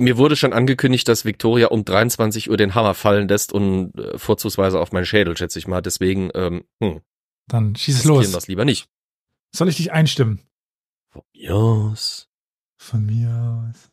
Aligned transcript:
Mir 0.00 0.16
wurde 0.16 0.36
schon 0.36 0.52
angekündigt, 0.52 1.08
dass 1.08 1.24
Victoria 1.24 1.68
um 1.68 1.84
23 1.84 2.50
Uhr 2.50 2.56
den 2.56 2.74
Hammer 2.74 2.94
fallen 2.94 3.28
lässt 3.28 3.52
und 3.52 3.92
äh, 3.98 4.18
vorzugsweise 4.18 4.80
auf 4.80 4.92
meinen 4.92 5.06
Schädel, 5.06 5.36
schätze 5.36 5.58
ich 5.58 5.66
mal. 5.66 5.80
Deswegen, 5.82 6.30
ähm, 6.34 6.64
hm, 6.82 7.00
Dann 7.48 7.76
schieß 7.76 7.98
es 7.98 8.04
los. 8.04 8.30
das 8.32 8.48
lieber 8.48 8.64
nicht. 8.64 8.88
Soll 9.54 9.68
ich 9.68 9.76
dich 9.76 9.92
einstimmen? 9.92 10.40
Yes. 11.32 12.28
Von 12.76 13.06
mir 13.06 13.30
aus. 13.70 13.90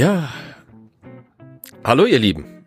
Ja. 0.00 0.32
Hallo, 1.84 2.06
ihr 2.06 2.18
Lieben. 2.18 2.66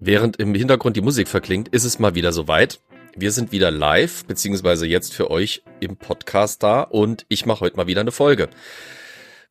Während 0.00 0.36
im 0.38 0.52
Hintergrund 0.52 0.96
die 0.96 1.00
Musik 1.00 1.28
verklingt, 1.28 1.68
ist 1.68 1.84
es 1.84 2.00
mal 2.00 2.16
wieder 2.16 2.32
soweit. 2.32 2.80
Wir 3.14 3.30
sind 3.30 3.52
wieder 3.52 3.70
live, 3.70 4.24
beziehungsweise 4.24 4.84
jetzt 4.84 5.14
für 5.14 5.30
euch 5.30 5.62
im 5.78 5.96
Podcast 5.96 6.64
da 6.64 6.82
und 6.82 7.24
ich 7.28 7.46
mache 7.46 7.60
heute 7.60 7.76
mal 7.76 7.86
wieder 7.86 8.00
eine 8.00 8.10
Folge. 8.10 8.50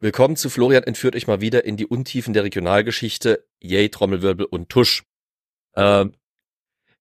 Willkommen 0.01 0.35
zu 0.35 0.49
Florian 0.49 0.83
entführt 0.83 1.15
euch 1.15 1.25
mal 1.25 1.39
wieder 1.39 1.63
in 1.63 1.77
die 1.77 1.85
Untiefen 1.85 2.33
der 2.33 2.43
Regionalgeschichte. 2.43 3.47
Yay, 3.61 3.87
Trommelwirbel 3.87 4.45
und 4.45 4.67
Tusch. 4.67 5.05
Ähm, 5.77 6.11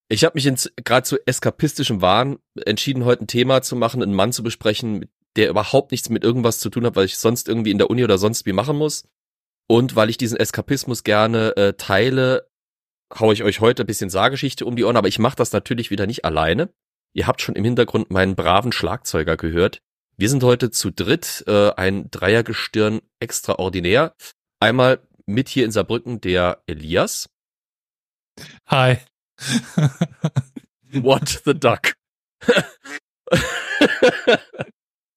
ich 0.07 0.23
habe 0.23 0.41
mich 0.41 0.49
gerade 0.77 1.03
zu 1.05 1.17
eskapistischem 1.27 1.99
Wahn 1.99 2.37
entschieden, 2.65 3.03
heute 3.03 3.25
ein 3.25 3.27
Thema 3.27 3.61
zu 3.61 3.75
machen, 3.75 4.01
einen 4.01 4.13
Mann 4.13 4.31
zu 4.31 4.43
besprechen, 4.43 5.09
der 5.35 5.49
überhaupt 5.49 5.91
nichts 5.91 6.09
mit 6.09 6.23
irgendwas 6.23 6.59
zu 6.59 6.69
tun 6.69 6.85
hat, 6.85 6.95
weil 6.95 7.03
ich 7.03 7.17
sonst 7.17 7.49
irgendwie 7.49 7.71
in 7.71 7.79
der 7.79 7.89
Uni 7.89 8.05
oder 8.05 8.17
sonst 8.17 8.45
wie 8.45 8.53
machen 8.53 8.77
muss. 8.77 9.03
Und 9.73 9.95
weil 9.95 10.11
ich 10.11 10.17
diesen 10.17 10.37
Eskapismus 10.37 11.03
gerne 11.03 11.57
äh, 11.57 11.73
teile, 11.73 12.47
haue 13.11 13.33
ich 13.33 13.41
euch 13.41 13.59
heute 13.59 13.81
ein 13.81 13.87
bisschen 13.87 14.11
Saargeschichte 14.11 14.67
um 14.67 14.75
die 14.75 14.83
Ohren, 14.83 14.97
aber 14.97 15.07
ich 15.07 15.17
mache 15.17 15.35
das 15.35 15.51
natürlich 15.51 15.89
wieder 15.89 16.05
nicht 16.05 16.25
alleine. 16.25 16.71
Ihr 17.13 17.25
habt 17.25 17.41
schon 17.41 17.55
im 17.55 17.63
Hintergrund 17.63 18.11
meinen 18.11 18.35
braven 18.35 18.71
Schlagzeuger 18.71 19.35
gehört. 19.35 19.81
Wir 20.15 20.29
sind 20.29 20.43
heute 20.43 20.69
zu 20.69 20.91
dritt, 20.91 21.43
äh, 21.47 21.71
ein 21.71 22.11
Dreiergestirn 22.11 23.01
extraordinär. 23.19 24.13
Einmal 24.59 24.99
mit 25.25 25.49
hier 25.49 25.65
in 25.65 25.71
Saarbrücken 25.71 26.21
der 26.21 26.61
Elias. 26.67 27.31
Hi. 28.67 28.97
What 30.91 31.41
the 31.45 31.59
duck? 31.59 31.93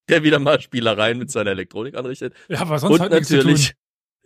der 0.09 0.23
wieder 0.23 0.39
mal 0.39 0.63
Spielereien 0.63 1.19
mit 1.19 1.31
seiner 1.31 1.51
Elektronik 1.51 1.95
anrichtet. 1.95 2.33
Ja, 2.49 2.67
was 2.71 2.81
sonst 2.81 3.01
Und 3.01 3.11
natürlich, 3.11 3.75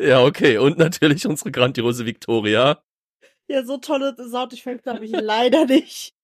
ja, 0.00 0.22
okay. 0.24 0.58
Und 0.58 0.78
natürlich 0.78 1.26
unsere 1.26 1.50
grandiose 1.50 2.06
Victoria. 2.06 2.82
Ja, 3.48 3.64
so 3.64 3.78
tolle 3.78 4.14
Soundeffekte 4.16 4.94
habe 4.94 5.04
ich 5.04 5.12
leider 5.12 5.66
nicht. 5.66 6.14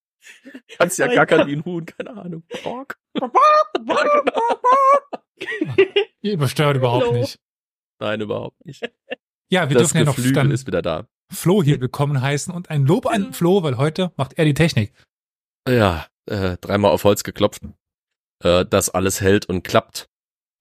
Kannst 0.78 0.98
ja 0.98 1.06
gackern 1.06 1.46
wie 1.48 1.56
ein 1.56 1.64
Huhn, 1.64 1.86
keine 1.86 2.10
Ahnung. 2.16 2.42
Ihr 6.22 6.32
übersteuert 6.32 6.76
überhaupt 6.76 7.06
Hallo. 7.06 7.18
nicht. 7.18 7.38
Nein, 8.00 8.20
überhaupt 8.20 8.64
nicht. 8.64 8.82
Ja, 9.50 9.68
wir 9.68 9.76
das 9.76 9.92
dürfen 9.92 9.98
ja 9.98 10.04
noch 10.04 10.32
dann 10.34 10.50
ist 10.50 10.66
wieder 10.66 10.82
da. 10.82 11.06
Flo 11.32 11.62
hier 11.62 11.80
willkommen 11.80 12.20
heißen 12.20 12.52
und 12.52 12.70
ein 12.70 12.86
Lob 12.86 13.06
an 13.06 13.32
Flo, 13.32 13.62
weil 13.62 13.76
heute 13.76 14.12
macht 14.16 14.38
er 14.38 14.44
die 14.44 14.54
Technik. 14.54 14.92
Ja, 15.68 16.06
äh, 16.26 16.56
dreimal 16.60 16.92
auf 16.92 17.04
Holz 17.04 17.24
geklopft. 17.24 17.62
Äh, 18.42 18.64
das 18.66 18.90
alles 18.90 19.20
hält 19.20 19.46
und 19.46 19.62
klappt. 19.62 20.08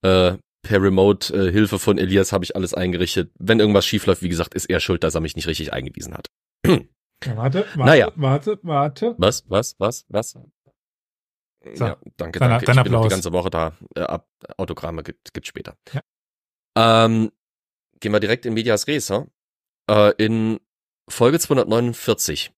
Äh, 0.02 0.36
per 0.66 0.82
Remote-Hilfe 0.82 1.78
von 1.78 1.98
Elias 1.98 2.32
habe 2.32 2.44
ich 2.44 2.54
alles 2.56 2.74
eingerichtet. 2.74 3.30
Wenn 3.38 3.60
irgendwas 3.60 3.86
schief 3.86 4.06
läuft, 4.06 4.22
wie 4.22 4.28
gesagt, 4.28 4.54
ist 4.54 4.66
er 4.68 4.80
schuld, 4.80 5.02
dass 5.04 5.14
er 5.14 5.20
mich 5.20 5.36
nicht 5.36 5.46
richtig 5.46 5.72
eingewiesen 5.72 6.14
hat. 6.14 6.26
Ja, 6.66 7.36
warte, 7.36 7.64
warte, 7.74 7.78
Naja. 7.78 8.12
warte, 8.16 8.58
warte. 8.62 9.14
Was, 9.18 9.48
was, 9.48 9.74
was, 9.78 10.04
was? 10.08 10.30
So. 10.30 11.84
Ja, 11.84 11.96
danke, 12.16 12.38
Dein- 12.38 12.50
danke. 12.50 12.66
dein 12.66 12.76
ich 12.78 12.82
bin 12.84 12.92
noch 12.92 13.02
die 13.02 13.08
ganze 13.08 13.32
Woche 13.32 13.50
da. 13.50 13.76
Äh, 13.94 14.18
Autogramme 14.56 15.02
gibt, 15.02 15.32
gibt's 15.34 15.48
später. 15.48 15.76
Ja. 15.92 16.02
Ähm, 16.76 17.32
gehen 18.00 18.12
wir 18.12 18.20
direkt 18.20 18.46
in 18.46 18.54
Medias 18.54 18.86
Res. 18.86 19.10
Äh, 19.90 20.12
in 20.18 20.60
Folge 21.08 21.38
249 21.38 22.52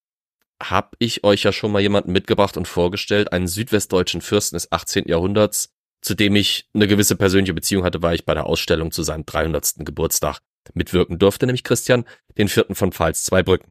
habe 0.63 0.91
ich 0.99 1.23
euch 1.25 1.45
ja 1.45 1.53
schon 1.53 1.71
mal 1.71 1.81
jemanden 1.81 2.11
mitgebracht 2.13 2.57
und 2.57 2.67
vorgestellt, 2.67 3.33
einen 3.33 3.47
südwestdeutschen 3.47 4.21
Fürsten 4.21 4.57
des 4.57 4.73
18. 4.73 5.07
Jahrhunderts, 5.07 5.73
zu 6.01 6.15
dem 6.15 6.37
ich 6.37 6.69
eine 6.75 6.87
gewisse 6.87 7.17
persönliche 7.17 7.55
Beziehung 7.55 7.85
hatte, 7.85 8.03
weil 8.03 8.15
ich 8.15 8.25
bei 8.25 8.35
der 8.35 8.47
Ausstellung 8.47 8.91
zu 8.91 9.03
seinem 9.03 9.27
300. 9.27 9.75
Geburtstag 9.79 10.41
mitwirken 10.75 11.19
durfte, 11.19 11.47
nämlich 11.47 11.65
Christian, 11.65 12.05
den 12.37 12.49
vierten 12.49 12.75
von 12.75 12.93
Pfalz 12.93 13.25
Zweibrücken. 13.25 13.71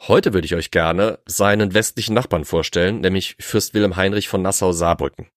Heute 0.00 0.34
würde 0.34 0.44
ich 0.44 0.54
euch 0.54 0.70
gerne 0.70 1.20
seinen 1.26 1.72
westlichen 1.72 2.14
Nachbarn 2.14 2.44
vorstellen, 2.44 3.00
nämlich 3.00 3.36
Fürst 3.38 3.74
Wilhelm 3.74 3.96
Heinrich 3.96 4.28
von 4.28 4.42
Nassau-Saarbrücken. 4.42 5.28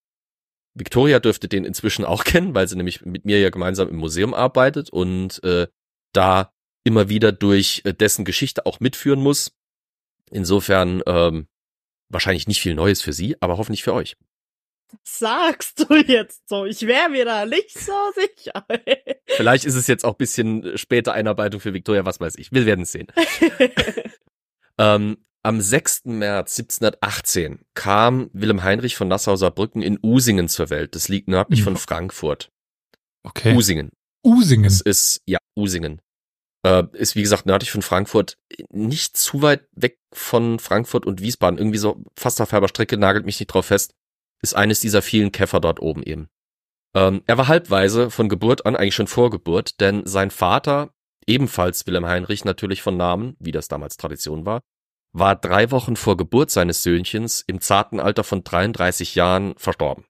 Victoria 0.73 1.19
dürfte 1.19 1.47
den 1.47 1.65
inzwischen 1.65 2.05
auch 2.05 2.23
kennen, 2.25 2.55
weil 2.55 2.67
sie 2.67 2.75
nämlich 2.75 3.05
mit 3.05 3.25
mir 3.25 3.39
ja 3.39 3.49
gemeinsam 3.49 3.89
im 3.89 3.97
Museum 3.97 4.33
arbeitet 4.33 4.89
und 4.89 5.44
äh, 5.44 5.67
da 6.13 6.51
immer 6.83 7.09
wieder 7.09 7.31
durch 7.31 7.81
äh, 7.85 7.94
dessen 7.94 8.25
Geschichte 8.25 8.65
auch 8.65 8.79
mitführen 8.79 9.21
muss. 9.21 9.51
Insofern 10.29 11.01
ähm, 11.05 11.47
wahrscheinlich 12.09 12.47
nicht 12.47 12.61
viel 12.61 12.75
Neues 12.75 13.01
für 13.01 13.13
sie, 13.13 13.35
aber 13.41 13.57
hoffentlich 13.57 13.83
für 13.83 13.94
euch. 13.94 14.17
Sagst 15.03 15.79
du 15.79 15.95
jetzt 15.95 16.47
so? 16.47 16.65
Ich 16.65 16.85
wäre 16.85 17.09
mir 17.09 17.25
da 17.25 17.45
nicht 17.45 17.77
so 17.77 17.93
sicher. 18.15 18.65
Vielleicht 19.27 19.65
ist 19.65 19.75
es 19.75 19.87
jetzt 19.87 20.05
auch 20.05 20.15
bisschen 20.15 20.77
später 20.77 21.13
Einarbeitung 21.13 21.59
für 21.59 21.73
Victoria, 21.73 22.05
was 22.05 22.19
weiß 22.19 22.35
ich. 22.37 22.51
Wir 22.51 22.65
werden 22.65 22.81
es 22.81 22.91
sehen. 22.91 23.07
Ähm, 24.77 25.17
am 25.43 25.61
6. 25.61 26.05
März 26.05 26.59
1718 26.59 27.61
kam 27.73 28.29
Wilhelm 28.33 28.63
Heinrich 28.63 28.95
von 28.95 29.07
Nassau-Saarbrücken 29.07 29.81
in 29.81 29.99
Usingen 30.03 30.49
zur 30.49 30.69
Welt. 30.69 30.95
Das 30.95 31.07
liegt 31.07 31.27
nördlich 31.27 31.63
von 31.63 31.77
Frankfurt. 31.77 32.51
Okay. 33.23 33.55
Usingen. 33.55 33.91
Usingen. 34.23 34.65
Das 34.65 34.81
ist, 34.81 35.21
ja, 35.25 35.39
Usingen. 35.55 36.01
Äh, 36.65 36.83
ist 36.93 37.15
wie 37.15 37.21
gesagt 37.21 37.45
nördlich 37.45 37.71
von 37.71 37.81
Frankfurt, 37.81 38.37
nicht 38.69 39.15
zu 39.15 39.41
weit 39.41 39.67
weg 39.71 39.99
von 40.13 40.59
Frankfurt 40.59 41.05
und 41.05 41.21
Wiesbaden. 41.21 41.57
Irgendwie 41.57 41.77
so 41.77 42.03
fast 42.17 42.41
auf 42.41 42.51
halber 42.51 42.67
Strecke, 42.67 42.97
nagelt 42.97 43.25
mich 43.25 43.39
nicht 43.39 43.47
drauf 43.47 43.67
fest. 43.67 43.93
Ist 44.41 44.55
eines 44.55 44.79
dieser 44.79 45.01
vielen 45.01 45.31
Käfer 45.31 45.59
dort 45.59 45.81
oben 45.81 46.03
eben. 46.03 46.29
Ähm, 46.93 47.23
er 47.27 47.37
war 47.37 47.47
halbweise 47.47 48.09
von 48.09 48.29
Geburt 48.29 48.65
an, 48.65 48.75
eigentlich 48.75 48.95
schon 48.95 49.07
vor 49.07 49.29
Geburt, 49.29 49.79
denn 49.81 50.05
sein 50.05 50.31
Vater, 50.31 50.93
ebenfalls 51.25 51.85
Wilhelm 51.85 52.05
Heinrich, 52.05 52.45
natürlich 52.45 52.81
von 52.81 52.97
Namen, 52.97 53.35
wie 53.39 53.51
das 53.51 53.67
damals 53.67 53.97
Tradition 53.97 54.45
war, 54.45 54.61
war 55.13 55.35
drei 55.35 55.71
Wochen 55.71 55.95
vor 55.95 56.17
Geburt 56.17 56.51
seines 56.51 56.83
Söhnchens 56.83 57.43
im 57.47 57.61
zarten 57.61 57.99
Alter 57.99 58.23
von 58.23 58.43
33 58.43 59.15
Jahren 59.15 59.55
verstorben. 59.57 60.05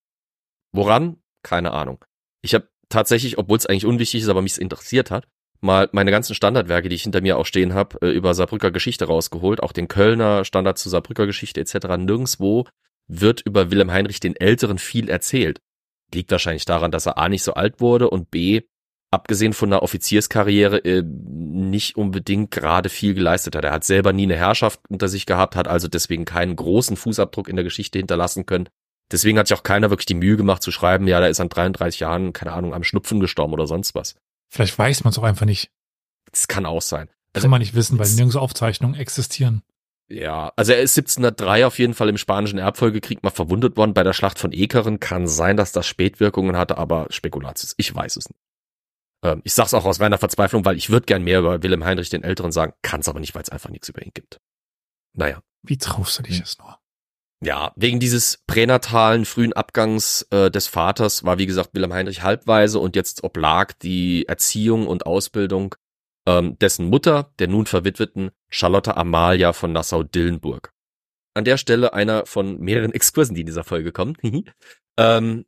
Woran? 0.72 1.22
Keine 1.44 1.72
Ahnung. 1.72 2.04
Ich 2.42 2.54
habe 2.54 2.70
tatsächlich, 2.90 3.38
obwohl 3.38 3.58
es 3.58 3.66
eigentlich 3.66 3.86
unwichtig 3.86 4.22
ist, 4.22 4.30
aber 4.30 4.42
mich 4.42 4.60
interessiert 4.60 5.12
hat, 5.12 5.28
mal 5.60 5.90
meine 5.92 6.12
ganzen 6.12 6.36
Standardwerke, 6.36 6.90
die 6.90 6.96
ich 6.96 7.04
hinter 7.04 7.22
mir 7.22 7.38
auch 7.38 7.46
stehen 7.46 7.74
habe, 7.74 7.98
äh, 8.02 8.12
über 8.12 8.34
Saarbrücker 8.34 8.72
Geschichte 8.72 9.06
rausgeholt, 9.06 9.62
auch 9.64 9.72
den 9.72 9.88
Kölner 9.88 10.46
Standard 10.46 10.78
zu 10.78 10.90
Saarbrücker 10.90 11.26
Geschichte 11.26 11.60
etc. 11.60 11.98
Nirgendwo 11.98 12.66
wird 13.08 13.42
über 13.42 13.72
Wilhelm 13.72 13.92
Heinrich 13.92 14.20
den 14.20 14.36
Älteren 14.36 14.78
viel 14.78 15.10
erzählt. 15.10 15.60
Liegt 16.14 16.32
wahrscheinlich 16.32 16.66
daran, 16.66 16.92
dass 16.92 17.06
er 17.06 17.18
A 17.18 17.30
nicht 17.30 17.44
so 17.44 17.54
alt 17.54 17.82
wurde 17.82 18.10
und 18.10 18.32
B, 18.32 18.62
abgesehen 19.12 19.54
von 19.54 19.72
einer 19.72 19.84
Offizierskarriere, 19.84 20.78
äh, 20.80 21.04
nicht 21.04 21.98
unbedingt 21.98 22.52
gerade 22.52 22.90
viel 22.90 23.14
geleistet 23.14 23.56
hat. 23.56 23.64
Er 23.64 23.72
hat 23.72 23.84
selber 23.84 24.14
nie 24.14 24.24
eine 24.24 24.36
Herrschaft 24.36 24.82
unter 24.90 25.08
sich 25.08 25.26
gehabt, 25.26 25.56
hat 25.56 25.68
also 25.68 25.88
deswegen 25.88 26.26
keinen 26.26 26.56
großen 26.56 26.98
Fußabdruck 26.98 27.48
in 27.48 27.56
der 27.56 27.64
Geschichte 27.64 28.00
hinterlassen 28.00 28.46
können. 28.46 28.70
Deswegen 29.12 29.40
hat 29.40 29.48
sich 29.48 29.58
auch 29.58 29.64
keiner 29.64 29.90
wirklich 29.90 30.06
die 30.06 30.16
Mühe 30.16 30.36
gemacht 30.36 30.62
zu 30.62 30.72
schreiben, 30.72 31.08
ja, 31.08 31.20
da 31.20 31.28
ist 31.28 31.40
an 31.40 31.50
33 31.50 32.02
Jahren, 32.02 32.34
keine 32.34 32.52
Ahnung, 32.52 32.74
am 32.74 32.84
Schnupfen 32.84 33.20
gestorben 33.22 33.54
oder 33.54 33.68
sonst 33.68 33.96
was. 33.96 34.16
Vielleicht 34.50 34.78
weiß 34.78 35.04
man 35.04 35.12
es 35.12 35.18
auch 35.18 35.24
einfach 35.24 35.46
nicht. 35.46 35.72
Das 36.32 36.48
kann 36.48 36.66
auch 36.66 36.82
sein. 36.82 37.10
Kann 37.34 37.50
man 37.50 37.60
nicht 37.60 37.76
wissen, 37.76 38.00
weil 38.00 38.08
nirgends 38.10 38.36
Aufzeichnungen 38.36 39.00
existieren. 39.00 39.62
Ja, 40.10 40.54
also 40.56 40.72
er 40.72 40.80
ist 40.80 40.98
1703 40.98 41.66
auf 41.66 41.80
jeden 41.80 41.94
Fall 41.94 42.08
im 42.08 42.18
Spanischen 42.18 42.60
Erbfolgekrieg 42.60 43.24
mal 43.24 43.30
verwundet 43.30 43.76
worden. 43.76 43.94
Bei 43.94 44.04
der 44.04 44.14
Schlacht 44.14 44.40
von 44.40 44.54
Ekeren 44.54 45.00
kann 45.00 45.28
sein, 45.28 45.58
dass 45.58 45.74
das 45.74 45.86
Spätwirkungen 45.86 46.56
hatte, 46.56 46.78
aber 46.78 47.08
Spekulatius. 47.10 47.74
Ich 47.78 47.94
weiß 47.94 48.16
es 48.16 48.30
nicht. 48.30 48.40
Ähm, 49.24 49.42
ich 49.44 49.54
sag's 49.54 49.74
auch 49.74 49.86
aus 49.86 50.00
reiner 50.00 50.18
Verzweiflung, 50.18 50.64
weil 50.64 50.78
ich 50.78 50.90
würde 50.90 51.06
gern 51.06 51.24
mehr 51.24 51.40
über 51.40 51.62
Wilhelm 51.62 51.84
Heinrich 51.84 52.10
den 52.10 52.24
Älteren 52.24 52.54
sagen, 52.54 52.74
kann's 52.82 53.10
aber 53.10 53.20
nicht, 53.20 53.36
weil 53.36 53.42
es 53.42 53.50
einfach 53.50 53.70
nichts 53.70 53.90
über 53.90 54.02
ihn 54.02 54.12
gibt. 54.14 54.40
Naja. 55.14 55.42
Wie 55.64 55.78
traust 55.78 56.20
du 56.20 56.24
dich 56.24 56.40
das 56.40 56.58
nur? 56.58 56.78
Ja, 57.44 57.72
wegen 57.76 58.00
dieses 58.00 58.40
pränatalen 58.48 59.26
frühen 59.26 59.54
Abgangs 59.54 60.24
äh, 60.32 60.50
des 60.50 60.68
Vaters 60.68 61.24
war, 61.24 61.38
wie 61.38 61.46
gesagt, 61.46 61.72
Wilhelm 61.74 61.94
Heinrich 61.94 62.24
halbweise 62.24 62.80
und 62.80 62.96
jetzt 62.96 63.24
oblag 63.24 63.74
die 63.74 64.28
Erziehung 64.28 64.88
und 64.88 65.06
Ausbildung 65.06 65.76
ähm, 66.28 66.60
dessen 66.60 66.90
Mutter, 66.90 67.32
der 67.40 67.48
nun 67.48 67.66
verwitweten 67.66 68.32
Charlotte 68.50 68.96
Amalia 68.96 69.54
von 69.54 69.72
Nassau-Dillenburg. 69.72 70.74
An 71.34 71.46
der 71.46 71.58
Stelle 71.58 71.94
einer 71.94 72.26
von 72.26 72.60
mehreren 72.60 72.92
Exkursen, 72.92 73.34
die 73.34 73.42
in 73.42 73.48
dieser 73.48 73.64
Folge 73.64 73.92
kommen. 73.92 74.18
ähm, 74.98 75.46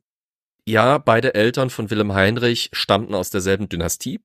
ja, 0.66 0.98
beide 0.98 1.34
Eltern 1.34 1.68
von 1.68 1.90
Wilhelm 1.90 2.14
Heinrich 2.14 2.70
stammten 2.72 3.14
aus 3.14 3.30
derselben 3.30 3.68
Dynastie. 3.68 4.20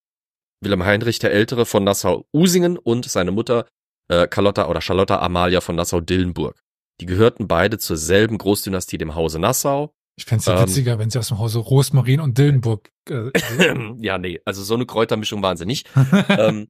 Wilhelm 0.61 0.85
Heinrich 0.85 1.19
der 1.19 1.31
Ältere 1.31 1.65
von 1.65 1.83
Nassau-Usingen 1.83 2.77
und 2.77 3.05
seine 3.05 3.31
Mutter 3.31 3.67
äh, 4.07 4.27
Carlotta 4.27 4.67
oder 4.67 4.81
Charlotta 4.81 5.19
Amalia 5.19 5.59
von 5.59 5.75
Nassau-Dillenburg. 5.75 6.63
Die 7.01 7.05
gehörten 7.05 7.47
beide 7.47 7.77
zur 7.77 7.97
selben 7.97 8.37
Großdynastie, 8.37 8.97
dem 8.97 9.15
Hause 9.15 9.39
Nassau. 9.39 9.93
Ich 10.17 10.25
fände 10.25 10.39
es 10.39 10.45
ja 10.45 10.55
Ähm. 10.57 10.67
witziger, 10.67 10.99
wenn 10.99 11.09
sie 11.09 11.19
aus 11.19 11.27
dem 11.27 11.39
Hause 11.39 11.59
Rosmarin 11.59 12.19
und 12.21 12.37
Dillenburg. 12.37 12.89
Äh, 13.09 13.31
ja, 13.99 14.17
nee, 14.17 14.39
also 14.45 14.63
so 14.63 14.73
eine 14.75 14.85
Kräutermischung 14.85 15.41
waren 15.41 15.57
sie 15.57 15.65
nicht. 15.65 15.89
ähm, 16.29 16.67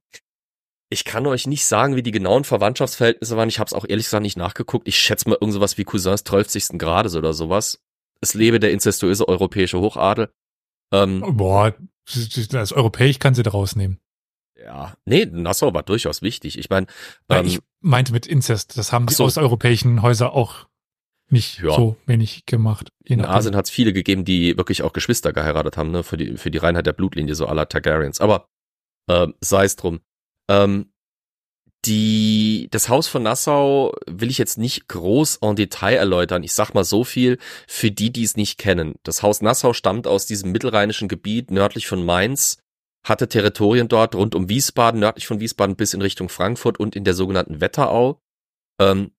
ich 0.88 1.04
kann 1.04 1.26
euch 1.26 1.46
nicht 1.46 1.64
sagen, 1.64 1.96
wie 1.96 2.02
die 2.02 2.12
genauen 2.12 2.44
Verwandtschaftsverhältnisse 2.44 3.36
waren. 3.36 3.48
Ich 3.48 3.58
habe 3.58 3.66
es 3.66 3.72
auch 3.72 3.84
ehrlich 3.88 4.06
gesagt 4.06 4.22
nicht 4.22 4.36
nachgeguckt. 4.36 4.86
Ich 4.86 4.98
schätze 4.98 5.28
mal 5.28 5.38
irgendwas 5.40 5.78
wie 5.78 5.84
Cousins 5.84 6.24
12. 6.24 6.78
Grades 6.78 7.14
oder 7.16 7.32
sowas. 7.32 7.80
Es 8.20 8.34
lebe 8.34 8.60
der 8.60 8.72
inzestuöse 8.72 9.28
europäische 9.28 9.80
Hochadel. 9.80 10.30
Ähm, 10.92 11.24
boah, 11.36 11.74
als 12.52 12.72
europäisch 12.72 13.18
kann 13.18 13.34
sie 13.34 13.42
da 13.42 13.50
rausnehmen. 13.50 13.98
Ja, 14.58 14.96
nee, 15.04 15.26
Nassau 15.26 15.74
war 15.74 15.82
durchaus 15.82 16.22
wichtig. 16.22 16.58
Ich 16.58 16.70
meine, 16.70 16.86
ähm, 17.28 17.46
ich 17.46 17.60
meinte 17.80 18.12
mit 18.12 18.26
Inzest, 18.26 18.78
das 18.78 18.92
haben 18.92 19.06
die 19.06 19.14
so. 19.14 19.24
osteuropäischen 19.24 20.02
Häuser 20.02 20.32
auch 20.32 20.66
nicht 21.28 21.58
Ja. 21.60 21.74
so 21.74 21.96
wenig 22.06 22.46
gemacht. 22.46 22.90
In. 23.04 23.24
Asien 23.24 23.56
hat 23.56 23.66
es 23.66 23.70
viele 23.70 23.92
gegeben, 23.92 24.24
die 24.24 24.56
wirklich 24.56 24.82
auch 24.82 24.92
Geschwister 24.92 25.32
geheiratet 25.32 25.76
haben, 25.76 25.90
ne, 25.90 26.02
für 26.02 26.16
die, 26.16 26.36
für 26.36 26.50
die 26.50 26.58
Reinheit 26.58 26.86
der 26.86 26.92
Blutlinie, 26.92 27.34
so 27.34 27.46
aller 27.46 27.68
Targaryens. 27.68 28.20
Aber 28.20 28.46
ähm, 29.08 29.34
sei 29.40 29.64
es 29.64 29.76
drum. 29.76 30.00
Ähm, 30.48 30.92
die, 31.84 32.68
das 32.70 32.88
Haus 32.88 33.06
von 33.06 33.22
Nassau 33.22 33.94
will 34.06 34.30
ich 34.30 34.38
jetzt 34.38 34.58
nicht 34.58 34.88
groß 34.88 35.36
en 35.36 35.54
Detail 35.54 35.94
erläutern. 35.94 36.42
Ich 36.42 36.52
sag 36.52 36.74
mal 36.74 36.84
so 36.84 37.04
viel 37.04 37.38
für 37.68 37.90
die, 37.92 38.10
die 38.10 38.24
es 38.24 38.36
nicht 38.36 38.58
kennen. 38.58 38.96
Das 39.04 39.22
Haus 39.22 39.40
Nassau 39.40 39.72
stammt 39.72 40.06
aus 40.06 40.26
diesem 40.26 40.50
mittelrheinischen 40.50 41.06
Gebiet 41.06 41.50
nördlich 41.50 41.86
von 41.86 42.04
Mainz, 42.04 42.58
hatte 43.04 43.28
Territorien 43.28 43.86
dort 43.86 44.16
rund 44.16 44.34
um 44.34 44.48
Wiesbaden, 44.48 44.98
nördlich 44.98 45.26
von 45.28 45.38
Wiesbaden 45.38 45.76
bis 45.76 45.94
in 45.94 46.02
Richtung 46.02 46.28
Frankfurt 46.28 46.80
und 46.80 46.96
in 46.96 47.04
der 47.04 47.14
sogenannten 47.14 47.60
Wetterau. 47.60 48.20
Ähm, 48.80 49.12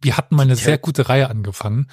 Wir 0.00 0.16
hatten 0.16 0.36
mal 0.36 0.42
eine 0.42 0.56
sehr 0.56 0.78
gute 0.78 1.08
Reihe 1.08 1.28
angefangen, 1.30 1.88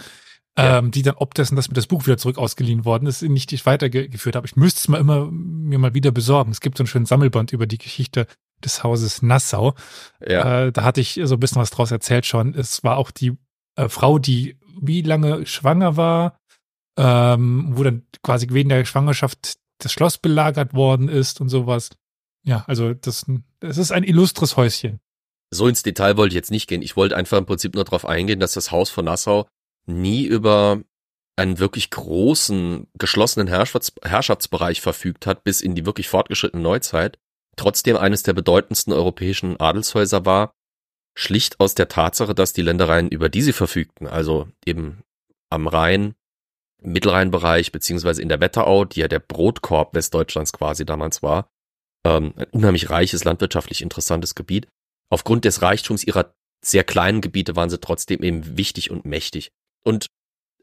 Ja. 0.57 0.77
ähm, 0.79 0.91
die 0.91 1.01
dann 1.01 1.15
ob 1.15 1.33
dessen, 1.33 1.55
dass 1.55 1.67
mir 1.69 1.73
das 1.75 1.87
Buch 1.87 2.05
wieder 2.05 2.17
zurück 2.17 2.37
ausgeliehen 2.37 2.85
worden 2.85 3.07
ist, 3.07 3.21
nicht 3.23 3.51
nicht 3.51 3.65
weitergeführt 3.65 4.35
habe. 4.35 4.45
Ich 4.47 4.55
müsste 4.55 4.79
es 4.79 4.87
mal 4.87 4.99
immer 4.99 5.29
mir 5.31 5.79
mal 5.79 5.93
wieder 5.93 6.11
besorgen. 6.11 6.51
Es 6.51 6.61
gibt 6.61 6.77
so 6.77 6.83
einen 6.83 6.87
schönen 6.87 7.05
Sammelband 7.05 7.53
über 7.53 7.65
die 7.67 7.77
Geschichte 7.77 8.27
des 8.63 8.83
Hauses 8.83 9.21
Nassau. 9.23 9.73
ja. 10.25 10.65
Äh, 10.65 10.71
da 10.71 10.83
hatte 10.83 11.01
ich 11.01 11.19
so 11.23 11.35
ein 11.35 11.39
bisschen 11.39 11.61
was 11.61 11.71
draus 11.71 11.89
erzählt 11.91 12.25
schon. 12.25 12.53
Es 12.53 12.83
war 12.83 12.97
auch 12.97 13.09
die 13.11 13.37
äh, 13.75 13.89
Frau, 13.89 14.19
die 14.19 14.57
wie 14.79 15.01
lange 15.01 15.45
schwanger 15.47 15.97
war, 15.97 16.37
ähm, 16.97 17.69
wo 17.71 17.83
dann 17.83 18.03
quasi 18.23 18.47
wegen 18.51 18.69
der 18.69 18.85
Schwangerschaft 18.85 19.55
das 19.79 19.91
Schloss 19.91 20.17
belagert 20.17 20.73
worden 20.73 21.09
ist 21.09 21.41
und 21.41 21.49
sowas. 21.49 21.89
Ja, 22.43 22.63
also 22.67 22.93
das, 22.93 23.25
das 23.59 23.77
ist 23.77 23.91
ein 23.91 24.03
illustres 24.03 24.57
Häuschen. 24.57 24.99
So 25.53 25.67
ins 25.67 25.83
Detail 25.83 26.17
wollte 26.17 26.33
ich 26.33 26.37
jetzt 26.37 26.51
nicht 26.51 26.67
gehen. 26.67 26.81
Ich 26.81 26.95
wollte 26.95 27.15
einfach 27.15 27.37
im 27.37 27.45
Prinzip 27.45 27.75
nur 27.75 27.83
darauf 27.83 28.05
eingehen, 28.05 28.39
dass 28.39 28.53
das 28.53 28.71
Haus 28.71 28.89
von 28.89 29.05
Nassau 29.05 29.47
nie 29.85 30.23
über 30.23 30.81
einen 31.35 31.59
wirklich 31.59 31.89
großen, 31.89 32.87
geschlossenen 32.97 33.47
Herrschafts 33.47 33.93
Herrschaftsbereich 34.03 34.81
verfügt 34.81 35.25
hat, 35.25 35.43
bis 35.43 35.61
in 35.61 35.75
die 35.75 35.85
wirklich 35.85 36.07
fortgeschrittene 36.07 36.61
Neuzeit, 36.61 37.17
trotzdem 37.55 37.97
eines 37.97 38.23
der 38.23 38.33
bedeutendsten 38.33 38.93
europäischen 38.93 39.59
Adelshäuser 39.59 40.25
war, 40.25 40.53
schlicht 41.17 41.59
aus 41.59 41.75
der 41.75 41.87
Tatsache, 41.87 42.33
dass 42.33 42.53
die 42.53 42.61
Ländereien, 42.61 43.09
über 43.09 43.27
die 43.27 43.41
sie 43.41 43.53
verfügten, 43.53 44.07
also 44.07 44.47
eben 44.65 45.03
am 45.49 45.67
Rhein, 45.67 46.15
Mittelrheinbereich, 46.81 47.71
beziehungsweise 47.71 48.21
in 48.21 48.29
der 48.29 48.39
Wetterau, 48.39 48.85
die 48.85 49.01
ja 49.01 49.07
der 49.07 49.19
Brotkorb 49.19 49.93
Westdeutschlands 49.93 50.53
quasi 50.53 50.85
damals 50.85 51.21
war, 51.21 51.49
ähm, 52.05 52.33
ein 52.37 52.47
unheimlich 52.51 52.89
reiches, 52.89 53.23
landwirtschaftlich 53.23 53.81
interessantes 53.81 54.33
Gebiet, 54.35 54.67
aufgrund 55.11 55.45
des 55.45 55.61
Reichtums 55.61 56.03
ihrer 56.03 56.33
sehr 56.63 56.83
kleinen 56.83 57.21
Gebiete 57.21 57.55
waren 57.55 57.69
sie 57.69 57.79
trotzdem 57.79 58.23
eben 58.23 58.57
wichtig 58.57 58.91
und 58.91 59.05
mächtig. 59.05 59.51
Und 59.83 60.07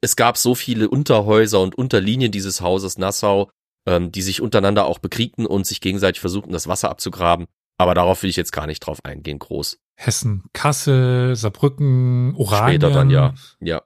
es 0.01 0.17
gab 0.17 0.37
so 0.37 0.55
viele 0.55 0.89
Unterhäuser 0.89 1.61
und 1.61 1.77
Unterlinien 1.77 2.33
dieses 2.33 2.61
Hauses 2.61 2.99
Nassau, 2.99 3.51
ähm, 3.87 4.13
die 4.13 4.23
sich 4.23 4.41
untereinander 4.41 4.87
auch 4.87 4.99
bekriegten 4.99 5.45
und 5.47 5.67
sich 5.67 5.81
gegenseitig 5.81 6.21
versuchten, 6.21 6.53
das 6.53 6.69
Wasser 6.69 6.91
abzugraben. 6.91 7.47
Aber 7.79 7.95
darauf 7.95 8.23
will 8.23 8.31
ich 8.31 8.37
jetzt 8.37 8.53
gar 8.53 8.67
nicht 8.67 8.81
drauf 8.81 9.05
eingehen, 9.05 9.39
groß. 9.39 9.79
Hessen, 9.97 10.45
Kassel, 10.53 11.35
Saarbrücken, 11.37 12.35
Oranien. 12.37 12.81
Später 12.81 12.91
dann, 12.93 13.11
ja. 13.11 13.35
Ja, 13.61 13.83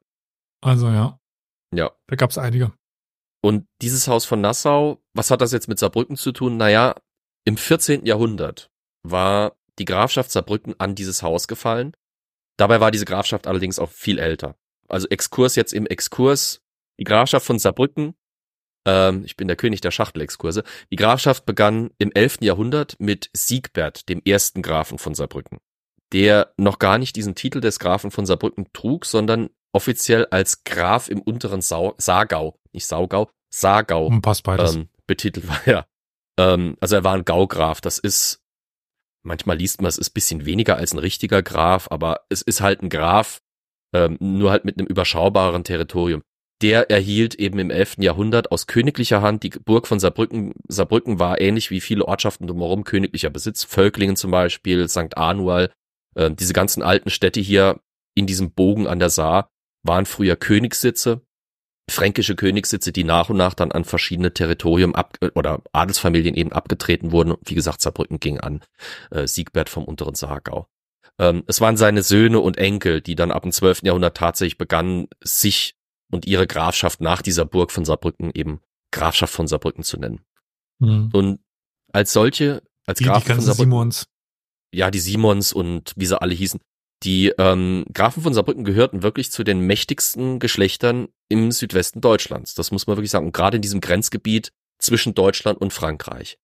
Also 0.60 0.88
ja, 0.88 1.18
ja. 1.74 1.90
da 2.06 2.16
gab's 2.16 2.38
einige. 2.38 2.72
Und 3.42 3.66
dieses 3.80 4.06
Haus 4.06 4.24
von 4.24 4.40
Nassau, 4.40 5.02
was 5.14 5.30
hat 5.30 5.40
das 5.40 5.52
jetzt 5.52 5.68
mit 5.68 5.78
Saarbrücken 5.78 6.16
zu 6.16 6.32
tun? 6.32 6.56
Naja, 6.56 6.94
im 7.44 7.56
14. 7.56 8.06
Jahrhundert 8.06 8.70
war 9.02 9.56
die 9.78 9.84
Grafschaft 9.84 10.30
Saarbrücken 10.30 10.74
an 10.78 10.94
dieses 10.94 11.22
Haus 11.22 11.48
gefallen. 11.48 11.92
Dabei 12.56 12.80
war 12.80 12.90
diese 12.90 13.04
Grafschaft 13.04 13.46
allerdings 13.46 13.78
auch 13.78 13.90
viel 13.90 14.18
älter. 14.18 14.56
Also 14.88 15.08
Exkurs 15.08 15.56
jetzt 15.56 15.72
im 15.72 15.86
Exkurs. 15.86 16.60
Die 16.98 17.04
Grafschaft 17.04 17.46
von 17.46 17.58
Saarbrücken, 17.58 18.14
ähm, 18.86 19.24
ich 19.24 19.36
bin 19.36 19.48
der 19.48 19.56
König 19.56 19.80
der 19.80 19.90
Schachtelexkurse, 19.90 20.62
die 20.90 20.96
Grafschaft 20.96 21.46
begann 21.46 21.90
im 21.98 22.12
11. 22.12 22.38
Jahrhundert 22.42 22.96
mit 22.98 23.30
Siegbert, 23.32 24.08
dem 24.08 24.20
ersten 24.24 24.60
Grafen 24.62 24.98
von 24.98 25.14
Saarbrücken, 25.14 25.58
der 26.12 26.52
noch 26.58 26.78
gar 26.78 26.98
nicht 26.98 27.16
diesen 27.16 27.34
Titel 27.34 27.60
des 27.60 27.78
Grafen 27.78 28.10
von 28.10 28.26
Saarbrücken 28.26 28.68
trug, 28.72 29.06
sondern 29.06 29.48
offiziell 29.72 30.26
als 30.26 30.64
Graf 30.64 31.08
im 31.08 31.22
unteren 31.22 31.62
Sau 31.62 31.94
Saargau, 31.98 32.58
nicht 32.72 32.86
Saugau, 32.86 33.30
Saargau 33.50 34.06
Und 34.06 34.22
passt 34.22 34.42
beides. 34.42 34.74
ähm, 34.74 34.88
betitelt 35.06 35.48
war, 35.48 35.60
ja. 35.66 35.86
Ähm, 36.38 36.76
also 36.80 36.96
er 36.96 37.04
war 37.04 37.14
ein 37.14 37.24
Gaugraf. 37.24 37.80
Das 37.80 37.98
ist, 37.98 38.41
manchmal 39.22 39.56
liest 39.56 39.80
man, 39.80 39.88
es 39.88 39.98
ist 39.98 40.10
bisschen 40.10 40.46
weniger 40.46 40.76
als 40.76 40.92
ein 40.92 40.98
richtiger 40.98 41.42
Graf, 41.42 41.88
aber 41.90 42.20
es 42.28 42.42
ist 42.42 42.60
halt 42.60 42.82
ein 42.82 42.88
Graf, 42.88 43.40
ähm, 43.94 44.16
nur 44.20 44.50
halt 44.50 44.64
mit 44.64 44.78
einem 44.78 44.86
überschaubaren 44.86 45.64
Territorium. 45.64 46.22
Der 46.62 46.90
erhielt 46.90 47.34
eben 47.34 47.58
im 47.58 47.70
11. 47.70 47.96
Jahrhundert 47.98 48.52
aus 48.52 48.68
königlicher 48.68 49.20
Hand 49.20 49.42
die 49.42 49.50
Burg 49.50 49.88
von 49.88 49.98
Saarbrücken. 49.98 50.54
Saarbrücken 50.68 51.18
war 51.18 51.40
ähnlich 51.40 51.70
wie 51.70 51.80
viele 51.80 52.06
Ortschaften 52.06 52.46
drumherum 52.46 52.84
königlicher 52.84 53.30
Besitz. 53.30 53.64
Völklingen 53.64 54.14
zum 54.14 54.30
Beispiel, 54.30 54.88
St. 54.88 55.16
Anual, 55.16 55.72
äh, 56.14 56.30
diese 56.30 56.52
ganzen 56.52 56.82
alten 56.82 57.10
Städte 57.10 57.40
hier 57.40 57.80
in 58.14 58.26
diesem 58.26 58.52
Bogen 58.52 58.86
an 58.86 59.00
der 59.00 59.10
Saar 59.10 59.50
waren 59.82 60.06
früher 60.06 60.36
Königssitze 60.36 61.22
fränkische 61.90 62.36
Königssitze, 62.36 62.92
die 62.92 63.04
nach 63.04 63.28
und 63.28 63.36
nach 63.36 63.54
dann 63.54 63.72
an 63.72 63.84
verschiedene 63.84 64.32
Territorien 64.32 64.94
ab 64.94 65.18
oder 65.34 65.62
Adelsfamilien 65.72 66.34
eben 66.34 66.52
abgetreten 66.52 67.12
wurden. 67.12 67.34
Wie 67.44 67.54
gesagt, 67.54 67.80
Saarbrücken 67.80 68.20
ging 68.20 68.38
an 68.38 68.62
äh, 69.10 69.26
Siegbert 69.26 69.68
vom 69.68 69.84
unteren 69.84 70.14
Saargau. 70.14 70.68
Ähm, 71.18 71.42
es 71.46 71.60
waren 71.60 71.76
seine 71.76 72.02
Söhne 72.02 72.40
und 72.40 72.56
Enkel, 72.56 73.00
die 73.00 73.14
dann 73.14 73.30
ab 73.30 73.42
dem 73.42 73.52
12. 73.52 73.82
Jahrhundert 73.82 74.16
tatsächlich 74.16 74.58
begannen, 74.58 75.08
sich 75.22 75.74
und 76.10 76.26
ihre 76.26 76.46
Grafschaft 76.46 77.00
nach 77.00 77.22
dieser 77.22 77.44
Burg 77.44 77.72
von 77.72 77.84
Saarbrücken 77.84 78.30
eben 78.34 78.60
Grafschaft 78.92 79.32
von 79.32 79.46
Saarbrücken 79.46 79.82
zu 79.82 79.98
nennen. 79.98 80.20
Mhm. 80.78 81.10
Und 81.12 81.40
als 81.92 82.12
solche, 82.12 82.62
als 82.86 82.98
Die, 82.98 83.04
die 83.04 83.10
Grafen 83.10 83.34
von 83.34 83.40
Saarbrücken, 83.40 83.70
Simons. 83.70 84.06
ja, 84.72 84.90
die 84.90 85.00
Simons 85.00 85.52
und 85.52 85.92
wie 85.96 86.06
sie 86.06 86.20
alle 86.20 86.34
hießen, 86.34 86.60
die 87.02 87.32
ähm, 87.38 87.84
Grafen 87.92 88.22
von 88.22 88.34
Saarbrücken 88.34 88.64
gehörten 88.64 89.02
wirklich 89.02 89.30
zu 89.32 89.44
den 89.44 89.60
mächtigsten 89.60 90.38
Geschlechtern 90.38 91.08
im 91.28 91.50
Südwesten 91.50 92.00
Deutschlands. 92.00 92.54
Das 92.54 92.70
muss 92.70 92.86
man 92.86 92.96
wirklich 92.96 93.10
sagen. 93.10 93.26
Und 93.26 93.32
gerade 93.32 93.56
in 93.56 93.62
diesem 93.62 93.80
Grenzgebiet 93.80 94.52
zwischen 94.78 95.14
Deutschland 95.14 95.60
und 95.60 95.72
Frankreich. 95.72 96.38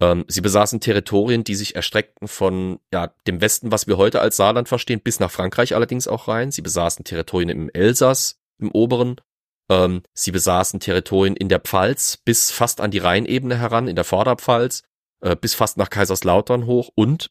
Ähm, 0.00 0.24
sie 0.28 0.40
besaßen 0.40 0.80
Territorien, 0.80 1.44
die 1.44 1.54
sich 1.54 1.76
erstreckten 1.76 2.28
von 2.28 2.80
ja, 2.92 3.14
dem 3.26 3.40
Westen, 3.40 3.70
was 3.70 3.86
wir 3.86 3.96
heute 3.96 4.20
als 4.20 4.36
Saarland 4.36 4.68
verstehen, 4.68 5.00
bis 5.00 5.20
nach 5.20 5.30
Frankreich 5.30 5.74
allerdings 5.74 6.08
auch 6.08 6.28
rein. 6.28 6.50
Sie 6.50 6.62
besaßen 6.62 7.04
Territorien 7.04 7.48
im 7.48 7.70
Elsass, 7.72 8.40
im 8.58 8.70
Oberen. 8.72 9.16
Ähm, 9.70 10.02
sie 10.12 10.32
besaßen 10.32 10.80
Territorien 10.80 11.36
in 11.36 11.48
der 11.48 11.60
Pfalz 11.60 12.18
bis 12.18 12.50
fast 12.50 12.80
an 12.80 12.90
die 12.90 12.98
Rheinebene 12.98 13.56
heran, 13.56 13.88
in 13.88 13.96
der 13.96 14.04
Vorderpfalz, 14.04 14.82
äh, 15.20 15.36
bis 15.36 15.54
fast 15.54 15.76
nach 15.76 15.90
Kaiserslautern 15.90 16.66
hoch 16.66 16.90
und 16.94 17.30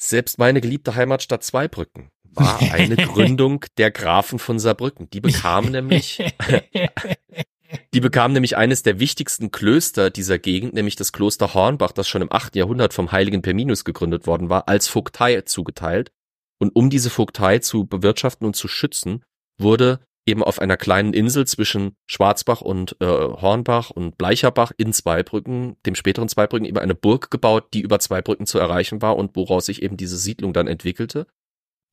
selbst 0.00 0.38
meine 0.38 0.60
geliebte 0.60 0.94
Heimatstadt 0.94 1.44
Zweibrücken 1.44 2.10
war 2.32 2.60
eine 2.60 2.96
Gründung 2.96 3.64
der 3.76 3.90
Grafen 3.90 4.38
von 4.38 4.58
Saarbrücken. 4.58 5.10
Die 5.10 5.20
bekamen 5.20 5.72
nämlich, 5.72 6.22
die 7.94 8.00
bekamen 8.00 8.32
nämlich 8.32 8.56
eines 8.56 8.82
der 8.82 8.98
wichtigsten 8.98 9.50
Klöster 9.50 10.10
dieser 10.10 10.38
Gegend, 10.38 10.74
nämlich 10.74 10.96
das 10.96 11.12
Kloster 11.12 11.54
Hornbach, 11.54 11.92
das 11.92 12.08
schon 12.08 12.22
im 12.22 12.32
8. 12.32 12.56
Jahrhundert 12.56 12.94
vom 12.94 13.12
heiligen 13.12 13.42
Perminus 13.42 13.84
gegründet 13.84 14.26
worden 14.26 14.48
war, 14.48 14.68
als 14.68 14.88
Vogtei 14.88 15.40
zugeteilt. 15.42 16.12
Und 16.58 16.74
um 16.74 16.90
diese 16.90 17.10
Vogtei 17.10 17.58
zu 17.58 17.86
bewirtschaften 17.86 18.46
und 18.46 18.54
zu 18.54 18.68
schützen, 18.68 19.22
wurde 19.58 20.00
eben 20.26 20.42
auf 20.42 20.60
einer 20.60 20.76
kleinen 20.76 21.12
Insel 21.12 21.46
zwischen 21.46 21.96
Schwarzbach 22.06 22.60
und 22.60 22.96
äh, 23.00 23.06
Hornbach 23.06 23.90
und 23.90 24.18
Bleicherbach 24.18 24.72
in 24.76 24.92
Zweibrücken, 24.92 25.76
dem 25.86 25.94
späteren 25.94 26.28
Zweibrücken, 26.28 26.66
eben 26.66 26.78
eine 26.78 26.94
Burg 26.94 27.30
gebaut, 27.30 27.68
die 27.74 27.80
über 27.80 27.98
Zweibrücken 27.98 28.46
zu 28.46 28.58
erreichen 28.58 29.02
war 29.02 29.16
und 29.16 29.34
woraus 29.34 29.66
sich 29.66 29.82
eben 29.82 29.96
diese 29.96 30.16
Siedlung 30.16 30.52
dann 30.52 30.66
entwickelte, 30.66 31.26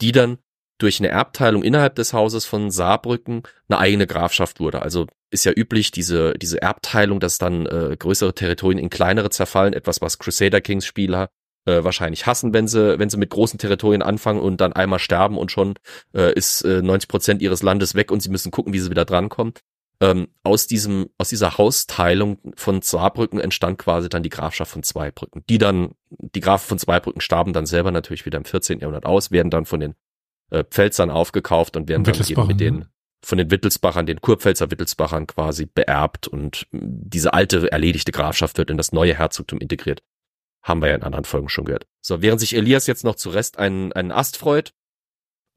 die 0.01 0.11
dann 0.11 0.39
durch 0.77 0.99
eine 0.99 1.07
Erbteilung 1.07 1.63
innerhalb 1.63 1.95
des 1.95 2.13
Hauses 2.13 2.45
von 2.45 2.69
Saarbrücken 2.69 3.43
eine 3.67 3.79
eigene 3.79 4.05
Grafschaft 4.05 4.59
wurde. 4.59 4.81
Also 4.81 5.07
ist 5.31 5.45
ja 5.45 5.51
üblich, 5.55 5.91
diese, 5.91 6.33
diese 6.35 6.61
Erbteilung, 6.61 7.19
dass 7.19 7.37
dann 7.37 7.65
äh, 7.65 7.95
größere 7.97 8.33
Territorien 8.33 8.79
in 8.79 8.89
kleinere 8.89 9.29
zerfallen, 9.29 9.73
etwas, 9.73 10.01
was 10.01 10.19
Crusader 10.19 10.61
Kings 10.61 10.85
Spieler 10.85 11.29
äh, 11.67 11.83
wahrscheinlich 11.83 12.25
hassen, 12.25 12.53
wenn 12.53 12.67
sie, 12.67 12.97
wenn 12.97 13.09
sie 13.09 13.17
mit 13.17 13.29
großen 13.29 13.59
Territorien 13.59 14.01
anfangen 14.01 14.39
und 14.39 14.61
dann 14.61 14.73
einmal 14.73 14.99
sterben 14.99 15.37
und 15.37 15.51
schon 15.51 15.75
äh, 16.13 16.33
ist 16.33 16.61
äh, 16.63 16.81
90 16.81 17.07
Prozent 17.07 17.41
ihres 17.41 17.61
Landes 17.61 17.93
weg 17.93 18.11
und 18.11 18.21
sie 18.21 18.29
müssen 18.29 18.51
gucken, 18.51 18.73
wie 18.73 18.79
sie 18.79 18.89
wieder 18.89 19.05
drankommen. 19.05 19.53
Ähm, 19.99 20.27
aus 20.43 20.67
diesem, 20.67 21.09
aus 21.17 21.29
dieser 21.29 21.57
Hausteilung 21.57 22.37
von 22.55 22.81
Saarbrücken 22.83 23.39
entstand 23.39 23.79
quasi 23.79 24.09
dann 24.09 24.21
die 24.21 24.29
Grafschaft 24.29 24.71
von 24.71 24.83
Zweibrücken. 24.83 25.43
Die 25.49 25.57
dann, 25.57 25.95
die 26.09 26.39
Grafen 26.39 26.67
von 26.67 26.79
Zweibrücken 26.79 27.19
starben 27.19 27.51
dann 27.51 27.65
selber 27.65 27.91
natürlich 27.91 28.25
wieder 28.25 28.37
im 28.37 28.45
14. 28.45 28.79
Jahrhundert 28.79 29.07
aus, 29.07 29.31
werden 29.31 29.49
dann 29.49 29.65
von 29.65 29.79
den 29.79 29.95
äh, 30.51 30.63
Pfälzern 30.63 31.09
aufgekauft 31.09 31.75
und 31.75 31.89
werden 31.89 32.03
dann 32.03 32.15
eben 32.27 32.47
mit 32.47 32.59
den, 32.59 32.85
von 33.23 33.39
den 33.39 33.49
Wittelsbachern, 33.49 34.05
den 34.05 34.21
Kurpfälzer 34.21 34.69
Wittelsbachern 34.69 35.25
quasi 35.25 35.65
beerbt 35.65 36.27
und 36.27 36.67
diese 36.71 37.33
alte 37.33 37.71
erledigte 37.71 38.11
Grafschaft 38.11 38.59
wird 38.59 38.69
in 38.69 38.77
das 38.77 38.91
neue 38.91 39.15
Herzogtum 39.15 39.59
integriert. 39.59 40.03
Haben 40.67 40.81
wir 40.81 40.89
ja 40.89 40.95
in 40.95 41.03
anderen 41.03 41.25
Folgen 41.25 41.49
schon 41.49 41.65
gehört. 41.65 41.87
So, 42.01 42.21
während 42.21 42.41
sich 42.41 42.55
Elias 42.55 42.87
jetzt 42.87 43.03
noch 43.03 43.15
zu 43.15 43.29
Rest 43.29 43.57
einen, 43.57 43.93
einen 43.93 44.11
Ast 44.11 44.37
freut, 44.37 44.73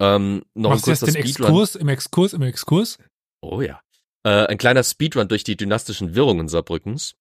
ähm, 0.01 0.45
noch 0.55 0.71
Machst 0.71 0.85
ein 0.85 0.91
kurzer 0.93 1.07
jetzt 1.07 1.17
den 1.17 1.27
Speedrun. 1.27 1.47
Exkurs 1.47 1.75
im 1.75 1.89
Exkurs 1.89 2.33
im 2.33 2.43
Exkurs? 2.43 2.99
Oh 3.43 3.61
ja. 3.61 3.81
Äh, 4.23 4.47
ein 4.47 4.59
kleiner 4.59 4.83
Speedrun 4.85 5.29
durch 5.29 5.45
die 5.45 5.57
dynastischen 5.57 6.15
Wirrungen 6.15 6.49
Saarbrückens. 6.49 7.15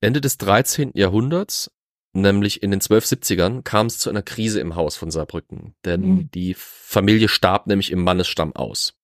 Ende 0.00 0.20
des 0.20 0.36
13. 0.38 0.92
Jahrhunderts, 0.94 1.70
nämlich 2.12 2.62
in 2.62 2.70
den 2.70 2.80
1270ern, 2.80 3.62
kam 3.62 3.86
es 3.86 3.98
zu 3.98 4.10
einer 4.10 4.22
Krise 4.22 4.60
im 4.60 4.74
Haus 4.74 4.96
von 4.96 5.10
Saarbrücken, 5.10 5.74
denn 5.84 6.00
Mhm. 6.00 6.30
die 6.32 6.54
Familie 6.54 7.28
starb 7.28 7.66
nämlich 7.66 7.90
im 7.90 8.02
Mannesstamm 8.02 8.54
aus. 8.54 8.94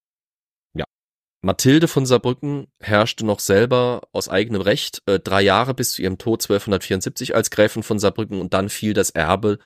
Mathilde 1.41 1.87
von 1.87 2.05
Saarbrücken 2.05 2.67
herrschte 2.81 3.25
noch 3.25 3.39
selber 3.39 4.03
aus 4.13 4.29
eigenem 4.29 4.61
Recht 4.61 5.03
äh, 5.07 5.21
drei 5.21 5.43
Jahre 5.43 5.73
bis 5.73 5.93
zu 5.93 6.03
ihrem 6.03 6.19
Tod 6.19 6.43
1274 6.43 7.35
als 7.35 7.51
Gräfin 7.51 7.83
von 7.83 7.99
Saarbrücken 7.99 8.41
und 8.41 8.55
dann 8.55 8.69
fiel 8.69 8.93
das 8.93 9.11
Erbe 9.11 9.59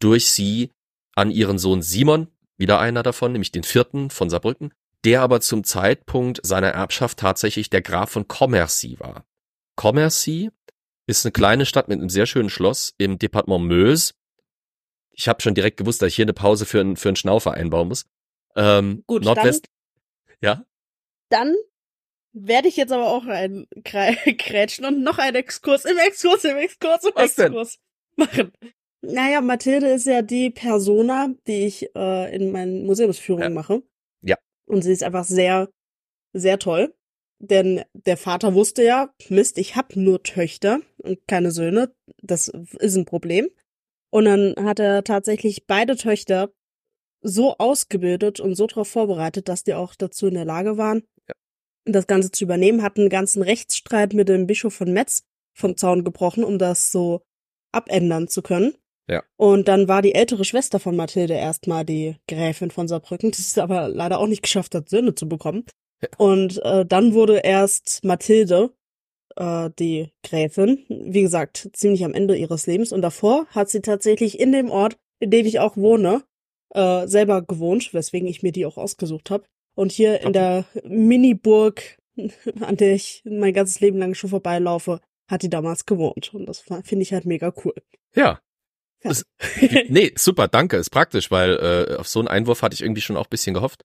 durch 0.00 0.30
sie 0.30 0.72
an 1.14 1.30
ihren 1.30 1.58
Sohn 1.58 1.82
Simon, 1.82 2.28
wieder 2.56 2.80
einer 2.80 3.02
davon, 3.02 3.32
nämlich 3.32 3.52
den 3.52 3.62
vierten 3.62 4.08
von 4.10 4.30
Saarbrücken, 4.30 4.72
der 5.04 5.20
aber 5.20 5.40
zum 5.40 5.64
Zeitpunkt 5.64 6.40
seiner 6.44 6.68
Erbschaft 6.68 7.18
tatsächlich 7.18 7.68
der 7.68 7.82
Graf 7.82 8.10
von 8.10 8.26
Commercy 8.26 8.98
war. 8.98 9.26
Commercy 9.76 10.50
ist 11.06 11.24
eine 11.24 11.32
kleine 11.32 11.66
Stadt 11.66 11.88
mit 11.88 11.98
einem 11.98 12.08
sehr 12.08 12.26
schönen 12.26 12.50
Schloss 12.50 12.94
im 12.98 13.18
Departement 13.18 13.66
Meuse. 13.66 14.14
Ich 15.10 15.28
habe 15.28 15.42
schon 15.42 15.54
direkt 15.54 15.76
gewusst, 15.76 16.00
dass 16.00 16.08
ich 16.08 16.16
hier 16.16 16.24
eine 16.24 16.32
Pause 16.32 16.66
für, 16.66 16.80
einen 16.80 16.96
für 16.96 17.08
einen 17.08 17.16
Schnaufer 17.16 17.52
einbauen 17.52 17.88
muss. 17.88 18.06
Ähm, 18.56 19.02
Gut, 19.06 19.24
Nordwest. 19.24 19.68
Ja? 20.40 20.64
Dann 21.30 21.54
werde 22.32 22.68
ich 22.68 22.76
jetzt 22.76 22.92
aber 22.92 23.08
auch 23.08 23.26
ein 23.26 23.66
Krä- 23.84 24.36
Krätschen 24.38 24.84
und 24.84 25.02
noch 25.02 25.18
einen 25.18 25.36
Exkurs 25.36 25.84
im 25.84 25.98
Exkurs, 25.98 26.44
im 26.44 26.56
Exkurs, 26.56 27.04
im 27.04 27.12
Was 27.14 27.34
denn? 27.34 27.46
Exkurs 27.46 27.78
machen. 28.16 28.52
Naja, 29.00 29.40
Mathilde 29.40 29.88
ist 29.88 30.06
ja 30.06 30.22
die 30.22 30.50
Persona, 30.50 31.32
die 31.46 31.66
ich 31.66 31.94
äh, 31.94 32.34
in 32.34 32.50
meinen 32.50 32.84
Museumsführungen 32.84 33.44
Ja. 33.52 33.54
mache. 33.54 33.82
Ja. 34.22 34.36
Und 34.66 34.82
sie 34.82 34.92
ist 34.92 35.04
einfach 35.04 35.24
sehr, 35.24 35.70
sehr 36.32 36.58
toll. 36.58 36.94
Denn 37.40 37.84
der 37.92 38.16
Vater 38.16 38.54
wusste 38.54 38.82
ja, 38.82 39.14
Mist, 39.28 39.58
ich 39.58 39.76
hab 39.76 39.94
nur 39.94 40.24
Töchter 40.24 40.80
und 40.96 41.20
keine 41.28 41.52
Söhne. 41.52 41.94
Das 42.20 42.48
ist 42.48 42.96
ein 42.96 43.04
Problem. 43.04 43.48
Und 44.10 44.24
dann 44.24 44.54
hat 44.58 44.80
er 44.80 45.04
tatsächlich 45.04 45.66
beide 45.66 45.94
Töchter 45.94 46.50
so 47.20 47.56
ausgebildet 47.58 48.40
und 48.40 48.56
so 48.56 48.66
darauf 48.66 48.88
vorbereitet, 48.88 49.48
dass 49.48 49.62
die 49.62 49.74
auch 49.74 49.94
dazu 49.94 50.26
in 50.26 50.34
der 50.34 50.44
Lage 50.44 50.76
waren. 50.76 51.04
Das 51.92 52.06
Ganze 52.06 52.30
zu 52.30 52.44
übernehmen, 52.44 52.82
hatten 52.82 53.02
einen 53.02 53.10
ganzen 53.10 53.42
Rechtsstreit 53.42 54.12
mit 54.14 54.28
dem 54.28 54.46
Bischof 54.46 54.74
von 54.74 54.92
Metz 54.92 55.22
vom 55.54 55.76
Zaun 55.76 56.04
gebrochen, 56.04 56.44
um 56.44 56.58
das 56.58 56.90
so 56.90 57.22
abändern 57.72 58.28
zu 58.28 58.42
können. 58.42 58.74
Ja. 59.08 59.22
Und 59.36 59.68
dann 59.68 59.88
war 59.88 60.02
die 60.02 60.14
ältere 60.14 60.44
Schwester 60.44 60.78
von 60.78 60.94
Mathilde 60.94 61.34
erstmal 61.34 61.84
die 61.84 62.16
Gräfin 62.28 62.70
von 62.70 62.88
Saarbrücken, 62.88 63.30
die 63.30 63.40
es 63.40 63.56
aber 63.56 63.88
leider 63.88 64.18
auch 64.18 64.26
nicht 64.26 64.42
geschafft 64.42 64.74
hat, 64.74 64.88
Söhne 64.88 65.14
zu 65.14 65.28
bekommen. 65.28 65.64
Ja. 66.02 66.08
Und 66.18 66.62
äh, 66.62 66.84
dann 66.84 67.14
wurde 67.14 67.38
erst 67.38 68.04
Mathilde 68.04 68.70
äh, 69.36 69.70
die 69.78 70.10
Gräfin, 70.22 70.84
wie 70.88 71.22
gesagt, 71.22 71.70
ziemlich 71.72 72.04
am 72.04 72.14
Ende 72.14 72.36
ihres 72.36 72.66
Lebens. 72.66 72.92
Und 72.92 73.02
davor 73.02 73.46
hat 73.46 73.70
sie 73.70 73.80
tatsächlich 73.80 74.38
in 74.38 74.52
dem 74.52 74.70
Ort, 74.70 74.98
in 75.20 75.30
dem 75.30 75.46
ich 75.46 75.58
auch 75.58 75.76
wohne, 75.76 76.22
äh, 76.74 77.06
selber 77.06 77.42
gewohnt, 77.42 77.94
weswegen 77.94 78.28
ich 78.28 78.42
mir 78.42 78.52
die 78.52 78.66
auch 78.66 78.76
ausgesucht 78.76 79.30
habe. 79.30 79.44
Und 79.78 79.92
hier 79.92 80.20
in 80.22 80.32
der 80.32 80.64
Mini-Burg, 80.82 81.98
an 82.60 82.76
der 82.76 82.94
ich 82.94 83.22
mein 83.24 83.54
ganzes 83.54 83.78
Leben 83.78 83.98
lang 83.98 84.14
schon 84.14 84.30
vorbeilaufe, 84.30 85.00
hat 85.30 85.42
die 85.42 85.50
damals 85.50 85.86
gewohnt. 85.86 86.34
Und 86.34 86.46
das 86.46 86.60
finde 86.60 87.02
ich 87.02 87.12
halt 87.12 87.26
mega 87.26 87.52
cool. 87.64 87.74
Ja. 88.14 88.40
Ja. 89.04 89.10
Das- 89.10 89.24
Nee, 89.88 90.12
super, 90.16 90.48
danke, 90.48 90.76
ist 90.78 90.90
praktisch, 90.90 91.30
weil 91.30 91.52
äh, 91.90 91.94
auf 91.94 92.08
so 92.08 92.18
einen 92.18 92.26
Einwurf 92.26 92.62
hatte 92.62 92.74
ich 92.74 92.80
irgendwie 92.82 93.02
schon 93.02 93.16
auch 93.16 93.26
ein 93.26 93.30
bisschen 93.30 93.54
gehofft. 93.54 93.84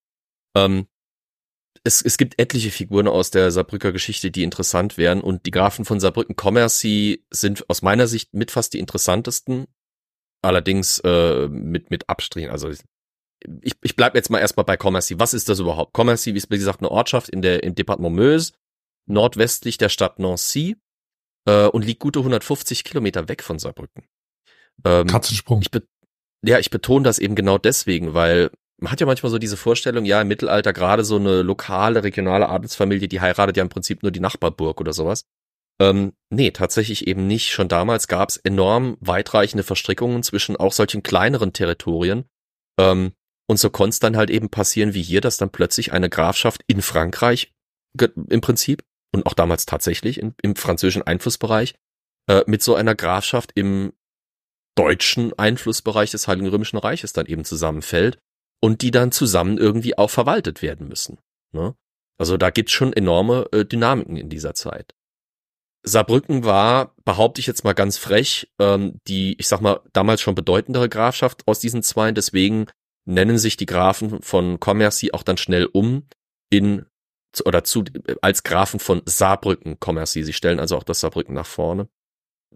Ähm, 0.57 0.87
es, 1.83 2.01
es 2.01 2.17
gibt 2.17 2.39
etliche 2.41 2.71
Figuren 2.71 3.07
aus 3.07 3.29
der 3.29 3.51
Saarbrücker 3.51 3.91
Geschichte, 3.91 4.31
die 4.31 4.41
interessant 4.41 4.97
wären 4.97 5.21
und 5.21 5.45
die 5.45 5.51
Grafen 5.51 5.85
von 5.85 5.99
Saarbrücken 5.99 6.35
Commercy 6.35 7.23
sind 7.29 7.69
aus 7.69 7.83
meiner 7.83 8.07
Sicht 8.07 8.33
mit 8.33 8.49
fast 8.49 8.73
die 8.73 8.79
interessantesten, 8.79 9.67
allerdings 10.41 10.99
äh, 11.03 11.47
mit, 11.49 11.91
mit 11.91 12.09
Abstrichen. 12.09 12.49
Also 12.49 12.71
ich, 13.61 13.73
ich 13.81 13.95
bleib 13.95 14.15
jetzt 14.15 14.29
mal 14.29 14.39
erstmal 14.39 14.65
bei 14.65 14.77
Commercy. 14.77 15.19
Was 15.19 15.33
ist 15.33 15.49
das 15.49 15.59
überhaupt? 15.59 15.93
Commercy 15.93 16.31
ist, 16.31 16.49
wie 16.51 16.57
gesagt, 16.57 16.79
eine 16.79 16.91
Ortschaft 16.91 17.29
in 17.29 17.41
der, 17.41 17.63
im 17.63 17.75
Departement 17.75 18.15
Meuse, 18.15 18.53
nordwestlich 19.05 19.77
der 19.77 19.89
Stadt 19.89 20.19
Nancy 20.19 20.77
äh, 21.45 21.67
und 21.67 21.85
liegt 21.85 21.99
gute 21.99 22.19
150 22.19 22.83
Kilometer 22.83 23.27
weg 23.27 23.43
von 23.43 23.59
Saarbrücken. 23.59 24.05
Ähm, 24.85 25.07
Katzensprung. 25.07 25.61
ich 25.61 25.69
ja, 26.45 26.59
ich 26.59 26.69
betone 26.69 27.03
das 27.03 27.19
eben 27.19 27.35
genau 27.35 27.57
deswegen, 27.57 28.13
weil 28.13 28.51
man 28.81 28.91
hat 28.91 28.99
ja 28.99 29.05
manchmal 29.05 29.31
so 29.31 29.37
diese 29.37 29.55
Vorstellung, 29.55 30.03
ja, 30.03 30.21
im 30.21 30.27
Mittelalter 30.27 30.73
gerade 30.73 31.05
so 31.05 31.15
eine 31.15 31.41
lokale, 31.41 32.03
regionale 32.03 32.49
Adelsfamilie, 32.49 33.07
die 33.07 33.21
heiratet 33.21 33.55
ja 33.55 33.63
im 33.63 33.69
Prinzip 33.69 34.03
nur 34.03 34.11
die 34.11 34.19
Nachbarburg 34.19 34.81
oder 34.81 34.91
sowas. 34.91 35.25
Ähm, 35.79 36.13
nee, 36.29 36.51
tatsächlich 36.51 37.07
eben 37.07 37.25
nicht. 37.25 37.51
Schon 37.51 37.67
damals 37.67 38.07
gab 38.07 38.29
es 38.29 38.37
enorm 38.37 38.97
weitreichende 38.99 39.63
Verstrickungen 39.63 40.21
zwischen 40.21 40.55
auch 40.57 40.73
solchen 40.73 41.01
kleineren 41.01 41.53
Territorien. 41.53 42.25
Ähm, 42.77 43.13
und 43.47 43.57
so 43.57 43.69
konnte 43.69 43.89
es 43.89 43.99
dann 43.99 44.17
halt 44.17 44.29
eben 44.29 44.49
passieren 44.49 44.93
wie 44.93 45.03
hier, 45.03 45.21
dass 45.21 45.37
dann 45.37 45.51
plötzlich 45.51 45.91
eine 45.91 46.09
Grafschaft 46.09 46.63
in 46.67 46.81
Frankreich 46.81 47.51
im 47.99 48.41
Prinzip 48.41 48.83
und 49.13 49.25
auch 49.25 49.33
damals 49.33 49.65
tatsächlich 49.65 50.19
in, 50.19 50.33
im 50.41 50.55
französischen 50.55 51.03
Einflussbereich 51.03 51.75
äh, 52.27 52.43
mit 52.47 52.63
so 52.63 52.75
einer 52.75 52.95
Grafschaft 52.95 53.51
im 53.55 53.93
deutschen 54.75 55.37
Einflussbereich 55.37 56.11
des 56.11 56.27
Heiligen 56.27 56.47
Römischen 56.47 56.77
Reiches 56.77 57.13
dann 57.13 57.27
eben 57.27 57.45
zusammenfällt 57.45 58.17
und 58.61 58.81
die 58.81 58.91
dann 58.91 59.11
zusammen 59.11 59.57
irgendwie 59.57 59.97
auch 59.97 60.09
verwaltet 60.09 60.61
werden 60.61 60.87
müssen. 60.87 61.19
Ne? 61.51 61.75
Also 62.17 62.37
da 62.37 62.49
gibt's 62.49 62.71
schon 62.71 62.93
enorme 62.93 63.47
äh, 63.51 63.65
Dynamiken 63.65 64.17
in 64.17 64.29
dieser 64.29 64.53
Zeit. 64.53 64.95
Saarbrücken 65.85 66.45
war, 66.45 66.95
behaupte 67.03 67.41
ich 67.41 67.47
jetzt 67.47 67.65
mal 67.65 67.73
ganz 67.73 67.97
frech, 67.97 68.49
ähm, 68.59 68.99
die, 69.07 69.35
ich 69.37 69.47
sag 69.47 69.59
mal, 69.59 69.81
damals 69.91 70.21
schon 70.21 70.33
bedeutendere 70.33 70.87
Grafschaft 70.87 71.45
aus 71.45 71.59
diesen 71.59 71.83
zwei. 71.83 72.11
Deswegen 72.13 72.67
nennen 73.05 73.37
sich 73.37 73.57
die 73.57 73.65
Grafen 73.65 74.21
von 74.21 74.59
Commercy 74.59 75.11
auch 75.11 75.23
dann 75.23 75.37
schnell 75.37 75.65
um 75.65 76.07
in 76.49 76.85
oder 77.45 77.63
zu 77.63 77.83
als 78.21 78.43
Grafen 78.43 78.79
von 78.79 79.01
Saarbrücken 79.05 79.79
Commercy. 79.79 80.23
Sie 80.23 80.33
stellen 80.33 80.59
also 80.59 80.77
auch 80.77 80.83
das 80.83 80.99
Saarbrücken 80.99 81.33
nach 81.33 81.45
vorne. 81.45 81.89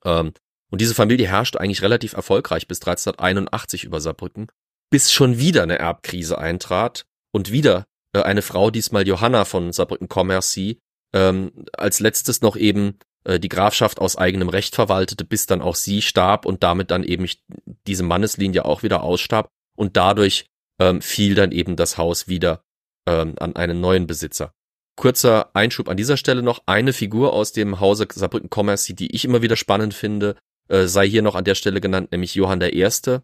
Ähm, 0.05 0.33
und 0.69 0.81
diese 0.81 0.93
Familie 0.93 1.27
herrschte 1.27 1.59
eigentlich 1.59 1.81
relativ 1.81 2.13
erfolgreich 2.13 2.67
bis 2.67 2.79
1381 2.81 3.85
über 3.85 4.01
Saarbrücken, 4.01 4.47
bis 4.91 5.11
schon 5.11 5.39
wieder 5.39 5.63
eine 5.63 5.79
Erbkrise 5.79 6.37
eintrat 6.37 7.05
und 7.31 7.51
wieder 7.51 7.85
äh, 8.13 8.21
eine 8.21 8.41
Frau, 8.41 8.69
diesmal 8.69 9.07
Johanna 9.07 9.45
von 9.45 9.71
Saarbrücken-Commercy, 9.71 10.79
ähm, 11.13 11.65
als 11.73 11.99
letztes 11.99 12.41
noch 12.41 12.55
eben 12.55 12.99
äh, 13.23 13.39
die 13.39 13.49
Grafschaft 13.49 13.99
aus 13.99 14.17
eigenem 14.17 14.49
Recht 14.49 14.75
verwaltete, 14.75 15.23
bis 15.25 15.45
dann 15.45 15.61
auch 15.61 15.75
sie 15.75 16.01
starb 16.01 16.45
und 16.45 16.63
damit 16.63 16.91
dann 16.91 17.03
eben 17.03 17.27
diese 17.87 18.03
Manneslinie 18.03 18.65
auch 18.65 18.83
wieder 18.83 19.03
ausstarb 19.03 19.49
und 19.77 19.95
dadurch 19.95 20.47
ähm, 20.79 21.01
fiel 21.01 21.35
dann 21.35 21.51
eben 21.51 21.75
das 21.75 21.97
Haus 21.97 22.27
wieder 22.27 22.63
ähm, 23.07 23.35
an 23.39 23.55
einen 23.55 23.79
neuen 23.79 24.07
Besitzer. 24.07 24.53
Kurzer 24.95 25.51
Einschub 25.53 25.89
an 25.89 25.97
dieser 25.97 26.17
Stelle 26.17 26.41
noch. 26.41 26.63
Eine 26.65 26.91
Figur 26.91 27.33
aus 27.33 27.53
dem 27.53 27.79
Hause 27.79 28.07
Saarbrücken-Commercy, 28.11 28.95
die 28.95 29.15
ich 29.15 29.25
immer 29.25 29.41
wieder 29.41 29.55
spannend 29.55 29.93
finde, 29.93 30.35
äh, 30.69 30.85
sei 30.85 31.07
hier 31.07 31.21
noch 31.21 31.35
an 31.35 31.45
der 31.45 31.55
Stelle 31.55 31.79
genannt, 31.81 32.11
nämlich 32.11 32.35
Johann 32.35 32.59
der 32.59 32.73
Erste, 32.73 33.23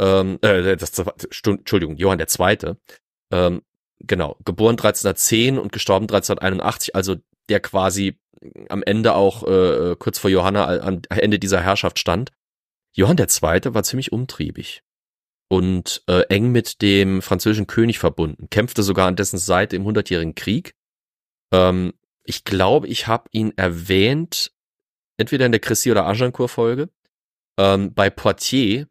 ähm, 0.00 0.38
äh, 0.42 0.76
das, 0.76 0.96
Entschuldigung, 1.44 1.96
Johann 1.96 2.18
der 2.18 2.28
Zweite, 2.28 2.78
ähm, 3.32 3.62
genau, 3.98 4.36
geboren 4.44 4.76
1310 4.76 5.58
und 5.58 5.72
gestorben 5.72 6.04
1381, 6.04 6.94
also 6.94 7.16
der 7.48 7.60
quasi 7.60 8.18
am 8.68 8.84
Ende 8.84 9.14
auch 9.14 9.42
äh, 9.42 9.96
kurz 9.98 10.20
vor 10.20 10.30
Johanna 10.30 10.78
am 10.78 11.02
Ende 11.08 11.40
dieser 11.40 11.60
Herrschaft 11.60 11.98
stand. 11.98 12.30
Johann 12.94 13.16
der 13.16 13.26
Zweite 13.26 13.74
war 13.74 13.82
ziemlich 13.82 14.12
umtriebig 14.12 14.82
und 15.48 16.02
äh, 16.08 16.22
eng 16.28 16.52
mit 16.52 16.82
dem 16.82 17.22
französischen 17.22 17.66
König 17.66 17.98
verbunden, 17.98 18.48
kämpfte 18.50 18.82
sogar 18.82 19.08
an 19.08 19.16
dessen 19.16 19.38
Seite 19.38 19.76
im 19.76 19.84
Hundertjährigen 19.84 20.34
Krieg. 20.34 20.74
Ähm, 21.52 21.94
ich 22.24 22.44
glaube, 22.44 22.88
ich 22.88 23.06
habe 23.06 23.28
ihn 23.32 23.56
erwähnt, 23.56 24.52
entweder 25.16 25.46
in 25.46 25.52
der 25.52 25.60
Chrissy 25.60 25.90
oder 25.90 26.06
Agincourt 26.06 26.50
Folge. 26.50 26.90
Ähm, 27.58 27.94
bei 27.94 28.10
Poitiers, 28.10 28.86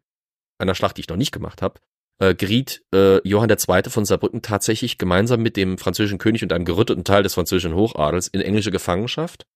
einer 0.58 0.74
Schlacht, 0.74 0.96
die 0.96 1.02
ich 1.02 1.08
noch 1.08 1.16
nicht 1.16 1.32
gemacht 1.32 1.62
habe, 1.62 1.80
äh, 2.20 2.34
geriet 2.34 2.82
äh, 2.92 3.26
Johann 3.26 3.48
II. 3.48 3.90
von 3.90 4.04
Saarbrücken 4.04 4.42
tatsächlich 4.42 4.98
gemeinsam 4.98 5.40
mit 5.40 5.56
dem 5.56 5.78
französischen 5.78 6.18
König 6.18 6.42
und 6.42 6.52
einem 6.52 6.64
gerütteten 6.64 7.04
Teil 7.04 7.22
des 7.22 7.34
französischen 7.34 7.74
Hochadels 7.74 8.26
in 8.26 8.40
englische 8.40 8.72
Gefangenschaft, 8.72 9.46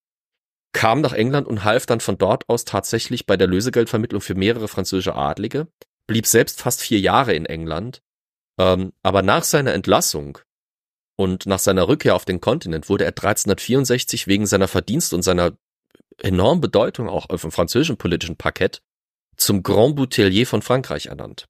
kam 0.71 1.01
nach 1.01 1.13
England 1.13 1.47
und 1.47 1.63
half 1.65 1.85
dann 1.85 1.99
von 1.99 2.17
dort 2.17 2.47
aus 2.49 2.65
tatsächlich 2.65 3.25
bei 3.25 3.37
der 3.37 3.47
Lösegeldvermittlung 3.47 4.21
für 4.21 4.35
mehrere 4.35 4.67
französische 4.67 5.15
Adlige, 5.15 5.67
blieb 6.07 6.25
selbst 6.25 6.61
fast 6.61 6.81
vier 6.81 6.99
Jahre 6.99 7.33
in 7.33 7.45
England, 7.45 8.01
ähm, 8.59 8.93
aber 9.01 9.21
nach 9.21 9.43
seiner 9.43 9.73
Entlassung 9.73 10.39
und 11.15 11.45
nach 11.45 11.59
seiner 11.59 11.87
Rückkehr 11.87 12.15
auf 12.15 12.25
den 12.25 12.41
Kontinent 12.41 12.89
wurde 12.89 13.05
er 13.05 13.11
1364 13.11 14.27
wegen 14.27 14.45
seiner 14.45 14.67
Verdienste 14.67 15.15
und 15.15 15.21
seiner 15.21 15.53
enormen 16.17 16.61
Bedeutung 16.61 17.09
auch 17.09 17.29
auf 17.29 17.41
dem 17.41 17.51
französischen 17.51 17.97
politischen 17.97 18.35
Parkett 18.35 18.81
zum 19.37 19.63
Grand 19.63 19.95
Boutellier 19.95 20.45
von 20.45 20.61
Frankreich 20.61 21.07
ernannt. 21.07 21.47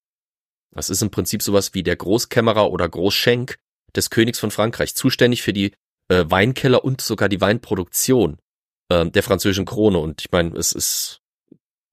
Das 0.72 0.90
ist 0.90 1.02
im 1.02 1.12
Prinzip 1.12 1.44
sowas 1.44 1.74
wie 1.74 1.84
der 1.84 1.96
Großkämmerer 1.96 2.72
oder 2.72 2.88
Großschenk 2.90 3.58
des 3.96 4.10
Königs 4.10 4.40
von 4.40 4.52
Frankreich, 4.52 4.96
zuständig 4.96 5.44
für 5.44 5.54
die 5.54 5.74
äh, 6.10 6.26
Weinkeller 6.28 6.84
und 6.84 7.02
sogar 7.02 7.30
die 7.30 7.42
Weinproduktion 7.42 8.40
äh, 8.90 9.06
der 9.06 9.24
französischen 9.24 9.66
Krone. 9.66 10.00
Und 10.00 10.22
ich 10.22 10.32
meine, 10.32 10.58
es 10.58 10.72
ist 10.72 11.22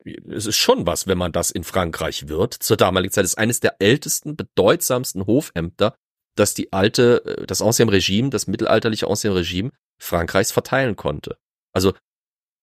es 0.04 0.46
ist 0.46 0.56
schon 0.56 0.86
was, 0.86 1.06
wenn 1.06 1.18
man 1.18 1.32
das 1.32 1.50
in 1.50 1.64
Frankreich 1.64 2.28
wird. 2.28 2.54
Zur 2.54 2.76
damaligen 2.76 3.12
Zeit 3.12 3.24
ist 3.24 3.38
eines 3.38 3.60
der 3.60 3.76
ältesten, 3.80 4.36
bedeutsamsten 4.36 5.26
Hofämter, 5.26 5.94
das 6.36 6.54
die 6.54 6.72
alte, 6.72 7.24
äh, 7.24 7.46
das 7.46 7.62
Ancien 7.62 7.88
Regime, 7.88 8.30
das 8.30 8.46
mittelalterliche 8.46 9.08
Ancien 9.08 9.32
Regime 9.32 9.70
Frankreichs 10.00 10.52
verteilen 10.52 10.96
konnte. 10.96 11.36
Also 11.72 11.92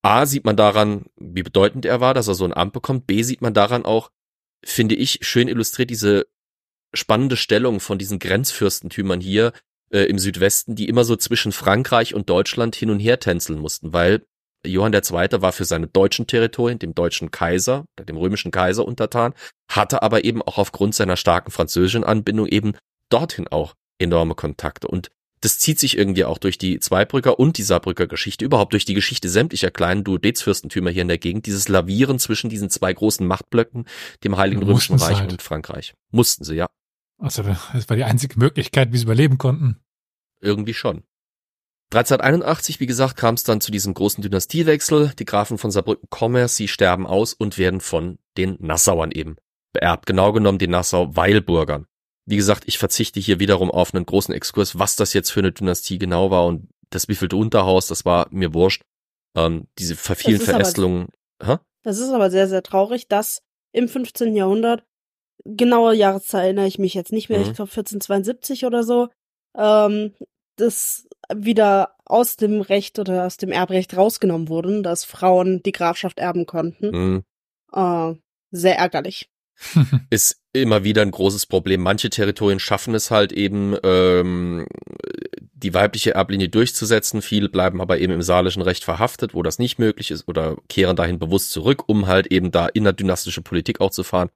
A 0.03 0.25
sieht 0.25 0.45
man 0.45 0.55
daran, 0.55 1.05
wie 1.15 1.43
bedeutend 1.43 1.85
er 1.85 1.99
war, 1.99 2.13
dass 2.13 2.27
er 2.27 2.35
so 2.35 2.45
ein 2.45 2.53
Amt 2.53 2.73
bekommt. 2.73 3.07
B 3.07 3.23
sieht 3.23 3.41
man 3.41 3.53
daran 3.53 3.85
auch, 3.85 4.11
finde 4.63 4.95
ich, 4.95 5.19
schön 5.21 5.47
illustriert 5.47 5.89
diese 5.89 6.27
spannende 6.93 7.35
Stellung 7.35 7.79
von 7.79 7.97
diesen 7.97 8.19
Grenzfürstentümern 8.19 9.19
hier 9.19 9.53
äh, 9.91 10.03
im 10.03 10.19
Südwesten, 10.19 10.75
die 10.75 10.87
immer 10.87 11.03
so 11.03 11.15
zwischen 11.15 11.51
Frankreich 11.51 12.15
und 12.15 12.29
Deutschland 12.29 12.75
hin 12.75 12.89
und 12.89 12.99
her 12.99 13.19
tänzeln 13.19 13.59
mussten, 13.59 13.93
weil 13.93 14.25
Johann 14.65 14.93
II. 14.93 15.01
war 15.41 15.51
für 15.51 15.65
seine 15.65 15.87
deutschen 15.87 16.27
Territorien 16.27 16.79
dem 16.79 16.95
deutschen 16.95 17.31
Kaiser, 17.31 17.85
dem 18.07 18.17
römischen 18.17 18.51
Kaiser 18.51 18.85
untertan, 18.85 19.33
hatte 19.71 20.01
aber 20.01 20.23
eben 20.23 20.41
auch 20.41 20.57
aufgrund 20.57 20.95
seiner 20.95 21.17
starken 21.17 21.51
französischen 21.51 22.03
Anbindung 22.03 22.47
eben 22.47 22.73
dorthin 23.09 23.47
auch 23.47 23.75
enorme 23.99 24.35
Kontakte. 24.35 24.87
Und 24.87 25.09
das 25.41 25.59
zieht 25.59 25.79
sich 25.79 25.97
irgendwie 25.97 26.25
auch 26.25 26.39
durch 26.39 26.57
die 26.57 26.79
Zweibrücker 26.79 27.39
und 27.39 27.57
die 27.57 27.63
Saarbrücker 27.63 28.07
Geschichte, 28.07 28.43
überhaupt 28.43 28.73
durch 28.73 28.85
die 28.85 28.95
Geschichte 28.95 29.29
sämtlicher 29.29 29.69
kleinen 29.69 30.03
Duodezfürstentümer 30.03 30.89
hier 30.89 31.03
in 31.03 31.07
der 31.07 31.19
Gegend, 31.19 31.45
dieses 31.45 31.67
Lavieren 31.67 32.17
zwischen 32.19 32.49
diesen 32.49 32.69
zwei 32.69 32.91
großen 32.91 33.25
Machtblöcken, 33.25 33.85
dem 34.23 34.37
Heiligen 34.37 34.63
Römischen 34.63 34.95
Reich 34.97 35.19
halt. 35.19 35.31
und 35.31 35.41
Frankreich. 35.41 35.93
Mussten 36.11 36.43
sie, 36.43 36.55
ja. 36.55 36.67
Also 37.19 37.43
das 37.43 37.89
war 37.89 37.95
die 37.95 38.03
einzige 38.03 38.39
Möglichkeit, 38.39 38.91
wie 38.91 38.97
sie 38.97 39.03
überleben 39.03 39.37
konnten. 39.37 39.79
Irgendwie 40.39 40.73
schon. 40.73 41.03
1381, 41.93 42.81
wie 42.81 42.85
gesagt, 42.85 43.15
kam 43.15 43.35
es 43.35 43.43
dann 43.43 43.61
zu 43.61 43.71
diesem 43.71 43.93
großen 43.93 44.21
Dynastiewechsel. 44.21 45.13
Die 45.17 45.25
Grafen 45.25 45.57
von 45.57 45.71
Saarbrücken 45.71 46.09
kommen, 46.09 46.47
sie 46.49 46.67
sterben 46.67 47.07
aus 47.07 47.33
und 47.33 47.57
werden 47.57 47.79
von 47.79 48.19
den 48.37 48.57
Nassauern 48.59 49.11
eben 49.11 49.37
beerbt. 49.71 50.05
Genau 50.05 50.33
genommen 50.33 50.59
den 50.59 50.71
Nassau-Weilburgern. 50.71 51.85
Wie 52.25 52.35
gesagt, 52.35 52.63
ich 52.65 52.77
verzichte 52.77 53.21
hier 53.21 53.39
wiederum 53.39 53.71
auf 53.71 53.93
einen 53.93 54.05
großen 54.05 54.33
Exkurs, 54.33 54.77
was 54.77 54.97
das 54.97 55.13
jetzt 55.13 55.31
für 55.31 55.39
eine 55.39 55.53
Dynastie 55.53 55.97
genau 55.97 56.29
war 56.29 56.45
und 56.45 56.67
das 56.89 57.07
wievielte 57.07 57.37
Unterhaus, 57.37 57.87
das 57.87 58.03
war 58.03 58.27
mir 58.31 58.53
wurscht. 58.53 58.83
Ähm, 59.35 59.67
diese 59.77 59.95
vielen 59.95 60.41
Verästelungen. 60.41 61.07
Aber, 61.39 61.61
das 61.83 61.99
ist 61.99 62.09
aber 62.09 62.29
sehr, 62.29 62.49
sehr 62.49 62.63
traurig, 62.63 63.07
dass 63.07 63.41
im 63.71 63.87
15. 63.87 64.35
Jahrhundert, 64.35 64.83
genaue 65.45 65.95
Jahreszahl 65.95 66.43
erinnere 66.43 66.67
ich 66.67 66.79
mich 66.79 66.93
jetzt 66.93 67.13
nicht 67.13 67.29
mehr, 67.29 67.39
mhm. 67.39 67.45
ich 67.45 67.53
glaube 67.53 67.71
1472 67.71 68.65
oder 68.65 68.83
so, 68.83 69.07
ähm, 69.55 70.13
das 70.57 71.07
wieder 71.33 71.95
aus 72.05 72.37
dem 72.37 72.61
Recht 72.61 72.99
oder 72.99 73.25
aus 73.25 73.37
dem 73.37 73.51
Erbrecht 73.51 73.95
rausgenommen 73.95 74.49
wurden, 74.49 74.83
dass 74.83 75.05
Frauen 75.05 75.61
die 75.63 75.71
Grafschaft 75.71 76.19
erben 76.19 76.45
konnten. 76.45 76.89
Mhm. 76.91 77.23
Äh, 77.73 78.15
sehr 78.51 78.77
ärgerlich. 78.77 79.29
ist 80.09 80.39
immer 80.53 80.83
wieder 80.83 81.01
ein 81.01 81.11
großes 81.11 81.47
Problem. 81.47 81.81
Manche 81.81 82.09
Territorien 82.09 82.59
schaffen 82.59 82.93
es 82.95 83.11
halt 83.11 83.31
eben, 83.31 83.75
ähm, 83.83 84.67
die 85.53 85.73
weibliche 85.73 86.13
Erblinie 86.13 86.49
durchzusetzen. 86.49 87.21
Viele 87.21 87.49
bleiben 87.49 87.81
aber 87.81 87.99
eben 87.99 88.13
im 88.13 88.21
saalischen 88.21 88.61
Recht 88.61 88.83
verhaftet, 88.83 89.33
wo 89.33 89.41
das 89.41 89.59
nicht 89.59 89.79
möglich 89.79 90.11
ist, 90.11 90.27
oder 90.27 90.57
kehren 90.69 90.95
dahin 90.95 91.19
bewusst 91.19 91.51
zurück, 91.51 91.83
um 91.87 92.07
halt 92.07 92.27
eben 92.27 92.51
da 92.51 92.67
innerdynastische 92.67 93.41
Politik 93.41 93.81
auch 93.81 93.91
zu 93.91 94.03
fahren. 94.03 94.29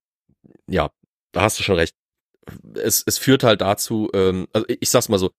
Ja, 0.68 0.90
da 1.32 1.42
hast 1.42 1.60
du 1.60 1.64
schon 1.64 1.76
recht. 1.76 1.96
Es, 2.74 3.04
es 3.06 3.20
führt 3.20 3.44
halt 3.44 3.62
dazu, 3.62 4.10
ähm, 4.14 4.48
also 4.52 4.66
ich 4.68 4.90
sag's 4.90 5.10
mal 5.10 5.20
so, 5.20 5.32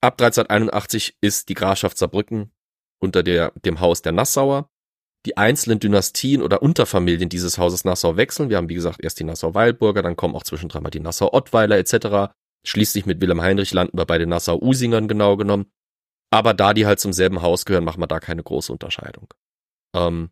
ab 0.00 0.20
1381 0.20 1.16
ist 1.20 1.48
die 1.48 1.54
Grafschaft 1.54 1.98
Saarbrücken 1.98 2.52
unter 3.00 3.22
der, 3.22 3.52
dem 3.64 3.80
Haus 3.80 4.02
der 4.02 4.12
Nassauer 4.12 4.68
die 5.26 5.36
einzelnen 5.36 5.80
Dynastien 5.80 6.42
oder 6.42 6.62
Unterfamilien 6.62 7.28
dieses 7.28 7.58
Hauses 7.58 7.84
Nassau 7.84 8.16
wechseln. 8.16 8.50
Wir 8.50 8.56
haben, 8.56 8.68
wie 8.68 8.74
gesagt, 8.74 9.02
erst 9.02 9.18
die 9.18 9.24
Nassau-Weilburger, 9.24 10.02
dann 10.02 10.16
kommen 10.16 10.34
auch 10.34 10.44
zwischendrin 10.44 10.82
mal 10.82 10.90
die 10.90 11.00
Nassau-Ottweiler 11.00 11.76
etc. 11.76 12.32
Schließlich 12.64 13.04
mit 13.04 13.20
Wilhelm 13.20 13.42
Heinrich 13.42 13.72
landen 13.72 13.98
wir 13.98 14.06
bei 14.06 14.18
den 14.18 14.28
Nassau-Usingern 14.28 15.08
genau 15.08 15.36
genommen. 15.36 15.66
Aber 16.30 16.54
da 16.54 16.74
die 16.74 16.86
halt 16.86 17.00
zum 17.00 17.12
selben 17.12 17.42
Haus 17.42 17.64
gehören, 17.64 17.84
machen 17.84 18.00
wir 18.00 18.06
da 18.06 18.20
keine 18.20 18.42
große 18.42 18.72
Unterscheidung. 18.72 19.32
Ähm, 19.94 20.30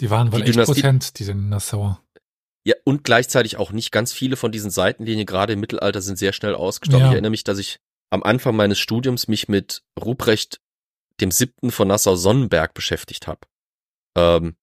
die 0.00 0.10
waren 0.10 0.32
wohl 0.32 0.40
die 0.40 0.46
echt 0.46 0.54
Dynastie 0.54 0.74
potent, 0.74 1.18
diese 1.18 1.34
Nassauer. 1.34 2.02
Ja, 2.64 2.74
und 2.84 3.04
gleichzeitig 3.04 3.56
auch 3.56 3.72
nicht 3.72 3.90
ganz 3.90 4.12
viele 4.12 4.36
von 4.36 4.52
diesen 4.52 4.70
Seitenlinien, 4.70 5.26
gerade 5.26 5.54
im 5.54 5.60
Mittelalter, 5.60 6.02
sind 6.02 6.18
sehr 6.18 6.32
schnell 6.32 6.54
ausgestorben. 6.54 7.04
Ja. 7.04 7.10
Ich 7.10 7.14
erinnere 7.14 7.30
mich, 7.30 7.44
dass 7.44 7.58
ich 7.58 7.80
am 8.10 8.22
Anfang 8.22 8.56
meines 8.56 8.78
Studiums 8.78 9.28
mich 9.28 9.48
mit 9.48 9.82
Ruprecht 9.98 10.60
dem 11.20 11.30
siebten 11.30 11.70
von 11.70 11.88
Nassau-Sonnenberg 11.88 12.74
beschäftigt 12.74 13.26
habe. 13.26 13.40
Ähm, 14.16 14.56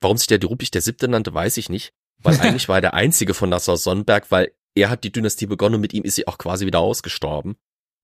warum 0.00 0.16
sich 0.16 0.26
der 0.26 0.42
Ruprecht 0.42 0.74
der 0.74 0.82
siebte 0.82 1.08
nannte, 1.08 1.34
weiß 1.34 1.56
ich 1.56 1.68
nicht. 1.68 1.92
Weil 2.18 2.36
eigentlich 2.40 2.68
war 2.68 2.76
er 2.76 2.82
der 2.82 2.94
einzige 2.94 3.34
von 3.34 3.48
Nassau-Sonnenberg, 3.50 4.30
weil 4.30 4.52
er 4.74 4.90
hat 4.90 5.04
die 5.04 5.12
Dynastie 5.12 5.46
begonnen 5.46 5.76
und 5.76 5.80
mit 5.80 5.92
ihm 5.92 6.04
ist 6.04 6.14
sie 6.14 6.28
auch 6.28 6.38
quasi 6.38 6.66
wieder 6.66 6.80
ausgestorben. 6.80 7.56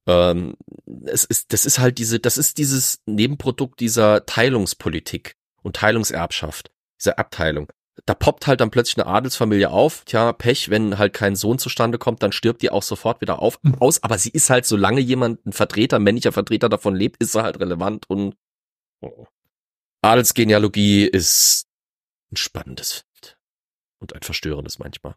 Ähm, 0.06 0.56
es 1.04 1.24
ist, 1.24 1.52
das 1.52 1.66
ist 1.66 1.78
halt 1.78 1.98
diese, 1.98 2.18
das 2.18 2.38
ist 2.38 2.58
dieses 2.58 3.00
Nebenprodukt 3.06 3.80
dieser 3.80 4.26
Teilungspolitik 4.26 5.36
und 5.62 5.76
Teilungserbschaft, 5.76 6.70
dieser 6.98 7.18
Abteilung 7.18 7.68
da 8.06 8.14
poppt 8.14 8.46
halt 8.46 8.60
dann 8.60 8.70
plötzlich 8.70 8.98
eine 8.98 9.06
Adelsfamilie 9.06 9.70
auf. 9.70 10.04
Tja, 10.04 10.32
Pech, 10.32 10.70
wenn 10.70 10.98
halt 10.98 11.12
kein 11.12 11.36
Sohn 11.36 11.58
zustande 11.58 11.98
kommt, 11.98 12.22
dann 12.22 12.32
stirbt 12.32 12.62
die 12.62 12.70
auch 12.70 12.82
sofort 12.82 13.20
wieder 13.20 13.40
auf, 13.40 13.58
mhm. 13.62 13.74
aus. 13.80 14.02
Aber 14.02 14.18
sie 14.18 14.30
ist 14.30 14.50
halt, 14.50 14.66
solange 14.66 15.00
jemand, 15.00 15.44
ein 15.46 15.52
Vertreter, 15.52 15.98
männlicher 15.98 16.32
Vertreter 16.32 16.68
davon 16.68 16.94
lebt, 16.94 17.22
ist 17.22 17.32
sie 17.32 17.42
halt 17.42 17.60
relevant 17.60 18.08
und 18.08 18.36
oh. 19.00 19.26
Adelsgenealogie 20.02 21.04
ist 21.04 21.66
ein 22.32 22.36
spannendes 22.36 22.92
Feld. 22.92 23.38
Und 24.00 24.14
ein 24.14 24.22
verstörendes 24.22 24.78
manchmal. 24.78 25.16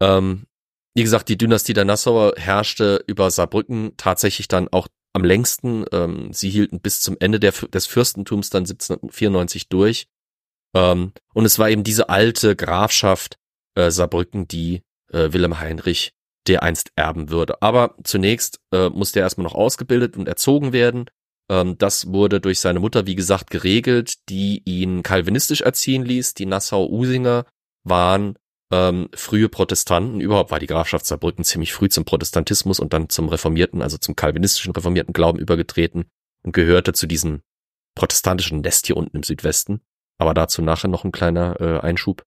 Ähm, 0.00 0.46
wie 0.94 1.02
gesagt, 1.02 1.28
die 1.28 1.38
Dynastie 1.38 1.74
der 1.74 1.84
Nassauer 1.84 2.34
herrschte 2.36 3.02
über 3.06 3.30
Saarbrücken 3.30 3.96
tatsächlich 3.96 4.48
dann 4.48 4.68
auch 4.68 4.88
am 5.12 5.24
längsten. 5.24 5.84
Ähm, 5.92 6.32
sie 6.32 6.50
hielten 6.50 6.80
bis 6.80 7.00
zum 7.00 7.16
Ende 7.18 7.40
der, 7.40 7.52
des 7.52 7.86
Fürstentums 7.86 8.50
dann 8.50 8.62
1794 8.62 9.68
durch. 9.68 10.06
Ähm, 10.74 11.12
und 11.34 11.44
es 11.44 11.58
war 11.58 11.70
eben 11.70 11.84
diese 11.84 12.08
alte 12.08 12.56
Grafschaft 12.56 13.38
äh, 13.74 13.90
Saarbrücken, 13.90 14.48
die 14.48 14.82
äh, 15.12 15.32
Wilhelm 15.32 15.60
Heinrich 15.60 16.12
der 16.46 16.62
einst 16.62 16.92
erben 16.96 17.30
würde. 17.30 17.62
Aber 17.62 17.94
zunächst 18.04 18.60
äh, 18.72 18.88
musste 18.88 19.20
er 19.20 19.24
erstmal 19.24 19.44
noch 19.44 19.54
ausgebildet 19.54 20.16
und 20.16 20.28
erzogen 20.28 20.72
werden. 20.72 21.06
Ähm, 21.50 21.76
das 21.78 22.12
wurde 22.12 22.40
durch 22.40 22.60
seine 22.60 22.80
Mutter, 22.80 23.06
wie 23.06 23.14
gesagt, 23.14 23.50
geregelt, 23.50 24.28
die 24.28 24.62
ihn 24.64 25.02
kalvinistisch 25.02 25.60
erziehen 25.60 26.04
ließ. 26.04 26.34
Die 26.34 26.46
Nassau-Usinger 26.46 27.44
waren 27.84 28.38
ähm, 28.70 29.08
frühe 29.14 29.48
Protestanten. 29.48 30.20
Überhaupt 30.20 30.50
war 30.50 30.58
die 30.58 30.66
Grafschaft 30.66 31.06
Saarbrücken 31.06 31.44
ziemlich 31.44 31.72
früh 31.72 31.88
zum 31.88 32.04
Protestantismus 32.04 32.80
und 32.80 32.92
dann 32.92 33.08
zum 33.08 33.28
reformierten, 33.28 33.82
also 33.82 33.98
zum 33.98 34.16
kalvinistischen 34.16 34.72
reformierten 34.72 35.12
Glauben 35.12 35.38
übergetreten 35.38 36.06
und 36.42 36.52
gehörte 36.52 36.92
zu 36.92 37.06
diesem 37.06 37.42
protestantischen 37.94 38.60
Nest 38.60 38.86
hier 38.86 38.96
unten 38.96 39.16
im 39.16 39.22
Südwesten. 39.22 39.80
Aber 40.18 40.34
dazu 40.34 40.62
nachher 40.62 40.88
noch 40.88 41.04
ein 41.04 41.12
kleiner 41.12 41.60
äh, 41.60 41.80
Einschub. 41.80 42.24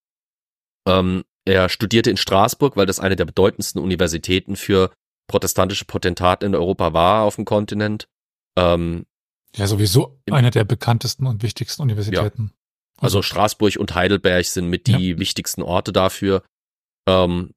Ähm, 0.88 1.24
er 1.46 1.70
studierte 1.70 2.10
in 2.10 2.18
Straßburg, 2.18 2.78
weil 2.78 2.86
das 2.86 3.00
eine 3.00 3.16
der 3.16 3.26
bedeutendsten 3.26 3.82
Universitäten 3.82 4.56
für 4.56 4.92
protestantische 5.28 5.86
Potentaten 5.86 6.46
in 6.46 6.56
Europa 6.56 6.94
war 6.94 7.24
auf 7.24 7.36
dem 7.36 7.46
Kontinent. 7.46 8.08
Ähm, 8.58 9.06
ja, 9.56 9.68
sowieso 9.68 10.20
einer 10.30 10.52
der 10.52 10.64
bekanntesten 10.64 11.28
und 11.28 11.44
wichtigsten 11.44 11.82
Universitäten. 11.82 12.52
Ja. 12.54 13.02
Also 13.02 13.22
Straßburg 13.22 13.78
und 13.78 13.96
Heidelberg 13.96 14.46
sind 14.46 14.70
mit 14.70 14.88
die 14.88 15.12
ja. 15.12 15.20
wichtigsten 15.20 15.62
Orte 15.62 15.92
dafür. 15.92 16.44
Ähm, 17.08 17.52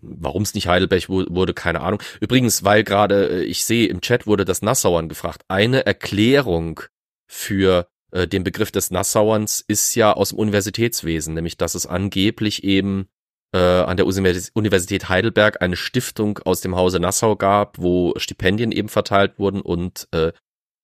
Warum 0.00 0.42
es 0.42 0.54
nicht 0.54 0.68
Heidelberg 0.68 1.08
wurde, 1.08 1.54
keine 1.54 1.80
Ahnung. 1.80 2.02
Übrigens, 2.20 2.64
weil 2.64 2.84
gerade 2.84 3.40
äh, 3.40 3.42
ich 3.42 3.64
sehe 3.64 3.88
im 3.88 4.00
Chat 4.00 4.26
wurde 4.26 4.44
das 4.44 4.62
Nassauern 4.62 5.08
gefragt. 5.08 5.42
Eine 5.48 5.84
Erklärung 5.86 6.80
für 7.26 7.88
äh, 8.12 8.26
den 8.26 8.44
Begriff 8.44 8.70
des 8.70 8.90
Nassauerns 8.90 9.64
ist 9.66 9.94
ja 9.94 10.12
aus 10.12 10.30
dem 10.30 10.38
Universitätswesen, 10.38 11.34
nämlich 11.34 11.56
dass 11.56 11.74
es 11.74 11.86
angeblich 11.86 12.64
eben 12.64 13.08
äh, 13.52 13.58
an 13.58 13.96
der 13.96 14.06
Universität 14.06 15.08
Heidelberg 15.08 15.62
eine 15.62 15.76
Stiftung 15.76 16.38
aus 16.38 16.60
dem 16.60 16.76
Hause 16.76 17.00
Nassau 17.00 17.36
gab, 17.36 17.78
wo 17.78 18.14
Stipendien 18.16 18.72
eben 18.72 18.88
verteilt 18.88 19.38
wurden 19.38 19.60
und 19.60 20.08
äh, 20.12 20.32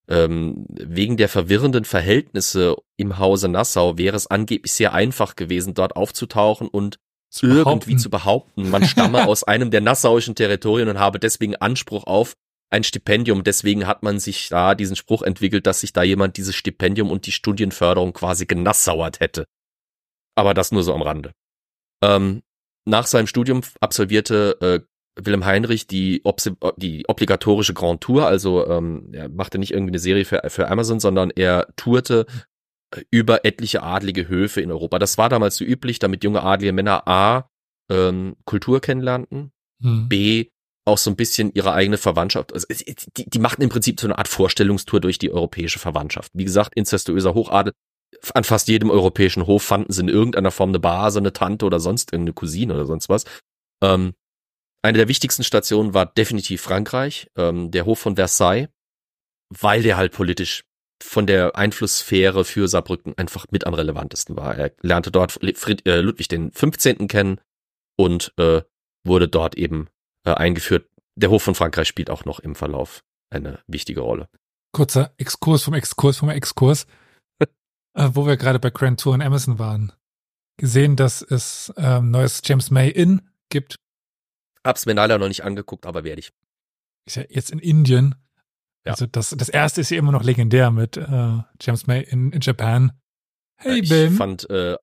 ähm, 0.06 0.66
wegen 0.68 1.16
der 1.16 1.28
verwirrenden 1.28 1.84
Verhältnisse 1.84 2.76
im 2.96 3.18
Hause 3.18 3.48
Nassau 3.48 3.96
wäre 3.96 4.16
es 4.16 4.26
angeblich 4.26 4.72
sehr 4.72 4.92
einfach 4.92 5.34
gewesen, 5.34 5.74
dort 5.74 5.96
aufzutauchen 5.96 6.68
und 6.68 6.98
zu 7.30 7.46
irgendwie 7.46 7.96
zu 7.96 8.10
behaupten, 8.10 8.70
man 8.70 8.84
stamme 8.84 9.26
aus 9.26 9.42
einem 9.42 9.70
der 9.70 9.80
nassauischen 9.80 10.36
Territorien 10.36 10.88
und 10.88 11.00
habe 11.00 11.18
deswegen 11.18 11.56
Anspruch 11.56 12.04
auf 12.04 12.34
ein 12.74 12.84
Stipendium. 12.84 13.44
Deswegen 13.44 13.86
hat 13.86 14.02
man 14.02 14.18
sich 14.18 14.48
da 14.48 14.74
diesen 14.74 14.96
Spruch 14.96 15.22
entwickelt, 15.22 15.66
dass 15.66 15.80
sich 15.80 15.92
da 15.92 16.02
jemand 16.02 16.36
dieses 16.36 16.54
Stipendium 16.54 17.10
und 17.10 17.26
die 17.26 17.32
Studienförderung 17.32 18.12
quasi 18.12 18.46
genassauert 18.46 19.20
hätte. 19.20 19.46
Aber 20.34 20.52
das 20.52 20.72
nur 20.72 20.82
so 20.82 20.92
am 20.92 21.02
Rande. 21.02 21.32
Ähm, 22.02 22.42
nach 22.86 23.06
seinem 23.06 23.26
Studium 23.26 23.62
absolvierte 23.80 24.58
äh, 24.60 24.80
Wilhelm 25.16 25.44
Heinrich 25.44 25.86
die, 25.86 26.22
die 26.76 27.04
obligatorische 27.08 27.72
Grand 27.72 28.00
Tour, 28.00 28.26
also 28.26 28.66
ähm, 28.68 29.10
er 29.12 29.28
machte 29.28 29.58
nicht 29.58 29.70
irgendwie 29.70 29.92
eine 29.92 30.00
Serie 30.00 30.24
für, 30.24 30.42
für 30.48 30.68
Amazon, 30.68 30.98
sondern 30.98 31.30
er 31.30 31.68
tourte 31.76 32.26
über 33.10 33.44
etliche 33.44 33.82
adlige 33.82 34.28
Höfe 34.28 34.60
in 34.60 34.72
Europa. 34.72 34.98
Das 34.98 35.16
war 35.16 35.28
damals 35.28 35.56
so 35.56 35.64
üblich, 35.64 36.00
damit 36.00 36.24
junge 36.24 36.42
adlige 36.42 36.72
Männer 36.72 37.06
A 37.06 37.48
ähm, 37.90 38.36
Kultur 38.44 38.80
kennenlernten, 38.80 39.52
hm. 39.80 40.08
B 40.08 40.50
auch 40.84 40.98
so 40.98 41.10
ein 41.10 41.16
bisschen 41.16 41.52
ihre 41.54 41.72
eigene 41.72 41.96
Verwandtschaft. 41.96 42.52
Also, 42.52 42.66
die, 42.68 43.28
die 43.28 43.38
machten 43.38 43.62
im 43.62 43.70
Prinzip 43.70 44.00
so 44.00 44.06
eine 44.06 44.18
Art 44.18 44.28
Vorstellungstour 44.28 45.00
durch 45.00 45.18
die 45.18 45.32
europäische 45.32 45.78
Verwandtschaft. 45.78 46.30
Wie 46.34 46.44
gesagt, 46.44 46.74
inzestuöser 46.74 47.34
Hochadel. 47.34 47.72
An 48.32 48.44
fast 48.44 48.68
jedem 48.68 48.90
europäischen 48.90 49.46
Hof 49.46 49.62
fanden 49.62 49.92
sie 49.92 50.02
in 50.02 50.08
irgendeiner 50.08 50.50
Form 50.50 50.70
eine 50.70 50.78
Base, 50.78 51.18
eine 51.18 51.32
Tante 51.32 51.66
oder 51.66 51.80
sonst 51.80 52.12
irgendeine 52.12 52.34
Cousine 52.34 52.74
oder 52.74 52.86
sonst 52.86 53.08
was. 53.08 53.24
Ähm, 53.82 54.14
eine 54.82 54.98
der 54.98 55.08
wichtigsten 55.08 55.44
Stationen 55.44 55.94
war 55.94 56.06
definitiv 56.06 56.60
Frankreich, 56.60 57.28
ähm, 57.36 57.70
der 57.70 57.86
Hof 57.86 57.98
von 57.98 58.16
Versailles, 58.16 58.68
weil 59.50 59.82
der 59.82 59.96
halt 59.96 60.12
politisch 60.12 60.64
von 61.02 61.26
der 61.26 61.56
Einflusssphäre 61.56 62.44
für 62.44 62.68
Saarbrücken 62.68 63.16
einfach 63.16 63.46
mit 63.50 63.66
am 63.66 63.74
relevantesten 63.74 64.36
war. 64.36 64.54
Er 64.56 64.72
lernte 64.82 65.10
dort 65.10 65.32
Fried, 65.32 65.86
äh, 65.86 66.00
Ludwig 66.00 66.28
den 66.28 66.52
15. 66.52 67.08
kennen 67.08 67.40
und 67.96 68.32
äh, 68.38 68.62
wurde 69.04 69.28
dort 69.28 69.56
eben 69.56 69.88
äh, 70.24 70.34
eingeführt. 70.34 70.88
Der 71.16 71.30
Hof 71.30 71.42
von 71.42 71.54
Frankreich 71.54 71.88
spielt 71.88 72.10
auch 72.10 72.24
noch 72.24 72.40
im 72.40 72.54
Verlauf 72.54 73.04
eine 73.30 73.60
wichtige 73.66 74.00
Rolle. 74.00 74.28
Kurzer 74.72 75.12
Exkurs 75.16 75.62
vom 75.62 75.74
Exkurs 75.74 76.18
vom 76.18 76.30
Exkurs, 76.30 76.86
äh, 77.40 78.10
wo 78.12 78.26
wir 78.26 78.36
gerade 78.36 78.58
bei 78.58 78.70
Grand 78.70 79.00
Tour 79.00 79.14
und 79.14 79.22
Amazon 79.22 79.58
waren. 79.58 79.92
Gesehen, 80.56 80.96
dass 80.96 81.22
es 81.22 81.72
ähm, 81.76 82.10
neues 82.10 82.42
James 82.44 82.70
May 82.70 82.90
Inn 82.90 83.22
gibt. 83.48 83.76
Hab's 84.64 84.86
mir 84.86 84.94
leider 84.94 85.18
noch 85.18 85.28
nicht 85.28 85.44
angeguckt, 85.44 85.86
aber 85.86 86.04
werde 86.04 86.20
ich. 86.20 86.32
Ist 87.06 87.16
ja 87.16 87.24
jetzt 87.28 87.50
in 87.50 87.58
Indien 87.58 88.14
ja. 88.86 88.92
Also 88.92 89.06
das, 89.06 89.30
das 89.30 89.48
erste 89.48 89.80
ist 89.80 89.90
ja 89.90 89.98
immer 89.98 90.12
noch 90.12 90.22
legendär 90.22 90.70
mit 90.70 90.96
äh, 90.96 91.38
James 91.60 91.86
May 91.86 92.02
in, 92.02 92.32
in 92.32 92.40
Japan. 92.40 92.92
Hey 93.56 93.80
ich 93.80 93.88
Bim. 93.88 94.12
Ich 94.12 94.18
fand, 94.18 94.50
äh, 94.50 94.76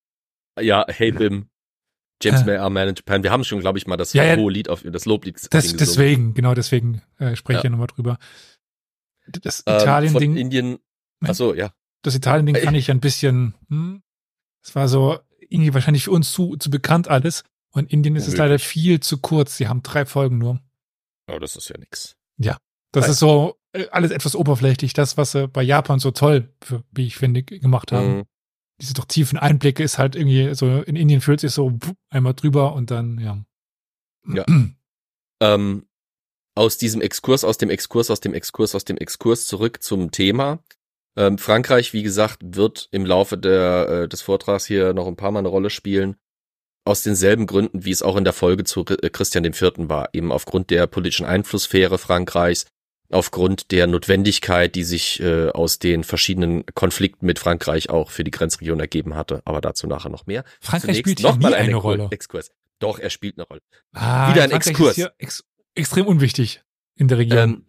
ja, 0.60 0.86
Hey 0.88 1.12
Bim. 1.12 1.50
James 2.22 2.42
äh, 2.42 2.46
May, 2.46 2.60
Our 2.60 2.70
Man 2.70 2.90
in 2.90 2.96
Japan. 2.96 3.24
Wir 3.24 3.32
haben 3.32 3.44
schon, 3.44 3.60
glaube 3.60 3.78
ich, 3.78 3.88
mal 3.88 3.98
das 3.98 4.14
ja, 4.14 4.24
ja, 4.24 4.36
hohe 4.36 4.52
Lied 4.52 4.70
auf 4.70 4.84
das 4.84 5.06
Loblied. 5.06 5.40
Das, 5.52 5.76
deswegen, 5.76 6.34
genau 6.34 6.54
deswegen 6.54 7.02
äh, 7.18 7.36
spreche 7.36 7.60
ich 7.60 7.64
ja 7.64 7.70
nochmal 7.70 7.88
drüber. 7.88 8.18
Das 9.28 9.64
ähm, 9.66 9.76
Italien-Ding. 9.78 10.36
Indien. 10.38 10.80
Achso, 11.22 11.54
ja. 11.54 11.74
Das 12.02 12.16
Italien-Ding 12.16 12.56
fand 12.56 12.78
ich 12.78 12.90
ein 12.90 13.00
bisschen, 13.00 13.54
hm, 13.70 14.02
es 14.64 14.76
war 14.76 14.88
so 14.88 15.20
irgendwie 15.50 15.74
wahrscheinlich 15.74 16.06
für 16.06 16.12
uns 16.12 16.32
zu, 16.32 16.56
zu 16.58 16.70
bekannt 16.70 17.08
alles. 17.08 17.44
Und 17.74 17.92
Indien 17.92 18.16
ist 18.16 18.28
es 18.28 18.36
leider 18.36 18.60
viel 18.60 19.00
zu 19.00 19.20
kurz. 19.20 19.58
Sie 19.58 19.68
haben 19.68 19.82
drei 19.82 20.06
Folgen 20.06 20.38
nur. 20.38 20.60
Oh, 21.32 21.40
das 21.40 21.56
ist 21.56 21.70
ja 21.70 21.78
nix. 21.78 22.18
Ja. 22.38 22.58
Das 22.92 23.04
Nein. 23.04 23.12
ist 23.12 23.20
so 23.20 23.58
äh, 23.72 23.88
alles 23.92 24.12
etwas 24.12 24.36
oberflächlich. 24.36 24.94
Das, 24.94 25.16
was 25.16 25.32
sie 25.32 25.48
bei 25.48 25.64
Japan 25.64 26.00
so 26.00 26.12
toll, 26.12 26.54
wie 26.92 27.08
ich 27.08 27.16
finde, 27.16 27.44
gemacht 27.44 27.92
haben. 27.92 28.18
Mhm. 28.18 28.24
Diese 28.82 28.94
doch 28.94 29.06
tiefen 29.06 29.38
Einblicke 29.38 29.84
ist 29.84 29.98
halt 29.98 30.16
irgendwie 30.16 30.56
so, 30.56 30.82
in 30.82 30.96
Indien 30.96 31.22
fühlt 31.22 31.40
sich 31.40 31.52
so 31.52 31.78
einmal 32.10 32.34
drüber 32.34 32.74
und 32.74 32.92
dann, 32.92 33.20
ja. 33.20 33.44
Ja. 34.28 34.46
ähm, 35.42 35.86
aus 36.56 36.78
diesem 36.78 37.02
Exkurs, 37.02 37.44
aus 37.44 37.58
dem 37.58 37.70
Exkurs, 37.70 38.10
aus 38.12 38.20
dem 38.20 38.34
Exkurs, 38.34 38.76
aus 38.76 38.86
dem 38.86 38.98
Exkurs 38.98 39.46
zurück 39.46 39.82
zum 39.82 40.12
Thema. 40.12 40.64
Ähm, 41.18 41.38
Frankreich, 41.38 41.94
wie 41.94 42.04
gesagt, 42.04 42.40
wird 42.44 42.88
im 42.92 43.06
Laufe 43.06 43.38
der, 43.38 43.90
äh, 43.90 44.08
des 44.08 44.22
Vortrags 44.22 44.66
hier 44.66 44.94
noch 44.94 45.08
ein 45.08 45.16
paar 45.16 45.32
Mal 45.32 45.40
eine 45.40 45.50
Rolle 45.50 45.70
spielen. 45.70 46.16
Aus 46.84 47.04
denselben 47.04 47.46
Gründen, 47.46 47.86
wie 47.86 47.92
es 47.92 48.02
auch 48.02 48.16
in 48.16 48.24
der 48.24 48.34
Folge 48.34 48.64
zu 48.64 48.84
Christian 48.84 49.46
IV. 49.46 49.74
war. 49.90 50.10
Eben 50.14 50.32
aufgrund 50.32 50.72
der 50.72 50.88
politischen 50.88 51.26
Einflusssphäre 51.26 52.00
Frankreichs, 52.00 52.66
aufgrund 53.14 53.72
der 53.72 53.88
Notwendigkeit, 53.88 54.76
die 54.76 54.84
sich 54.84 55.22
äh, 55.22 55.50
aus 55.50 55.80
den 55.80 56.04
verschiedenen 56.04 56.66
Konflikten 56.74 57.26
mit 57.26 57.40
Frankreich 57.40 57.90
auch 57.90 58.12
für 58.12 58.24
die 58.24 58.32
Grenzregion 58.32 58.80
ergeben 58.80 59.16
hatte. 59.16 59.42
Aber 59.46 59.62
dazu 59.62 59.88
nachher 59.88 60.10
noch 60.10 60.26
mehr. 60.26 60.44
Frankreich 60.60 60.82
Zunächst 60.82 61.00
spielt 61.02 61.22
noch 61.22 61.38
mal 61.38 61.54
eine, 61.54 61.68
eine 61.68 61.76
Rolle. 61.76 62.08
Exkurs. 62.12 62.52
Doch, 62.80 63.00
er 63.00 63.10
spielt 63.10 63.38
eine 63.38 63.48
Rolle. 63.48 63.62
Ah, 63.94 64.32
Wieder 64.32 64.44
ein 64.44 64.50
Frankreich 64.50 64.72
Exkurs. 64.72 64.90
Ist 64.92 64.96
hier 64.96 65.14
ex 65.18 65.44
extrem 65.76 66.08
unwichtig 66.08 66.62
in 66.96 67.08
der 67.08 67.18
Region. 67.18 67.38
Ähm, 67.40 67.66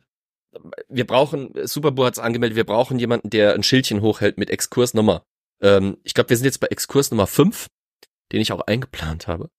wir 0.89 1.07
brauchen, 1.07 1.53
Superbo 1.65 2.05
hat 2.05 2.15
es 2.15 2.19
angemeldet, 2.19 2.57
wir 2.57 2.65
brauchen 2.65 2.99
jemanden, 2.99 3.31
der 3.31 3.55
ein 3.55 3.63
Schildchen 3.63 4.03
hochhält 4.03 4.39
mit 4.39 4.51
Exkursnummer. 4.51 5.25
Ähm, 5.63 5.99
ich 6.03 6.15
glaube, 6.15 6.31
wir 6.31 6.37
sind 6.37 6.45
jetzt 6.45 6.61
bei 6.61 6.67
Exkurs 6.67 7.11
Nummer 7.11 7.27
5, 7.27 7.69
den 8.33 8.41
ich 8.41 8.53
auch 8.53 8.61
eingeplant 8.61 9.29
habe. 9.29 9.51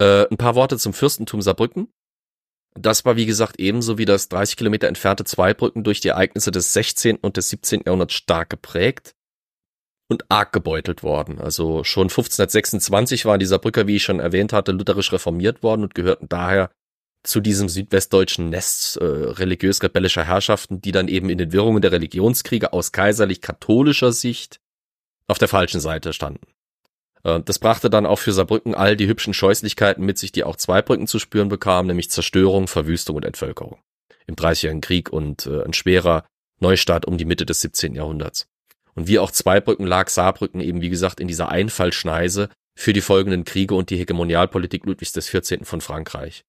Äh, 0.00 0.26
ein 0.30 0.38
paar 0.38 0.54
Worte 0.54 0.78
zum 0.78 0.92
Fürstentum 0.92 1.42
Saarbrücken. 1.42 1.92
Das 2.80 3.04
war, 3.04 3.16
wie 3.16 3.26
gesagt, 3.26 3.58
ebenso 3.58 3.98
wie 3.98 4.04
das 4.04 4.28
30 4.28 4.56
Kilometer 4.56 4.88
entfernte 4.88 5.24
Zweibrücken 5.24 5.84
durch 5.84 6.00
die 6.00 6.08
Ereignisse 6.08 6.50
des 6.50 6.72
16. 6.72 7.16
und 7.16 7.36
des 7.36 7.50
17. 7.50 7.82
Jahrhunderts 7.84 8.14
stark 8.14 8.50
geprägt 8.50 9.14
und 10.08 10.24
arg 10.28 10.52
gebeutelt 10.52 11.02
worden. 11.02 11.38
Also 11.38 11.84
schon 11.84 12.08
1526 12.08 13.24
waren 13.24 13.38
dieser 13.38 13.58
Brücker, 13.58 13.86
wie 13.86 13.96
ich 13.96 14.02
schon 14.02 14.20
erwähnt 14.20 14.52
hatte, 14.52 14.72
lutherisch 14.72 15.12
reformiert 15.12 15.62
worden 15.62 15.82
und 15.82 15.94
gehörten 15.94 16.28
daher 16.28 16.70
zu 17.22 17.40
diesem 17.40 17.68
südwestdeutschen 17.68 18.48
Nest 18.48 18.96
äh, 18.96 19.04
religiös-rebellischer 19.04 20.24
Herrschaften, 20.24 20.80
die 20.80 20.92
dann 20.92 21.08
eben 21.08 21.28
in 21.28 21.38
den 21.38 21.52
Wirrungen 21.52 21.82
der 21.82 21.92
Religionskriege 21.92 22.72
aus 22.72 22.92
kaiserlich-katholischer 22.92 24.12
Sicht 24.12 24.60
auf 25.28 25.38
der 25.38 25.48
falschen 25.48 25.80
Seite 25.80 26.12
standen. 26.12 26.46
Äh, 27.24 27.40
das 27.40 27.58
brachte 27.58 27.90
dann 27.90 28.06
auch 28.06 28.18
für 28.18 28.32
Saarbrücken 28.32 28.74
all 28.74 28.96
die 28.96 29.06
hübschen 29.06 29.34
Scheußlichkeiten 29.34 30.04
mit 30.04 30.18
sich, 30.18 30.32
die 30.32 30.44
auch 30.44 30.56
Zweibrücken 30.56 31.06
zu 31.06 31.18
spüren 31.18 31.48
bekamen, 31.48 31.88
nämlich 31.88 32.10
Zerstörung, 32.10 32.68
Verwüstung 32.68 33.16
und 33.16 33.24
Entvölkerung. 33.24 33.78
Im 34.26 34.36
Dreißigjährigen 34.36 34.80
Krieg 34.80 35.10
und 35.10 35.46
äh, 35.46 35.64
ein 35.64 35.72
schwerer 35.72 36.24
Neustart 36.60 37.06
um 37.06 37.18
die 37.18 37.24
Mitte 37.24 37.46
des 37.46 37.60
17. 37.62 37.94
Jahrhunderts. 37.94 38.46
Und 38.94 39.08
wie 39.08 39.18
auch 39.18 39.30
Zweibrücken 39.30 39.86
lag 39.86 40.08
Saarbrücken 40.08 40.60
eben, 40.60 40.80
wie 40.82 40.90
gesagt, 40.90 41.20
in 41.20 41.28
dieser 41.28 41.48
Einfallschneise 41.48 42.48
für 42.76 42.92
die 42.92 43.00
folgenden 43.00 43.44
Kriege 43.44 43.74
und 43.74 43.90
die 43.90 43.96
Hegemonialpolitik 43.96 44.84
Ludwigs 44.86 45.12
XIV. 45.12 45.60
von 45.64 45.80
Frankreich. 45.80 46.44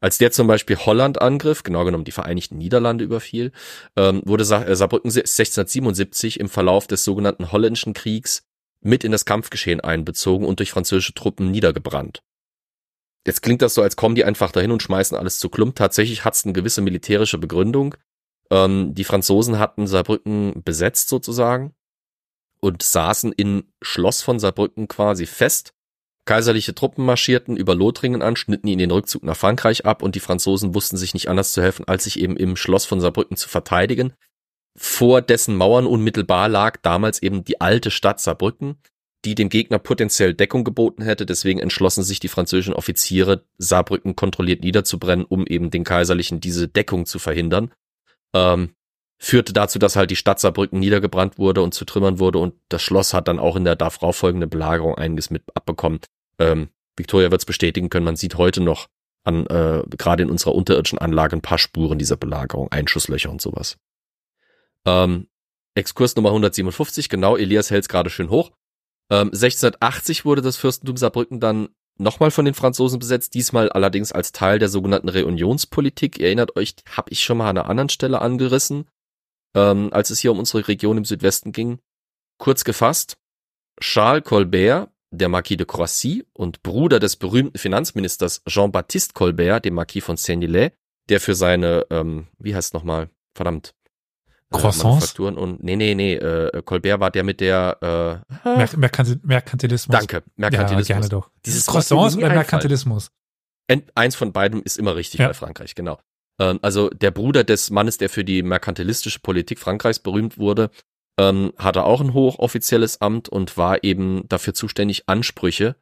Als 0.00 0.18
der 0.18 0.30
zum 0.30 0.46
Beispiel 0.46 0.76
Holland 0.76 1.20
angriff, 1.20 1.62
genau 1.62 1.84
genommen 1.84 2.04
die 2.04 2.12
Vereinigten 2.12 2.58
Niederlande 2.58 3.02
überfiel, 3.02 3.52
ähm, 3.96 4.22
wurde 4.24 4.42
äh, 4.42 4.76
Saarbrücken 4.76 5.08
1677 5.08 6.38
im 6.38 6.48
Verlauf 6.48 6.86
des 6.86 7.02
sogenannten 7.02 7.50
Holländischen 7.50 7.94
Kriegs 7.94 8.42
mit 8.80 9.04
in 9.04 9.12
das 9.12 9.24
Kampfgeschehen 9.24 9.80
einbezogen 9.80 10.46
und 10.46 10.58
durch 10.60 10.70
französische 10.70 11.14
Truppen 11.14 11.50
niedergebrannt. 11.50 12.22
Jetzt 13.26 13.42
klingt 13.42 13.62
das 13.62 13.74
so, 13.74 13.82
als 13.82 13.96
kommen 13.96 14.14
die 14.14 14.24
einfach 14.24 14.52
dahin 14.52 14.70
und 14.70 14.82
schmeißen 14.82 15.16
alles 15.16 15.38
zu 15.40 15.48
Klump. 15.48 15.74
Tatsächlich 15.74 16.24
hat 16.24 16.34
es 16.34 16.44
eine 16.44 16.52
gewisse 16.52 16.80
militärische 16.80 17.38
Begründung. 17.38 17.96
Ähm, 18.50 18.94
die 18.94 19.04
Franzosen 19.04 19.58
hatten 19.58 19.88
Saarbrücken 19.88 20.62
besetzt 20.62 21.08
sozusagen 21.08 21.74
und 22.60 22.82
saßen 22.82 23.32
in 23.32 23.64
Schloss 23.82 24.22
von 24.22 24.38
Saarbrücken 24.38 24.86
quasi 24.86 25.26
fest. 25.26 25.72
Kaiserliche 26.24 26.74
Truppen 26.74 27.04
marschierten 27.04 27.56
über 27.56 27.74
Lothringen 27.74 28.22
an, 28.22 28.36
schnitten 28.36 28.68
ihnen 28.68 28.78
den 28.78 28.90
Rückzug 28.90 29.24
nach 29.24 29.36
Frankreich 29.36 29.84
ab 29.84 30.02
und 30.02 30.14
die 30.14 30.20
Franzosen 30.20 30.74
wussten 30.74 30.96
sich 30.96 31.14
nicht 31.14 31.28
anders 31.28 31.52
zu 31.52 31.62
helfen, 31.62 31.86
als 31.86 32.04
sich 32.04 32.20
eben 32.20 32.36
im 32.36 32.56
Schloss 32.56 32.84
von 32.84 33.00
Saarbrücken 33.00 33.36
zu 33.36 33.48
verteidigen 33.48 34.12
vor 34.76 35.22
dessen 35.22 35.56
Mauern 35.56 35.86
unmittelbar 35.86 36.48
lag 36.48 36.76
damals 36.82 37.22
eben 37.22 37.44
die 37.44 37.60
alte 37.60 37.90
Stadt 37.90 38.20
Saarbrücken, 38.20 38.76
die 39.24 39.34
dem 39.34 39.48
Gegner 39.48 39.78
potenziell 39.78 40.34
Deckung 40.34 40.64
geboten 40.64 41.02
hätte. 41.02 41.26
Deswegen 41.26 41.58
entschlossen 41.58 42.04
sich 42.04 42.20
die 42.20 42.28
französischen 42.28 42.74
Offiziere, 42.74 43.44
Saarbrücken 43.58 44.16
kontrolliert 44.16 44.62
niederzubrennen, 44.62 45.24
um 45.24 45.46
eben 45.46 45.70
den 45.70 45.84
Kaiserlichen 45.84 46.40
diese 46.40 46.68
Deckung 46.68 47.06
zu 47.06 47.18
verhindern. 47.18 47.72
Ähm, 48.34 48.70
führte 49.18 49.52
dazu, 49.52 49.78
dass 49.78 49.96
halt 49.96 50.10
die 50.10 50.16
Stadt 50.16 50.40
Saarbrücken 50.40 50.78
niedergebrannt 50.78 51.38
wurde 51.38 51.62
und 51.62 51.74
zu 51.74 51.84
Trümmern 51.84 52.18
wurde 52.18 52.38
und 52.38 52.54
das 52.68 52.82
Schloss 52.82 53.14
hat 53.14 53.28
dann 53.28 53.38
auch 53.38 53.56
in 53.56 53.64
der 53.64 53.76
darauf 53.76 54.16
folgenden 54.16 54.50
Belagerung 54.50 54.94
einiges 54.96 55.30
mit 55.30 55.42
abbekommen. 55.54 56.00
Ähm, 56.38 56.68
Victoria 56.96 57.30
wird 57.30 57.40
es 57.40 57.46
bestätigen 57.46 57.90
können, 57.90 58.04
man 58.04 58.16
sieht 58.16 58.36
heute 58.36 58.60
noch 58.60 58.88
an, 59.24 59.46
äh, 59.46 59.82
gerade 59.96 60.22
in 60.22 60.30
unserer 60.30 60.54
unterirdischen 60.54 60.98
Anlage 60.98 61.36
ein 61.36 61.42
paar 61.42 61.58
Spuren 61.58 61.98
dieser 61.98 62.16
Belagerung, 62.16 62.70
Einschusslöcher 62.70 63.30
und 63.30 63.40
sowas. 63.40 63.76
Ähm, 64.86 65.28
Exkurs 65.74 66.16
Nummer 66.16 66.30
157, 66.30 67.08
genau, 67.08 67.36
Elias 67.36 67.70
hält 67.70 67.88
gerade 67.88 68.08
schön 68.08 68.30
hoch. 68.30 68.52
Ähm, 69.10 69.28
1680 69.28 70.24
wurde 70.24 70.42
das 70.42 70.56
Fürstentum 70.56 70.96
Saarbrücken 70.96 71.38
dann 71.38 71.68
nochmal 71.98 72.30
von 72.30 72.44
den 72.44 72.54
Franzosen 72.54 72.98
besetzt, 72.98 73.34
diesmal 73.34 73.70
allerdings 73.70 74.12
als 74.12 74.32
Teil 74.32 74.58
der 74.58 74.68
sogenannten 74.68 75.08
Reunionspolitik. 75.08 76.20
Erinnert 76.20 76.56
euch, 76.56 76.74
habe 76.90 77.10
ich 77.10 77.22
schon 77.22 77.38
mal 77.38 77.50
an 77.50 77.58
einer 77.58 77.68
anderen 77.68 77.88
Stelle 77.88 78.20
angerissen, 78.20 78.88
ähm, 79.54 79.88
als 79.92 80.10
es 80.10 80.18
hier 80.18 80.32
um 80.32 80.38
unsere 80.38 80.66
Region 80.66 80.98
im 80.98 81.04
Südwesten 81.04 81.52
ging. 81.52 81.78
Kurz 82.38 82.64
gefasst, 82.64 83.16
Charles 83.80 84.24
Colbert, 84.24 84.90
der 85.10 85.28
Marquis 85.28 85.56
de 85.56 85.66
Croissy 85.66 86.24
und 86.32 86.62
Bruder 86.62 86.98
des 86.98 87.16
berühmten 87.16 87.58
Finanzministers 87.58 88.42
Jean-Baptiste 88.46 89.14
Colbert, 89.14 89.64
dem 89.64 89.74
Marquis 89.74 90.04
von 90.04 90.16
Seignelay, 90.16 90.72
der 91.08 91.20
für 91.20 91.34
seine, 91.34 91.86
ähm, 91.90 92.26
wie 92.38 92.54
heißt 92.54 92.74
nochmal, 92.74 93.10
verdammt, 93.34 93.74
Croissants? 94.50 95.18
und 95.18 95.62
nee, 95.62 95.76
nee, 95.76 95.94
nee, 95.94 96.14
äh, 96.14 96.62
Colbert 96.62 97.00
war 97.00 97.10
der 97.10 97.24
mit 97.24 97.40
der 97.40 98.22
äh, 98.44 98.48
Mer 98.56 98.68
Merkantil 98.76 99.20
Merkantilismus. 99.22 99.98
Danke, 99.98 100.22
Merkantilismus. 100.36 100.88
Ja, 100.88 100.94
gerne 100.96 101.08
doch. 101.08 101.30
Dieses 101.44 101.66
Croissants 101.66 102.16
oder 102.16 102.28
Merkantilismus? 102.28 103.10
Eins 103.94 104.14
von 104.14 104.32
beidem 104.32 104.62
ist 104.62 104.78
immer 104.78 104.94
richtig 104.94 105.20
Ja. 105.20 105.28
bei 105.28 105.34
Frankreich, 105.34 105.74
genau. 105.74 105.98
Ähm, 106.40 106.58
also 106.62 106.88
der 106.90 107.10
Bruder 107.10 107.42
des 107.44 107.70
Mannes, 107.70 107.98
der 107.98 108.08
für 108.08 108.24
die 108.24 108.42
merkantilistische 108.42 109.18
Politik 109.20 109.58
Frankreichs 109.58 109.98
berühmt 109.98 110.38
wurde, 110.38 110.70
ähm, 111.18 111.52
hatte 111.56 111.84
auch 111.84 112.00
ein 112.00 112.14
hochoffizielles 112.14 113.00
Amt 113.00 113.28
und 113.28 113.56
war 113.56 113.82
eben 113.82 114.28
dafür 114.28 114.54
zuständig, 114.54 115.08
Ansprüche 115.08 115.76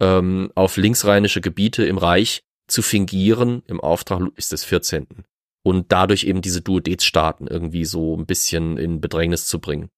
ähm, 0.00 0.52
auf 0.54 0.76
linksrheinische 0.76 1.40
Gebiete 1.40 1.84
im 1.84 1.98
Reich 1.98 2.44
zu 2.68 2.82
fingieren 2.82 3.62
im 3.66 3.80
Auftrag 3.80 4.20
Ludwigs 4.20 4.48
des 4.50 4.64
14. 4.64 5.06
Und 5.64 5.92
dadurch 5.92 6.24
eben 6.24 6.42
diese 6.42 6.60
Duodezstaaten 6.60 7.46
irgendwie 7.46 7.86
so 7.86 8.16
ein 8.16 8.26
bisschen 8.26 8.76
in 8.76 9.00
Bedrängnis 9.00 9.46
zu 9.46 9.60
bringen. 9.60 9.88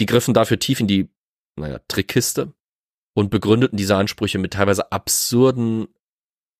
Die 0.00 0.06
griffen 0.06 0.32
dafür 0.34 0.58
tief 0.58 0.80
in 0.80 0.86
die, 0.86 1.10
naja, 1.56 1.78
Trickkiste 1.88 2.54
und 3.14 3.30
begründeten 3.30 3.76
diese 3.76 3.96
Ansprüche 3.96 4.38
mit 4.38 4.54
teilweise 4.54 4.90
absurden 4.90 5.88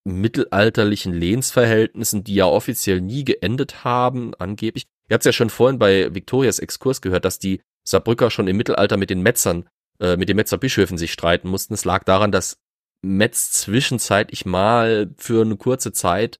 mittelalterlichen 0.04 1.14
Lehnsverhältnissen, 1.14 2.24
die 2.24 2.34
ja 2.34 2.44
offiziell 2.44 3.00
nie 3.00 3.24
geendet 3.24 3.84
haben, 3.84 4.34
angeblich. 4.34 4.84
Ihr 5.08 5.14
habt 5.14 5.22
es 5.22 5.26
ja 5.26 5.32
schon 5.32 5.50
vorhin 5.50 5.78
bei 5.78 6.14
Victorias 6.14 6.58
Exkurs 6.58 7.00
gehört, 7.00 7.24
dass 7.24 7.38
die 7.38 7.62
Saarbrücker 7.84 8.30
schon 8.30 8.46
im 8.46 8.56
Mittelalter 8.56 8.96
mit 8.96 9.10
den 9.10 9.22
Metzern, 9.22 9.68
äh, 10.00 10.16
mit 10.16 10.28
den 10.28 10.36
Metzerbischöfen 10.36 10.98
sich 10.98 11.12
streiten 11.12 11.48
mussten. 11.48 11.74
Es 11.74 11.84
lag 11.84 12.04
daran, 12.04 12.32
dass 12.32 12.58
Metz 13.02 13.52
zwischenzeitlich 13.52 14.46
mal 14.46 15.12
für 15.16 15.42
eine 15.42 15.56
kurze 15.56 15.92
Zeit 15.92 16.38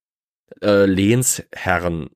äh, 0.61 0.87
Lehnsherren 0.87 2.11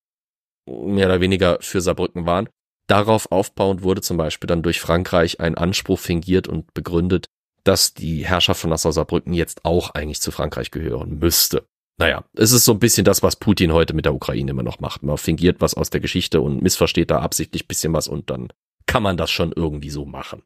mehr 0.67 1.07
oder 1.07 1.21
weniger 1.21 1.59
für 1.61 1.81
Saarbrücken 1.81 2.27
waren. 2.27 2.49
Darauf 2.88 3.31
aufbauend 3.31 3.83
wurde 3.83 4.01
zum 4.01 4.17
Beispiel 4.17 4.47
dann 4.47 4.62
durch 4.62 4.81
Frankreich 4.81 5.41
ein 5.41 5.57
Anspruch 5.57 5.99
fingiert 5.99 6.49
und 6.49 6.73
begründet, 6.75 7.27
dass 7.64 7.93
die 7.93 8.27
Herrschaft 8.27 8.61
von 8.61 8.71
Nassau-Saarbrücken 8.71 9.35
jetzt 9.35 9.64
auch 9.64 9.91
eigentlich 9.91 10.21
zu 10.21 10.31
Frankreich 10.31 10.71
gehören 10.71 11.19
müsste. 11.19 11.67
Naja, 11.99 12.25
es 12.35 12.53
ist 12.53 12.64
so 12.64 12.73
ein 12.73 12.79
bisschen 12.79 13.05
das, 13.05 13.23
was 13.23 13.37
Putin 13.37 13.73
heute 13.73 13.93
mit 13.93 14.05
der 14.05 14.14
Ukraine 14.14 14.53
immer 14.53 14.62
noch 14.62 14.81
macht. 14.81 15.03
Man 15.03 15.19
fingiert 15.19 15.61
was 15.61 15.75
aus 15.75 15.91
der 15.91 16.01
Geschichte 16.01 16.41
und 16.41 16.62
missversteht 16.62 17.11
da 17.11 17.19
absichtlich 17.19 17.67
bisschen 17.67 17.93
was 17.93 18.09
und 18.09 18.31
dann 18.31 18.49
kann 18.87 19.03
man 19.03 19.17
das 19.17 19.31
schon 19.31 19.53
irgendwie 19.53 19.91
so 19.91 20.07
machen. 20.07 20.43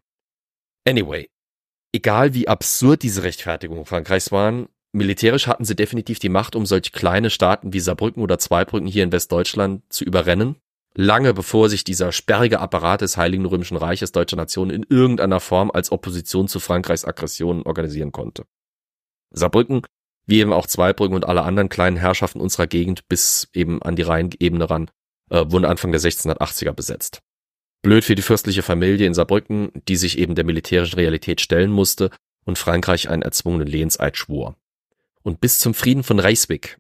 Anyway, 0.88 1.28
egal 1.94 2.34
wie 2.34 2.48
absurd 2.48 3.02
diese 3.02 3.22
Rechtfertigungen 3.22 3.84
Frankreichs 3.84 4.32
waren, 4.32 4.68
militärisch 4.92 5.46
hatten 5.46 5.64
sie 5.64 5.76
definitiv 5.76 6.18
die 6.18 6.28
Macht, 6.28 6.54
um 6.54 6.66
solch 6.66 6.92
kleine 6.92 7.30
Staaten 7.30 7.72
wie 7.72 7.80
Saarbrücken 7.80 8.22
oder 8.22 8.38
Zweibrücken 8.38 8.86
hier 8.86 9.04
in 9.04 9.12
Westdeutschland 9.12 9.82
zu 9.88 10.04
überrennen. 10.04 10.56
Lange 10.94 11.32
bevor 11.32 11.70
sich 11.70 11.84
dieser 11.84 12.12
sperrige 12.12 12.60
Apparat 12.60 13.00
des 13.00 13.16
Heiligen 13.16 13.46
Römischen 13.46 13.78
Reiches 13.78 14.12
deutscher 14.12 14.36
Nation 14.36 14.68
in 14.68 14.84
irgendeiner 14.88 15.40
Form 15.40 15.70
als 15.70 15.90
Opposition 15.90 16.48
zu 16.48 16.60
Frankreichs 16.60 17.06
Aggressionen 17.06 17.62
organisieren 17.62 18.12
konnte. 18.12 18.44
Saarbrücken, 19.30 19.82
wie 20.26 20.40
eben 20.40 20.52
auch 20.52 20.66
Zweibrücken 20.66 21.16
und 21.16 21.24
alle 21.24 21.42
anderen 21.42 21.70
kleinen 21.70 21.96
Herrschaften 21.96 22.40
unserer 22.40 22.66
Gegend 22.66 23.08
bis 23.08 23.48
eben 23.54 23.80
an 23.82 23.96
die 23.96 24.02
Rheinebene 24.02 24.68
ran, 24.68 24.90
äh, 25.30 25.46
wurden 25.48 25.64
Anfang 25.64 25.92
der 25.92 26.00
1680er 26.00 26.72
besetzt. 26.72 27.22
Blöd 27.80 28.04
für 28.04 28.14
die 28.14 28.22
fürstliche 28.22 28.62
Familie 28.62 29.06
in 29.06 29.14
Saarbrücken, 29.14 29.72
die 29.88 29.96
sich 29.96 30.18
eben 30.18 30.34
der 30.34 30.44
militärischen 30.44 30.96
Realität 30.96 31.40
stellen 31.40 31.72
musste 31.72 32.10
und 32.44 32.58
Frankreich 32.58 33.08
einen 33.08 33.22
erzwungenen 33.22 33.66
Lehnseid 33.66 34.16
schwor. 34.16 34.56
Und 35.22 35.40
bis 35.40 35.58
zum 35.58 35.74
Frieden 35.74 36.02
von 36.02 36.18
Reiswick 36.18 36.78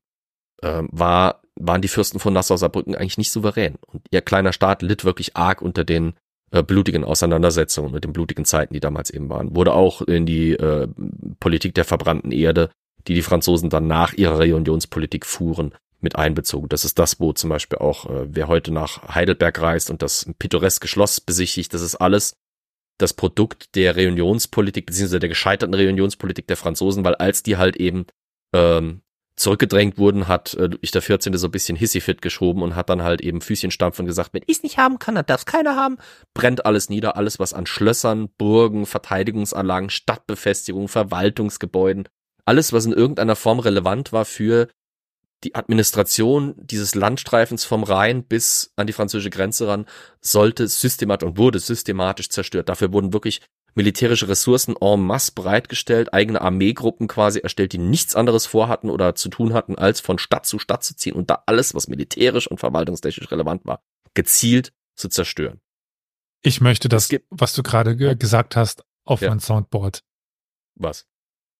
äh, 0.62 0.82
war, 0.90 1.42
waren 1.56 1.82
die 1.82 1.88
Fürsten 1.88 2.18
von 2.18 2.32
Nassau-Saarbrücken 2.32 2.94
eigentlich 2.94 3.18
nicht 3.18 3.32
souverän. 3.32 3.76
Und 3.86 4.02
ihr 4.10 4.20
kleiner 4.20 4.52
Staat 4.52 4.82
litt 4.82 5.04
wirklich 5.04 5.36
arg 5.36 5.62
unter 5.62 5.84
den 5.84 6.14
äh, 6.50 6.62
blutigen 6.62 7.04
Auseinandersetzungen 7.04 7.92
mit 7.92 8.04
den 8.04 8.12
blutigen 8.12 8.44
Zeiten, 8.44 8.74
die 8.74 8.80
damals 8.80 9.10
eben 9.10 9.28
waren. 9.28 9.54
Wurde 9.54 9.74
auch 9.74 10.02
in 10.02 10.26
die 10.26 10.52
äh, 10.52 10.88
Politik 11.40 11.74
der 11.74 11.84
verbrannten 11.84 12.32
Erde, 12.32 12.70
die 13.06 13.14
die 13.14 13.22
Franzosen 13.22 13.70
dann 13.70 13.86
nach 13.86 14.12
ihrer 14.12 14.38
Reunionspolitik 14.38 15.26
fuhren, 15.26 15.74
mit 16.02 16.16
einbezogen. 16.16 16.68
Das 16.68 16.84
ist 16.84 16.98
das, 16.98 17.20
wo 17.20 17.32
zum 17.32 17.50
Beispiel 17.50 17.78
auch, 17.78 18.06
äh, 18.06 18.26
wer 18.28 18.48
heute 18.48 18.72
nach 18.72 19.14
Heidelberg 19.14 19.60
reist 19.60 19.90
und 19.90 20.02
das 20.02 20.28
pittoreske 20.38 20.88
Schloss 20.88 21.20
besichtigt, 21.20 21.72
das 21.72 21.82
ist 21.82 21.96
alles 21.96 22.34
das 22.98 23.14
Produkt 23.14 23.74
der 23.74 23.96
Reunionspolitik, 23.96 24.86
beziehungsweise 24.86 25.20
der 25.20 25.28
gescheiterten 25.28 25.74
Reunionspolitik 25.74 26.46
der 26.46 26.56
Franzosen, 26.56 27.04
weil 27.04 27.14
als 27.14 27.42
die 27.42 27.56
halt 27.56 27.76
eben 27.76 28.06
ähm, 28.52 29.02
zurückgedrängt 29.36 29.98
wurden, 29.98 30.28
hat 30.28 30.54
äh, 30.54 30.66
Ludwig 30.66 30.90
der 30.90 31.02
14. 31.02 31.36
so 31.36 31.48
ein 31.48 31.50
bisschen 31.50 31.76
hissifit 31.76 32.22
geschoben 32.22 32.62
und 32.62 32.76
hat 32.76 32.90
dann 32.90 33.02
halt 33.02 33.20
eben 33.20 33.40
Füßchen 33.40 33.70
stampfen 33.70 34.02
und 34.02 34.06
gesagt, 34.06 34.34
wenn 34.34 34.42
ich's 34.46 34.62
nicht 34.62 34.78
haben 34.78 34.98
kann, 34.98 35.14
dann 35.14 35.26
darf's 35.26 35.46
keiner 35.46 35.76
haben. 35.76 35.98
Brennt 36.34 36.66
alles 36.66 36.88
nieder, 36.88 37.16
alles 37.16 37.38
was 37.38 37.54
an 37.54 37.66
Schlössern, 37.66 38.28
Burgen, 38.36 38.86
Verteidigungsanlagen, 38.86 39.90
Stadtbefestigung, 39.90 40.88
Verwaltungsgebäuden, 40.88 42.08
alles 42.44 42.72
was 42.72 42.84
in 42.84 42.92
irgendeiner 42.92 43.36
Form 43.36 43.58
relevant 43.58 44.12
war 44.12 44.24
für 44.24 44.68
die 45.44 45.54
Administration 45.56 46.54
dieses 46.56 46.94
Landstreifens 46.94 47.64
vom 47.64 47.82
Rhein 47.82 48.24
bis 48.24 48.72
an 48.76 48.86
die 48.86 48.92
französische 48.92 49.30
Grenze 49.30 49.66
ran, 49.66 49.86
sollte 50.20 50.68
systematisch 50.68 51.26
und 51.26 51.38
wurde 51.38 51.58
systematisch 51.58 52.28
zerstört. 52.28 52.68
Dafür 52.68 52.92
wurden 52.92 53.12
wirklich 53.12 53.40
militärische 53.74 54.28
Ressourcen 54.28 54.74
en 54.80 55.00
masse 55.00 55.32
bereitgestellt, 55.34 56.12
eigene 56.12 56.40
Armeegruppen 56.40 57.08
quasi 57.08 57.38
erstellt, 57.40 57.72
die 57.72 57.78
nichts 57.78 58.14
anderes 58.14 58.46
vorhatten 58.46 58.90
oder 58.90 59.14
zu 59.14 59.28
tun 59.28 59.54
hatten, 59.54 59.76
als 59.76 60.00
von 60.00 60.18
Stadt 60.18 60.46
zu 60.46 60.58
Stadt 60.58 60.84
zu 60.84 60.94
ziehen 60.96 61.14
und 61.14 61.30
da 61.30 61.42
alles, 61.46 61.74
was 61.74 61.88
militärisch 61.88 62.46
und 62.46 62.58
verwaltungstechnisch 62.60 63.30
relevant 63.30 63.64
war, 63.64 63.82
gezielt 64.14 64.72
zu 64.94 65.08
zerstören. 65.08 65.60
Ich 66.42 66.60
möchte 66.60 66.88
das, 66.88 67.08
was 67.30 67.54
du 67.54 67.62
gerade 67.62 67.96
ge 67.96 68.14
gesagt 68.16 68.56
hast, 68.56 68.84
auf 69.04 69.20
Ja. 69.20 69.30
mein 69.30 69.40
Soundboard. 69.40 70.02
Was? 70.74 71.06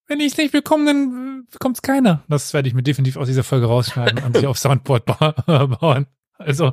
Wenn 0.09 0.20
ich 0.20 0.33
es 0.33 0.37
nicht 0.37 0.53
bekomme, 0.53 0.87
dann 0.87 1.46
bekommt 1.51 1.77
es 1.77 1.83
keiner. 1.83 2.25
Das 2.29 2.53
werde 2.53 2.68
ich 2.68 2.75
mir 2.75 2.83
definitiv 2.83 3.16
aus 3.16 3.29
dieser 3.29 3.44
Folge 3.44 3.66
rausschneiden 3.66 4.22
und 4.25 4.37
sie 4.37 4.46
auf 4.46 4.59
Soundboard 4.59 5.07
ba 5.07 5.31
bauen. 5.81 6.07
Also, 6.38 6.72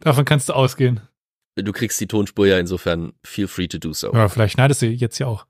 davon 0.00 0.24
kannst 0.24 0.48
du 0.48 0.52
ausgehen. 0.54 1.00
Du 1.56 1.72
kriegst 1.72 1.98
die 2.00 2.06
Tonspur 2.06 2.46
ja 2.46 2.58
insofern 2.58 3.14
feel 3.24 3.48
free 3.48 3.66
to 3.66 3.78
do 3.78 3.92
so. 3.92 4.12
Ja, 4.12 4.28
vielleicht 4.28 4.52
schneidest 4.54 4.82
du 4.82 4.86
jetzt 4.86 5.18
ja 5.18 5.26
auch. 5.26 5.46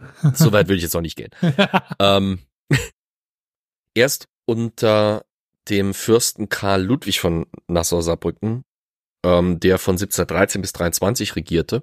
So 0.34 0.52
weit 0.52 0.68
will 0.68 0.76
ich 0.76 0.82
jetzt 0.82 0.94
auch 0.96 1.00
nicht 1.00 1.16
gehen. 1.16 1.30
ähm, 1.98 2.40
erst 3.94 4.28
unter 4.46 5.24
dem 5.68 5.92
Fürsten 5.94 6.48
Karl 6.48 6.82
Ludwig 6.82 7.20
von 7.20 7.46
Nassau-Saarbrücken, 7.66 8.62
ähm, 9.24 9.60
der 9.60 9.78
von 9.78 9.94
1713 9.94 10.60
bis 10.62 10.72
23 10.72 11.36
regierte, 11.36 11.82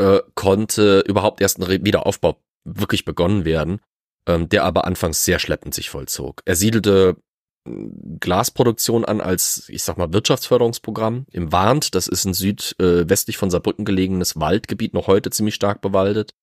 äh, 0.00 0.20
konnte 0.34 1.00
überhaupt 1.00 1.40
erst 1.40 1.58
ein 1.58 1.62
Re- 1.64 1.84
Wiederaufbau 1.84 2.40
wirklich 2.64 3.04
begonnen 3.04 3.44
werden, 3.44 3.80
ähm, 4.26 4.48
der 4.48 4.64
aber 4.64 4.84
anfangs 4.84 5.24
sehr 5.24 5.38
schleppend 5.38 5.74
sich 5.74 5.90
vollzog. 5.90 6.42
Er 6.44 6.56
siedelte 6.56 7.16
Glasproduktion 7.64 9.04
an 9.04 9.20
als, 9.20 9.68
ich 9.68 9.82
sag 9.82 9.98
mal, 9.98 10.12
Wirtschaftsförderungsprogramm 10.12 11.26
im 11.30 11.52
Warnt. 11.52 11.94
Das 11.94 12.08
ist 12.08 12.24
ein 12.24 12.34
südwestlich 12.34 13.36
von 13.36 13.50
Saarbrücken 13.50 13.84
gelegenes 13.84 14.40
Waldgebiet, 14.40 14.94
noch 14.94 15.06
heute 15.06 15.30
ziemlich 15.30 15.54
stark 15.54 15.80
bewaldet. 15.80 16.34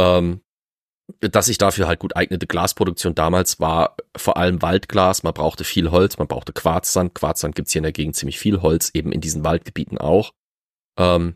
Ähm, 0.00 0.42
dass 1.20 1.46
sich 1.46 1.58
dafür 1.58 1.88
halt 1.88 1.98
gut 1.98 2.14
eignete 2.14 2.46
Glasproduktion 2.46 3.14
damals 3.14 3.58
war 3.58 3.96
vor 4.16 4.36
allem 4.36 4.62
Waldglas, 4.62 5.22
man 5.22 5.34
brauchte 5.34 5.64
viel 5.64 5.90
Holz, 5.90 6.18
man 6.18 6.28
brauchte 6.28 6.52
Quarzsand. 6.52 7.14
Quarzsand 7.14 7.54
gibt's 7.54 7.72
hier 7.72 7.80
in 7.80 7.84
der 7.84 7.92
Gegend 7.92 8.14
ziemlich 8.14 8.38
viel 8.38 8.62
Holz, 8.62 8.90
eben 8.94 9.10
in 9.10 9.20
diesen 9.20 9.42
Waldgebieten 9.44 9.98
auch. 9.98 10.32
Ähm, 10.98 11.34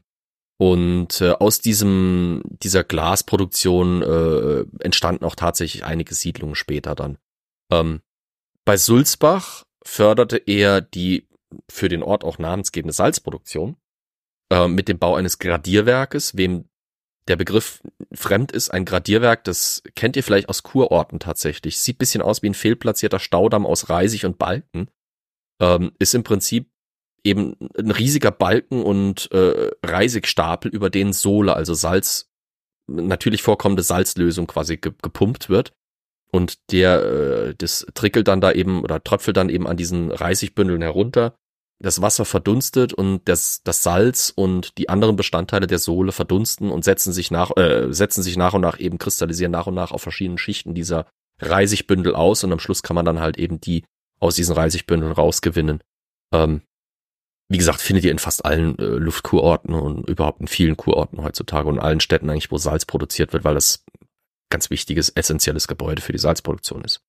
Und 0.58 1.20
äh, 1.20 1.32
aus 1.32 1.60
diesem 1.60 2.42
dieser 2.44 2.84
Glasproduktion 2.84 4.02
äh, 4.02 4.64
entstanden 4.84 5.24
auch 5.24 5.34
tatsächlich 5.34 5.84
einige 5.84 6.14
Siedlungen 6.14 6.54
später 6.54 6.94
dann. 6.94 7.18
Ähm, 7.72 8.02
bei 8.64 8.76
Sulzbach 8.76 9.64
förderte 9.84 10.36
er 10.38 10.80
die 10.80 11.28
für 11.70 11.88
den 11.88 12.02
Ort 12.02 12.24
auch 12.24 12.38
namensgebende 12.38 12.92
Salzproduktion 12.92 13.76
äh, 14.50 14.68
mit 14.68 14.88
dem 14.88 14.98
Bau 14.98 15.14
eines 15.14 15.38
Gradierwerkes. 15.38 16.36
Wem 16.36 16.68
der 17.28 17.36
Begriff 17.36 17.80
fremd 18.12 18.52
ist, 18.52 18.70
ein 18.70 18.84
Gradierwerk, 18.84 19.44
das 19.44 19.82
kennt 19.94 20.16
ihr 20.16 20.22
vielleicht 20.22 20.48
aus 20.48 20.62
Kurorten 20.62 21.20
tatsächlich. 21.20 21.78
Sieht 21.78 21.98
bisschen 21.98 22.22
aus 22.22 22.42
wie 22.42 22.50
ein 22.50 22.54
fehlplatzierter 22.54 23.18
Staudamm 23.18 23.66
aus 23.66 23.88
Reisig 23.88 24.24
und 24.26 24.38
Balken. 24.38 24.88
Ähm, 25.60 25.92
ist 25.98 26.14
im 26.14 26.24
Prinzip 26.24 26.70
eben 27.22 27.56
ein 27.78 27.90
riesiger 27.90 28.30
Balken 28.30 28.82
und 28.82 29.30
äh, 29.32 29.70
Reisigstapel, 29.82 30.70
über 30.70 30.90
den 30.90 31.12
Sohle, 31.12 31.54
also 31.54 31.72
Salz, 31.72 32.30
natürlich 32.86 33.42
vorkommende 33.42 33.82
Salzlösung 33.82 34.46
quasi 34.46 34.76
ge 34.76 34.92
gepumpt 35.00 35.48
wird. 35.48 35.72
Und 36.34 36.72
der, 36.72 37.04
äh, 37.04 37.54
das 37.56 37.86
trickelt 37.94 38.26
dann 38.26 38.40
da 38.40 38.50
eben 38.50 38.82
oder 38.82 39.04
tröpfelt 39.04 39.36
dann 39.36 39.48
eben 39.48 39.68
an 39.68 39.76
diesen 39.76 40.10
Reisigbündeln 40.10 40.82
herunter. 40.82 41.36
Das 41.80 42.02
Wasser 42.02 42.24
verdunstet 42.24 42.92
und 42.92 43.28
das, 43.28 43.62
das 43.62 43.84
Salz 43.84 44.32
und 44.34 44.76
die 44.76 44.88
anderen 44.88 45.14
Bestandteile 45.14 45.68
der 45.68 45.78
Sohle 45.78 46.10
verdunsten 46.10 46.72
und 46.72 46.82
setzen 46.82 47.12
sich 47.12 47.30
nach, 47.30 47.56
äh, 47.56 47.92
setzen 47.92 48.24
sich 48.24 48.36
nach 48.36 48.52
und 48.52 48.62
nach 48.62 48.80
eben 48.80 48.98
kristallisieren 48.98 49.52
nach 49.52 49.68
und 49.68 49.74
nach 49.74 49.92
auf 49.92 50.02
verschiedenen 50.02 50.38
Schichten 50.38 50.74
dieser 50.74 51.06
Reisigbündel 51.38 52.16
aus 52.16 52.42
und 52.42 52.50
am 52.50 52.58
Schluss 52.58 52.82
kann 52.82 52.96
man 52.96 53.04
dann 53.04 53.20
halt 53.20 53.38
eben 53.38 53.60
die 53.60 53.84
aus 54.18 54.34
diesen 54.34 54.56
Reisigbündeln 54.56 55.12
rausgewinnen. 55.12 55.84
Ähm, 56.32 56.62
wie 57.48 57.58
gesagt, 57.58 57.80
findet 57.80 58.06
ihr 58.06 58.10
in 58.10 58.18
fast 58.18 58.44
allen 58.44 58.76
äh, 58.80 58.84
Luftkurorten 58.84 59.72
und 59.72 60.08
überhaupt 60.10 60.40
in 60.40 60.48
vielen 60.48 60.76
Kurorten 60.76 61.22
heutzutage 61.22 61.68
und 61.68 61.78
allen 61.78 62.00
Städten 62.00 62.28
eigentlich, 62.28 62.50
wo 62.50 62.58
Salz 62.58 62.86
produziert 62.86 63.32
wird, 63.32 63.44
weil 63.44 63.54
das 63.54 63.84
ganz 64.50 64.70
wichtiges, 64.70 65.08
essentielles 65.10 65.68
Gebäude 65.68 66.02
für 66.02 66.12
die 66.12 66.18
Salzproduktion 66.18 66.84
ist. 66.84 67.02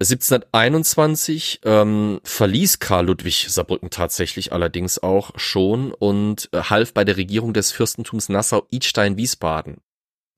1721 0.00 1.60
ähm, 1.64 2.20
verließ 2.22 2.78
Karl 2.78 3.06
Ludwig 3.06 3.46
Saarbrücken 3.48 3.90
tatsächlich 3.90 4.52
allerdings 4.52 5.02
auch 5.02 5.32
schon 5.36 5.92
und 5.92 6.48
äh, 6.52 6.62
half 6.62 6.94
bei 6.94 7.04
der 7.04 7.16
Regierung 7.16 7.52
des 7.52 7.72
Fürstentums 7.72 8.28
Nassau-Idstein-Wiesbaden. 8.28 9.78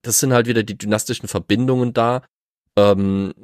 Das 0.02 0.18
sind 0.18 0.32
halt 0.32 0.46
wieder 0.46 0.62
die 0.62 0.78
dynastischen 0.78 1.28
Verbindungen 1.28 1.92
da. 1.92 2.22
Ähm, 2.74 3.34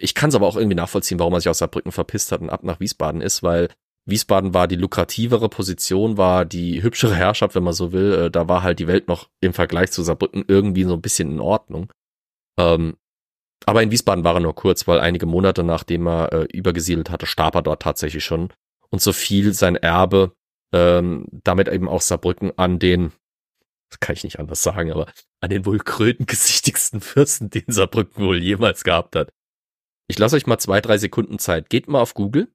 ich 0.00 0.14
kann 0.14 0.28
es 0.28 0.36
aber 0.36 0.46
auch 0.46 0.56
irgendwie 0.56 0.76
nachvollziehen, 0.76 1.18
warum 1.18 1.32
er 1.32 1.40
sich 1.40 1.48
aus 1.48 1.58
Saarbrücken 1.58 1.90
verpisst 1.90 2.30
hat 2.30 2.40
und 2.40 2.50
ab 2.50 2.62
nach 2.62 2.78
Wiesbaden 2.78 3.20
ist, 3.20 3.42
weil 3.42 3.68
Wiesbaden 4.04 4.54
war 4.54 4.68
die 4.68 4.76
lukrativere 4.76 5.48
Position, 5.48 6.16
war 6.16 6.44
die 6.44 6.84
hübschere 6.84 7.16
Herrschaft, 7.16 7.56
wenn 7.56 7.64
man 7.64 7.74
so 7.74 7.92
will. 7.92 8.12
Äh, 8.12 8.30
da 8.30 8.48
war 8.48 8.62
halt 8.62 8.78
die 8.78 8.86
Welt 8.86 9.08
noch 9.08 9.28
im 9.40 9.52
Vergleich 9.52 9.90
zu 9.90 10.04
Saarbrücken 10.04 10.44
irgendwie 10.46 10.84
so 10.84 10.94
ein 10.94 11.02
bisschen 11.02 11.32
in 11.32 11.40
Ordnung. 11.40 11.92
Ähm, 12.58 12.96
aber 13.64 13.82
in 13.82 13.90
Wiesbaden 13.90 14.24
war 14.24 14.34
er 14.34 14.40
nur 14.40 14.54
kurz, 14.54 14.86
weil 14.86 15.00
einige 15.00 15.26
Monate 15.26 15.62
nachdem 15.62 16.06
er 16.06 16.32
äh, 16.32 16.44
übergesiedelt 16.52 17.10
hatte, 17.10 17.26
starb 17.26 17.54
er 17.54 17.62
dort 17.62 17.82
tatsächlich 17.82 18.24
schon. 18.24 18.52
Und 18.90 19.02
so 19.02 19.12
fiel 19.12 19.52
sein 19.52 19.76
Erbe, 19.76 20.32
ähm, 20.72 21.26
damit 21.30 21.68
eben 21.68 21.88
auch 21.88 22.00
Saarbrücken 22.00 22.56
an 22.56 22.78
den, 22.78 23.12
das 23.90 24.00
kann 24.00 24.14
ich 24.14 24.24
nicht 24.24 24.38
anders 24.38 24.62
sagen, 24.62 24.90
aber 24.90 25.06
an 25.40 25.50
den 25.50 25.66
wohl 25.66 25.78
krötengesichtigsten 25.78 27.00
Fürsten, 27.00 27.50
den 27.50 27.64
Saarbrücken 27.68 28.24
wohl 28.24 28.38
jemals 28.38 28.84
gehabt 28.84 29.16
hat. 29.16 29.32
Ich 30.08 30.18
lasse 30.18 30.36
euch 30.36 30.46
mal 30.46 30.58
zwei, 30.58 30.80
drei 30.80 30.96
Sekunden 30.96 31.38
Zeit. 31.38 31.68
Geht 31.68 31.88
mal 31.88 32.00
auf 32.00 32.14
Google 32.14 32.50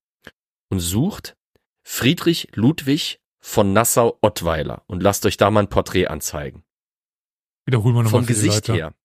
und 0.69 0.79
sucht 0.79 1.35
Friedrich 1.83 2.49
Ludwig 2.55 3.19
von 3.39 3.73
Nassau-Ottweiler 3.73 4.83
und 4.87 5.03
lasst 5.03 5.25
euch 5.25 5.37
da 5.37 5.51
mal 5.51 5.61
ein 5.61 5.69
Porträt 5.69 6.07
anzeigen. 6.07 6.63
Wiederholen 7.65 7.95
wir 7.95 8.03
nochmal 8.03 8.21
Vom 8.21 8.25
Gesicht 8.25 8.69
her. 8.69 8.95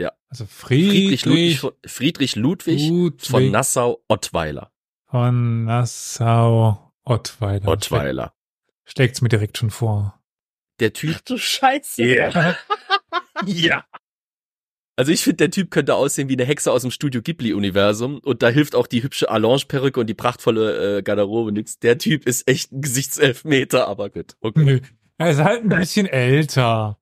Ja. 0.00 0.12
Also 0.28 0.46
Friedrich, 0.46 1.20
Friedrich 1.20 1.24
Ludwig, 1.26 1.58
von- 1.60 1.72
Friedrich 1.84 2.36
Ludwig, 2.36 2.88
Ludwig 2.88 3.26
von 3.26 3.50
Nassau-Ottweiler. 3.50 4.72
von 5.06 5.64
Nassau 5.64 6.92
Ottweiler. 7.04 7.68
Ottweiler. 7.68 8.32
Schlägt's 8.84 9.20
mir 9.20 9.28
direkt 9.28 9.58
schon 9.58 9.70
vor. 9.70 10.20
Der 10.80 10.92
Typ. 10.92 11.24
Du 11.26 11.36
Scheiße. 11.36 12.02
Yeah. 12.02 12.56
ja. 13.46 13.84
Also 14.96 15.12
ich 15.12 15.22
finde, 15.22 15.36
der 15.38 15.50
Typ 15.50 15.70
könnte 15.70 15.94
aussehen 15.94 16.28
wie 16.28 16.34
eine 16.34 16.44
Hexe 16.44 16.70
aus 16.72 16.82
dem 16.82 16.90
Studio 16.90 17.22
Ghibli-Universum 17.22 18.18
und 18.18 18.42
da 18.42 18.48
hilft 18.48 18.74
auch 18.74 18.86
die 18.86 19.02
hübsche 19.02 19.30
Allonge-Perücke 19.30 19.98
und 20.00 20.06
die 20.08 20.14
prachtvolle 20.14 20.98
äh, 20.98 21.02
Garderobe 21.02 21.52
nix. 21.52 21.78
Der 21.78 21.98
Typ 21.98 22.26
ist 22.26 22.46
echt 22.48 22.72
ein 22.72 22.80
Gesichtselfmeter, 22.82 23.88
aber 23.88 24.10
gut. 24.10 24.36
Okay. 24.40 24.64
Nö. 24.64 24.80
Er 25.18 25.30
ist 25.30 25.38
halt 25.40 25.62
ein 25.62 25.68
bisschen 25.70 26.06
älter. 26.06 26.99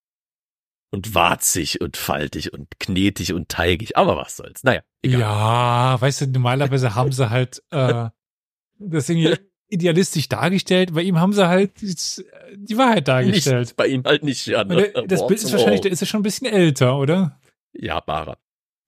Und 0.90 1.14
warzig 1.14 1.80
und 1.82 1.98
faltig 1.98 2.52
und 2.52 2.68
knetig 2.80 3.34
und 3.34 3.50
teigig, 3.50 3.96
aber 3.96 4.16
was 4.16 4.36
soll's. 4.36 4.64
Naja, 4.64 4.80
egal. 5.02 5.20
Ja, 5.20 6.00
weißt 6.00 6.22
du, 6.22 6.26
normalerweise 6.28 6.94
haben 6.94 7.12
sie 7.12 7.28
halt 7.28 7.62
äh, 7.70 8.08
das 8.78 9.08
irgendwie 9.08 9.36
idealistisch 9.68 10.28
dargestellt. 10.28 10.94
Bei 10.94 11.02
ihm 11.02 11.18
haben 11.20 11.34
sie 11.34 11.46
halt 11.46 11.72
die 11.80 12.78
Wahrheit 12.78 13.06
dargestellt. 13.08 13.66
Nicht, 13.66 13.76
bei 13.76 13.86
ihm 13.86 14.02
halt 14.04 14.22
nicht. 14.22 14.46
Ja, 14.46 14.64
der, 14.64 15.02
das 15.06 15.26
Bild 15.26 15.42
ist 15.42 15.52
wahrscheinlich, 15.52 15.82
der 15.82 15.92
ist 15.92 16.00
ja 16.00 16.06
schon 16.06 16.20
ein 16.20 16.24
bisschen 16.24 16.46
älter, 16.46 16.96
oder? 16.96 17.38
Ja, 17.72 18.00
Barer. 18.00 18.38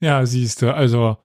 Ja, 0.01 0.25
siehst 0.25 0.63
du, 0.63 0.75
also 0.75 1.19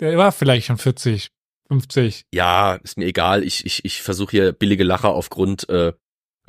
der 0.00 0.16
war 0.16 0.32
vielleicht 0.32 0.66
schon 0.66 0.78
40, 0.78 1.30
50. 1.68 2.24
Ja, 2.32 2.76
ist 2.76 2.96
mir 2.96 3.04
egal. 3.04 3.44
Ich, 3.44 3.66
ich, 3.66 3.84
ich 3.84 4.02
versuche 4.02 4.30
hier 4.30 4.52
billige 4.52 4.84
Lacher 4.84 5.10
aufgrund 5.10 5.68
äh, 5.68 5.92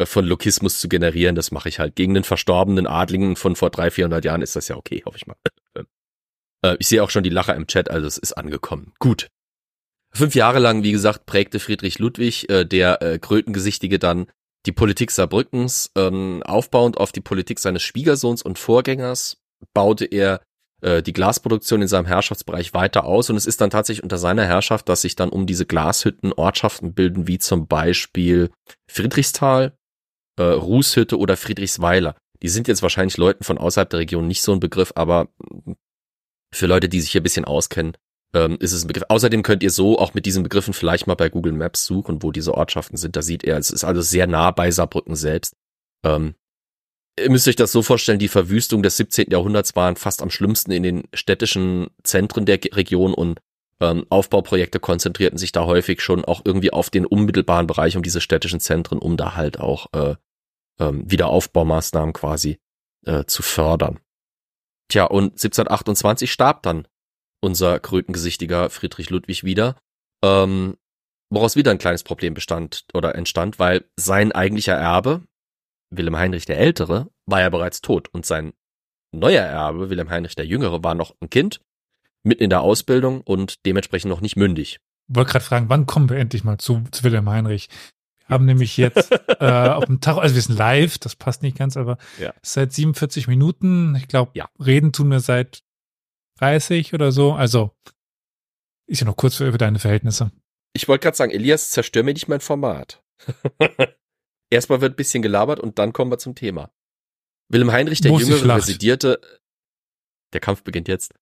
von 0.06 0.26
Lokismus 0.26 0.80
zu 0.80 0.90
generieren. 0.90 1.36
Das 1.36 1.52
mache 1.52 1.70
ich 1.70 1.80
halt. 1.80 1.96
Gegen 1.96 2.14
den 2.14 2.24
verstorbenen 2.24 2.88
Adligen 2.88 3.36
von 3.36 3.56
vor 3.56 3.70
300, 3.70 3.94
400 3.94 4.26
Jahren 4.26 4.42
ist 4.42 4.56
das 4.56 4.68
ja 4.68 4.76
okay, 4.76 5.04
hoffe 5.06 5.18
ich 5.18 5.28
mal. 5.28 5.36
Äh, 6.64 6.78
ich 6.80 6.88
sehe 6.88 7.04
auch 7.04 7.10
schon 7.10 7.24
die 7.24 7.30
Lacher 7.30 7.56
im 7.56 7.68
Chat, 7.68 7.90
also 7.90 8.08
es 8.08 8.18
ist 8.18 8.34
angekommen. 8.34 8.94
Gut. 9.00 9.28
Fünf 10.14 10.36
Jahre 10.36 10.60
lang, 10.60 10.84
wie 10.84 10.92
gesagt, 10.92 11.26
prägte 11.26 11.60
Friedrich 11.60 12.00
Ludwig, 12.00 12.50
äh, 12.50 12.66
der 12.66 13.02
äh, 13.02 13.20
Krötengesichtige, 13.20 13.98
dann 13.98 14.28
die 14.66 14.74
Politik 14.74 15.12
Saarbrückens. 15.12 15.92
Ähm, 15.96 16.44
aufbauend 16.44 16.98
auf 16.98 17.12
die 17.12 17.22
Politik 17.22 17.60
seines 17.60 17.82
Schwiegersohns 17.82 18.42
und 18.42 18.60
Vorgängers 18.60 19.38
baute 19.74 20.06
er 20.06 20.42
äh, 20.82 21.02
die 21.02 21.14
Glasproduktion 21.14 21.82
in 21.82 21.88
seinem 21.88 22.06
Herrschaftsbereich 22.06 22.74
weiter 22.74 23.06
aus 23.06 23.30
und 23.30 23.38
es 23.38 23.46
ist 23.46 23.62
dann 23.62 23.70
tatsächlich 23.70 24.04
unter 24.04 24.18
seiner 24.18 24.46
Herrschaft, 24.46 24.90
dass 24.90 25.02
sich 25.02 25.16
dann 25.16 25.30
um 25.30 25.46
diese 25.46 25.66
Glashütten 25.66 26.34
Ortschaften 26.34 26.94
bilden, 26.94 27.28
wie 27.28 27.40
zum 27.40 27.68
Beispiel 27.68 28.52
Friedrichsthal, 28.90 29.74
äh, 30.42 30.54
Rußhütte 30.54 31.18
oder 31.18 31.38
Friedrichsweiler. 31.38 32.16
Die 32.42 32.50
sind 32.50 32.68
jetzt 32.68 32.82
wahrscheinlich 32.82 33.18
Leuten 33.18 33.44
von 33.44 33.58
außerhalb 33.58 33.90
der 33.90 34.00
Region 34.00 34.28
nicht 34.28 34.42
so 34.42 34.52
ein 34.52 34.60
Begriff, 34.60 34.92
aber 34.96 35.28
für 36.54 36.66
Leute, 36.66 36.90
die 36.90 37.00
sich 37.00 37.12
hier 37.12 37.22
ein 37.22 37.24
bisschen 37.24 37.46
auskennen, 37.46 37.96
ähm, 38.34 38.58
ist 38.60 38.74
es 38.74 38.84
ein 38.84 38.88
Begriff. 38.88 39.06
Außerdem 39.10 39.44
könnt 39.44 39.62
ihr 39.62 39.70
so 39.70 40.00
auch 40.00 40.14
mit 40.14 40.26
diesen 40.26 40.44
Begriffen 40.44 40.74
vielleicht 40.74 41.06
mal 41.06 41.16
bei 41.16 41.30
Google 41.30 41.54
Maps 41.54 41.86
suchen, 41.86 42.24
wo 42.24 42.32
diese 42.32 42.56
Ortschaften 42.56 42.98
sind. 42.98 43.16
Da 43.16 43.22
sieht 43.22 43.44
ihr, 43.44 43.58
es 43.58 43.70
ist 43.70 43.84
also 43.84 44.02
sehr 44.02 44.26
nah 44.26 44.52
bei 44.52 44.72
Saarbrücken 44.72 45.16
selbst. 45.16 45.56
Ähm, 46.04 46.34
ihr 47.20 47.30
müsst 47.30 47.48
euch 47.48 47.56
das 47.56 47.72
so 47.72 47.84
vorstellen, 47.84 48.20
die 48.20 48.28
Verwüstung 48.28 48.82
des 48.82 48.98
17. 48.98 49.30
Jahrhunderts 49.30 49.76
waren 49.76 49.96
fast 49.96 50.24
am 50.24 50.32
schlimmsten 50.32 50.72
in 50.72 50.84
den 50.84 51.04
städtischen 51.14 51.90
Zentren 52.04 52.46
der 52.46 52.60
Region 52.74 53.14
und 53.14 53.40
ähm, 53.80 54.06
Aufbauprojekte 54.10 54.80
konzentrierten 54.80 55.38
sich 55.38 55.52
da 55.52 55.66
häufig 55.66 56.02
schon 56.02 56.26
auch 56.26 56.42
irgendwie 56.46 56.72
auf 56.72 56.90
den 56.90 57.06
unmittelbaren 57.06 57.68
Bereich 57.68 57.98
um 57.98 58.04
diese 58.04 58.22
städtischen 58.22 58.60
Zentren, 58.60 59.00
um 59.00 59.18
da 59.18 59.36
halt 59.36 59.60
auch 59.60 59.88
äh, 59.94 60.16
ähm, 60.82 61.10
Wiederaufbaumaßnahmen 61.10 62.14
quasi 62.14 62.60
äh, 63.06 63.26
zu 63.26 63.44
fördern. 63.44 64.00
Tja, 64.90 65.06
und 65.06 65.32
1728 65.34 66.32
starb 66.32 66.64
dann 66.64 66.88
unser 67.42 67.80
krötengesichtiger 67.80 68.70
Friedrich 68.70 69.10
Ludwig 69.10 69.44
wieder, 69.44 69.78
ähm, 70.24 70.78
woraus 71.30 71.56
wieder 71.56 71.72
ein 71.72 71.78
kleines 71.78 72.04
Problem 72.04 72.34
bestand 72.34 72.86
oder 72.94 73.16
entstand, 73.16 73.58
weil 73.58 73.86
sein 73.96 74.32
eigentlicher 74.32 74.76
Erbe, 74.76 75.24
Wilhelm 75.92 76.18
Heinrich 76.18 76.46
der 76.46 76.58
Ältere, 76.58 77.10
war 77.26 77.42
ja 77.42 77.50
bereits 77.50 77.82
tot 77.82 78.10
und 78.12 78.26
sein 78.26 78.54
neuer 79.14 79.44
Erbe, 79.44 79.90
Wilhelm 79.90 80.10
Heinrich 80.10 80.36
der 80.36 80.46
Jüngere, 80.46 80.84
war 80.84 80.96
noch 80.96 81.16
ein 81.22 81.30
Kind, 81.30 81.62
mitten 82.24 82.44
in 82.44 82.50
der 82.50 82.62
Ausbildung 82.62 83.22
und 83.22 83.66
dementsprechend 83.66 84.10
noch 84.10 84.22
nicht 84.22 84.36
mündig. 84.36 84.80
Wollte 85.08 85.32
gerade 85.32 85.46
fragen, 85.46 85.70
wann 85.70 85.86
kommen 85.86 86.10
wir 86.10 86.18
endlich 86.18 86.44
mal 86.44 86.58
zu, 86.58 86.84
zu 86.92 87.04
Wilhelm 87.04 87.30
Heinrich? 87.30 87.70
Wir 88.32 88.36
haben 88.36 88.46
nämlich 88.46 88.78
jetzt 88.78 89.12
äh, 89.42 89.46
auf 89.70 89.84
dem 89.86 90.00
Tacho, 90.00 90.20
also 90.22 90.36
wir 90.36 90.42
sind 90.42 90.58
live, 90.58 90.98
das 91.00 91.18
passt 91.18 91.42
nicht 91.42 91.58
ganz, 91.58 91.76
aber 91.76 91.98
Ja. 92.18 92.34
seit 92.42 92.72
47 92.72 93.28
Minuten, 93.28 93.94
ich 93.96 94.08
glaube, 94.08 94.32
Ja. 94.36 94.50
reden 94.58 94.94
tun 94.94 95.10
wir 95.10 95.20
seit 95.20 95.64
30 96.40 96.94
oder 96.94 97.12
so, 97.12 97.34
also 97.34 97.76
ist 98.88 99.02
ja 99.02 99.06
noch 99.06 99.18
kurz 99.18 99.36
für, 99.36 99.52
für 99.52 99.58
deine 99.58 99.80
Verhältnisse. 99.80 100.32
Ich 100.74 100.88
wollte 100.88 101.04
gerade 101.04 101.18
sagen, 101.18 101.34
Elias, 101.34 101.72
zerstör 101.72 102.04
mir 102.04 102.14
nicht 102.14 102.30
mein 102.30 102.40
Format. 102.40 103.04
Erstmal 104.50 104.80
wird 104.80 104.94
ein 104.94 104.96
bisschen 104.96 105.22
gelabert 105.22 105.60
und 105.60 105.78
dann 105.78 105.92
kommen 105.92 106.10
wir 106.10 106.18
zum 106.18 106.34
Thema. 106.34 106.72
Wilhelm 107.50 107.72
Heinrich 107.74 108.00
der 108.00 108.12
die 108.16 108.24
Jüngere 108.24 108.56
residierte, 108.56 109.20
der 110.32 110.40
Kampf 110.40 110.64
beginnt 110.64 110.88
jetzt. 110.88 111.14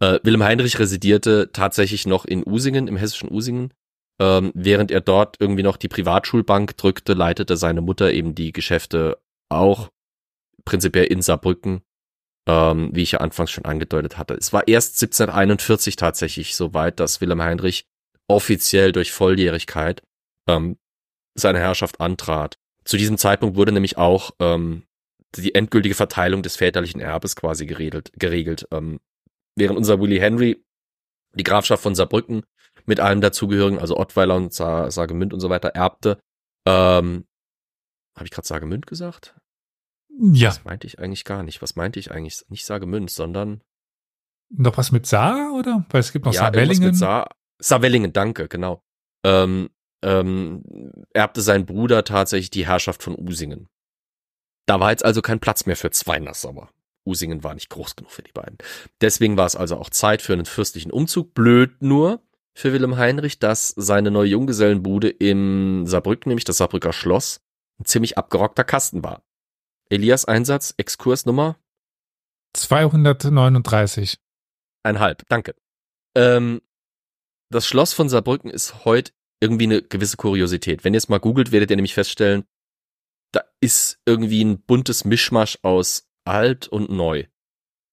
Äh, 0.00 0.20
Wilhelm 0.22 0.42
Heinrich 0.42 0.78
residierte 0.78 1.50
tatsächlich 1.52 2.06
noch 2.06 2.24
in 2.24 2.46
Usingen, 2.46 2.88
im 2.88 2.96
hessischen 2.96 3.30
Usingen. 3.30 3.74
Ähm, 4.18 4.52
während 4.54 4.90
er 4.90 5.00
dort 5.00 5.36
irgendwie 5.40 5.62
noch 5.62 5.76
die 5.76 5.88
Privatschulbank 5.88 6.76
drückte, 6.76 7.12
leitete 7.12 7.56
seine 7.56 7.82
Mutter 7.82 8.12
eben 8.12 8.34
die 8.34 8.52
Geschäfte 8.52 9.18
auch 9.50 9.90
prinzipiell 10.64 11.04
in 11.04 11.22
Saarbrücken, 11.22 11.82
ähm, 12.48 12.90
wie 12.92 13.02
ich 13.02 13.12
ja 13.12 13.20
anfangs 13.20 13.50
schon 13.50 13.66
angedeutet 13.66 14.16
hatte. 14.16 14.34
Es 14.34 14.52
war 14.52 14.66
erst 14.68 15.02
1741 15.02 15.96
tatsächlich 15.96 16.56
soweit, 16.56 16.98
dass 16.98 17.20
Wilhelm 17.20 17.42
Heinrich 17.42 17.86
offiziell 18.28 18.92
durch 18.92 19.12
Volljährigkeit 19.12 20.02
ähm, 20.48 20.78
seine 21.34 21.58
Herrschaft 21.58 22.00
antrat. 22.00 22.58
Zu 22.84 22.96
diesem 22.96 23.18
Zeitpunkt 23.18 23.56
wurde 23.56 23.72
nämlich 23.72 23.98
auch 23.98 24.30
ähm, 24.40 24.84
die 25.36 25.54
endgültige 25.54 25.94
Verteilung 25.94 26.42
des 26.42 26.56
väterlichen 26.56 27.00
Erbes 27.00 27.36
quasi 27.36 27.66
geregelt. 27.66 28.12
geregelt. 28.16 28.66
Ähm, 28.70 29.00
während 29.56 29.76
unser 29.76 30.00
Willy 30.00 30.18
Henry 30.18 30.64
die 31.34 31.44
Grafschaft 31.44 31.82
von 31.82 31.94
Saarbrücken 31.94 32.44
mit 32.86 33.00
allem 33.00 33.20
dazugehörigen, 33.20 33.78
also 33.78 33.96
Ottweiler 33.96 34.36
und 34.36 34.52
Sa 34.52 34.90
Sagemünd 34.90 35.32
und 35.32 35.40
so 35.40 35.50
weiter, 35.50 35.68
erbte. 35.70 36.18
Ähm, 36.66 37.26
Habe 38.16 38.24
ich 38.24 38.30
gerade 38.30 38.46
Sagemünd 38.46 38.86
gesagt? 38.86 39.34
Ja. 40.18 40.48
Das 40.48 40.64
meinte 40.64 40.86
ich 40.86 40.98
eigentlich 40.98 41.24
gar 41.24 41.42
nicht. 41.42 41.60
Was 41.62 41.76
meinte 41.76 41.98
ich 41.98 42.10
eigentlich? 42.10 42.44
Nicht 42.48 42.64
Sagemünd, 42.64 43.10
sondern 43.10 43.62
noch 44.48 44.76
was 44.76 44.92
mit 44.92 45.06
Saar, 45.06 45.52
oder? 45.54 45.84
Weil 45.90 46.00
es 46.00 46.12
gibt 46.12 46.24
noch 46.24 46.32
ja, 46.32 46.40
Saarwellingen. 46.40 46.88
Mit 46.88 46.96
Saar, 46.96 47.30
Saarwellingen, 47.58 48.12
danke, 48.12 48.48
genau. 48.48 48.82
Ähm, 49.24 49.70
ähm, 50.02 50.62
erbte 51.12 51.40
sein 51.40 51.66
Bruder 51.66 52.04
tatsächlich 52.04 52.50
die 52.50 52.66
Herrschaft 52.66 53.02
von 53.02 53.16
Usingen. 53.18 53.68
Da 54.66 54.80
war 54.80 54.90
jetzt 54.90 55.04
also 55.04 55.22
kein 55.22 55.40
Platz 55.40 55.66
mehr 55.66 55.76
für 55.76 55.90
zwei 55.90 56.18
Nassauer. 56.18 56.70
Usingen 57.04 57.44
war 57.44 57.54
nicht 57.54 57.70
groß 57.70 57.96
genug 57.96 58.10
für 58.10 58.22
die 58.22 58.32
beiden. 58.32 58.58
Deswegen 59.00 59.36
war 59.36 59.46
es 59.46 59.56
also 59.56 59.76
auch 59.76 59.90
Zeit 59.90 60.22
für 60.22 60.32
einen 60.32 60.44
fürstlichen 60.44 60.90
Umzug. 60.90 61.34
Blöd 61.34 61.82
nur 61.82 62.22
für 62.56 62.72
Wilhelm 62.72 62.96
Heinrich, 62.96 63.38
dass 63.38 63.68
seine 63.76 64.10
neue 64.10 64.30
Junggesellenbude 64.30 65.10
im 65.10 65.86
Saarbrücken, 65.86 66.30
nämlich 66.30 66.44
das 66.44 66.56
Saarbrücker 66.56 66.92
Schloss, 66.92 67.42
ein 67.78 67.84
ziemlich 67.84 68.16
abgerockter 68.16 68.64
Kasten 68.64 69.04
war. 69.04 69.22
Elias 69.90 70.24
Einsatz, 70.24 70.72
Exkursnummer? 70.78 71.58
239. 72.54 74.18
Einhalb, 74.82 75.28
danke. 75.28 75.54
Ähm, 76.16 76.62
das 77.50 77.66
Schloss 77.66 77.92
von 77.92 78.08
Saarbrücken 78.08 78.50
ist 78.50 78.86
heute 78.86 79.12
irgendwie 79.40 79.64
eine 79.64 79.82
gewisse 79.82 80.16
Kuriosität. 80.16 80.82
Wenn 80.82 80.94
ihr 80.94 80.98
es 80.98 81.10
mal 81.10 81.20
googelt, 81.20 81.52
werdet 81.52 81.70
ihr 81.70 81.76
nämlich 81.76 81.94
feststellen, 81.94 82.44
da 83.32 83.42
ist 83.60 84.00
irgendwie 84.06 84.42
ein 84.42 84.62
buntes 84.62 85.04
Mischmasch 85.04 85.58
aus 85.62 86.08
alt 86.24 86.68
und 86.68 86.88
neu. 86.88 87.26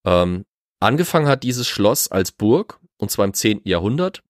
Ähm, 0.06 0.46
angefangen 0.80 1.28
hat 1.28 1.42
dieses 1.42 1.68
Schloss 1.68 2.10
als 2.10 2.32
Burg, 2.32 2.80
und 2.96 3.10
zwar 3.10 3.26
im 3.26 3.34
10. 3.34 3.60
Jahrhundert. 3.64 4.23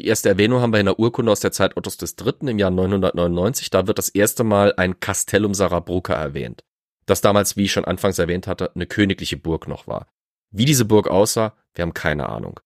Die 0.00 0.06
erste 0.06 0.28
Erwähnung 0.28 0.60
haben 0.60 0.72
wir 0.72 0.78
in 0.78 0.86
der 0.86 1.00
Urkunde 1.00 1.32
aus 1.32 1.40
der 1.40 1.50
Zeit 1.50 1.76
Ottos 1.76 1.98
III. 2.00 2.50
im 2.50 2.58
Jahr 2.58 2.70
999. 2.70 3.70
Da 3.70 3.88
wird 3.88 3.98
das 3.98 4.08
erste 4.08 4.44
Mal 4.44 4.72
ein 4.76 5.00
Castellum 5.00 5.54
Sarabrucca 5.54 6.14
erwähnt, 6.14 6.62
das 7.06 7.20
damals, 7.20 7.56
wie 7.56 7.64
ich 7.64 7.72
schon 7.72 7.84
anfangs 7.84 8.18
erwähnt 8.18 8.46
hatte, 8.46 8.70
eine 8.74 8.86
königliche 8.86 9.36
Burg 9.36 9.66
noch 9.66 9.88
war. 9.88 10.06
Wie 10.50 10.64
diese 10.64 10.84
Burg 10.84 11.08
aussah, 11.08 11.56
wir 11.74 11.82
haben 11.82 11.94
keine 11.94 12.28
Ahnung. 12.28 12.60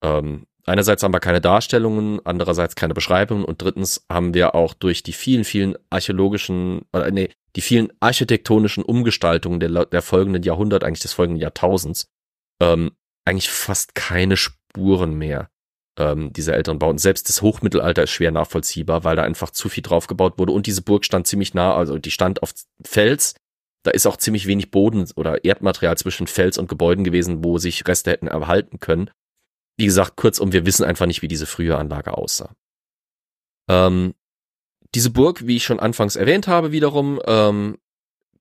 Ähm, 0.00 0.46
einerseits 0.64 1.02
haben 1.02 1.12
wir 1.12 1.18
keine 1.18 1.40
Darstellungen, 1.40 2.20
andererseits 2.24 2.76
keine 2.76 2.94
Beschreibungen 2.94 3.44
und 3.44 3.60
drittens 3.60 4.06
haben 4.08 4.32
wir 4.32 4.54
auch 4.54 4.72
durch 4.72 5.02
die 5.02 5.12
vielen, 5.12 5.44
vielen 5.44 5.76
archäologischen, 5.90 6.82
äh, 6.92 7.10
nee, 7.10 7.30
die 7.56 7.62
vielen 7.62 7.92
architektonischen 7.98 8.84
Umgestaltungen 8.84 9.58
der, 9.58 9.86
der 9.86 10.02
folgenden 10.02 10.44
Jahrhundert, 10.44 10.84
eigentlich 10.84 11.00
des 11.00 11.14
folgenden 11.14 11.42
Jahrtausends, 11.42 12.06
ähm, 12.62 12.92
eigentlich 13.24 13.50
fast 13.50 13.96
keine 13.96 14.36
Spuren 14.36 15.14
mehr 15.14 15.50
ähm, 15.98 16.32
dieser 16.32 16.54
älteren 16.54 16.78
Bauten. 16.78 16.98
Selbst 16.98 17.28
das 17.28 17.42
Hochmittelalter 17.42 18.04
ist 18.04 18.10
schwer 18.10 18.30
nachvollziehbar, 18.30 19.04
weil 19.04 19.16
da 19.16 19.22
einfach 19.22 19.50
zu 19.50 19.68
viel 19.68 19.82
drauf 19.82 20.06
gebaut 20.06 20.38
wurde 20.38 20.52
und 20.52 20.66
diese 20.66 20.82
Burg 20.82 21.04
stand 21.04 21.26
ziemlich 21.26 21.54
nah, 21.54 21.74
also 21.74 21.98
die 21.98 22.10
stand 22.10 22.42
auf 22.42 22.52
Fels. 22.84 23.34
Da 23.82 23.92
ist 23.92 24.06
auch 24.06 24.16
ziemlich 24.16 24.46
wenig 24.46 24.70
Boden 24.70 25.08
oder 25.14 25.44
Erdmaterial 25.44 25.96
zwischen 25.96 26.26
Fels 26.26 26.58
und 26.58 26.68
Gebäuden 26.68 27.04
gewesen, 27.04 27.44
wo 27.44 27.58
sich 27.58 27.86
Reste 27.86 28.10
hätten 28.10 28.26
erhalten 28.26 28.80
können. 28.80 29.10
Wie 29.78 29.86
gesagt, 29.86 30.16
kurzum, 30.16 30.52
wir 30.52 30.66
wissen 30.66 30.84
einfach 30.84 31.06
nicht, 31.06 31.22
wie 31.22 31.28
diese 31.28 31.46
frühe 31.46 31.76
Anlage 31.76 32.16
aussah. 32.16 32.52
Ähm, 33.68 34.14
diese 34.94 35.10
Burg, 35.10 35.46
wie 35.46 35.56
ich 35.56 35.64
schon 35.64 35.80
anfangs 35.80 36.16
erwähnt 36.16 36.48
habe, 36.48 36.72
wiederum 36.72 37.20
ähm, 37.26 37.78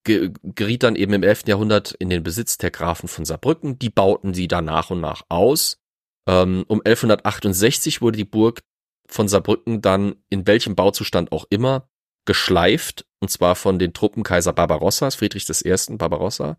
ge 0.03 0.31
geriet 0.43 0.83
dann 0.83 0.95
eben 0.95 1.13
im 1.13 1.23
11. 1.23 1.47
Jahrhundert 1.47 1.91
in 1.91 2.09
den 2.09 2.23
Besitz 2.23 2.57
der 2.57 2.71
Grafen 2.71 3.09
von 3.09 3.25
Saarbrücken. 3.25 3.77
Die 3.77 3.89
bauten 3.89 4.33
sie 4.33 4.47
dann 4.47 4.65
nach 4.65 4.89
und 4.89 5.01
nach 5.01 5.23
aus. 5.29 5.77
Ähm, 6.27 6.65
um 6.67 6.81
1168 6.83 8.01
wurde 8.01 8.17
die 8.17 8.25
Burg 8.25 8.63
von 9.07 9.27
Saarbrücken 9.27 9.81
dann 9.81 10.15
in 10.29 10.47
welchem 10.47 10.75
Bauzustand 10.75 11.31
auch 11.31 11.45
immer 11.49 11.89
geschleift, 12.25 13.05
und 13.19 13.29
zwar 13.29 13.55
von 13.55 13.77
den 13.79 13.93
Truppen 13.93 14.23
Kaiser 14.23 14.53
Barbarossas, 14.53 15.15
Friedrichs 15.15 15.63
I. 15.63 15.95
Barbarossa. 15.95 16.57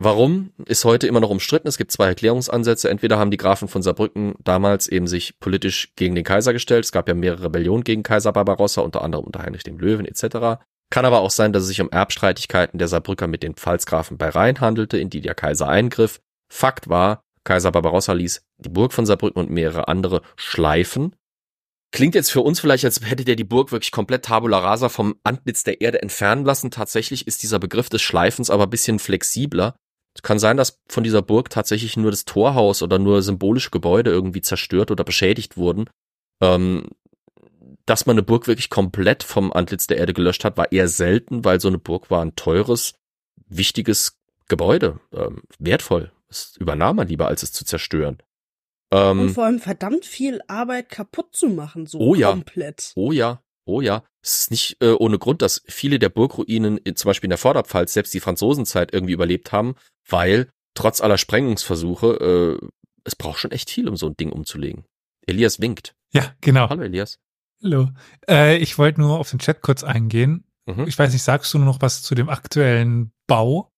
Warum 0.00 0.52
ist 0.66 0.84
heute 0.84 1.06
immer 1.06 1.20
noch 1.20 1.30
umstritten. 1.30 1.68
Es 1.68 1.78
gibt 1.78 1.92
zwei 1.92 2.06
Erklärungsansätze. 2.06 2.90
Entweder 2.90 3.18
haben 3.18 3.30
die 3.30 3.36
Grafen 3.36 3.68
von 3.68 3.82
Saarbrücken 3.82 4.34
damals 4.42 4.88
eben 4.88 5.06
sich 5.06 5.38
politisch 5.38 5.92
gegen 5.94 6.16
den 6.16 6.24
Kaiser 6.24 6.52
gestellt. 6.52 6.84
Es 6.84 6.92
gab 6.92 7.08
ja 7.08 7.14
mehrere 7.14 7.44
Rebellionen 7.44 7.84
gegen 7.84 8.02
Kaiser 8.02 8.32
Barbarossa, 8.32 8.80
unter 8.82 9.02
anderem 9.02 9.24
unter 9.24 9.42
Heinrich 9.42 9.62
dem 9.62 9.78
Löwen 9.78 10.04
etc. 10.04 10.60
Kann 10.90 11.04
aber 11.04 11.20
auch 11.20 11.30
sein, 11.30 11.52
dass 11.52 11.62
es 11.62 11.68
sich 11.68 11.80
um 11.80 11.90
Erbstreitigkeiten 11.90 12.78
der 12.78 12.88
Saarbrücker 12.88 13.28
mit 13.28 13.42
den 13.42 13.54
Pfalzgrafen 13.54 14.18
bei 14.18 14.28
Rhein 14.28 14.60
handelte, 14.60 14.98
in 14.98 15.10
die 15.10 15.20
der 15.20 15.34
Kaiser 15.34 15.68
eingriff. 15.68 16.20
Fakt 16.52 16.88
war, 16.88 17.23
Kaiser 17.44 17.72
Barbarossa 17.72 18.12
ließ 18.12 18.42
die 18.58 18.68
Burg 18.68 18.92
von 18.92 19.06
Saarbrücken 19.06 19.40
und 19.40 19.50
mehrere 19.50 19.88
andere 19.88 20.22
schleifen. 20.36 21.14
Klingt 21.92 22.16
jetzt 22.16 22.32
für 22.32 22.40
uns 22.40 22.58
vielleicht, 22.58 22.84
als 22.84 23.00
hätte 23.08 23.24
der 23.24 23.36
die 23.36 23.44
Burg 23.44 23.70
wirklich 23.70 23.92
komplett 23.92 24.24
tabula 24.24 24.58
rasa 24.58 24.88
vom 24.88 25.14
Antlitz 25.22 25.62
der 25.62 25.80
Erde 25.80 26.02
entfernen 26.02 26.44
lassen. 26.44 26.72
Tatsächlich 26.72 27.28
ist 27.28 27.42
dieser 27.44 27.60
Begriff 27.60 27.88
des 27.88 28.02
Schleifens 28.02 28.50
aber 28.50 28.64
ein 28.64 28.70
bisschen 28.70 28.98
flexibler. 28.98 29.76
Es 30.16 30.22
kann 30.22 30.38
sein, 30.38 30.56
dass 30.56 30.80
von 30.88 31.04
dieser 31.04 31.22
Burg 31.22 31.50
tatsächlich 31.50 31.96
nur 31.96 32.10
das 32.10 32.24
Torhaus 32.24 32.82
oder 32.82 32.98
nur 32.98 33.22
symbolische 33.22 33.70
Gebäude 33.70 34.10
irgendwie 34.10 34.40
zerstört 34.40 34.90
oder 34.90 35.04
beschädigt 35.04 35.56
wurden. 35.56 35.88
Ähm, 36.40 36.88
dass 37.86 38.06
man 38.06 38.14
eine 38.14 38.22
Burg 38.22 38.46
wirklich 38.46 38.70
komplett 38.70 39.22
vom 39.22 39.52
Antlitz 39.52 39.86
der 39.86 39.98
Erde 39.98 40.14
gelöscht 40.14 40.44
hat, 40.44 40.56
war 40.56 40.72
eher 40.72 40.88
selten, 40.88 41.44
weil 41.44 41.60
so 41.60 41.68
eine 41.68 41.78
Burg 41.78 42.10
war 42.10 42.22
ein 42.22 42.34
teures, 42.34 42.94
wichtiges 43.46 44.18
Gebäude, 44.48 45.00
ähm, 45.12 45.42
wertvoll. 45.58 46.10
Das 46.34 46.56
übernahm 46.56 46.96
man 46.96 47.06
lieber, 47.06 47.28
als 47.28 47.44
es 47.44 47.52
zu 47.52 47.64
zerstören. 47.64 48.18
Ähm, 48.92 49.20
Und 49.20 49.30
vor 49.30 49.44
allem 49.44 49.60
verdammt 49.60 50.04
viel 50.04 50.40
Arbeit 50.48 50.88
kaputt 50.88 51.34
zu 51.34 51.48
machen, 51.48 51.86
so 51.86 51.98
oh 52.00 52.14
ja, 52.16 52.30
komplett. 52.30 52.92
Oh 52.96 53.12
ja, 53.12 53.40
oh 53.66 53.80
ja. 53.80 54.02
Es 54.20 54.40
ist 54.40 54.50
nicht 54.50 54.82
äh, 54.82 54.92
ohne 54.92 55.18
Grund, 55.18 55.42
dass 55.42 55.62
viele 55.66 56.00
der 56.00 56.08
Burgruinen, 56.08 56.78
in, 56.78 56.96
zum 56.96 57.08
Beispiel 57.08 57.28
in 57.28 57.30
der 57.30 57.38
Vorderpfalz, 57.38 57.92
selbst 57.92 58.12
die 58.14 58.20
Franzosenzeit 58.20 58.92
irgendwie 58.92 59.12
überlebt 59.12 59.52
haben, 59.52 59.76
weil 60.08 60.50
trotz 60.74 61.00
aller 61.00 61.18
Sprengungsversuche, 61.18 62.58
äh, 62.60 62.66
es 63.04 63.14
braucht 63.14 63.38
schon 63.38 63.52
echt 63.52 63.70
viel, 63.70 63.88
um 63.88 63.96
so 63.96 64.08
ein 64.08 64.16
Ding 64.16 64.32
umzulegen. 64.32 64.86
Elias 65.26 65.60
winkt. 65.60 65.94
Ja, 66.12 66.34
genau. 66.40 66.68
Hallo 66.68 66.82
Elias. 66.82 67.20
Hallo. 67.62 67.90
Äh, 68.28 68.56
ich 68.58 68.76
wollte 68.76 69.00
nur 69.00 69.20
auf 69.20 69.30
den 69.30 69.38
Chat 69.38 69.62
kurz 69.62 69.84
eingehen. 69.84 70.44
Mhm. 70.66 70.88
Ich 70.88 70.98
weiß 70.98 71.12
nicht, 71.12 71.22
sagst 71.22 71.54
du 71.54 71.58
nur 71.58 71.66
noch 71.66 71.80
was 71.80 72.02
zu 72.02 72.16
dem 72.16 72.28
aktuellen 72.28 73.12
Bau? 73.28 73.70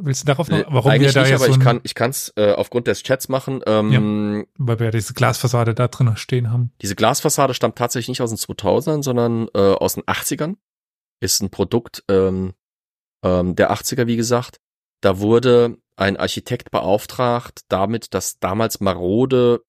Willst 0.00 0.22
du 0.22 0.26
darauf 0.26 0.48
noch? 0.48 0.64
Warum 0.68 0.90
Eigentlich 0.90 1.14
wir 1.14 1.22
da 1.22 1.28
nicht, 1.28 1.34
aber 1.34 1.46
so 1.46 1.52
ich 1.52 1.60
kann 1.60 1.80
ich 1.82 1.94
kann's 1.94 2.32
äh, 2.36 2.52
aufgrund 2.52 2.86
des 2.86 3.02
Chats 3.02 3.28
machen. 3.28 3.60
Ähm, 3.66 3.92
ja, 3.92 4.46
weil 4.58 4.78
wir 4.78 4.86
ja 4.86 4.90
diese 4.92 5.14
Glasfassade 5.14 5.74
da 5.74 5.88
drin 5.88 6.16
stehen 6.16 6.50
haben. 6.50 6.72
Diese 6.82 6.94
Glasfassade 6.94 7.54
stammt 7.54 7.76
tatsächlich 7.76 8.08
nicht 8.08 8.22
aus 8.22 8.30
den 8.30 8.38
2000ern, 8.38 9.02
sondern 9.02 9.48
äh, 9.54 9.58
aus 9.58 9.94
den 9.94 10.04
80ern. 10.04 10.56
Ist 11.20 11.42
ein 11.42 11.50
Produkt 11.50 12.04
ähm, 12.08 12.54
ähm, 13.24 13.56
der 13.56 13.72
80er, 13.72 14.06
wie 14.06 14.16
gesagt. 14.16 14.60
Da 15.00 15.18
wurde 15.18 15.78
ein 15.96 16.16
Architekt 16.16 16.70
beauftragt, 16.70 17.62
damit 17.68 18.14
das 18.14 18.38
damals 18.38 18.80
marode 18.80 19.62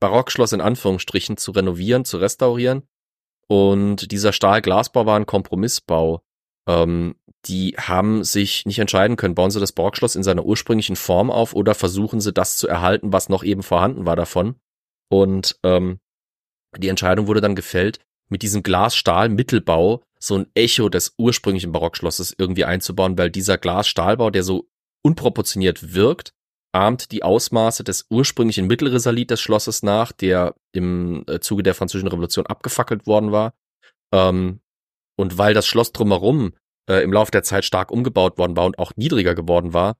Barockschloss 0.00 0.52
in 0.52 0.60
Anführungsstrichen 0.60 1.36
zu 1.36 1.52
renovieren, 1.52 2.04
zu 2.04 2.16
restaurieren. 2.16 2.88
Und 3.48 4.10
dieser 4.10 4.32
Stahlglasbau 4.32 5.06
war 5.06 5.16
ein 5.16 5.26
Kompromissbau. 5.26 6.22
Ähm, 6.68 7.16
die 7.46 7.74
haben 7.76 8.22
sich 8.22 8.66
nicht 8.66 8.78
entscheiden 8.78 9.16
können, 9.16 9.34
bauen 9.34 9.50
sie 9.50 9.60
das 9.60 9.72
Barockschloss 9.72 10.14
in 10.14 10.22
seiner 10.22 10.44
ursprünglichen 10.44 10.96
Form 10.96 11.30
auf 11.30 11.54
oder 11.54 11.74
versuchen 11.74 12.20
sie 12.20 12.32
das 12.32 12.56
zu 12.56 12.68
erhalten, 12.68 13.12
was 13.12 13.28
noch 13.28 13.42
eben 13.42 13.62
vorhanden 13.62 14.06
war 14.06 14.16
davon. 14.16 14.56
Und 15.10 15.58
ähm, 15.64 15.98
die 16.76 16.88
Entscheidung 16.88 17.26
wurde 17.26 17.40
dann 17.40 17.56
gefällt, 17.56 17.98
mit 18.28 18.42
diesem 18.42 18.62
Glas-Stahl-Mittelbau 18.62 20.02
so 20.18 20.36
ein 20.36 20.46
Echo 20.54 20.88
des 20.88 21.14
ursprünglichen 21.18 21.72
Barockschlosses 21.72 22.34
irgendwie 22.38 22.64
einzubauen, 22.64 23.18
weil 23.18 23.30
dieser 23.30 23.58
Glas-Stahlbau, 23.58 24.30
der 24.30 24.44
so 24.44 24.68
unproportioniert 25.02 25.94
wirkt, 25.94 26.32
ahmt 26.72 27.12
die 27.12 27.22
Ausmaße 27.22 27.84
des 27.84 28.06
ursprünglichen 28.08 28.66
Mittelrisalit 28.66 29.30
des 29.30 29.40
Schlosses 29.40 29.82
nach, 29.82 30.12
der 30.12 30.54
im 30.72 31.24
äh, 31.28 31.40
Zuge 31.40 31.62
der 31.62 31.74
Französischen 31.74 32.08
Revolution 32.08 32.46
abgefackelt 32.46 33.06
worden 33.06 33.32
war. 33.32 33.52
Ähm, 34.12 34.60
und 35.16 35.38
weil 35.38 35.54
das 35.54 35.66
Schloss 35.66 35.92
drumherum 35.92 36.54
äh, 36.88 37.02
im 37.02 37.12
Laufe 37.12 37.30
der 37.30 37.42
Zeit 37.42 37.64
stark 37.64 37.90
umgebaut 37.90 38.38
worden 38.38 38.56
war 38.56 38.66
und 38.66 38.78
auch 38.78 38.92
niedriger 38.96 39.34
geworden 39.34 39.72
war, 39.72 39.96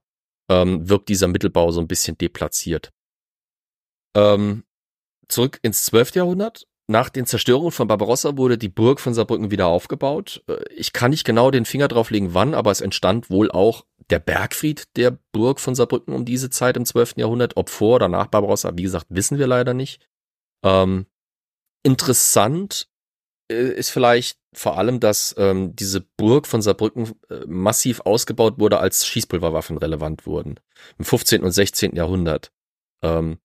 ähm, 0.49 0.87
wirkt 0.89 1.09
dieser 1.09 1.27
Mittelbau 1.27 1.71
so 1.71 1.79
ein 1.79 1.87
bisschen 1.87 2.17
deplatziert. 2.17 2.91
Ähm, 4.15 4.63
zurück 5.27 5.59
ins 5.61 5.85
12. 5.85 6.15
Jahrhundert. 6.15 6.65
nach 6.85 7.07
den 7.07 7.25
Zerstörungen 7.25 7.71
von 7.71 7.87
Barbarossa 7.87 8.35
wurde 8.35 8.57
die 8.57 8.67
Burg 8.67 8.99
von 8.99 9.13
Saarbrücken 9.13 9.51
wieder 9.51 9.67
aufgebaut. 9.67 10.43
Äh, 10.49 10.65
ich 10.75 10.91
kann 10.91 11.11
nicht 11.11 11.23
genau 11.23 11.49
den 11.49 11.63
Finger 11.63 11.87
drauf 11.87 12.11
legen, 12.11 12.33
wann, 12.33 12.53
aber 12.53 12.71
es 12.71 12.81
entstand 12.81 13.29
wohl 13.29 13.49
auch 13.49 13.85
der 14.09 14.19
Bergfried 14.19 14.83
der 14.97 15.17
Burg 15.31 15.61
von 15.61 15.75
Saarbrücken 15.75 16.13
um 16.13 16.25
diese 16.25 16.49
Zeit 16.49 16.75
im 16.75 16.85
12. 16.85 17.13
Jahrhundert. 17.15 17.55
Ob 17.55 17.69
vor 17.69 17.95
oder 17.95 18.09
nach 18.09 18.27
Barbarossa, 18.27 18.73
wie 18.75 18.83
gesagt, 18.83 19.05
wissen 19.09 19.39
wir 19.39 19.47
leider 19.47 19.73
nicht. 19.73 20.05
Ähm, 20.63 21.05
interessant 21.83 22.89
ist 23.53 23.89
vielleicht 23.89 24.37
vor 24.53 24.77
allem, 24.77 24.99
dass 24.99 25.35
ähm, 25.37 25.75
diese 25.75 26.01
Burg 26.01 26.47
von 26.47 26.61
Saarbrücken 26.61 27.11
äh, 27.29 27.45
massiv 27.47 28.01
ausgebaut 28.01 28.59
wurde, 28.59 28.79
als 28.79 29.07
Schießpulverwaffen 29.07 29.77
relevant 29.77 30.25
wurden. 30.25 30.59
Im 30.97 31.05
15. 31.05 31.43
und 31.43 31.51
16. 31.51 31.95
Jahrhundert. 31.95 32.51
Ähm, 33.01 33.37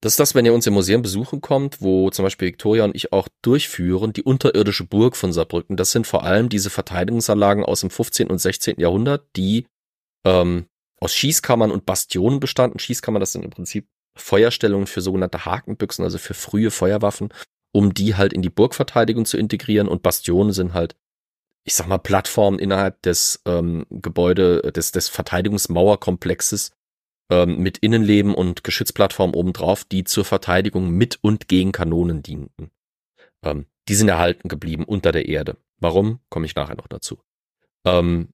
das 0.00 0.12
ist 0.12 0.20
das, 0.20 0.34
wenn 0.34 0.46
ihr 0.46 0.54
uns 0.54 0.66
im 0.66 0.74
Museum 0.74 1.02
besuchen 1.02 1.40
kommt, 1.40 1.80
wo 1.80 2.10
zum 2.10 2.24
Beispiel 2.24 2.48
Victoria 2.48 2.84
und 2.84 2.94
ich 2.94 3.12
auch 3.12 3.28
durchführen, 3.42 4.12
die 4.12 4.22
unterirdische 4.22 4.84
Burg 4.84 5.16
von 5.16 5.32
Saarbrücken. 5.32 5.76
Das 5.76 5.90
sind 5.90 6.06
vor 6.06 6.22
allem 6.24 6.48
diese 6.48 6.70
Verteidigungsanlagen 6.70 7.64
aus 7.64 7.80
dem 7.80 7.90
15. 7.90 8.28
und 8.28 8.38
16. 8.38 8.78
Jahrhundert, 8.78 9.26
die 9.36 9.66
ähm, 10.24 10.66
aus 11.00 11.14
Schießkammern 11.14 11.70
und 11.70 11.86
Bastionen 11.86 12.40
bestanden. 12.40 12.78
Schießkammern, 12.78 13.20
das 13.20 13.32
sind 13.32 13.44
im 13.44 13.50
Prinzip 13.50 13.88
Feuerstellungen 14.16 14.86
für 14.86 15.00
sogenannte 15.00 15.44
Hakenbüchsen, 15.44 16.04
also 16.04 16.18
für 16.18 16.34
frühe 16.34 16.70
Feuerwaffen 16.70 17.30
um 17.72 17.94
die 17.94 18.14
halt 18.14 18.32
in 18.32 18.42
die 18.42 18.50
Burgverteidigung 18.50 19.24
zu 19.24 19.36
integrieren 19.36 19.88
und 19.88 20.02
Bastionen 20.02 20.52
sind 20.52 20.74
halt, 20.74 20.96
ich 21.64 21.74
sag 21.74 21.88
mal, 21.88 21.98
Plattformen 21.98 22.58
innerhalb 22.58 23.02
des 23.02 23.42
ähm, 23.46 23.86
Gebäude, 23.90 24.72
des, 24.72 24.92
des 24.92 25.08
Verteidigungsmauerkomplexes 25.08 26.72
ähm, 27.30 27.58
mit 27.58 27.78
Innenleben 27.78 28.34
und 28.34 28.64
Geschützplattformen 28.64 29.34
obendrauf, 29.34 29.84
die 29.84 30.04
zur 30.04 30.24
Verteidigung 30.24 30.90
mit 30.90 31.18
und 31.22 31.48
gegen 31.48 31.72
Kanonen 31.72 32.22
dienten. 32.22 32.70
Ähm, 33.42 33.66
die 33.88 33.94
sind 33.94 34.08
erhalten 34.08 34.48
geblieben 34.48 34.84
unter 34.84 35.12
der 35.12 35.28
Erde. 35.28 35.56
Warum? 35.78 36.20
Komme 36.30 36.46
ich 36.46 36.54
nachher 36.54 36.76
noch 36.76 36.88
dazu. 36.88 37.18
Ähm, 37.84 38.28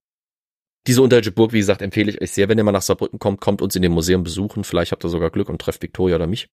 diese 0.87 1.03
unterirdische 1.03 1.33
Burg, 1.33 1.53
wie 1.53 1.59
gesagt, 1.59 1.83
empfehle 1.83 2.11
ich 2.11 2.20
euch 2.20 2.33
sehr, 2.33 2.49
wenn 2.49 2.59
ihr 2.59 2.64
mal 2.64 2.72
nach 2.72 2.83
Saarbrücken 2.83 3.18
kommt, 3.18 3.41
kommt 3.41 3.62
uns 3.62 3.76
in 3.76 3.83
dem 3.83 3.93
Museum 3.93 4.24
besuchen. 4.24 4.64
Vielleicht 4.64 4.93
habt 4.93 5.05
ihr 5.05 5.11
sogar 5.11 5.30
Glück 5.30 5.49
und 5.49 5.61
trefft 5.61 5.83
Victoria 5.83 6.16
oder 6.16 6.26
mich. 6.26 6.49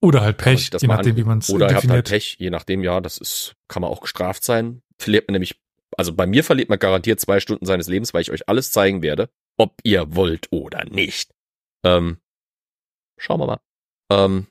Oder 0.00 0.20
halt 0.20 0.36
Pech, 0.36 0.70
je 0.80 0.88
nachdem, 0.88 1.16
wie 1.16 1.24
man 1.24 1.38
es 1.38 1.50
Oder 1.50 1.68
definiert. 1.68 1.92
halt 1.92 2.08
Pech, 2.08 2.36
je 2.38 2.50
nachdem, 2.50 2.82
ja, 2.82 3.00
das 3.00 3.18
ist, 3.18 3.54
kann 3.68 3.82
man 3.82 3.90
auch 3.90 4.00
gestraft 4.00 4.44
sein. 4.44 4.82
Verliert 4.98 5.28
man 5.28 5.32
nämlich, 5.32 5.60
also 5.96 6.12
bei 6.12 6.26
mir 6.26 6.44
verliert 6.44 6.68
man 6.68 6.78
garantiert 6.78 7.20
zwei 7.20 7.40
Stunden 7.40 7.64
seines 7.64 7.88
Lebens, 7.88 8.12
weil 8.12 8.22
ich 8.22 8.30
euch 8.30 8.48
alles 8.48 8.70
zeigen 8.70 9.02
werde, 9.02 9.30
ob 9.56 9.74
ihr 9.82 10.14
wollt 10.14 10.48
oder 10.50 10.84
nicht. 10.84 11.30
Ähm, 11.84 12.18
schauen 13.16 13.40
wir 13.40 13.46
mal. 13.46 13.60
Ähm, 14.10 14.46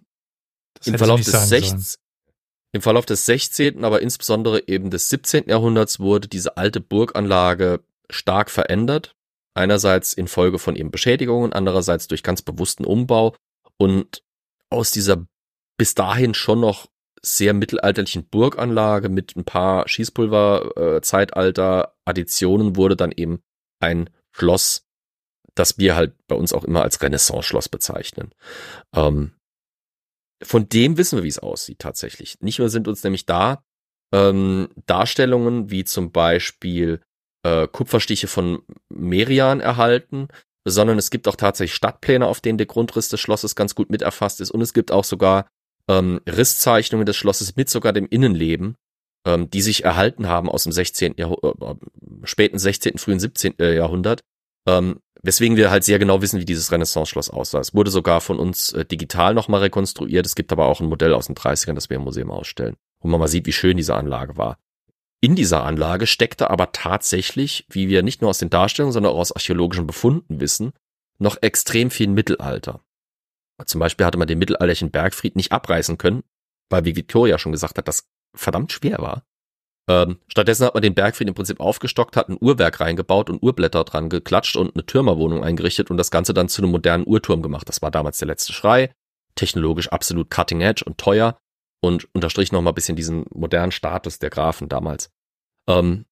im 0.86 0.98
Verlauf 0.98 1.22
des 1.22 1.50
16. 1.50 2.00
Im 2.76 2.82
Verlauf 2.82 3.06
des 3.06 3.26
16., 3.28 3.86
aber 3.86 4.02
insbesondere 4.02 4.68
eben 4.68 4.90
des 4.90 5.10
17. 5.10 5.48
Jahrhunderts 5.48 6.00
wurde 6.00 6.28
diese 6.28 6.58
alte 6.58 6.82
Burganlage 6.82 7.84
stark 8.10 8.50
verändert. 8.50 9.16
Einerseits 9.54 10.14
infolge 10.14 10.58
von 10.58 10.76
eben 10.76 10.90
Beschädigungen, 10.90 11.54
andererseits 11.54 12.08
durch 12.08 12.24
ganz 12.24 12.42
bewussten 12.42 12.84
Umbau. 12.84 13.36
Und 13.78 14.24
aus 14.72 14.90
dieser 14.90 15.28
bis 15.78 15.96
dahin 15.96 16.34
schon 16.34 16.60
noch 16.60 16.90
sehr 17.22 17.54
mittelalterlichen 17.54 18.28
Burganlage 18.28 19.08
mit 19.10 19.36
ein 19.36 19.46
paar 19.46 19.88
Schießpulver-Zeitalter-Additionen 19.88 22.74
äh, 22.74 22.76
wurde 22.76 22.98
dann 22.98 23.12
eben 23.12 23.42
ein 23.80 24.10
Schloss, 24.32 24.88
das 25.56 25.78
wir 25.78 25.96
halt 25.96 26.16
bei 26.28 26.36
uns 26.36 26.52
auch 26.54 26.64
immer 26.66 26.82
als 26.84 27.02
Renaissance-Schloss 27.02 27.70
bezeichnen. 27.70 28.34
Ähm, 28.94 29.32
von 30.44 30.68
dem 30.68 30.98
wissen 30.98 31.18
wir, 31.18 31.24
wie 31.24 31.30
es 31.30 31.40
aussieht 31.40 31.80
tatsächlich. 31.80 32.42
Nicht 32.42 32.60
nur 32.60 32.68
sind 32.70 32.90
uns 32.90 33.04
nämlich 33.04 33.26
da 33.26 33.64
ähm, 34.14 34.68
Darstellungen 34.86 35.72
wie 35.72 35.86
zum 35.86 36.12
Beispiel 36.12 37.02
äh, 37.44 37.68
Kupferstiche 37.68 38.28
von 38.28 38.64
Merian 38.90 39.62
erhalten, 39.62 40.28
sondern 40.66 40.98
es 40.98 41.10
gibt 41.10 41.28
auch 41.28 41.36
tatsächlich 41.36 41.76
Stadtpläne, 41.76 42.28
auf 42.28 42.40
denen 42.40 42.58
der 42.58 42.68
Grundriss 42.68 43.10
des 43.10 43.20
Schlosses 43.20 43.56
ganz 43.56 43.76
gut 43.76 43.90
mit 43.90 44.02
erfasst 44.02 44.42
ist 44.42 44.52
und 44.52 44.62
es 44.62 44.74
gibt 44.74 44.92
auch 44.92 45.04
sogar 45.04 45.48
ähm, 45.90 46.22
Risszeichnungen 46.28 47.06
des 47.06 47.16
Schlosses 47.16 47.56
mit 47.56 47.70
sogar 47.70 47.94
dem 47.94 48.08
Innenleben, 48.08 48.76
ähm, 49.26 49.50
die 49.50 49.62
sich 49.62 49.84
erhalten 49.84 50.28
haben 50.28 50.50
aus 50.50 50.64
dem 50.64 50.72
16. 50.72 51.16
Jahrhundert, 51.18 51.62
äh, 51.62 52.28
späten 52.28 52.60
16., 52.60 52.98
frühen 52.98 53.20
17. 53.20 53.60
Äh, 53.60 53.76
Jahrhundert, 53.76 54.22
ähm, 54.68 55.00
weswegen 55.22 55.58
wir 55.58 55.72
halt 55.72 55.84
sehr 55.84 56.00
genau 56.00 56.22
wissen, 56.22 56.40
wie 56.40 56.46
dieses 56.46 56.72
Renaissance-Schloss 56.72 57.30
aussah. 57.30 57.60
Es 57.60 57.74
wurde 57.74 57.92
sogar 57.92 58.22
von 58.22 58.40
uns 58.40 58.74
äh, 58.74 58.86
digital 58.86 59.34
nochmal 59.34 59.62
rekonstruiert. 59.62 60.26
Es 60.26 60.36
gibt 60.36 60.52
aber 60.52 60.66
auch 60.66 60.82
ein 60.82 60.88
Modell 60.88 61.14
aus 61.14 61.28
den 61.28 61.36
30ern, 61.36 61.74
das 61.74 61.90
wir 61.90 61.98
im 61.98 62.04
Museum 62.04 62.32
ausstellen, 62.32 62.76
wo 63.02 63.08
man 63.08 63.20
mal 63.20 63.28
sieht, 63.28 63.46
wie 63.46 63.54
schön 63.54 63.78
diese 63.78 63.96
Anlage 63.96 64.38
war. 64.38 64.58
In 65.22 65.36
dieser 65.36 65.64
Anlage 65.64 66.06
steckte 66.06 66.50
aber 66.50 66.74
tatsächlich, 66.74 67.66
wie 67.70 67.88
wir 67.88 68.04
nicht 68.04 68.22
nur 68.22 68.30
aus 68.30 68.40
den 68.40 68.50
Darstellungen, 68.50 68.92
sondern 68.92 69.14
auch 69.14 69.20
aus 69.20 69.32
archäologischen 69.32 69.88
Befunden 69.88 70.42
wissen, 70.42 70.74
noch 71.18 71.38
extrem 71.42 71.92
viel 71.92 72.10
Mittelalter. 72.10 72.82
Zum 73.66 73.80
Beispiel 73.80 74.06
hatte 74.06 74.18
man 74.18 74.28
den 74.28 74.40
mittelalterlichen 74.40 74.92
Bergfried 74.92 75.36
nicht 75.36 75.52
abreißen 75.52 75.98
können, 75.98 76.24
weil, 76.70 76.86
wie 76.86 76.96
Victoria 76.96 77.38
schon 77.38 77.52
gesagt 77.52 77.78
hat, 77.78 77.88
das 77.88 78.10
verdammt 78.36 78.72
schwer 78.72 78.98
war. 79.00 79.26
Ähm, 79.90 80.20
stattdessen 80.28 80.66
hat 80.66 80.74
man 80.74 80.82
den 80.82 80.96
Bergfried 80.96 81.28
im 81.28 81.34
Prinzip 81.34 81.60
aufgestockt, 81.60 82.16
hat 82.16 82.30
ein 82.30 82.38
Uhrwerk 82.40 82.80
reingebaut 82.80 83.30
und 83.30 83.44
Urblätter 83.44 83.84
dran 83.84 84.10
geklatscht 84.10 84.56
und 84.56 84.76
eine 84.76 84.86
Türmerwohnung 84.86 85.44
eingerichtet 85.44 85.92
und 85.92 85.98
das 85.98 86.10
Ganze 86.10 86.34
dann 86.34 86.48
zu 86.48 86.62
einem 86.62 86.72
modernen 86.72 87.06
Uhrturm 87.06 87.42
gemacht. 87.42 87.68
Das 87.68 87.82
war 87.82 87.92
damals 87.92 88.18
der 88.18 88.28
letzte 88.28 88.54
Schrei. 88.54 88.94
Technologisch 89.36 89.90
absolut 89.90 90.30
cutting 90.30 90.62
edge 90.62 90.84
und 90.86 90.98
teuer 90.98 91.38
und 91.82 92.08
unterstrich 92.14 92.52
noch 92.52 92.62
mal 92.62 92.72
ein 92.72 92.76
bisschen 92.76 92.96
diesen 92.96 93.26
modernen 93.34 93.72
Status 93.72 94.20
der 94.20 94.30
Grafen 94.30 94.70
damals. 94.70 95.10
Ähm, 95.68 96.06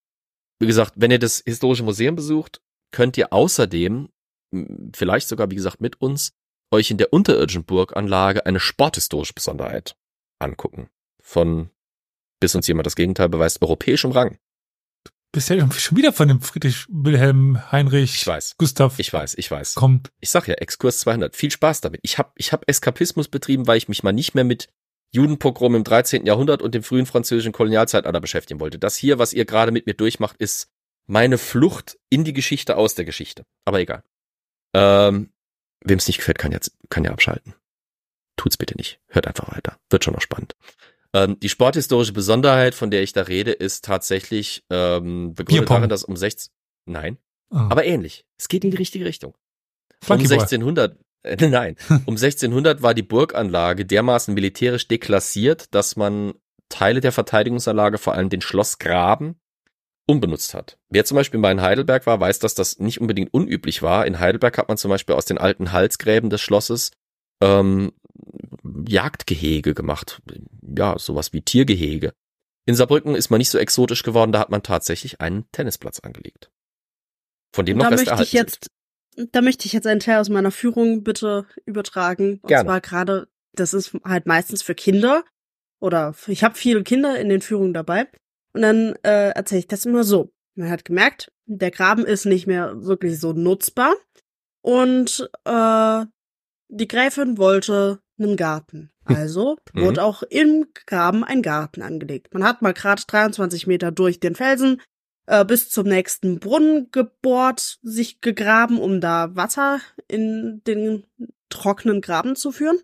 wie 0.60 0.68
gesagt, 0.68 0.94
wenn 0.98 1.12
ihr 1.12 1.20
das 1.20 1.42
Historische 1.46 1.84
Museum 1.84 2.16
besucht, 2.16 2.62
könnt 2.92 3.18
ihr 3.18 3.32
außerdem, 3.32 4.10
vielleicht 4.94 5.30
sogar, 5.30 5.50
wie 5.50 5.56
gesagt, 5.56 5.80
mit 5.80 6.02
uns, 6.02 6.34
euch 6.72 6.92
in 6.92 6.98
der 6.98 7.14
unterirdischen 7.14 7.66
Burganlage 7.66 8.46
eine 8.46 8.60
sporthistorische 8.60 9.34
Besonderheit 9.34 9.96
angucken. 10.40 10.90
Von, 11.22 11.70
bis 12.40 12.56
uns 12.56 12.68
jemand 12.68 12.88
das 12.88 12.96
Gegenteil 12.96 13.30
beweist, 13.30 13.62
europäischem 13.62 14.12
Rang. 14.12 14.38
Bist 15.34 15.50
ja 15.50 15.72
schon 15.72 15.98
wieder 15.98 16.12
von 16.12 16.28
dem 16.28 16.42
Friedrich 16.42 16.86
Wilhelm 16.90 17.72
Heinrich 17.72 18.16
ich 18.16 18.28
weiß, 18.28 18.58
Gustav. 18.58 19.00
Ich 19.00 19.14
weiß, 19.14 19.36
ich 19.38 19.50
weiß. 19.50 19.76
Kommt. 19.76 20.12
Ich 20.20 20.30
sag 20.30 20.48
ja, 20.48 20.56
Exkurs 20.56 21.00
200. 21.00 21.38
Viel 21.38 21.52
Spaß 21.52 21.80
damit. 21.80 22.02
Ich 22.04 22.18
habe 22.18 22.32
ich 22.36 22.52
hab 22.52 22.68
Eskapismus 22.68 23.30
betrieben, 23.30 23.66
weil 23.66 23.78
ich 23.78 23.88
mich 23.88 24.04
mal 24.04 24.12
nicht 24.12 24.36
mehr 24.36 24.44
mit 24.44 24.68
Judenpogrom 25.14 25.76
im 25.76 25.84
13. 25.86 26.26
Jahrhundert 26.26 26.62
und 26.62 26.76
dem 26.76 26.84
frühen 26.84 27.06
französischen 27.06 27.54
Kolonialzeitalter 27.54 28.20
beschäftigen 28.20 28.60
wollte. 28.60 28.78
Das 28.78 28.98
hier, 28.98 29.20
was 29.20 29.32
ihr 29.32 29.46
gerade 29.46 29.72
mit 29.72 29.86
mir 29.86 29.94
durchmacht, 29.94 30.36
ist 30.38 30.70
meine 31.08 31.38
Flucht 31.38 31.98
in 32.10 32.26
die 32.26 32.34
Geschichte 32.34 32.76
aus 32.76 32.96
der 32.96 33.06
Geschichte. 33.06 33.46
Aber 33.64 33.80
egal. 33.80 34.04
Ähm, 34.74 35.32
Wem 35.84 35.98
es 35.98 36.08
nicht 36.08 36.18
gefällt, 36.18 36.40
kann 36.40 36.52
jetzt 36.52 36.76
kann 36.90 37.04
ja 37.04 37.12
abschalten. 37.12 37.56
Tut's 38.38 38.58
bitte 38.58 38.76
nicht. 38.76 39.00
Hört 39.08 39.28
einfach 39.28 39.56
weiter. 39.56 39.78
Wird 39.90 40.04
schon 40.04 40.14
noch 40.14 40.22
spannend. 40.22 40.56
Ähm, 41.14 41.40
die 41.40 41.50
sporthistorische 41.50 42.14
Besonderheit, 42.14 42.74
von 42.74 42.92
der 42.92 43.04
ich 43.04 43.14
da 43.14 43.24
rede, 43.24 43.52
ist 43.52 43.84
tatsächlich 43.84 44.64
ähm, 44.70 45.34
begründet 45.34 45.70
darin, 45.70 45.90
dass 45.90 46.04
um 46.04 46.16
16 46.16 46.52
Nein, 46.86 47.18
oh. 47.52 47.58
aber 47.58 47.86
ähnlich. 47.86 48.26
Es 48.40 48.48
geht 48.48 48.64
in 48.64 48.72
die 48.72 48.78
richtige 48.78 49.06
Richtung. 49.06 49.36
um 50.08 50.18
1600 50.18 50.98
äh, 51.24 51.48
nein, 51.50 51.76
um 52.06 52.16
1600 52.16 52.82
war 52.82 52.94
die 52.94 53.04
Burganlage 53.04 53.86
dermaßen 53.86 54.34
militärisch 54.34 54.88
deklassiert, 54.88 55.74
dass 55.74 55.96
man 55.96 56.34
Teile 56.70 57.02
der 57.02 57.12
Verteidigungsanlage, 57.12 57.98
vor 57.98 58.14
allem 58.14 58.30
den 58.30 58.42
Schlossgraben, 58.42 59.40
unbenutzt 60.12 60.54
hat. 60.54 60.78
Wer 60.90 61.06
zum 61.06 61.16
Beispiel 61.16 61.40
mal 61.40 61.52
in 61.52 61.62
Heidelberg 61.62 62.06
war, 62.06 62.20
weiß, 62.20 62.40
dass 62.40 62.54
das 62.54 62.80
nicht 62.80 63.00
unbedingt 63.00 63.34
unüblich 63.34 63.82
war. 63.82 64.06
In 64.06 64.20
Heidelberg 64.20 64.58
hat 64.58 64.68
man 64.68 64.78
zum 64.78 64.90
Beispiel 64.90 65.16
aus 65.16 65.26
den 65.26 65.38
alten 65.38 65.72
Halsgräben 65.72 66.30
des 66.30 66.42
Schlosses 66.42 66.92
ähm, 67.42 67.94
Jagdgehege 68.88 69.74
gemacht. 69.74 70.22
Ja, 70.62 71.00
sowas 71.00 71.32
wie 71.32 71.42
Tiergehege. 71.42 72.14
In 72.66 72.76
Saarbrücken 72.76 73.16
ist 73.16 73.30
man 73.30 73.38
nicht 73.38 73.50
so 73.50 73.58
exotisch 73.58 74.04
geworden, 74.04 74.34
da 74.34 74.40
hat 74.40 74.52
man 74.52 74.64
tatsächlich 74.64 75.22
einen 75.22 75.50
Tennisplatz 75.52 76.00
angelegt. 76.00 76.52
Von 77.54 77.66
dem 77.66 77.78
noch 77.78 77.90
da 77.90 77.96
möchte 77.96 78.22
ich 78.22 78.34
jetzt, 78.34 78.70
sind. 79.16 79.34
Da 79.34 79.42
möchte 79.42 79.66
ich 79.66 79.74
jetzt 79.74 79.88
einen 79.88 80.00
Teil 80.00 80.20
aus 80.20 80.30
meiner 80.30 80.52
Führung 80.52 81.04
bitte 81.04 81.46
übertragen. 81.66 82.40
Und 82.42 82.48
Gerne. 82.48 82.68
zwar 82.68 82.82
gerade, 82.82 83.28
das 83.54 83.74
ist 83.74 83.98
halt 84.04 84.26
meistens 84.26 84.62
für 84.62 84.76
Kinder 84.76 85.24
oder 85.80 86.16
ich 86.28 86.44
habe 86.44 86.56
viele 86.56 86.84
Kinder 86.84 87.20
in 87.20 87.30
den 87.30 87.42
Führungen 87.42 87.74
dabei. 87.74 88.08
Und 88.54 88.62
dann 88.62 88.96
äh, 89.04 89.30
erzähle 89.30 89.60
ich 89.60 89.68
das 89.68 89.86
immer 89.86 90.04
so. 90.04 90.32
Man 90.56 90.70
hat 90.70 90.86
gemerkt, 90.86 91.32
der 91.46 91.72
Graben 91.72 92.06
ist 92.06 92.26
nicht 92.26 92.48
mehr 92.48 92.84
wirklich 92.84 93.20
so 93.20 93.34
nutzbar. 93.34 93.96
Und 94.62 95.30
äh, 95.46 96.06
die 96.70 96.88
Gräfin 96.88 97.38
wollte 97.38 98.00
einen 98.20 98.38
Garten. 98.38 98.92
Hm. 99.06 99.16
Also 99.16 99.58
mhm. 99.74 99.82
wurde 99.82 100.04
auch 100.04 100.24
im 100.24 100.68
Graben 100.86 101.24
ein 101.24 101.42
Garten 101.42 101.82
angelegt. 101.82 102.34
Man 102.34 102.44
hat 102.44 102.62
mal 102.62 102.74
gerade 102.74 103.04
23 103.08 103.68
Meter 103.68 103.92
durch 103.92 104.20
den 104.20 104.36
Felsen 104.36 104.82
äh, 105.28 105.46
bis 105.46 105.70
zum 105.70 105.88
nächsten 105.88 106.40
Brunnen 106.40 106.90
gebohrt, 106.92 107.80
sich 107.82 108.22
gegraben, 108.22 108.80
um 108.80 109.02
da 109.02 109.36
Wasser 109.36 109.80
in 110.08 110.62
den 110.68 111.04
trockenen 111.50 112.02
Graben 112.02 112.36
zu 112.36 112.52
führen. 112.52 112.80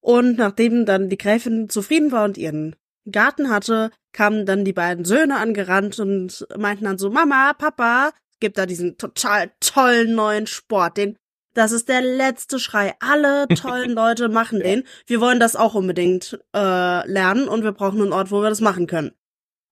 Und 0.00 0.38
nachdem 0.38 0.84
dann 0.84 1.08
die 1.08 1.18
Gräfin 1.18 1.68
zufrieden 1.68 2.10
war 2.10 2.24
und 2.24 2.36
ihren 2.36 2.74
Garten 3.10 3.50
hatte, 3.50 3.90
kamen 4.12 4.46
dann 4.46 4.64
die 4.64 4.72
beiden 4.72 5.04
Söhne 5.04 5.38
angerannt 5.38 5.98
und 5.98 6.46
meinten 6.56 6.84
dann 6.84 6.98
so, 6.98 7.10
Mama, 7.10 7.52
Papa, 7.54 8.12
gibt 8.40 8.58
da 8.58 8.66
diesen 8.66 8.98
total 8.98 9.52
tollen 9.60 10.14
neuen 10.14 10.46
Sport, 10.46 10.96
den 10.96 11.16
das 11.54 11.72
ist 11.72 11.88
der 11.88 12.00
letzte 12.00 12.58
Schrei. 12.58 12.94
Alle 13.00 13.46
tollen 13.48 13.90
Leute 13.94 14.28
machen 14.28 14.60
den. 14.60 14.84
Wir 15.06 15.20
wollen 15.20 15.38
das 15.38 15.54
auch 15.54 15.74
unbedingt 15.74 16.40
äh, 16.54 17.06
lernen 17.06 17.48
und 17.48 17.62
wir 17.62 17.72
brauchen 17.72 18.00
einen 18.00 18.12
Ort, 18.12 18.30
wo 18.30 18.40
wir 18.40 18.48
das 18.48 18.62
machen 18.62 18.86
können. 18.86 19.12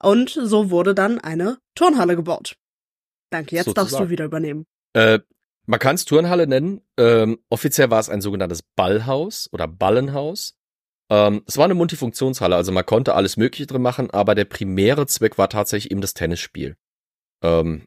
Und 0.03 0.31
so 0.31 0.70
wurde 0.70 0.95
dann 0.95 1.18
eine 1.18 1.59
Turnhalle 1.74 2.16
gebaut. 2.16 2.57
Danke, 3.31 3.57
jetzt 3.57 3.66
Sozusagen. 3.66 3.91
darfst 3.91 4.05
du 4.05 4.11
wieder 4.11 4.24
übernehmen. 4.24 4.66
Äh, 4.93 5.20
man 5.66 5.78
kann 5.78 5.95
es 5.95 6.05
Turnhalle 6.05 6.47
nennen. 6.47 6.81
Ähm, 6.99 7.39
offiziell 7.49 7.91
war 7.91 8.01
es 8.01 8.09
ein 8.09 8.20
sogenanntes 8.20 8.62
Ballhaus 8.76 9.49
oder 9.53 9.68
Ballenhaus. 9.68 10.55
Ähm, 11.11 11.42
es 11.46 11.58
war 11.58 11.64
eine 11.64 11.74
Multifunktionshalle, 11.74 12.54
also 12.54 12.70
man 12.72 12.86
konnte 12.86 13.14
alles 13.14 13.36
Mögliche 13.36 13.66
drin 13.66 13.82
machen, 13.82 14.11
aber 14.11 14.34
der 14.34 14.44
primäre 14.44 15.06
Zweck 15.06 15.38
war 15.38 15.48
tatsächlich 15.48 15.90
eben 15.90 16.00
das 16.00 16.14
Tennisspiel. 16.14 16.76
Ähm, 17.42 17.86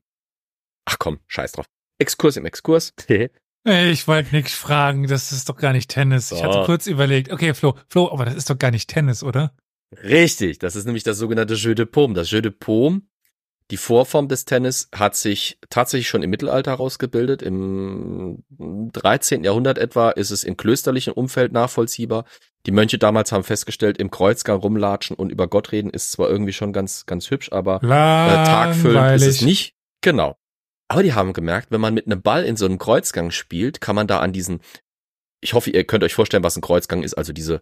ach 0.85 0.99
komm, 0.99 1.19
scheiß 1.27 1.53
drauf. 1.53 1.65
Exkurs 1.99 2.37
im 2.37 2.45
Exkurs. 2.45 2.93
Ich 3.65 4.09
wollte 4.09 4.35
nichts 4.35 4.51
fragen, 4.53 5.07
das 5.07 5.31
ist 5.31 5.47
doch 5.47 5.55
gar 5.55 5.71
nicht 5.71 5.89
Tennis. 5.89 6.33
Ich 6.33 6.39
So. 6.39 6.43
hatte 6.43 6.65
kurz 6.65 6.85
überlegt, 6.85 7.31
okay, 7.31 7.53
Flo, 7.53 7.77
Flo, 7.87 8.11
aber 8.11 8.25
das 8.25 8.35
ist 8.35 8.49
doch 8.49 8.59
gar 8.59 8.71
nicht 8.71 8.89
Tennis, 8.89 9.23
oder? 9.23 9.53
Richtig, 10.03 10.59
das 10.59 10.75
ist 10.75 10.83
nämlich 10.83 11.03
das 11.03 11.17
sogenannte 11.17 11.53
Jeu 11.53 11.73
de 11.73 11.85
Paume. 11.85 12.13
Das 12.13 12.29
Jeu 12.29 12.41
de 12.41 12.51
Paume, 12.51 13.03
die 13.71 13.77
Vorform 13.77 14.27
des 14.27 14.43
Tennis, 14.43 14.89
hat 14.93 15.15
sich 15.15 15.59
tatsächlich 15.69 16.09
schon 16.09 16.23
im 16.23 16.29
Mittelalter 16.29 16.71
herausgebildet. 16.71 17.41
Im 17.41 18.43
13. 18.49 19.45
Jahrhundert 19.45 19.77
etwa 19.77 20.09
ist 20.09 20.31
es 20.31 20.43
im 20.43 20.57
klösterlichen 20.57 21.13
Umfeld 21.13 21.53
nachvollziehbar. 21.53 22.25
Die 22.65 22.71
Mönche 22.71 22.97
damals 22.97 23.31
haben 23.31 23.43
festgestellt, 23.43 23.97
im 23.97 24.09
Kreuzgang 24.09 24.59
rumlatschen 24.59 25.15
und 25.17 25.31
über 25.31 25.47
Gott 25.47 25.71
reden 25.71 25.89
ist 25.89 26.11
zwar 26.11 26.29
irgendwie 26.29 26.53
schon 26.53 26.71
ganz, 26.71 27.05
ganz 27.05 27.29
hübsch, 27.29 27.51
aber 27.51 27.83
äh, 27.83 27.87
tagfüllend 27.87 29.15
ist 29.15 29.27
es 29.27 29.41
nicht. 29.41 29.75
Genau. 30.01 30.37
Aber 30.87 31.03
die 31.03 31.13
haben 31.13 31.33
gemerkt, 31.33 31.71
wenn 31.71 31.81
man 31.81 31.93
mit 31.93 32.05
einem 32.05 32.21
Ball 32.21 32.45
in 32.45 32.55
so 32.55 32.65
einem 32.65 32.77
Kreuzgang 32.77 33.31
spielt, 33.31 33.81
kann 33.81 33.95
man 33.95 34.07
da 34.07 34.19
an 34.19 34.31
diesen, 34.31 34.61
ich 35.41 35.53
hoffe, 35.53 35.71
ihr 35.71 35.83
könnt 35.83 36.03
euch 36.03 36.13
vorstellen, 36.13 36.43
was 36.43 36.55
ein 36.55 36.61
Kreuzgang 36.61 37.03
ist, 37.03 37.15
also 37.15 37.33
diese 37.33 37.61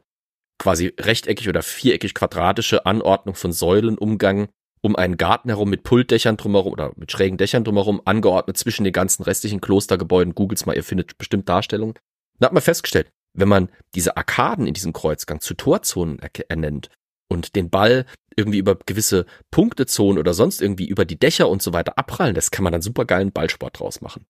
quasi 0.60 0.94
rechteckig 1.00 1.50
oder 1.50 1.64
viereckig 1.64 2.14
quadratische 2.14 2.86
Anordnung 2.86 3.34
von 3.34 3.52
Säulen 3.52 3.98
umgangen 3.98 4.50
um 4.82 4.96
einen 4.96 5.18
Garten 5.18 5.50
herum 5.50 5.70
mit 5.70 5.84
Pultdächern 5.84 6.38
drumherum 6.38 6.74
oder 6.74 6.92
mit 6.96 7.12
schrägen 7.12 7.38
Dächern 7.38 7.64
drumherum, 7.64 8.02
angeordnet 8.06 8.58
zwischen 8.58 8.84
den 8.84 8.94
ganzen 8.94 9.24
restlichen 9.24 9.62
Klostergebäuden. 9.62 10.36
Googles 10.36 10.66
mal, 10.66 10.76
ihr 10.76 10.84
findet 10.84 11.18
bestimmt 11.18 11.48
Darstellungen. 11.48 11.96
Da 12.40 12.48
hat 12.48 12.54
man 12.54 12.64
festgestellt, 12.64 13.12
wenn 13.34 13.48
man 13.48 13.70
diese 13.96 14.18
Arkaden 14.18 14.68
in 14.68 14.74
diesem 14.74 14.94
Kreuzgang 14.94 15.42
zu 15.42 15.54
Torzonen 15.54 16.20
ernennt 16.20 16.90
und 17.30 17.56
den 17.56 17.70
Ball 17.70 18.06
irgendwie 18.36 18.60
über 18.60 18.76
gewisse 18.76 19.26
Punktezonen 19.52 20.18
oder 20.18 20.34
sonst 20.34 20.62
irgendwie 20.62 20.88
über 20.88 21.06
die 21.06 21.20
Dächer 21.20 21.50
und 21.50 21.62
so 21.62 21.74
weiter 21.74 21.98
abprallen 21.98 22.36
lässt, 22.36 22.52
kann 22.52 22.64
man 22.64 22.74
dann 22.74 22.82
super 22.82 23.06
geilen 23.06 23.32
Ballsport 23.32 23.80
draus 23.80 24.02
machen. 24.02 24.26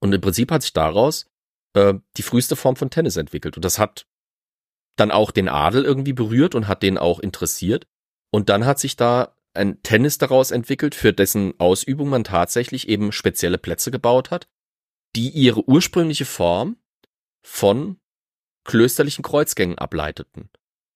Und 0.00 0.12
im 0.12 0.20
Prinzip 0.20 0.50
hat 0.50 0.62
sich 0.62 0.72
daraus 0.72 1.26
äh, 1.74 1.94
die 2.16 2.22
früheste 2.22 2.56
Form 2.56 2.76
von 2.76 2.90
Tennis 2.90 3.16
entwickelt. 3.16 3.56
Und 3.56 3.64
das 3.64 3.78
hat 3.78 4.06
dann 4.96 5.10
auch 5.10 5.30
den 5.30 5.48
Adel 5.48 5.84
irgendwie 5.84 6.12
berührt 6.12 6.54
und 6.54 6.68
hat 6.68 6.82
den 6.82 6.98
auch 6.98 7.20
interessiert. 7.20 7.86
Und 8.30 8.48
dann 8.48 8.66
hat 8.66 8.78
sich 8.78 8.96
da 8.96 9.34
ein 9.54 9.82
Tennis 9.82 10.18
daraus 10.18 10.50
entwickelt, 10.50 10.94
für 10.94 11.12
dessen 11.12 11.58
Ausübung 11.58 12.08
man 12.08 12.24
tatsächlich 12.24 12.88
eben 12.88 13.12
spezielle 13.12 13.58
Plätze 13.58 13.90
gebaut 13.90 14.30
hat, 14.30 14.48
die 15.16 15.30
ihre 15.30 15.68
ursprüngliche 15.68 16.24
Form 16.24 16.76
von 17.42 17.98
klösterlichen 18.68 19.24
Kreuzgängen 19.24 19.78
ableiteten. 19.78 20.50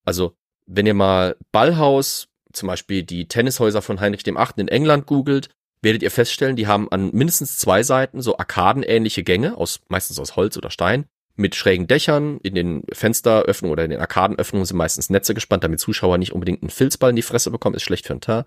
Also, 0.04 0.36
wenn 0.66 0.86
ihr 0.86 0.94
mal 0.94 1.36
Ballhaus, 1.50 2.28
zum 2.52 2.68
Beispiel 2.68 3.02
die 3.02 3.26
Tennishäuser 3.26 3.82
von 3.82 3.98
Heinrich 3.98 4.26
VIII. 4.26 4.36
in 4.58 4.68
England 4.68 5.06
googelt, 5.06 5.48
werdet 5.80 6.02
ihr 6.02 6.10
feststellen, 6.10 6.54
die 6.54 6.66
haben 6.66 6.92
an 6.92 7.10
mindestens 7.12 7.56
zwei 7.56 7.82
Seiten 7.82 8.20
so 8.20 8.36
arkadenähnliche 8.36 9.24
Gänge, 9.24 9.56
aus, 9.56 9.80
meistens 9.88 10.20
aus 10.20 10.36
Holz 10.36 10.56
oder 10.56 10.70
Stein, 10.70 11.06
mit 11.34 11.54
schrägen 11.54 11.86
Dächern. 11.86 12.38
In 12.42 12.54
den 12.54 12.84
Fensteröffnungen 12.92 13.72
oder 13.72 13.84
in 13.84 13.90
den 13.90 14.00
Arkadenöffnungen 14.00 14.66
sind 14.66 14.76
meistens 14.76 15.08
Netze 15.08 15.32
gespannt, 15.32 15.64
damit 15.64 15.80
Zuschauer 15.80 16.18
nicht 16.18 16.32
unbedingt 16.32 16.62
einen 16.62 16.70
Filzball 16.70 17.10
in 17.10 17.16
die 17.16 17.22
Fresse 17.22 17.50
bekommen, 17.50 17.74
ist 17.74 17.82
schlecht 17.82 18.06
für 18.06 18.14
den 18.14 18.20
Teint. 18.20 18.46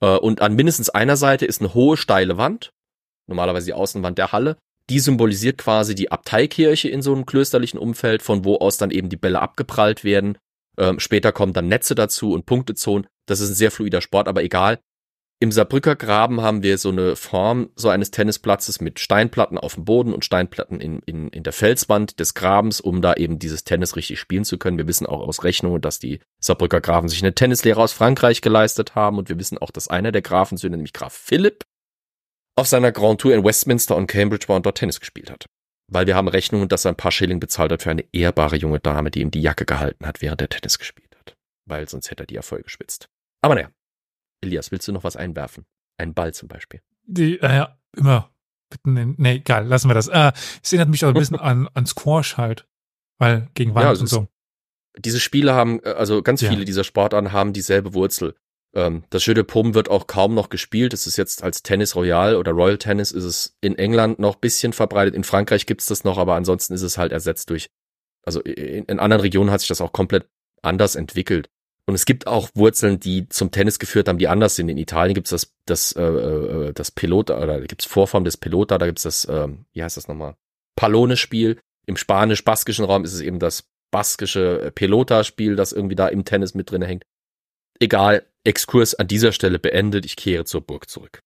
Äh, 0.00 0.16
Und 0.16 0.42
an 0.42 0.56
mindestens 0.56 0.90
einer 0.90 1.16
Seite 1.16 1.46
ist 1.46 1.60
eine 1.60 1.74
hohe, 1.74 1.96
steile 1.96 2.36
Wand, 2.36 2.72
normalerweise 3.28 3.66
die 3.66 3.74
Außenwand 3.74 4.18
der 4.18 4.32
Halle. 4.32 4.56
Die 4.90 5.00
symbolisiert 5.00 5.58
quasi 5.58 5.94
die 5.94 6.10
Abteikirche 6.10 6.88
in 6.88 7.02
so 7.02 7.14
einem 7.14 7.26
klösterlichen 7.26 7.78
Umfeld, 7.78 8.22
von 8.22 8.44
wo 8.44 8.56
aus 8.56 8.78
dann 8.78 8.90
eben 8.90 9.08
die 9.08 9.16
Bälle 9.16 9.40
abgeprallt 9.40 10.02
werden. 10.02 10.38
Ähm, 10.78 10.98
später 10.98 11.32
kommen 11.32 11.52
dann 11.52 11.68
Netze 11.68 11.94
dazu 11.94 12.32
und 12.32 12.46
Punktezonen. 12.46 13.06
Das 13.26 13.40
ist 13.40 13.50
ein 13.50 13.54
sehr 13.54 13.70
fluider 13.70 14.00
Sport, 14.00 14.28
aber 14.28 14.42
egal. 14.42 14.78
Im 15.40 15.52
Saarbrücker 15.52 15.94
Graben 15.94 16.40
haben 16.40 16.64
wir 16.64 16.78
so 16.78 16.88
eine 16.88 17.14
Form 17.14 17.70
so 17.76 17.88
eines 17.90 18.10
Tennisplatzes 18.10 18.80
mit 18.80 18.98
Steinplatten 18.98 19.56
auf 19.56 19.74
dem 19.74 19.84
Boden 19.84 20.12
und 20.12 20.24
Steinplatten 20.24 20.80
in, 20.80 20.98
in, 21.06 21.28
in 21.28 21.44
der 21.44 21.52
Felswand 21.52 22.18
des 22.18 22.34
Grabens, 22.34 22.80
um 22.80 23.02
da 23.02 23.14
eben 23.14 23.38
dieses 23.38 23.62
Tennis 23.62 23.94
richtig 23.94 24.18
spielen 24.18 24.44
zu 24.44 24.58
können. 24.58 24.78
Wir 24.78 24.88
wissen 24.88 25.06
auch 25.06 25.20
aus 25.20 25.44
Rechnungen, 25.44 25.80
dass 25.80 26.00
die 26.00 26.18
Saarbrücker 26.40 26.80
Grafen 26.80 27.08
sich 27.08 27.22
eine 27.22 27.36
Tennislehre 27.36 27.80
aus 27.80 27.92
Frankreich 27.92 28.40
geleistet 28.40 28.96
haben 28.96 29.16
und 29.16 29.28
wir 29.28 29.38
wissen 29.38 29.58
auch, 29.58 29.70
dass 29.70 29.86
einer 29.86 30.10
der 30.10 30.22
Grafensöhne, 30.22 30.76
nämlich 30.76 30.92
Graf 30.92 31.12
Philipp, 31.12 31.64
auf 32.58 32.66
seiner 32.68 32.92
Grand 32.92 33.20
Tour 33.20 33.34
in 33.34 33.44
Westminster 33.44 33.96
und 33.96 34.06
Cambridge 34.06 34.48
war 34.48 34.56
und 34.56 34.66
dort 34.66 34.78
Tennis 34.78 35.00
gespielt 35.00 35.30
hat. 35.30 35.46
Weil 35.90 36.06
wir 36.06 36.16
haben 36.16 36.28
Rechnungen, 36.28 36.68
dass 36.68 36.84
er 36.84 36.92
ein 36.92 36.96
paar 36.96 37.12
Schilling 37.12 37.40
bezahlt 37.40 37.72
hat 37.72 37.82
für 37.82 37.90
eine 37.90 38.04
ehrbare 38.12 38.56
junge 38.56 38.80
Dame, 38.80 39.10
die 39.10 39.20
ihm 39.22 39.30
die 39.30 39.40
Jacke 39.40 39.64
gehalten 39.64 40.06
hat, 40.06 40.20
während 40.20 40.40
er 40.42 40.48
Tennis 40.48 40.78
gespielt 40.78 41.16
hat. 41.18 41.34
Weil 41.66 41.88
sonst 41.88 42.10
hätte 42.10 42.24
er 42.24 42.26
die 42.26 42.34
ja 42.34 42.42
voll 42.42 42.62
geschwitzt. 42.62 43.08
Aber 43.42 43.54
naja. 43.54 43.70
Elias, 44.42 44.70
willst 44.70 44.86
du 44.86 44.92
noch 44.92 45.04
was 45.04 45.16
einwerfen? 45.16 45.64
Einen 45.98 46.14
Ball 46.14 46.32
zum 46.34 46.48
Beispiel. 46.48 46.80
Die, 47.04 47.38
äh, 47.40 47.46
ja, 47.56 47.78
immer. 47.96 48.30
Bitten 48.70 48.96
in, 48.98 49.14
nee, 49.16 49.36
egal, 49.36 49.66
lassen 49.66 49.88
wir 49.88 49.94
das. 49.94 50.08
Äh, 50.08 50.32
es 50.62 50.72
erinnert 50.72 50.90
mich 50.90 51.04
auch 51.04 51.08
ein 51.08 51.14
bisschen 51.14 51.38
an, 51.40 51.68
an 51.74 51.86
Squash 51.86 52.36
halt. 52.36 52.66
Weil 53.18 53.48
gegen 53.54 53.74
Wand 53.74 53.84
Ja, 53.84 53.90
und 53.90 54.02
ist- 54.02 54.10
so. 54.10 54.28
Diese 54.98 55.20
Spiele 55.20 55.54
haben, 55.54 55.80
äh, 55.84 55.90
also 55.90 56.22
ganz 56.22 56.40
Ja. 56.42 56.50
viele 56.50 56.64
dieser 56.64 56.84
Sportarten 56.84 57.32
haben 57.32 57.52
dieselbe 57.52 57.94
Wurzel. 57.94 58.34
Ähm, 58.74 59.04
das 59.10 59.24
Jeu 59.26 59.42
Paume 59.44 59.74
wird 59.74 59.88
auch 59.88 60.06
kaum 60.06 60.34
noch 60.34 60.48
gespielt. 60.48 60.92
Es 60.92 61.06
ist 61.06 61.16
jetzt 61.16 61.42
als 61.42 61.62
Tennis 61.62 61.96
Royal 61.96 62.36
oder 62.36 62.52
Royal 62.52 62.78
Tennis 62.78 63.12
ist 63.12 63.24
es 63.24 63.56
in 63.60 63.76
England 63.76 64.18
noch 64.18 64.36
bisschen 64.36 64.72
verbreitet. 64.72 65.14
In 65.14 65.24
Frankreich 65.24 65.66
gibt's 65.66 65.86
das 65.86 66.04
noch, 66.04 66.18
aber 66.18 66.34
ansonsten 66.34 66.74
ist 66.74 66.82
es 66.82 66.98
halt 66.98 67.12
ersetzt 67.12 67.50
durch, 67.50 67.68
also 68.24 68.40
in, 68.40 68.84
in 68.84 68.98
anderen 68.98 69.22
Regionen 69.22 69.50
hat 69.50 69.60
sich 69.60 69.68
das 69.68 69.80
auch 69.80 69.92
komplett 69.92 70.26
anders 70.62 70.96
entwickelt. 70.96 71.48
Und 71.86 71.94
es 71.94 72.04
gibt 72.04 72.26
auch 72.26 72.50
Wurzeln, 72.54 73.00
die 73.00 73.30
zum 73.30 73.50
Tennis 73.50 73.78
geführt 73.78 74.08
haben, 74.08 74.18
die 74.18 74.28
anders 74.28 74.56
sind. 74.56 74.68
In 74.68 74.76
Italien 74.76 75.14
gibt's 75.14 75.30
das, 75.30 75.54
das, 75.64 75.92
äh, 75.92 76.02
äh, 76.02 76.72
das 76.74 76.90
Pelota, 76.90 77.42
oder 77.42 77.62
gibt's 77.62 77.86
Vorform 77.86 78.24
des 78.24 78.36
Pelota, 78.36 78.76
da 78.76 78.84
gibt's 78.84 79.04
das, 79.04 79.26
ähm, 79.30 79.64
wie 79.72 79.82
heißt 79.82 79.96
das 79.96 80.06
nochmal? 80.06 80.36
Pallone-Spiel. 80.76 81.58
Im 81.86 81.96
spanisch-baskischen 81.96 82.84
Raum 82.84 83.04
ist 83.04 83.14
es 83.14 83.22
eben 83.22 83.38
das 83.38 83.64
baskische 83.90 84.60
äh, 84.60 84.70
Pelota-Spiel, 84.70 85.56
das 85.56 85.72
irgendwie 85.72 85.96
da 85.96 86.08
im 86.08 86.26
Tennis 86.26 86.52
mit 86.52 86.70
drin 86.70 86.82
hängt. 86.82 87.04
Egal, 87.80 88.26
Exkurs 88.44 88.94
an 88.94 89.08
dieser 89.08 89.32
Stelle 89.32 89.58
beendet. 89.58 90.04
Ich 90.06 90.16
kehre 90.16 90.44
zur 90.44 90.60
Burg 90.60 90.88
zurück. 90.88 91.22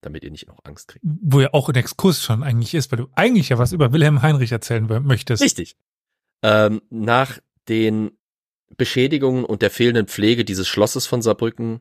Damit 0.00 0.22
ihr 0.22 0.30
nicht 0.30 0.46
noch 0.46 0.60
Angst 0.64 0.88
kriegt. 0.88 1.04
Wo 1.04 1.40
ja 1.40 1.52
auch 1.52 1.68
ein 1.68 1.74
Exkurs 1.74 2.22
schon 2.22 2.42
eigentlich 2.42 2.74
ist, 2.74 2.92
weil 2.92 2.98
du 2.98 3.08
eigentlich 3.14 3.48
ja 3.48 3.58
was 3.58 3.72
über 3.72 3.92
Wilhelm 3.92 4.22
Heinrich 4.22 4.52
erzählen 4.52 4.86
möchtest. 5.04 5.42
Richtig. 5.42 5.76
Ähm, 6.42 6.82
nach 6.90 7.38
den 7.68 8.12
Beschädigungen 8.76 9.44
und 9.44 9.62
der 9.62 9.70
fehlenden 9.70 10.06
Pflege 10.06 10.44
dieses 10.44 10.68
Schlosses 10.68 11.06
von 11.06 11.20
Saarbrücken 11.20 11.80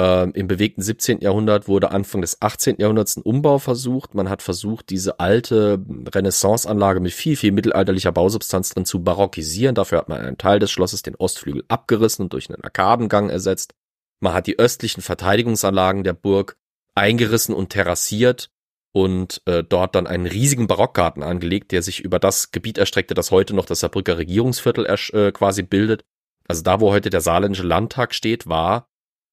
ähm, 0.00 0.32
im 0.34 0.46
bewegten 0.46 0.82
17. 0.82 1.20
Jahrhundert 1.20 1.68
wurde 1.68 1.90
Anfang 1.90 2.20
des 2.20 2.40
18. 2.40 2.76
Jahrhunderts 2.78 3.16
ein 3.16 3.22
Umbau 3.22 3.58
versucht. 3.58 4.14
Man 4.14 4.30
hat 4.30 4.40
versucht, 4.40 4.90
diese 4.90 5.20
alte 5.20 5.84
Renaissance-Anlage 6.14 7.00
mit 7.00 7.12
viel, 7.12 7.36
viel 7.36 7.52
mittelalterlicher 7.52 8.12
Bausubstanz 8.12 8.70
drin 8.70 8.86
zu 8.86 9.02
barockisieren. 9.02 9.74
Dafür 9.74 9.98
hat 9.98 10.08
man 10.08 10.20
einen 10.20 10.38
Teil 10.38 10.58
des 10.58 10.70
Schlosses, 10.70 11.02
den 11.02 11.16
Ostflügel, 11.16 11.64
abgerissen 11.68 12.24
und 12.24 12.32
durch 12.32 12.48
einen 12.48 12.62
Arkadengang 12.62 13.30
ersetzt. 13.30 13.74
Man 14.20 14.34
hat 14.34 14.46
die 14.46 14.58
östlichen 14.58 15.02
Verteidigungsanlagen 15.02 16.04
der 16.04 16.12
Burg 16.12 16.56
eingerissen 16.94 17.54
und 17.54 17.70
terrassiert 17.70 18.50
und 18.92 19.40
äh, 19.46 19.62
dort 19.62 19.94
dann 19.94 20.06
einen 20.06 20.26
riesigen 20.26 20.66
Barockgarten 20.66 21.22
angelegt, 21.22 21.72
der 21.72 21.82
sich 21.82 22.00
über 22.00 22.18
das 22.18 22.50
Gebiet 22.50 22.78
erstreckte, 22.78 23.14
das 23.14 23.30
heute 23.30 23.54
noch 23.54 23.64
das 23.64 23.80
Saarbrücker 23.80 24.18
Regierungsviertel 24.18 24.86
äh, 24.86 25.32
quasi 25.32 25.62
bildet. 25.62 26.04
Also 26.46 26.62
da, 26.62 26.80
wo 26.80 26.90
heute 26.90 27.10
der 27.10 27.20
saarländische 27.20 27.62
Landtag 27.62 28.14
steht, 28.14 28.46
war 28.46 28.88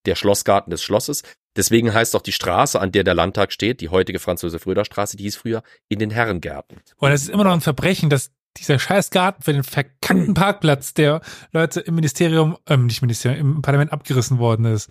der 0.05 0.15
Schlossgarten 0.15 0.71
des 0.71 0.83
Schlosses. 0.83 1.23
Deswegen 1.55 1.91
heißt 1.91 2.15
auch 2.15 2.21
die 2.21 2.31
Straße, 2.31 2.79
an 2.79 2.91
der 2.91 3.03
der 3.03 3.15
Landtag 3.15 3.51
steht, 3.51 3.81
die 3.81 3.89
heutige 3.89 4.19
Franz 4.19 4.43
Josef 4.43 4.67
Röder 4.67 4.85
Straße, 4.85 5.17
die 5.17 5.23
hieß 5.23 5.37
früher 5.37 5.63
in 5.89 5.97
den 5.97 6.11
Herrengärten. 6.11 6.77
Und 6.97 7.11
es 7.11 7.23
ist 7.23 7.29
immer 7.29 7.43
noch 7.43 7.53
ein 7.53 7.61
Verbrechen, 7.61 8.11
dass 8.11 8.31
dieser 8.59 8.79
scheiß 8.79 9.09
Garten 9.09 9.43
für 9.43 9.53
den 9.53 9.63
verkackten 9.63 10.33
Parkplatz 10.33 10.93
der 10.93 11.21
Leute 11.51 11.79
im 11.81 11.95
Ministerium, 11.95 12.57
ähm, 12.67 12.85
nicht 12.85 13.01
Ministerium, 13.01 13.57
im 13.57 13.61
Parlament 13.61 13.91
abgerissen 13.91 14.39
worden 14.39 14.65
ist. 14.65 14.89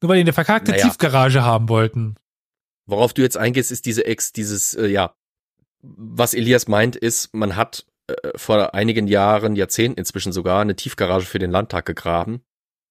Nur 0.00 0.10
weil 0.10 0.16
die 0.16 0.22
eine 0.22 0.32
verkackte 0.32 0.72
Naja. 0.72 0.84
Tiefgarage 0.84 1.42
haben 1.42 1.68
wollten. 1.68 2.16
Worauf 2.86 3.12
du 3.14 3.22
jetzt 3.22 3.36
eingehst, 3.36 3.72
ist 3.72 3.86
diese 3.86 4.06
Ex, 4.06 4.32
dieses, 4.32 4.74
äh, 4.74 4.86
ja, 4.86 5.14
was 5.82 6.34
Elias 6.34 6.68
meint, 6.68 6.96
ist, 6.96 7.34
man 7.34 7.56
hat 7.56 7.86
äh, 8.08 8.30
vor 8.36 8.74
einigen 8.74 9.08
Jahren, 9.08 9.56
Jahrzehnten 9.56 9.98
inzwischen 9.98 10.32
sogar, 10.32 10.60
eine 10.60 10.76
Tiefgarage 10.76 11.26
für 11.26 11.38
den 11.38 11.50
Landtag 11.50 11.86
gegraben. 11.86 12.42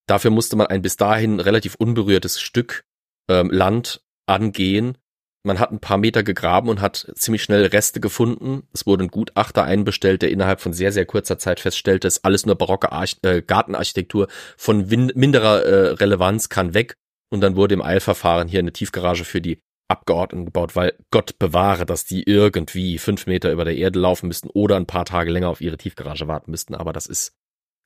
Dafür 0.08 0.32
musste 0.32 0.56
man 0.56 0.68
ein 0.68 0.82
bis 0.82 0.98
dahin 0.98 1.40
relativ 1.40 1.76
unberührtes 1.76 2.40
Stück 2.40 2.86
ähm, 3.30 3.50
Land 3.50 4.04
angehen. 4.28 4.98
Man 5.46 5.60
hat 5.60 5.72
ein 5.72 5.80
paar 5.80 5.98
Meter 5.98 6.24
gegraben 6.24 6.70
und 6.70 6.82
hat 6.82 7.12
ziemlich 7.14 7.44
schnell 7.44 7.66
Reste 7.68 8.00
gefunden. 8.00 8.64
Es 8.74 8.88
wurde 8.88 9.06
ein 9.06 9.10
Gutachter 9.10 9.64
einbestellt, 9.64 10.24
der 10.24 10.32
innerhalb 10.32 10.60
von 10.60 10.74
sehr, 10.74 10.92
sehr 10.92 11.06
kurzer 11.06 11.38
Zeit 11.38 11.60
feststellte, 11.60 12.08
es 12.08 12.18
ist 12.18 12.26
alles 12.26 12.48
nur 12.48 12.56
barocke 12.56 12.92
Arch 12.92 13.18
äh, 13.22 13.44
Gartenarchitektur 13.44 14.28
von 14.58 14.88
minderer 14.88 15.64
äh, 15.64 15.88
Relevanz, 15.94 16.50
kann 16.50 16.74
weg. 16.74 16.96
Und 17.30 17.42
dann 17.42 17.56
wurde 17.56 17.76
im 17.76 17.84
Eilverfahren 17.84 18.48
hier 18.48 18.60
eine 18.60 18.74
Tiefgarage 18.74 19.24
für 19.24 19.40
die 19.40 19.60
Abgeordneten 19.88 20.46
gebaut, 20.46 20.76
weil 20.76 20.94
Gott 21.12 21.38
bewahre, 21.38 21.86
dass 21.86 22.06
die 22.06 22.24
irgendwie 22.24 22.98
fünf 22.98 23.28
Meter 23.28 23.52
über 23.52 23.66
der 23.66 23.78
Erde 23.78 24.00
laufen 24.00 24.28
müssten 24.28 24.50
oder 24.50 24.78
ein 24.78 24.88
paar 24.88 25.06
Tage 25.06 25.30
länger 25.30 25.50
auf 25.50 25.62
ihre 25.62 25.78
Tiefgarage 25.78 26.28
warten 26.28 26.50
müssten. 26.50 26.74
Aber 26.74 26.92
das 26.92 27.06
ist, 27.06 27.36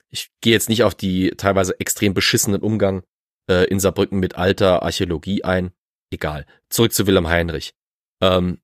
ich 0.08 0.30
gehe 0.40 0.54
jetzt 0.54 0.70
nicht 0.70 0.82
auf 0.82 0.94
die 0.94 1.34
teilweise 1.36 1.78
extrem 1.78 2.14
beschissenen 2.14 2.62
Umgang 2.62 3.02
äh, 3.50 3.66
in 3.66 3.80
Saarbrücken 3.80 4.18
mit 4.18 4.36
alter 4.36 4.82
Archäologie 4.82 5.44
ein. 5.44 5.72
Egal. 6.10 6.46
Zurück 6.68 6.92
zu 6.92 7.06
Wilhelm 7.06 7.28
Heinrich. 7.28 7.74
Ähm, 8.20 8.60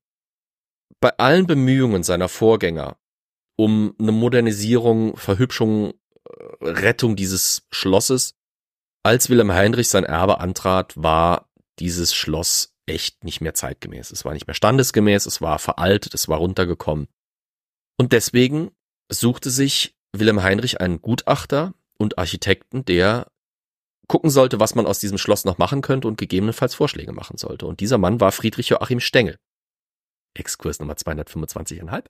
bei 0.99 1.17
allen 1.17 1.47
Bemühungen 1.47 2.03
seiner 2.03 2.29
Vorgänger 2.29 2.97
um 3.55 3.95
eine 3.99 4.11
Modernisierung, 4.11 5.17
Verhübschung, 5.17 5.91
äh, 5.91 6.65
Rettung 6.65 7.15
dieses 7.15 7.65
Schlosses, 7.71 8.35
als 9.03 9.29
Wilhelm 9.29 9.53
Heinrich 9.53 9.89
sein 9.89 10.03
Erbe 10.03 10.39
antrat, 10.39 10.93
war 10.95 11.49
dieses 11.79 12.13
Schloss 12.13 12.75
echt 12.85 13.23
nicht 13.23 13.41
mehr 13.41 13.53
zeitgemäß. 13.53 14.11
Es 14.11 14.25
war 14.25 14.33
nicht 14.33 14.47
mehr 14.47 14.53
standesgemäß, 14.53 15.25
es 15.25 15.41
war 15.41 15.59
veraltet, 15.59 16.13
es 16.13 16.27
war 16.27 16.37
runtergekommen. 16.37 17.07
Und 17.97 18.13
deswegen 18.13 18.71
suchte 19.09 19.49
sich 19.49 19.95
Wilhelm 20.13 20.43
Heinrich 20.43 20.81
einen 20.81 21.01
Gutachter 21.01 21.73
und 21.97 22.17
Architekten, 22.17 22.85
der 22.85 23.31
gucken 24.07 24.29
sollte, 24.29 24.59
was 24.59 24.75
man 24.75 24.85
aus 24.85 24.99
diesem 24.99 25.17
Schloss 25.17 25.45
noch 25.45 25.57
machen 25.57 25.81
könnte 25.81 26.07
und 26.07 26.17
gegebenenfalls 26.17 26.75
Vorschläge 26.75 27.11
machen 27.11 27.37
sollte. 27.37 27.65
Und 27.65 27.79
dieser 27.79 27.97
Mann 27.97 28.19
war 28.19 28.31
Friedrich 28.31 28.69
Joachim 28.69 28.99
Stengel. 28.99 29.37
Exkurs 30.33 30.79
Nummer 30.79 30.93
225,5. 30.93 32.03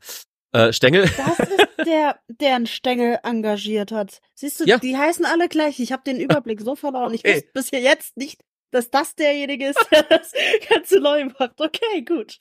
Äh, 0.53 0.73
Stengel. 0.73 1.09
Das 1.17 1.39
ist 1.39 1.67
der, 1.85 2.19
der 2.27 2.55
einen 2.55 2.67
Stengel 2.67 3.19
engagiert 3.23 3.91
hat. 3.91 4.19
Siehst 4.35 4.59
du, 4.59 4.65
ja. 4.65 4.77
die 4.77 4.97
heißen 4.97 5.25
alle 5.25 5.49
gleich. 5.49 5.79
Ich 5.79 5.91
habe 5.91 6.03
den 6.03 6.19
Überblick 6.19 6.61
so 6.61 6.75
verloren. 6.75 7.13
Ich 7.13 7.23
wusste 7.23 7.49
bisher 7.53 7.81
jetzt 7.81 8.17
nicht, 8.17 8.41
dass 8.71 8.89
das 8.89 9.15
derjenige 9.15 9.67
ist, 9.69 9.79
der 9.91 10.03
das 10.03 10.31
Ganze 10.69 10.99
neu 10.99 11.25
macht. 11.25 11.59
Okay, 11.59 12.01
gut. 12.05 12.39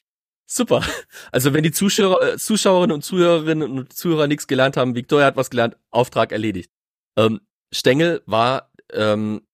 Super. 0.48 0.84
Also 1.32 1.52
wenn 1.52 1.64
die 1.64 1.72
Zuschauer, 1.72 2.22
äh, 2.22 2.38
Zuschauerinnen 2.38 2.94
und 2.94 3.02
Zuhörerinnen 3.02 3.70
und 3.70 3.92
Zuhörer 3.92 4.28
nichts 4.28 4.46
gelernt 4.46 4.76
haben, 4.76 4.94
Victoria 4.94 5.26
hat 5.26 5.36
was 5.36 5.50
gelernt, 5.50 5.76
Auftrag 5.90 6.30
erledigt. 6.30 6.70
Ähm, 7.18 7.40
Stengel 7.72 8.22
war, 8.26 8.70
ähm, 8.92 9.45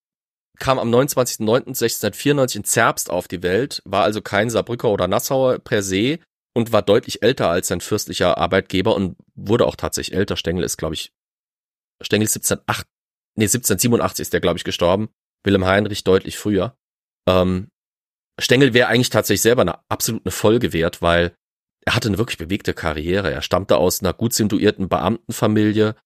kam 0.58 0.78
am 0.78 0.94
29.09.1694 0.94 2.56
in 2.56 2.64
Zerbst 2.64 3.10
auf 3.10 3.28
die 3.28 3.42
Welt, 3.42 3.82
war 3.84 4.04
also 4.04 4.20
kein 4.20 4.50
Saarbrücker 4.50 4.90
oder 4.90 5.08
Nassauer 5.08 5.58
per 5.58 5.82
se 5.82 6.18
und 6.54 6.72
war 6.72 6.82
deutlich 6.82 7.22
älter 7.22 7.48
als 7.48 7.68
sein 7.68 7.80
fürstlicher 7.80 8.38
Arbeitgeber 8.38 8.94
und 8.94 9.16
wurde 9.34 9.66
auch 9.66 9.76
tatsächlich 9.76 10.16
älter. 10.16 10.36
Stengel 10.36 10.64
ist, 10.64 10.76
glaube 10.76 10.94
ich, 10.94 11.12
Stengel 12.02 12.26
ist 12.26 12.36
1708, 12.36 12.86
nee, 13.36 13.44
1787 13.44 14.22
ist 14.22 14.32
der, 14.32 14.40
glaube 14.40 14.58
ich, 14.58 14.64
gestorben. 14.64 15.08
Wilhelm 15.44 15.64
Heinrich 15.64 16.04
deutlich 16.04 16.38
früher. 16.38 16.76
Ähm, 17.28 17.68
Stengel 18.38 18.74
wäre 18.74 18.88
eigentlich 18.88 19.10
tatsächlich 19.10 19.42
selber 19.42 19.62
eine 19.62 19.78
absolute 19.88 20.30
Folge 20.30 20.72
wert, 20.72 21.02
weil 21.02 21.34
er 21.84 21.94
hatte 21.94 22.08
eine 22.08 22.18
wirklich 22.18 22.38
bewegte 22.38 22.74
Karriere. 22.74 23.32
Er 23.32 23.42
stammte 23.42 23.76
aus 23.76 24.00
einer 24.00 24.12
gut 24.12 24.32
situierten 24.32 24.88
Beamtenfamilie, 24.88 25.96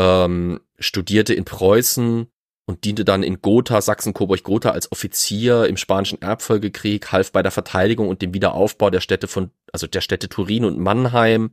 ähm, 0.00 0.60
studierte 0.78 1.34
in 1.34 1.44
Preußen 1.44 2.28
und 2.66 2.84
diente 2.84 3.04
dann 3.04 3.22
in 3.22 3.40
Gotha, 3.40 3.80
Sachsen-Coburg-Gotha 3.80 4.70
als 4.70 4.90
Offizier 4.90 5.66
im 5.66 5.76
Spanischen 5.76 6.20
Erbfolgekrieg, 6.20 7.12
half 7.12 7.30
bei 7.32 7.42
der 7.42 7.52
Verteidigung 7.52 8.08
und 8.08 8.22
dem 8.22 8.34
Wiederaufbau 8.34 8.90
der 8.90 9.00
Städte 9.00 9.28
von, 9.28 9.50
also 9.72 9.86
der 9.86 10.00
Städte 10.00 10.28
Turin 10.28 10.64
und 10.64 10.78
Mannheim, 10.78 11.52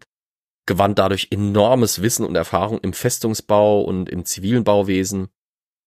gewann 0.66 0.96
dadurch 0.96 1.28
enormes 1.30 2.02
Wissen 2.02 2.26
und 2.26 2.36
Erfahrung 2.36 2.80
im 2.80 2.94
Festungsbau 2.94 3.82
und 3.82 4.10
im 4.10 4.26
zivilen 4.26 4.64
Bauwesen 4.64 5.30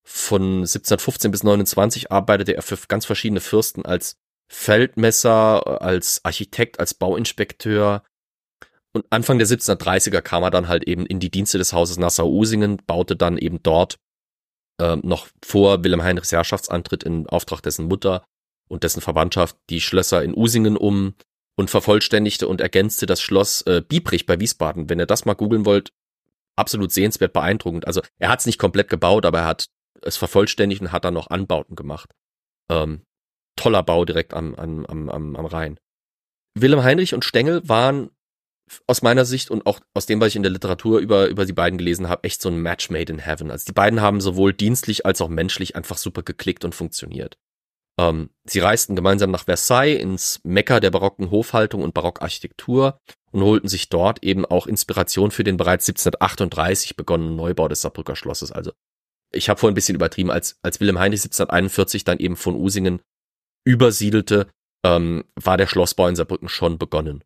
von 0.03 0.59
1715 0.59 1.31
bis 1.31 1.43
29 1.43 2.11
arbeitete 2.11 2.55
er 2.55 2.61
für 2.61 2.77
ganz 2.87 3.05
verschiedene 3.05 3.41
Fürsten 3.41 3.83
als 3.83 4.15
Feldmesser, 4.47 5.81
als 5.81 6.23
Architekt, 6.23 6.79
als 6.79 6.93
Bauinspekteur. 6.93 8.03
Und 8.93 9.05
Anfang 9.09 9.37
der 9.37 9.47
1730er 9.47 10.21
kam 10.21 10.43
er 10.43 10.51
dann 10.51 10.69
halt 10.69 10.87
eben 10.87 11.05
in 11.05 11.19
die 11.19 11.29
Dienste 11.29 11.57
des 11.57 11.73
Hauses 11.73 11.97
Nassau-Usingen, 11.97 12.77
baute 12.87 13.17
dann 13.17 13.37
eben 13.37 13.61
dort 13.61 13.99
äh, 14.79 14.95
noch 14.97 15.27
vor 15.43 15.83
Wilhelm 15.83 16.03
Heinrichs 16.03 16.31
Herrschaftsantritt 16.31 17.03
in 17.03 17.27
Auftrag 17.27 17.61
dessen 17.61 17.87
Mutter 17.87 18.23
und 18.67 18.83
dessen 18.83 19.01
Verwandtschaft 19.01 19.57
die 19.69 19.81
Schlösser 19.81 20.23
in 20.23 20.35
Usingen 20.35 20.77
um 20.77 21.15
und 21.55 21.69
vervollständigte 21.69 22.47
und 22.47 22.61
ergänzte 22.61 23.05
das 23.05 23.21
Schloss 23.21 23.61
äh, 23.63 23.81
Biebrich 23.81 24.25
bei 24.25 24.39
Wiesbaden. 24.39 24.89
Wenn 24.89 24.99
ihr 24.99 25.05
das 25.05 25.25
mal 25.25 25.33
googeln 25.33 25.65
wollt, 25.65 25.91
absolut 26.55 26.91
sehenswert, 26.91 27.33
beeindruckend. 27.33 27.87
Also 27.87 28.01
er 28.19 28.29
hat 28.29 28.39
es 28.39 28.45
nicht 28.45 28.59
komplett 28.59 28.89
gebaut, 28.89 29.25
aber 29.25 29.39
er 29.39 29.45
hat 29.45 29.67
es 30.01 30.17
vervollständigt 30.17 30.81
und 30.81 30.91
hat 30.91 31.05
dann 31.05 31.13
noch 31.13 31.29
Anbauten 31.29 31.75
gemacht. 31.75 32.11
Ähm, 32.69 33.03
toller 33.55 33.83
Bau 33.83 34.05
direkt 34.05 34.33
am, 34.33 34.53
am, 34.55 34.85
am, 34.85 35.35
am 35.35 35.45
Rhein. 35.45 35.79
Wilhelm 36.55 36.83
Heinrich 36.83 37.13
und 37.13 37.25
Stengel 37.25 37.67
waren 37.67 38.09
aus 38.85 39.01
meiner 39.01 39.25
Sicht 39.25 39.49
und 39.49 39.65
auch 39.65 39.79
aus 39.93 40.05
dem, 40.05 40.19
was 40.19 40.29
ich 40.29 40.35
in 40.35 40.43
der 40.43 40.51
Literatur 40.51 40.99
über, 40.99 41.27
über 41.27 41.45
die 41.45 41.53
beiden 41.53 41.77
gelesen 41.77 42.09
habe, 42.09 42.23
echt 42.23 42.41
so 42.41 42.49
ein 42.49 42.61
Match 42.61 42.89
made 42.89 43.11
in 43.11 43.19
heaven. 43.19 43.51
Also 43.51 43.65
die 43.65 43.73
beiden 43.73 44.01
haben 44.01 44.21
sowohl 44.21 44.53
dienstlich 44.53 45.05
als 45.05 45.21
auch 45.21 45.29
menschlich 45.29 45.75
einfach 45.75 45.97
super 45.97 46.23
geklickt 46.23 46.65
und 46.65 46.75
funktioniert. 46.75 47.37
Ähm, 47.99 48.29
sie 48.45 48.59
reisten 48.59 48.95
gemeinsam 48.95 49.31
nach 49.31 49.45
Versailles 49.45 49.99
ins 49.99 50.39
Mekka 50.43 50.79
der 50.79 50.91
barocken 50.91 51.31
Hofhaltung 51.31 51.81
und 51.81 51.93
Barockarchitektur 51.93 52.99
und 53.31 53.43
holten 53.43 53.67
sich 53.67 53.89
dort 53.89 54.23
eben 54.23 54.45
auch 54.45 54.67
Inspiration 54.67 55.31
für 55.31 55.43
den 55.43 55.57
bereits 55.57 55.87
1738 55.87 56.95
begonnenen 56.95 57.35
Neubau 57.35 57.67
des 57.67 57.81
Saarbrücker 57.81 58.15
Schlosses. 58.15 58.51
Also 58.51 58.71
ich 59.31 59.49
habe 59.49 59.59
vorhin 59.59 59.73
ein 59.73 59.75
bisschen 59.75 59.95
übertrieben, 59.95 60.31
als, 60.31 60.57
als 60.61 60.79
Wilhelm 60.79 60.99
Heinrich 60.99 61.21
1741 61.21 62.03
dann 62.03 62.19
eben 62.19 62.35
von 62.35 62.55
Usingen 62.55 63.01
übersiedelte, 63.65 64.47
ähm, 64.85 65.25
war 65.35 65.57
der 65.57 65.67
Schlossbau 65.67 66.07
in 66.07 66.15
Saarbrücken 66.15 66.49
schon 66.49 66.77
begonnen. 66.77 67.23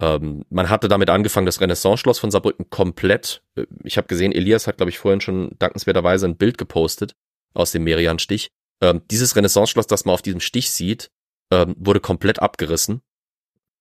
Ähm, 0.00 0.44
man 0.48 0.70
hatte 0.70 0.88
damit 0.88 1.10
angefangen, 1.10 1.46
das 1.46 1.60
Renaissance-Schloss 1.60 2.18
von 2.18 2.30
Saarbrücken 2.30 2.70
komplett. 2.70 3.42
Äh, 3.54 3.66
ich 3.84 3.96
habe 3.96 4.08
gesehen, 4.08 4.32
Elias 4.32 4.66
hat, 4.66 4.78
glaube 4.78 4.90
ich, 4.90 4.98
vorhin 4.98 5.20
schon 5.20 5.54
dankenswerterweise 5.58 6.26
ein 6.26 6.36
Bild 6.36 6.58
gepostet 6.58 7.14
aus 7.54 7.72
dem 7.72 7.84
Merian-Stich. 7.84 8.50
Ähm, 8.82 9.02
dieses 9.10 9.36
Renaissance-Schloss, 9.36 9.86
das 9.86 10.04
man 10.04 10.14
auf 10.14 10.22
diesem 10.22 10.40
Stich 10.40 10.70
sieht, 10.70 11.10
ähm, 11.52 11.74
wurde 11.78 12.00
komplett 12.00 12.40
abgerissen. 12.40 13.02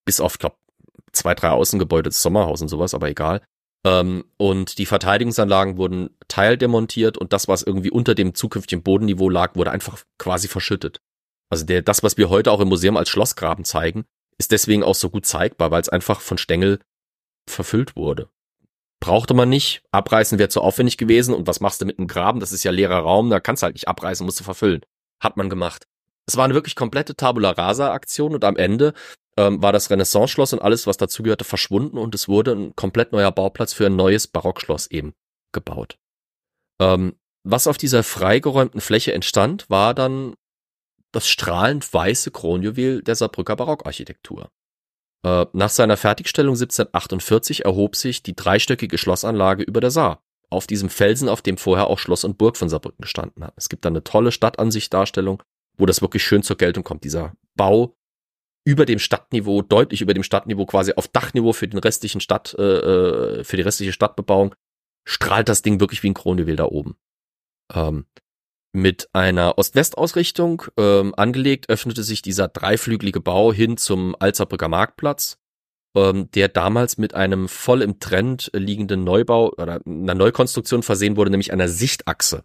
Bis 0.05 0.19
auf, 0.19 0.37
glaube 0.39 0.57
zwei, 1.13 1.33
drei 1.33 1.49
Außengebäude, 1.49 2.09
das 2.09 2.21
Sommerhaus 2.21 2.61
und 2.61 2.67
sowas, 2.67 2.93
aber 2.93 3.09
egal. 3.09 3.41
Ähm, 3.85 4.25
und 4.37 4.77
die 4.77 4.85
Verteidigungsanlagen 4.85 5.77
wurden 5.77 6.09
teildemontiert 6.27 7.17
und 7.17 7.31
das, 7.31 7.47
was 7.47 7.63
irgendwie 7.63 7.91
unter 7.91 8.13
dem 8.13 8.35
zukünftigen 8.35 8.83
Bodenniveau 8.83 9.29
lag, 9.29 9.55
wurde 9.55 9.71
einfach 9.71 10.03
quasi 10.17 10.47
verschüttet. 10.49 11.01
Also 11.49 11.65
der, 11.65 11.81
das, 11.81 12.03
was 12.03 12.17
wir 12.17 12.29
heute 12.29 12.51
auch 12.51 12.59
im 12.59 12.67
Museum 12.67 12.97
als 12.97 13.09
Schlossgraben 13.09 13.63
zeigen, 13.63 14.05
ist 14.39 14.51
deswegen 14.51 14.83
auch 14.83 14.95
so 14.95 15.09
gut 15.09 15.25
zeigbar, 15.25 15.69
weil 15.69 15.81
es 15.81 15.89
einfach 15.89 16.21
von 16.21 16.37
Stängel 16.37 16.79
verfüllt 17.47 17.95
wurde. 17.95 18.29
Brauchte 18.99 19.33
man 19.33 19.49
nicht, 19.49 19.83
abreißen 19.91 20.39
wäre 20.39 20.49
zu 20.49 20.61
aufwendig 20.61 20.97
gewesen 20.97 21.33
und 21.33 21.47
was 21.47 21.59
machst 21.59 21.81
du 21.81 21.85
mit 21.85 21.99
einem 21.99 22.07
Graben? 22.07 22.39
Das 22.39 22.51
ist 22.51 22.63
ja 22.63 22.71
leerer 22.71 22.99
Raum, 22.99 23.29
da 23.29 23.39
kannst 23.39 23.61
du 23.61 23.65
halt 23.65 23.75
nicht 23.75 23.87
abreißen, 23.87 24.25
musst 24.25 24.39
du 24.39 24.43
verfüllen. 24.43 24.81
Hat 25.21 25.37
man 25.37 25.49
gemacht. 25.49 25.85
Es 26.25 26.37
war 26.37 26.45
eine 26.45 26.53
wirklich 26.53 26.75
komplette 26.75 27.15
Tabula 27.15 27.51
Rasa 27.51 27.91
Aktion 27.91 28.33
und 28.33 28.43
am 28.43 28.55
Ende 28.55 28.93
ähm, 29.37 29.61
war 29.61 29.71
das 29.71 29.89
Renaissance-Schloss 29.89 30.53
und 30.53 30.61
alles, 30.61 30.85
was 30.85 30.97
dazugehörte, 30.97 31.45
verschwunden 31.45 31.97
und 31.97 32.13
es 32.13 32.27
wurde 32.27 32.51
ein 32.51 32.75
komplett 32.75 33.11
neuer 33.11 33.31
Bauplatz 33.31 33.73
für 33.73 33.85
ein 33.85 33.95
neues 33.95 34.27
Barockschloss 34.27 34.87
eben 34.87 35.13
gebaut. 35.53 35.97
Ähm, 36.79 37.15
was 37.43 37.67
auf 37.67 37.77
dieser 37.77 38.03
freigeräumten 38.03 38.81
Fläche 38.81 39.13
entstand, 39.13 39.69
war 39.69 39.93
dann 39.93 40.35
das 41.11 41.27
strahlend 41.27 41.91
weiße 41.93 42.31
Kronjuwel 42.31 43.01
der 43.01 43.15
Saarbrücker 43.15 43.55
Barockarchitektur. 43.55 44.51
Äh, 45.23 45.45
nach 45.53 45.69
seiner 45.69 45.97
Fertigstellung 45.97 46.53
1748 46.53 47.65
erhob 47.65 47.95
sich 47.95 48.23
die 48.23 48.35
dreistöckige 48.35 48.97
Schlossanlage 48.97 49.63
über 49.63 49.81
der 49.81 49.91
Saar, 49.91 50.23
auf 50.49 50.67
diesem 50.67 50.89
Felsen, 50.89 51.29
auf 51.29 51.41
dem 51.41 51.57
vorher 51.57 51.87
auch 51.87 51.99
Schloss 51.99 52.23
und 52.23 52.37
Burg 52.37 52.57
von 52.57 52.69
Saarbrücken 52.69 53.01
gestanden 53.01 53.43
hat. 53.43 53.53
Es 53.57 53.69
gibt 53.69 53.85
da 53.85 53.89
eine 53.89 54.03
tolle 54.03 54.31
Stadtansichtdarstellung, 54.31 55.43
wo 55.77 55.85
das 55.85 56.01
wirklich 56.01 56.23
schön 56.23 56.43
zur 56.43 56.57
Geltung 56.57 56.83
kommt. 56.83 57.03
Dieser 57.03 57.33
Bau 57.55 57.95
über 58.65 58.85
dem 58.85 58.99
Stadtniveau, 58.99 59.61
deutlich 59.61 60.01
über 60.01 60.13
dem 60.13 60.23
Stadtniveau, 60.23 60.65
quasi 60.65 60.93
auf 60.93 61.07
Dachniveau 61.07 61.53
für 61.53 61.67
den 61.67 61.79
restlichen 61.79 62.21
Stadt, 62.21 62.55
äh, 62.57 62.61
äh, 63.39 63.43
für 63.43 63.57
die 63.57 63.63
restliche 63.63 63.93
Stadtbebauung, 63.93 64.53
strahlt 65.05 65.49
das 65.49 65.61
Ding 65.61 65.79
wirklich 65.79 66.03
wie 66.03 66.09
ein 66.09 66.13
Kronjuwel 66.13 66.55
da 66.55 66.65
oben. 66.65 66.95
Ähm, 67.73 68.05
mit 68.71 69.09
einer 69.13 69.57
Ost-West-Ausrichtung 69.57 70.63
ähm, 70.77 71.13
angelegt, 71.15 71.69
öffnete 71.69 72.03
sich 72.03 72.21
dieser 72.21 72.47
dreiflügelige 72.47 73.19
Bau 73.19 73.51
hin 73.51 73.77
zum 73.77 74.15
Alzerbrücker 74.19 74.67
Marktplatz, 74.67 75.37
ähm, 75.95 76.29
der 76.31 76.49
damals 76.49 76.97
mit 76.97 77.13
einem 77.13 77.47
voll 77.47 77.81
im 77.81 77.99
Trend 77.99 78.51
liegenden 78.53 79.03
Neubau 79.03 79.51
oder 79.53 79.81
einer 79.85 80.15
Neukonstruktion 80.15 80.83
versehen 80.83 81.17
wurde, 81.17 81.31
nämlich 81.31 81.51
einer 81.51 81.67
Sichtachse. 81.67 82.43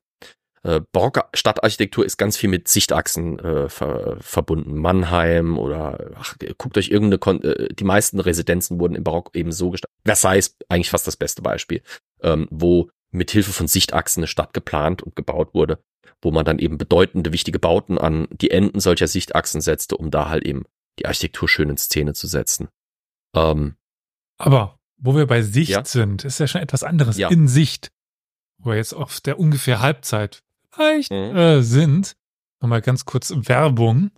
Äh, 0.63 0.81
barocke 0.93 1.25
Stadtarchitektur 1.35 2.07
ist 2.07 2.17
ganz 2.17 2.39
viel 2.39 2.49
mit 2.49 2.69
Sichtachsen 2.69 3.39
äh, 3.39 3.69
ver 3.69 4.17
verbunden. 4.21 4.79
Mannheim 4.79 5.59
oder 5.59 6.13
ach, 6.15 6.37
guckt 6.57 6.79
euch 6.79 6.89
irgendeine, 6.89 7.19
Kon 7.19 7.43
äh, 7.43 7.69
die 7.75 7.85
meisten 7.85 8.19
Residenzen 8.19 8.81
wurden 8.81 8.95
im 8.95 9.05
Barock 9.05 9.31
eben 9.35 9.53
so 9.53 9.71
gestaltet. 9.71 9.95
Versailles 10.07 10.49
ist 10.49 10.65
eigentlich 10.71 10.89
fast 10.89 11.07
das 11.07 11.19
beste 11.19 11.43
Beispiel, 11.43 11.83
ähm, 12.23 12.49
wo 12.51 12.89
mit 13.11 13.31
Hilfe 13.31 13.53
von 13.53 13.69
Sichtachsen 13.69 14.21
eine 14.21 14.27
Stadt 14.27 14.55
geplant 14.55 15.03
und 15.03 15.17
gebaut 15.17 15.53
wurde, 15.53 15.79
wo 16.25 16.31
man 16.33 16.45
dann 16.45 16.59
eben 16.59 16.79
bedeutende, 16.79 17.33
wichtige 17.33 17.59
Bauten 17.59 17.99
an 17.99 18.27
die 18.31 18.51
Enden 18.51 18.81
solcher 18.81 19.07
Sichtachsen 19.07 19.61
setzte, 19.61 19.97
um 19.97 20.11
da 20.11 20.29
halt 20.29 20.45
eben 20.45 20.65
die 20.99 21.07
Architektur 21.07 21.49
schön 21.49 21.69
in 21.71 21.77
Szene 21.77 22.15
zu 22.15 22.27
setzen. 22.27 22.69
Ähm, 23.35 23.75
Aber 24.39 24.79
wo 24.97 25.15
wir 25.17 25.27
bei 25.27 25.43
Sicht 25.43 25.71
Ja. 25.71 25.85
sind, 25.85 26.25
ist 26.25 26.39
ja 26.41 26.47
schon 26.47 26.63
etwas 26.63 26.83
anderes. 26.83 27.19
Ja. 27.19 27.29
In 27.31 27.47
Sicht, 27.49 27.91
wo 28.59 28.71
wir 28.71 28.77
jetzt 28.77 28.95
auf 28.95 29.21
der 29.21 29.39
ungefähr 29.39 29.81
Halbzeit 29.81 30.43
vielleicht 30.73 31.11
Mhm. 31.11 31.37
äh, 31.37 31.63
sind. 31.63 32.15
Nochmal 32.61 32.81
ganz 32.81 33.05
kurz 33.05 33.33
Werbung, 33.37 34.11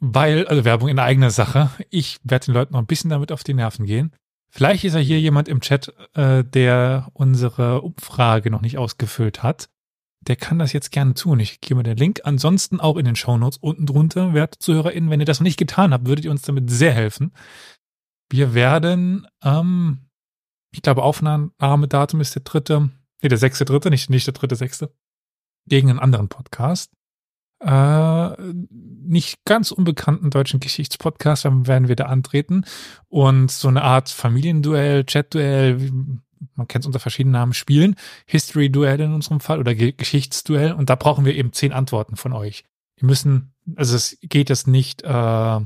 weil, 0.00 0.46
also 0.46 0.64
Werbung 0.64 0.88
in 0.88 0.98
eigener 0.98 1.30
Sache. 1.30 1.70
Ich 1.90 2.18
werde 2.22 2.46
den 2.46 2.54
Leuten 2.54 2.72
noch 2.74 2.80
ein 2.80 2.86
bisschen 2.86 3.10
damit 3.10 3.32
auf 3.32 3.42
die 3.44 3.54
Nerven 3.54 3.86
gehen. 3.86 4.14
Vielleicht 4.50 4.84
ist 4.84 4.94
ja 4.94 5.00
hier 5.00 5.20
jemand 5.20 5.48
im 5.48 5.60
Chat, 5.60 5.92
äh, 6.14 6.42
der 6.44 7.08
unsere 7.14 7.80
Umfrage 7.82 8.50
noch 8.50 8.60
nicht 8.62 8.78
ausgefüllt 8.78 9.42
hat. 9.42 9.68
Der 10.28 10.36
kann 10.36 10.58
das 10.58 10.74
jetzt 10.74 10.92
gerne 10.92 11.14
tun. 11.14 11.40
Ich 11.40 11.60
gebe 11.60 11.82
den 11.82 11.96
Link. 11.96 12.20
Ansonsten 12.24 12.80
auch 12.80 12.96
in 12.96 13.06
den 13.06 13.16
Shownotes 13.16 13.56
unten 13.58 13.86
drunter, 13.86 14.34
werte 14.34 14.58
ZuhörerInnen. 14.58 15.10
Wenn 15.10 15.20
ihr 15.20 15.26
das 15.26 15.40
noch 15.40 15.44
nicht 15.44 15.58
getan 15.58 15.92
habt, 15.92 16.06
würdet 16.06 16.26
ihr 16.26 16.30
uns 16.30 16.42
damit 16.42 16.70
sehr 16.70 16.92
helfen. 16.92 17.32
Wir 18.30 18.52
werden, 18.52 19.26
ähm, 19.42 20.10
ich 20.70 20.82
glaube, 20.82 21.02
Aufnahmedatum 21.02 22.20
ist 22.20 22.34
der 22.34 22.42
dritte, 22.42 22.90
nee, 23.22 23.28
der 23.28 23.38
sechste 23.38 23.64
dritte, 23.64 23.88
nicht, 23.88 24.10
nicht 24.10 24.26
der 24.26 24.34
dritte, 24.34 24.54
sechste, 24.54 24.92
gegen 25.66 25.88
einen 25.88 25.98
anderen 25.98 26.28
Podcast. 26.28 26.92
Äh, 27.60 28.42
nicht 28.42 29.44
ganz 29.44 29.72
unbekannten 29.72 30.30
deutschen 30.30 30.60
Geschichtspodcast 30.60 31.44
dann 31.44 31.66
werden 31.66 31.88
wir 31.88 31.96
da 31.96 32.04
antreten 32.04 32.64
und 33.08 33.50
so 33.50 33.66
eine 33.66 33.82
Art 33.82 34.10
Familienduell, 34.10 35.02
Chatduell, 35.04 35.90
man 36.54 36.68
kennt 36.68 36.84
es 36.84 36.86
unter 36.86 37.00
verschiedenen 37.00 37.32
Namen, 37.32 37.54
spielen. 37.54 37.96
History-Duell 38.26 39.00
in 39.00 39.12
unserem 39.12 39.40
Fall 39.40 39.58
oder 39.58 39.74
Ge 39.74 39.92
Geschichtsduell 39.92 40.72
und 40.72 40.90
da 40.90 40.94
brauchen 40.94 41.24
wir 41.24 41.34
eben 41.34 41.52
zehn 41.52 41.72
Antworten 41.72 42.16
von 42.16 42.32
euch. 42.32 42.64
Wir 42.96 43.06
müssen, 43.06 43.54
also 43.76 43.96
es 43.96 44.18
geht 44.22 44.48
jetzt 44.48 44.66
nicht 44.66 45.02
äh, 45.02 45.60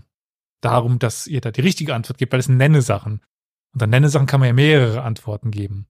darum, 0.61 0.99
dass 0.99 1.27
ihr 1.27 1.41
da 1.41 1.51
die 1.51 1.61
richtige 1.61 1.95
Antwort 1.95 2.18
gebt, 2.18 2.33
weil 2.33 2.41
es 2.41 2.47
sind 2.47 2.57
Nenne-Sachen. 2.57 3.20
Und 3.75 3.83
an 3.83 3.91
Nenne-Sachen 3.91 4.27
kann 4.27 4.41
man 4.41 4.49
ja 4.49 4.53
mehrere 4.53 5.03
Antworten 5.03 5.51
geben. 5.51 5.87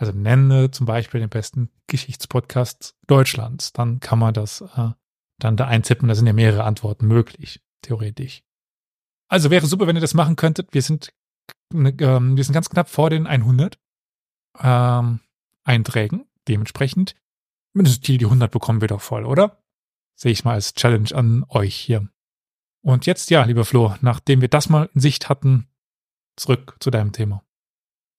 Also 0.00 0.12
nenne 0.12 0.70
zum 0.70 0.86
Beispiel 0.86 1.20
den 1.20 1.28
besten 1.28 1.68
Geschichtspodcast 1.86 2.96
Deutschlands. 3.06 3.74
Dann 3.74 4.00
kann 4.00 4.18
man 4.18 4.32
das 4.32 4.62
äh, 4.62 4.90
dann 5.38 5.56
da 5.58 5.66
eintippen. 5.66 6.08
Da 6.08 6.14
sind 6.14 6.26
ja 6.26 6.32
mehrere 6.32 6.64
Antworten 6.64 7.06
möglich, 7.06 7.60
theoretisch. 7.82 8.42
Also 9.28 9.50
wäre 9.50 9.66
super, 9.66 9.86
wenn 9.86 9.96
ihr 9.96 10.00
das 10.00 10.14
machen 10.14 10.36
könntet. 10.36 10.72
Wir 10.72 10.80
sind, 10.80 11.12
ähm, 11.74 12.36
wir 12.36 12.44
sind 12.44 12.54
ganz 12.54 12.70
knapp 12.70 12.88
vor 12.88 13.10
den 13.10 13.26
100 13.26 13.78
ähm, 14.58 15.20
Einträgen. 15.64 16.26
Dementsprechend, 16.48 17.16
mindestens 17.72 18.02
die, 18.02 18.18
die 18.18 18.24
100 18.24 18.50
bekommen 18.50 18.80
wir 18.80 18.88
doch 18.88 19.00
voll, 19.00 19.24
oder? 19.24 19.62
Sehe 20.16 20.32
ich 20.32 20.44
mal 20.44 20.54
als 20.54 20.74
Challenge 20.74 21.14
an 21.14 21.44
euch 21.48 21.76
hier. 21.76 22.08
Und 22.82 23.06
jetzt, 23.06 23.30
ja, 23.30 23.44
lieber 23.44 23.64
Flo, 23.64 23.94
nachdem 24.00 24.40
wir 24.40 24.48
das 24.48 24.68
mal 24.68 24.88
in 24.94 25.00
Sicht 25.00 25.28
hatten, 25.28 25.68
zurück 26.36 26.76
zu 26.80 26.90
deinem 26.90 27.12
Thema. 27.12 27.44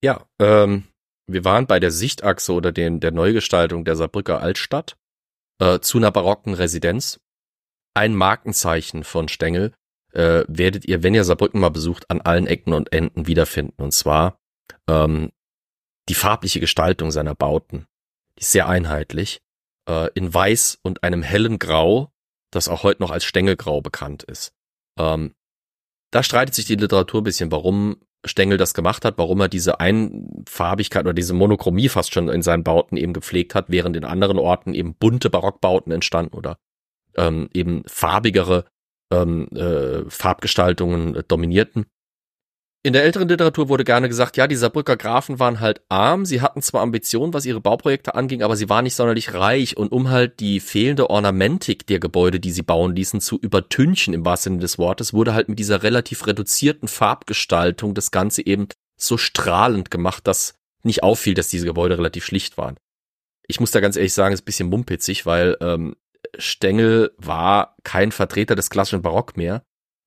Ja, 0.03 0.25
ähm, 0.39 0.83
wir 1.27 1.45
waren 1.45 1.67
bei 1.67 1.79
der 1.79 1.91
Sichtachse 1.91 2.53
oder 2.53 2.71
den, 2.71 2.99
der 2.99 3.11
Neugestaltung 3.11 3.85
der 3.85 3.95
Saarbrücker 3.95 4.41
Altstadt 4.41 4.97
äh, 5.59 5.79
zu 5.79 5.97
einer 5.97 6.11
barocken 6.11 6.53
Residenz. 6.53 7.19
Ein 7.93 8.15
Markenzeichen 8.15 9.03
von 9.03 9.27
Stengel 9.27 9.73
äh, 10.13 10.43
werdet 10.47 10.85
ihr, 10.85 11.03
wenn 11.03 11.15
ihr 11.15 11.23
Saarbrücken 11.23 11.59
mal 11.59 11.69
besucht, 11.69 12.09
an 12.09 12.21
allen 12.21 12.47
Ecken 12.47 12.73
und 12.73 12.91
Enden 12.93 13.27
wiederfinden. 13.27 13.81
Und 13.81 13.93
zwar 13.93 14.39
ähm, 14.87 15.31
die 16.09 16.13
farbliche 16.13 16.59
Gestaltung 16.59 17.11
seiner 17.11 17.35
Bauten. 17.35 17.85
Die 18.37 18.41
ist 18.41 18.51
sehr 18.51 18.67
einheitlich. 18.67 19.41
Äh, 19.87 20.09
in 20.13 20.33
Weiß 20.33 20.79
und 20.83 21.03
einem 21.03 21.23
hellen 21.23 21.59
Grau, 21.59 22.11
das 22.51 22.67
auch 22.67 22.83
heute 22.83 23.01
noch 23.01 23.11
als 23.11 23.23
Stängelgrau 23.23 23.81
bekannt 23.81 24.23
ist. 24.23 24.53
Ähm, 24.99 25.33
da 26.11 26.23
streitet 26.23 26.55
sich 26.55 26.65
die 26.65 26.75
Literatur 26.75 27.21
ein 27.21 27.25
bisschen, 27.25 27.51
warum 27.51 27.97
Stengel 28.25 28.57
das 28.57 28.73
gemacht 28.73 29.03
hat, 29.05 29.17
warum 29.17 29.39
er 29.41 29.47
diese 29.47 29.79
Einfarbigkeit 29.79 31.05
oder 31.05 31.13
diese 31.13 31.33
Monochromie 31.33 31.89
fast 31.89 32.13
schon 32.13 32.29
in 32.29 32.41
seinen 32.41 32.63
Bauten 32.63 32.97
eben 32.97 33.13
gepflegt 33.13 33.55
hat, 33.55 33.65
während 33.69 33.95
in 33.95 34.03
anderen 34.03 34.37
Orten 34.37 34.73
eben 34.73 34.93
bunte 34.95 35.29
Barockbauten 35.29 35.91
entstanden 35.91 36.35
oder 36.35 36.57
ähm, 37.15 37.49
eben 37.53 37.83
farbigere 37.87 38.65
ähm, 39.11 39.47
äh, 39.55 40.07
Farbgestaltungen 40.09 41.23
dominierten. 41.27 41.85
In 42.83 42.93
der 42.93 43.03
älteren 43.03 43.27
Literatur 43.27 43.69
wurde 43.69 43.83
gerne 43.83 44.09
gesagt, 44.09 44.37
ja, 44.37 44.47
die 44.47 44.55
Saarbrücker 44.55 44.97
Grafen 44.97 45.37
waren 45.37 45.59
halt 45.59 45.81
arm, 45.87 46.25
sie 46.25 46.41
hatten 46.41 46.63
zwar 46.63 46.81
Ambitionen, 46.81 47.31
was 47.31 47.45
ihre 47.45 47.61
Bauprojekte 47.61 48.15
anging, 48.15 48.41
aber 48.41 48.55
sie 48.55 48.69
waren 48.69 48.85
nicht 48.85 48.95
sonderlich 48.95 49.35
reich 49.35 49.77
und 49.77 49.91
um 49.91 50.09
halt 50.09 50.39
die 50.39 50.59
fehlende 50.59 51.11
Ornamentik 51.11 51.85
der 51.85 51.99
Gebäude, 51.99 52.39
die 52.39 52.51
sie 52.51 52.63
bauen 52.63 52.95
ließen, 52.95 53.21
zu 53.21 53.37
übertünchen 53.37 54.15
im 54.15 54.25
wahrsten 54.25 54.53
Sinne 54.53 54.61
des 54.61 54.79
Wortes, 54.79 55.13
wurde 55.13 55.35
halt 55.35 55.47
mit 55.47 55.59
dieser 55.59 55.83
relativ 55.83 56.25
reduzierten 56.25 56.87
Farbgestaltung 56.87 57.93
das 57.93 58.09
Ganze 58.09 58.43
eben 58.43 58.67
so 58.97 59.15
strahlend 59.15 59.91
gemacht, 59.91 60.25
dass 60.25 60.55
nicht 60.81 61.03
auffiel, 61.03 61.35
dass 61.35 61.49
diese 61.49 61.67
Gebäude 61.67 61.99
relativ 61.99 62.25
schlicht 62.25 62.57
waren. 62.57 62.77
Ich 63.47 63.59
muss 63.59 63.69
da 63.69 63.79
ganz 63.79 63.95
ehrlich 63.95 64.13
sagen, 64.13 64.33
ist 64.33 64.41
ein 64.41 64.45
bisschen 64.45 64.69
mumpitzig, 64.69 65.27
weil 65.27 65.55
ähm, 65.61 65.95
Stengel 66.35 67.11
war 67.17 67.75
kein 67.83 68.11
Vertreter 68.11 68.55
des 68.55 68.71
klassischen 68.71 69.03
Barock 69.03 69.37
mehr. 69.37 69.61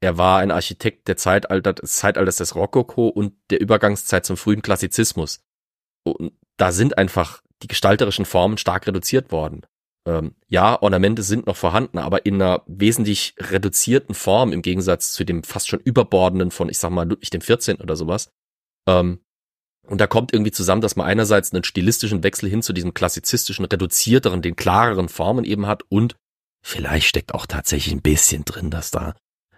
Er 0.04 0.18
war 0.18 0.40
ein 0.40 0.50
Architekt 0.50 1.08
der 1.08 1.16
Zeitalter, 1.16 1.72
des 1.72 1.96
Zeitalters 1.96 2.36
des 2.36 2.54
Rokoko 2.54 3.08
und 3.08 3.32
der 3.48 3.62
Übergangszeit 3.62 4.26
zum 4.26 4.36
frühen 4.36 4.60
Klassizismus. 4.60 5.40
Und 6.02 6.34
da 6.58 6.72
sind 6.72 6.98
einfach 6.98 7.40
die 7.62 7.68
gestalterischen 7.68 8.26
Formen 8.26 8.58
stark 8.58 8.86
reduziert 8.86 9.32
worden. 9.32 9.62
Ähm, 10.06 10.34
ja, 10.46 10.82
Ornamente 10.82 11.22
sind 11.22 11.46
noch 11.46 11.56
vorhanden, 11.56 11.96
aber 11.96 12.26
in 12.26 12.34
einer 12.34 12.62
wesentlich 12.66 13.34
reduzierten 13.38 14.14
Form 14.14 14.52
im 14.52 14.60
Gegensatz 14.60 15.12
zu 15.12 15.24
dem 15.24 15.42
fast 15.42 15.68
schon 15.68 15.80
überbordenden 15.80 16.50
von, 16.50 16.68
ich 16.68 16.76
sag 16.76 16.90
mal, 16.90 17.08
Ludwig 17.08 17.30
dem 17.30 17.40
14. 17.40 17.76
oder 17.76 17.96
sowas. 17.96 18.28
Ähm, 18.86 19.20
und 19.86 20.02
da 20.02 20.06
kommt 20.06 20.34
irgendwie 20.34 20.52
zusammen, 20.52 20.82
dass 20.82 20.96
man 20.96 21.06
einerseits 21.06 21.54
einen 21.54 21.64
stilistischen 21.64 22.22
Wechsel 22.22 22.50
hin 22.50 22.60
zu 22.60 22.74
diesem 22.74 22.92
klassizistischen, 22.92 23.64
reduzierteren, 23.64 24.42
den 24.42 24.54
klareren 24.54 25.08
Formen 25.08 25.46
eben 25.46 25.66
hat 25.66 25.82
und 25.88 26.14
vielleicht 26.62 27.06
steckt 27.06 27.32
auch 27.32 27.46
tatsächlich 27.46 27.94
ein 27.94 28.02
bisschen 28.02 28.44
drin, 28.44 28.68
dass 28.68 28.90
da 28.90 29.14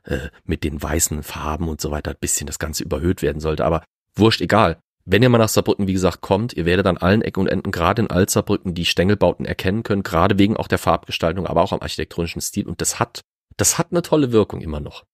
äh, 0.07 0.30
mit 0.44 0.64
den 0.64 0.82
weißen 0.82 1.22
Farben 1.22 1.68
und 1.68 1.80
so 1.80 1.90
weiter 1.90 2.12
ein 2.12 2.18
bisschen 2.20 2.46
das 2.46 2.59
Ganze 2.59 2.84
überhöht 2.84 3.22
werden 3.22 3.40
sollte. 3.40 3.64
Aber 3.64 3.84
wurscht, 4.14 4.40
egal. 4.40 4.78
Wenn 5.04 5.22
ihr 5.22 5.28
mal 5.28 5.38
nach 5.38 5.48
Saarbrücken, 5.48 5.86
wie 5.86 5.92
gesagt, 5.92 6.20
kommt, 6.20 6.52
ihr 6.54 6.64
werdet 6.64 6.86
an 6.86 6.96
allen 6.96 7.22
Ecken 7.22 7.40
und 7.40 7.46
Enden, 7.46 7.70
gerade 7.70 8.02
in 8.02 8.11
Altsaarbrücken, 8.11 8.74
die 8.74 8.84
Stängelbauten 8.84 9.46
erkennen 9.46 9.84
können, 9.84 10.02
gerade 10.02 10.36
wegen 10.36 10.57
auch 10.57 10.66
der 10.66 10.78
Farbgestaltung, 10.78 11.46
aber 11.46 11.62
auch 11.62 11.72
am 11.72 11.80
architektonischen 11.80 12.40
Stil. 12.40 12.66
Und 12.66 12.80
das 12.80 12.98
hat, 12.98 13.20
das 13.57 13.78
hat 13.78 13.92
eine 13.92 14.02
tolle 14.02 14.32
Wirkung 14.32 14.61
immer 14.61 14.80
noch. 14.80 15.04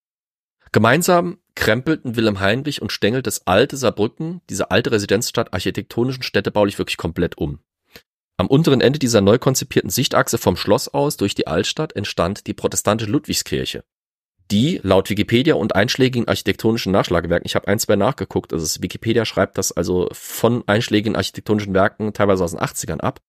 Gemeinsam 0.72 1.38
krempelten 1.54 2.16
Wilhelm 2.16 2.40
Heinrich 2.40 2.80
und 2.80 2.90
Stengel 2.90 3.20
das 3.20 3.46
alte 3.46 3.76
Saarbrücken, 3.76 4.40
diese 4.48 4.70
alte 4.70 4.92
Residenzstadt, 4.92 5.52
architektonisch 5.52 6.16
und 6.16 6.22
städtebaulich 6.22 6.78
wirklich 6.78 6.96
komplett 6.96 7.36
um. 7.36 7.58
Am 8.38 8.46
unteren 8.46 8.80
Ende 8.80 8.98
dieser 8.98 9.20
neu 9.20 9.38
konzipierten 9.38 9.90
Sichtachse 9.90 10.38
vom 10.38 10.56
Schloss 10.56 10.88
aus 10.88 11.18
durch 11.18 11.34
die 11.34 11.46
Altstadt 11.46 11.94
entstand 11.94 12.46
die 12.46 12.54
protestantische 12.54 13.10
Ludwigskirche, 13.10 13.84
die 14.52 14.80
laut 14.82 15.08
Wikipedia 15.08 15.54
und 15.54 15.74
einschlägigen 15.74 16.28
architektonischen 16.28 16.92
Nachschlagewerken, 16.92 17.46
ich 17.46 17.54
habe 17.54 17.68
ein, 17.68 17.78
zwei 17.78 17.96
nachgeguckt, 17.96 18.52
also 18.52 18.82
Wikipedia 18.82 19.24
schreibt 19.24 19.56
das 19.56 19.72
also 19.72 20.08
von 20.12 20.62
einschlägigen 20.68 21.16
architektonischen 21.16 21.72
Werken 21.72 22.12
teilweise 22.12 22.44
aus 22.44 22.50
den 22.50 22.60
80ern 22.60 23.00
ab, 23.00 23.20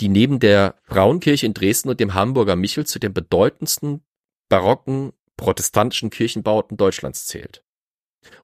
die 0.00 0.08
neben 0.08 0.40
der 0.40 0.74
Frauenkirche 0.82 1.46
in 1.46 1.54
Dresden 1.54 1.88
und 1.88 2.00
dem 2.00 2.14
Hamburger 2.14 2.56
Michel 2.56 2.84
zu 2.84 2.98
den 2.98 3.14
bedeutendsten 3.14 4.04
barocken 4.48 5.12
protestantischen 5.36 6.10
Kirchenbauten 6.10 6.76
Deutschlands 6.76 7.26
zählt. 7.26 7.62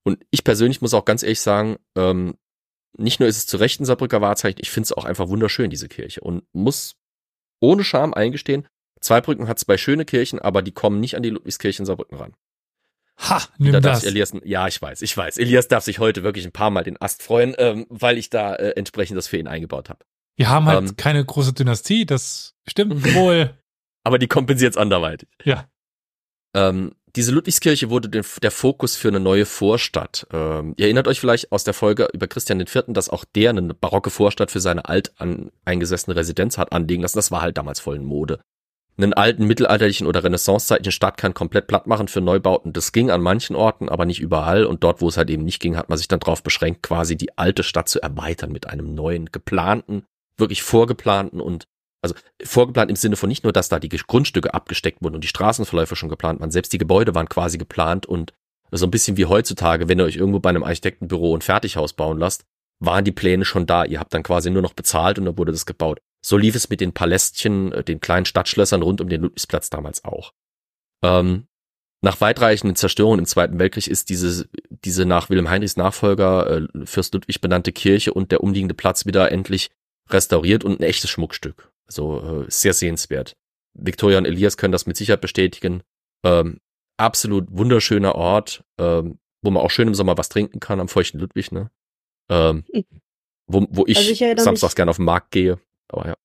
Und 0.05 0.25
ich 0.31 0.45
persönlich 0.45 0.81
muss 0.81 0.95
auch 0.95 1.05
ganz 1.05 1.25
ehrlich 1.25 1.41
sagen, 1.41 1.77
ähm, 1.97 2.37
nicht 2.97 3.19
nur 3.19 3.29
ist 3.29 3.39
es 3.39 3.47
zu 3.47 3.57
Recht 3.57 3.81
ein 3.81 3.85
Saarbrücker 3.85 4.21
Wahrzeichen, 4.21 4.61
ich 4.61 4.71
finde 4.71 4.85
es 4.85 4.93
auch 4.93 5.07
einfach 5.07 5.29
wunderschön, 5.29 5.71
diese 5.71 5.89
Kirche. 5.89 6.21
Und 6.21 6.45
muss 6.53 6.95
ohne 7.61 7.83
Scham 7.83 8.15
eingestehen, 8.15 8.69
Zweibrücken 9.03 9.49
hat 9.49 9.59
zwei 9.59 9.77
schöne 9.77 10.05
Kirchen, 10.05 10.39
aber 10.39 10.63
die 10.63 10.73
kommen 10.73 11.01
nicht 11.01 11.17
an 11.17 11.23
die 11.23 11.31
Ludwigskirche 11.31 11.83
in 11.83 11.87
Saarbrücken 11.87 12.17
ran. 12.19 12.35
Ha, 13.19 13.39
Da 13.41 13.47
nimm 13.59 13.73
darf 13.73 13.83
das. 13.83 14.05
Elias, 14.05 14.33
ja, 14.45 14.67
ich 14.69 14.81
weiß, 14.81 15.03
ich 15.03 15.17
weiß. 15.17 15.37
Elias 15.37 15.69
darf 15.69 15.85
sich 15.85 15.99
heute 15.99 16.23
wirklich 16.23 16.45
ein 16.47 16.53
paar 16.53 16.71
Mal 16.71 16.83
den 16.83 17.01
Ast 17.01 17.23
freuen, 17.23 17.55
ähm, 17.59 17.87
weil 17.91 18.17
ich 18.17 18.31
da 18.31 18.55
äh, 18.55 18.71
entsprechend 18.71 19.17
das 19.19 19.29
für 19.29 19.37
ihn 19.37 19.47
eingebaut 19.49 19.91
habe. 19.91 20.01
Wir 20.37 20.49
haben 20.49 20.65
halt 20.67 20.79
Ähm. 20.89 20.97
keine 20.97 21.25
große 21.25 21.53
Dynastie, 21.53 22.07
das 22.07 22.55
stimmt 22.67 23.05
wohl. 23.15 23.55
Aber 24.05 24.19
die 24.19 24.29
kompensiert 24.29 24.73
es 24.73 24.77
anderweitig. 24.79 25.29
Ja. 25.45 25.69
Ähm, 26.55 26.93
diese 27.15 27.31
Ludwigskirche 27.33 27.91
wurde 27.91 28.09
den, 28.09 28.25
der 28.43 28.51
Fokus 28.51 28.97
für 28.97 29.09
eine 29.09 29.21
neue 29.21 29.45
Vorstadt. 29.45 30.27
Ähm, 30.33 30.75
ihr 30.79 30.87
erinnert 30.87 31.07
euch 31.07 31.21
vielleicht 31.21 31.53
aus 31.53 31.63
der 31.65 31.75
Folge 31.75 32.09
über 32.13 32.27
Christian 32.27 32.59
IV., 32.61 32.85
dass 32.89 33.11
auch 33.11 33.25
der 33.25 33.51
eine 33.51 33.75
barocke 33.75 34.11
Vorstadt 34.11 34.51
für 34.51 34.61
seine 34.61 34.87
alt 34.87 35.13
an, 35.21 35.51
eingesessene 35.67 36.17
Residenz 36.17 36.57
hat 36.57 36.73
anlegen 36.73 37.03
lassen. 37.03 37.19
Das 37.19 37.31
war 37.31 37.43
halt 37.43 37.59
damals 37.59 37.81
voll 37.81 37.97
in 37.97 38.05
Mode. 38.05 38.41
Einen 38.99 39.15
alten 39.15 39.47
mittelalterlichen 39.47 40.07
oder 40.07 40.23
renaissancezeitlichen 40.23 40.93
Stadt 40.93 41.17
kann 41.17 41.33
komplett 41.33 41.67
platt 41.67 41.87
machen 41.87 42.09
für 42.09 42.21
Neubauten. 42.21 42.73
Das 42.73 42.93
ging 42.93 43.11
an 43.11 43.23
manchen 43.23 43.57
Orten, 43.57 43.89
aber 43.89 44.05
nicht 44.05 44.21
überall. 44.21 44.67
Und 44.67 44.85
dort, 44.85 45.01
wo 45.01 45.09
es 45.09 45.17
halt 45.17 45.31
eben 45.31 45.45
nicht 45.45 45.61
ging, 45.61 45.77
hat 45.77 45.89
man 45.89 45.97
sich 45.97 46.09
dann 46.09 46.21
darauf 46.21 46.43
beschränkt, 46.43 46.83
quasi 46.83 47.17
die 47.17 47.37
alte 47.39 47.63
Stadt 47.63 47.89
zu 47.89 48.03
erweitern 48.03 48.53
mit 48.53 48.69
einem 48.69 48.95
neuen, 48.95 49.27
geplanten, 49.33 50.05
wirklich 50.37 50.63
vorgeplanten 50.63 51.41
und 51.41 51.67
also 52.03 52.15
vorgeplant 52.43 52.91
im 52.91 52.97
Sinne 52.97 53.17
von 53.17 53.29
nicht 53.29 53.45
nur, 53.45 53.53
dass 53.53 53.69
da 53.69 53.79
die 53.79 53.89
Grundstücke 53.89 54.53
abgesteckt 54.53 55.03
wurden 55.03 55.15
und 55.15 55.25
die 55.25 55.29
Straßenverläufe 55.29 55.95
schon 55.95 56.09
geplant 56.09 56.41
waren, 56.41 56.51
selbst 56.51 56.73
die 56.73 56.79
Gebäude 56.79 57.15
waren 57.15 57.29
quasi 57.29 57.59
geplant 57.59 58.07
und 58.07 58.33
so 58.73 58.87
ein 58.87 58.91
bisschen 58.91 59.17
wie 59.17 59.27
heutzutage, 59.27 59.89
wenn 59.89 59.99
ihr 59.99 60.05
euch 60.05 60.17
irgendwo 60.17 60.41
bei 60.41 60.51
einem 60.51 60.65
Architektenbüro 60.65 61.37
ein 61.37 61.43
Fertighaus 61.43 61.93
bauen 61.93 62.19
lasst, 62.19 62.45
waren 62.81 63.05
die 63.05 63.13
Pläne 63.13 63.45
schon 63.45 63.67
da. 63.67 63.85
Ihr 63.85 64.01
habt 64.01 64.13
dann 64.15 64.23
quasi 64.23 64.51
nur 64.51 64.63
noch 64.63 64.73
bezahlt 64.73 65.19
und 65.19 65.27
dann 65.27 65.39
wurde 65.39 65.53
das 65.53 65.67
gebaut. 65.67 66.01
So 66.25 66.37
lief 66.37 66.55
es 66.55 66.71
mit 66.71 66.81
den 66.81 66.93
Palästchen, 66.93 67.73
äh, 67.73 67.85
den 67.85 68.01
kleinen 68.01 68.27
Stadtschlössern 68.27 68.83
rund 68.83 69.01
um 69.01 69.09
den 69.09 69.23
Ludwigsplatz 69.23 69.71
damals 69.71 70.05
auch. 70.05 70.33
Ähm, 71.03 71.47
nach 72.05 72.21
weitreichenden 72.21 72.77
Zerstörungen 72.77 73.21
im 73.21 73.27
Zweiten 73.27 73.59
Weltkrieg 73.59 73.87
ist 73.87 74.09
diese, 74.09 74.49
diese 74.71 75.05
nach 75.05 75.31
Wilhelm 75.31 75.49
Heinrichs 75.49 75.77
Nachfolger 75.77 76.51
äh, 76.51 76.87
Fürst 76.87 77.15
Ludwig 77.15 77.41
benannte 77.41 77.73
Kirche 77.73 78.13
und 78.13 78.33
der 78.33 78.43
umliegende 78.43 78.75
Platz 78.75 79.07
wieder 79.07 79.31
endlich 79.31 79.71
restauriert 80.11 80.65
und 80.65 80.81
ein 80.81 80.85
echtes 80.85 81.11
Schmuckstück. 81.11 81.73
Also 81.87 82.45
äh, 82.45 82.51
sehr 82.51 82.75
sehenswert. 82.75 83.37
Victoria 83.75 84.19
und 84.19 84.27
Elias 84.27 84.57
können 84.57 84.73
das 84.73 84.87
mit 84.87 84.97
Sicherheit 84.97 85.21
bestätigen. 85.21 85.83
Ähm, 86.25 86.61
absolut 86.97 87.47
wunderschöner 87.51 88.15
Ort, 88.15 88.65
ähm, 88.79 89.19
wo 89.43 89.51
man 89.51 89.63
auch 89.63 89.71
schön 89.71 89.89
im 89.89 89.95
Sommer 89.95 90.19
was 90.19 90.29
trinken 90.29 90.61
kann, 90.61 90.81
am 90.81 90.89
feuchten 90.89 91.21
Ludwig, 91.21 91.53
ne? 91.53 91.71
Ähm, 92.29 92.65
wo, 93.47 93.67
wo 93.71 93.85
ich, 93.87 93.97
also 93.97 94.11
ich 94.11 94.41
samstags 94.41 94.75
gerne 94.75 94.91
auf 94.91 94.97
den 94.97 95.05
Markt 95.05 95.31
gehe. 95.31 95.59
Aber 95.89 96.07
ja. 96.07 96.17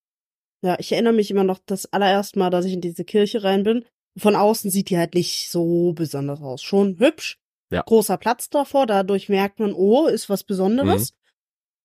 Ja, 0.63 0.75
ich 0.79 0.91
erinnere 0.91 1.13
mich 1.13 1.29
immer 1.29 1.43
noch 1.43 1.59
das 1.65 1.91
allererste 1.93 2.39
Mal, 2.39 2.49
dass 2.49 2.65
ich 2.65 2.73
in 2.73 2.81
diese 2.81 3.05
Kirche 3.05 3.43
rein 3.43 3.63
bin. 3.63 3.85
Von 4.17 4.35
außen 4.35 4.71
sieht 4.71 4.89
die 4.89 4.97
halt 4.97 5.13
nicht 5.13 5.51
so 5.51 5.93
besonders 5.93 6.41
aus. 6.41 6.63
Schon 6.63 6.97
hübsch. 6.99 7.39
Ja. 7.69 7.81
Großer 7.81 8.17
Platz 8.17 8.49
davor, 8.49 8.85
dadurch 8.85 9.29
merkt 9.29 9.59
man, 9.59 9.73
oh, 9.73 10.07
ist 10.07 10.29
was 10.29 10.43
Besonderes. 10.43 11.11
Mhm. 11.11 11.17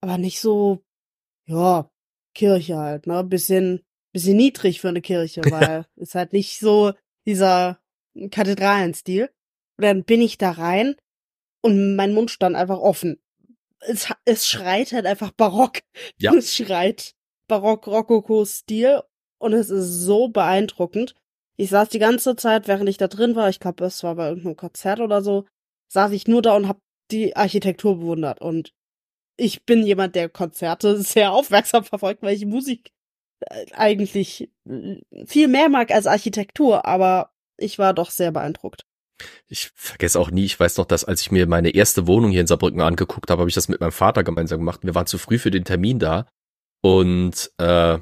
Aber 0.00 0.18
nicht 0.18 0.40
so, 0.40 0.82
ja, 1.46 1.90
Kirche 2.34 2.76
halt, 2.76 3.06
ne? 3.06 3.22
Bisschen, 3.24 3.82
bisschen 4.12 4.36
niedrig 4.36 4.80
für 4.80 4.88
eine 4.88 5.02
Kirche, 5.02 5.42
weil 5.50 5.86
ist 5.96 6.14
halt 6.14 6.32
nicht 6.32 6.58
so 6.58 6.92
dieser 7.26 7.80
Kathedralenstil. 8.30 9.30
Und 9.76 9.84
dann 9.84 10.04
bin 10.04 10.22
ich 10.22 10.38
da 10.38 10.52
rein 10.52 10.96
und 11.62 11.96
mein 11.96 12.14
Mund 12.14 12.30
stand 12.30 12.56
einfach 12.56 12.78
offen. 12.78 13.20
Es, 13.80 14.12
es 14.24 14.46
schreit 14.46 14.92
halt 14.92 15.06
einfach 15.06 15.32
barock. 15.32 15.80
Ja. 16.18 16.32
Es 16.36 16.54
schreit 16.54 17.14
barock-rokoko-Stil 17.48 19.02
und 19.38 19.52
es 19.52 19.70
ist 19.70 20.04
so 20.04 20.28
beeindruckend. 20.28 21.14
Ich 21.56 21.70
saß 21.70 21.88
die 21.88 21.98
ganze 21.98 22.36
Zeit, 22.36 22.68
während 22.68 22.88
ich 22.88 22.96
da 22.96 23.08
drin 23.08 23.36
war, 23.36 23.48
ich 23.48 23.60
glaube, 23.60 23.84
es 23.84 24.02
war 24.02 24.14
bei 24.14 24.28
irgendeinem 24.28 24.56
Konzert 24.56 25.00
oder 25.00 25.22
so, 25.22 25.44
saß 25.88 26.12
ich 26.12 26.26
nur 26.26 26.42
da 26.42 26.56
und 26.56 26.68
hab 26.68 26.78
die 27.10 27.36
Architektur 27.36 27.98
bewundert 27.98 28.40
und 28.40 28.72
ich 29.36 29.64
bin 29.64 29.84
jemand, 29.84 30.14
der 30.14 30.28
Konzerte 30.28 30.96
sehr 31.02 31.32
aufmerksam 31.32 31.84
verfolgt, 31.84 32.22
weil 32.22 32.36
ich 32.36 32.46
Musik 32.46 32.92
äh, 33.40 33.66
eigentlich 33.72 34.50
äh, 34.68 35.00
viel 35.26 35.48
mehr 35.48 35.68
mag 35.68 35.90
als 35.90 36.06
Architektur, 36.06 36.86
aber 36.86 37.32
ich 37.56 37.78
war 37.78 37.94
doch 37.94 38.10
sehr 38.10 38.32
beeindruckt. 38.32 38.84
Ich 39.46 39.70
vergesse 39.74 40.18
auch 40.18 40.30
nie, 40.30 40.44
ich 40.44 40.58
weiß 40.58 40.78
noch, 40.78 40.86
dass 40.86 41.04
als 41.04 41.20
ich 41.20 41.30
mir 41.30 41.46
meine 41.46 41.70
erste 41.70 42.06
Wohnung 42.06 42.30
hier 42.30 42.40
in 42.40 42.46
Saarbrücken 42.46 42.80
angeguckt 42.80 43.30
habe, 43.30 43.40
habe 43.40 43.48
ich 43.48 43.54
das 43.54 43.68
mit 43.68 43.80
meinem 43.80 43.92
Vater 43.92 44.24
gemeinsam 44.24 44.58
gemacht. 44.58 44.80
Wir 44.82 44.94
waren 44.94 45.06
zu 45.06 45.18
früh 45.18 45.38
für 45.38 45.52
den 45.52 45.64
Termin 45.64 45.98
da 45.98 46.26
und 46.82 47.50
äh, 47.58 47.98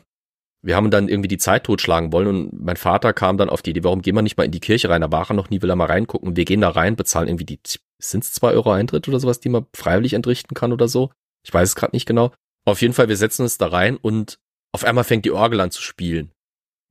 wir 0.62 0.76
haben 0.76 0.90
dann 0.90 1.08
irgendwie 1.08 1.28
die 1.28 1.38
Zeit 1.38 1.64
totschlagen 1.64 2.12
wollen 2.12 2.26
und 2.26 2.60
mein 2.60 2.76
Vater 2.76 3.12
kam 3.12 3.38
dann 3.38 3.48
auf 3.48 3.62
die 3.62 3.70
Idee, 3.70 3.84
warum 3.84 4.02
gehen 4.02 4.14
wir 4.14 4.22
nicht 4.22 4.36
mal 4.36 4.44
in 4.44 4.50
die 4.50 4.60
Kirche 4.60 4.90
rein? 4.90 5.00
Da 5.00 5.10
war 5.10 5.30
er 5.30 5.34
noch 5.34 5.48
nie, 5.48 5.62
will 5.62 5.70
er 5.70 5.76
mal 5.76 5.86
reingucken. 5.86 6.36
Wir 6.36 6.44
gehen 6.44 6.60
da 6.60 6.70
rein, 6.70 6.96
bezahlen 6.96 7.28
irgendwie 7.28 7.46
die, 7.46 7.60
sind 7.98 8.24
es 8.24 8.32
zwei 8.32 8.52
Euro 8.52 8.72
Eintritt 8.72 9.08
oder 9.08 9.20
sowas, 9.20 9.40
die 9.40 9.48
man 9.48 9.66
freiwillig 9.74 10.12
entrichten 10.12 10.54
kann 10.54 10.72
oder 10.72 10.88
so. 10.88 11.10
Ich 11.44 11.52
weiß 11.52 11.70
es 11.70 11.76
gerade 11.76 11.96
nicht 11.96 12.06
genau. 12.06 12.32
Auf 12.66 12.82
jeden 12.82 12.92
Fall, 12.92 13.08
wir 13.08 13.16
setzen 13.16 13.42
uns 13.42 13.56
da 13.56 13.68
rein 13.68 13.96
und 13.96 14.38
auf 14.72 14.84
einmal 14.84 15.04
fängt 15.04 15.24
die 15.24 15.32
Orgel 15.32 15.60
an 15.60 15.70
zu 15.70 15.80
spielen. 15.80 16.32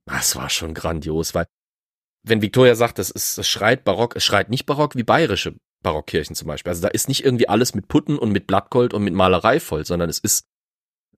Das 0.06 0.34
war 0.34 0.50
schon 0.50 0.74
grandios, 0.74 1.34
weil 1.34 1.46
wenn 2.22 2.42
Victoria 2.42 2.74
sagt, 2.74 2.98
das 2.98 3.10
ist, 3.10 3.38
es 3.38 3.48
schreit 3.48 3.84
barock, 3.84 4.16
es 4.16 4.24
schreit 4.24 4.50
nicht 4.50 4.66
barock 4.66 4.96
wie 4.96 5.04
bayerische 5.04 5.54
Barockkirchen 5.82 6.34
zum 6.34 6.48
Beispiel. 6.48 6.70
Also 6.70 6.82
da 6.82 6.88
ist 6.88 7.08
nicht 7.08 7.24
irgendwie 7.24 7.48
alles 7.48 7.74
mit 7.74 7.88
Putten 7.88 8.18
und 8.18 8.30
mit 8.30 8.46
Blattgold 8.46 8.92
und 8.92 9.04
mit 9.04 9.14
Malerei 9.14 9.60
voll, 9.60 9.86
sondern 9.86 10.10
es 10.10 10.18
ist 10.18 10.46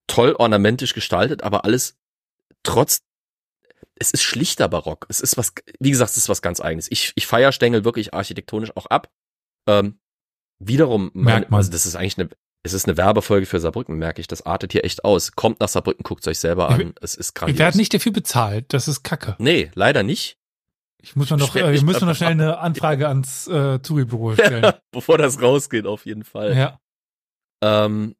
toll 0.07 0.35
ornamentisch 0.39 0.95
gestaltet, 0.95 1.43
aber 1.43 1.65
alles 1.65 1.99
trotz, 2.63 3.03
es 3.97 4.11
ist 4.11 4.23
schlichter 4.23 4.69
Barock. 4.69 5.07
Es 5.09 5.21
ist 5.21 5.37
was, 5.37 5.53
wie 5.79 5.91
gesagt, 5.91 6.11
es 6.11 6.17
ist 6.17 6.29
was 6.29 6.43
ganz 6.43 6.61
eigenes. 6.61 6.91
Ich, 6.91 7.13
ich 7.15 7.27
feier 7.27 7.53
Stengel 7.53 7.85
wirklich 7.85 8.15
architektonisch 8.15 8.77
auch 8.77 8.87
ab. 8.87 9.11
Ähm, 9.69 10.01
wiederum, 10.59 11.11
mein, 11.15 11.51
also 11.53 11.71
das 11.71 11.87
ist 11.87 11.95
eigentlich 11.95 12.19
eine, 12.19 12.31
es 12.65 12.73
ist 12.73 12.87
eine 12.87 12.97
Werbefolge 12.97 13.47
für 13.47 13.61
Saarbrücken, 13.61 13.97
merke 13.97 14.21
ich. 14.21 14.29
Das 14.29 14.47
artet 14.47 14.73
hier 14.73 14.85
echt 14.85 15.05
aus. 15.05 15.33
Kommt 15.33 15.61
nach 15.61 15.69
Saarbrücken, 15.69 16.05
guckt 16.05 16.27
euch 16.29 16.39
selber 16.39 16.71
an. 16.71 16.95
Es 17.01 17.15
ist 17.15 17.35
grandios. 17.35 17.59
Wir 17.59 17.65
werden 17.65 17.77
nicht 17.77 17.93
dafür 17.93 18.13
bezahlt. 18.13 18.73
Das 18.73 18.89
ist 18.89 19.03
Kacke. 19.03 19.37
Nee, 19.39 19.71
leider 19.75 20.03
nicht. 20.03 20.39
Ich 21.03 21.17
muss 21.17 21.31
noch, 21.31 21.57
äh, 21.57 21.73
wir 21.73 21.83
müssen 21.83 22.07
noch 22.07 22.15
schnell 22.15 22.31
eine 22.31 22.59
Anfrage 22.61 23.09
ans 23.09 23.49
äh, 23.49 23.81
Touri-Büro 23.81 24.35
stellen. 24.35 24.73
Bevor 24.93 25.19
das 25.19 25.43
rausgeht, 25.43 25.87
auf 25.87 26.07
jeden 26.07 26.23
Fall. 26.23 26.57
Ja. 26.57 26.81
Ähm, 27.63 28.15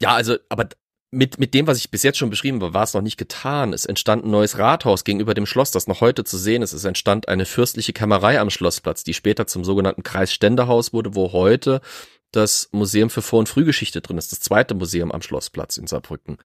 ja, 0.00 0.14
also, 0.14 0.38
aber 0.48 0.68
mit, 1.12 1.38
mit 1.38 1.52
dem, 1.52 1.66
was 1.66 1.76
ich 1.76 1.90
bis 1.90 2.02
jetzt 2.02 2.18
schon 2.18 2.30
beschrieben 2.30 2.60
habe, 2.62 2.72
war 2.72 2.84
es 2.84 2.94
noch 2.94 3.02
nicht 3.02 3.18
getan. 3.18 3.74
Es 3.74 3.84
entstand 3.84 4.24
ein 4.24 4.30
neues 4.30 4.56
Rathaus 4.58 5.04
gegenüber 5.04 5.34
dem 5.34 5.44
Schloss, 5.44 5.70
das 5.70 5.86
noch 5.86 6.00
heute 6.00 6.24
zu 6.24 6.38
sehen 6.38 6.62
ist. 6.62 6.72
Es 6.72 6.84
entstand 6.84 7.28
eine 7.28 7.44
fürstliche 7.44 7.92
Kämmerei 7.92 8.40
am 8.40 8.48
Schlossplatz, 8.48 9.04
die 9.04 9.12
später 9.12 9.46
zum 9.46 9.62
sogenannten 9.62 10.02
Kreisständehaus 10.02 10.94
wurde, 10.94 11.14
wo 11.14 11.32
heute 11.32 11.82
das 12.32 12.70
Museum 12.72 13.10
für 13.10 13.20
Vor- 13.20 13.40
und 13.40 13.48
Frühgeschichte 13.50 14.00
drin 14.00 14.16
ist, 14.16 14.32
das 14.32 14.40
zweite 14.40 14.74
Museum 14.74 15.12
am 15.12 15.20
Schlossplatz 15.20 15.76
in 15.76 15.86
Saarbrücken. 15.86 16.38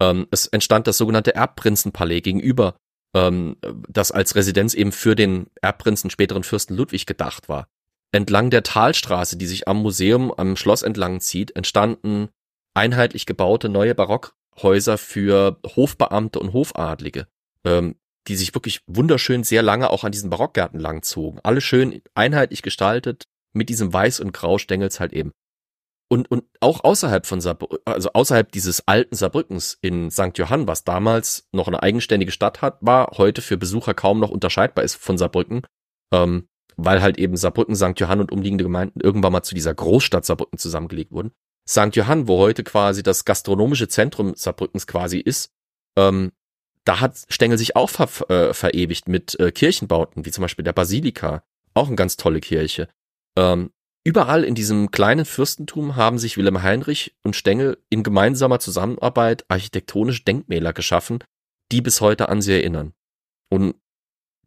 Ähm, 0.00 0.26
es 0.32 0.48
entstand 0.48 0.88
das 0.88 0.98
sogenannte 0.98 1.36
Erbprinzenpalais 1.36 2.22
gegenüber, 2.22 2.74
ähm, 3.14 3.56
das 3.88 4.10
als 4.10 4.34
Residenz 4.34 4.74
eben 4.74 4.90
für 4.90 5.14
den 5.14 5.46
Erbprinzen 5.62 6.10
späteren 6.10 6.42
Fürsten 6.42 6.74
Ludwig 6.74 7.06
gedacht 7.06 7.48
war. 7.48 7.68
Entlang 8.10 8.50
der 8.50 8.64
Talstraße, 8.64 9.36
die 9.36 9.46
sich 9.46 9.68
am 9.68 9.76
Museum, 9.76 10.34
am 10.36 10.56
Schloss 10.56 10.82
entlang 10.82 11.20
zieht, 11.20 11.54
entstanden 11.54 12.30
einheitlich 12.78 13.26
gebaute 13.26 13.68
neue 13.68 13.94
Barockhäuser 13.94 14.98
für 14.98 15.58
Hofbeamte 15.66 16.38
und 16.38 16.52
Hofadlige, 16.52 17.26
ähm, 17.64 17.96
die 18.28 18.36
sich 18.36 18.54
wirklich 18.54 18.82
wunderschön 18.86 19.42
sehr 19.42 19.62
lange 19.62 19.90
auch 19.90 20.04
an 20.04 20.12
diesen 20.12 20.30
Barockgärten 20.30 20.78
langzogen. 20.78 21.40
Alle 21.42 21.60
schön 21.60 22.00
einheitlich 22.14 22.62
gestaltet, 22.62 23.24
mit 23.52 23.68
diesem 23.68 23.92
Weiß- 23.92 24.20
und 24.20 24.32
Graustängels 24.32 25.00
halt 25.00 25.12
eben. 25.12 25.32
Und, 26.10 26.30
und 26.30 26.44
auch 26.60 26.84
außerhalb 26.84 27.26
von 27.26 27.40
Saarbrücken, 27.40 27.78
also 27.84 28.10
außerhalb 28.12 28.50
dieses 28.52 28.86
alten 28.86 29.14
Saarbrückens 29.14 29.76
in 29.82 30.10
St. 30.10 30.38
Johann, 30.38 30.66
was 30.66 30.84
damals 30.84 31.48
noch 31.52 31.66
eine 31.66 31.82
eigenständige 31.82 32.32
Stadt 32.32 32.62
hat, 32.62 32.78
war, 32.80 33.10
heute 33.18 33.42
für 33.42 33.58
Besucher 33.58 33.92
kaum 33.92 34.20
noch 34.20 34.30
unterscheidbar 34.30 34.84
ist 34.84 34.94
von 34.94 35.18
Saarbrücken, 35.18 35.62
ähm, 36.12 36.48
weil 36.76 37.02
halt 37.02 37.18
eben 37.18 37.36
Saarbrücken, 37.36 37.74
St. 37.74 37.98
Johann 37.98 38.20
und 38.20 38.32
umliegende 38.32 38.64
Gemeinden 38.64 39.00
irgendwann 39.00 39.32
mal 39.32 39.42
zu 39.42 39.54
dieser 39.54 39.74
Großstadt 39.74 40.24
Saarbrücken 40.24 40.58
zusammengelegt 40.58 41.12
wurden. 41.12 41.32
St. 41.68 41.94
Johann, 41.94 42.28
wo 42.28 42.38
heute 42.38 42.64
quasi 42.64 43.02
das 43.02 43.24
gastronomische 43.24 43.88
Zentrum 43.88 44.34
Saarbrückens 44.34 44.86
quasi 44.86 45.18
ist, 45.18 45.52
ähm, 45.96 46.32
da 46.84 47.00
hat 47.00 47.18
Stengel 47.28 47.58
sich 47.58 47.76
auch 47.76 47.90
ver, 47.90 48.08
äh, 48.30 48.54
verewigt 48.54 49.08
mit 49.08 49.38
äh, 49.38 49.52
Kirchenbauten, 49.52 50.24
wie 50.24 50.30
zum 50.30 50.42
Beispiel 50.42 50.64
der 50.64 50.72
Basilika, 50.72 51.42
auch 51.74 51.88
eine 51.88 51.96
ganz 51.96 52.16
tolle 52.16 52.40
Kirche. 52.40 52.88
Ähm, 53.36 53.70
überall 54.04 54.42
in 54.42 54.54
diesem 54.54 54.90
kleinen 54.90 55.26
Fürstentum 55.26 55.96
haben 55.96 56.18
sich 56.18 56.38
Wilhelm 56.38 56.62
Heinrich 56.62 57.14
und 57.22 57.36
Stengel 57.36 57.76
in 57.90 58.02
gemeinsamer 58.02 58.58
Zusammenarbeit 58.58 59.44
architektonische 59.48 60.24
Denkmäler 60.24 60.72
geschaffen, 60.72 61.22
die 61.70 61.82
bis 61.82 62.00
heute 62.00 62.30
an 62.30 62.40
sie 62.40 62.54
erinnern. 62.54 62.94
Und 63.50 63.74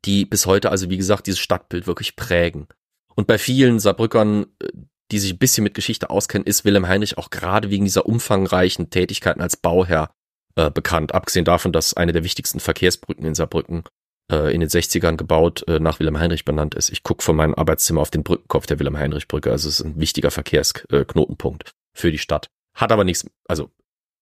die 0.06 0.26
bis 0.26 0.48
heute 0.48 0.72
also, 0.72 0.90
wie 0.90 0.98
gesagt, 0.98 1.28
dieses 1.28 1.40
Stadtbild 1.40 1.86
wirklich 1.86 2.16
prägen. 2.16 2.68
Und 3.14 3.28
bei 3.28 3.38
vielen 3.38 3.80
Saarbrückern, 3.80 4.48
äh, 4.64 4.70
die 5.12 5.20
sich 5.20 5.34
ein 5.34 5.38
bisschen 5.38 5.64
mit 5.64 5.74
Geschichte 5.74 6.10
auskennen, 6.10 6.46
ist 6.46 6.66
Wilhelm 6.66 6.88
Heinrich 6.88 7.18
auch 7.18 7.30
gerade 7.30 7.70
wegen 7.70 7.86
dieser 7.86 8.06
umfangreichen 8.06 8.90
Tätigkeiten 8.90 9.42
als 9.42 9.58
Bauherr 9.58 10.12
äh, 10.56 10.72
bekannt. 10.72 11.14
Abgesehen 11.14 11.46
davon, 11.46 11.72
dass 11.72 11.94
eine 11.94 12.14
der 12.14 12.24
wichtigsten 12.24 12.60
Verkehrsbrücken 12.60 13.26
in 13.26 13.36
Saarbrücken 13.36 13.84
äh, 14.32 14.54
in 14.54 14.62
den 14.62 14.70
60ern 14.70 15.18
gebaut, 15.18 15.68
äh, 15.68 15.80
nach 15.80 16.00
Wilhelm 16.00 16.20
Heinrich 16.20 16.46
benannt 16.46 16.76
ist. 16.76 16.90
Ich 16.90 17.04
gucke 17.04 17.24
von 17.24 17.36
meinem 17.36 17.54
Arbeitszimmer 17.54 18.02
auf 18.02 18.12
den 18.12 18.24
Brückenkopf 18.24 18.66
der 18.66 18.80
Wilhelm 18.80 18.98
Heinrich 18.98 19.28
Brücke, 19.28 19.52
also 19.52 19.70
es 19.70 19.80
ist 19.80 19.86
ein 19.86 20.00
wichtiger 20.00 20.32
Verkehrsknotenpunkt 20.32 21.70
äh, 21.70 21.72
für 21.94 22.12
die 22.12 22.18
Stadt. 22.18 22.50
Hat 22.74 22.92
aber 22.92 23.04
nichts, 23.04 23.26
also 23.48 23.70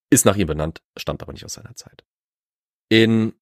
ist 0.09 0.25
nach 0.25 0.35
ihm 0.35 0.47
benannt, 0.47 0.81
stammt 0.97 1.21
aber 1.21 1.33
nicht 1.33 1.45
aus 1.45 1.53
seiner 1.53 1.75
Zeit. 1.75 2.03
In 2.89 3.33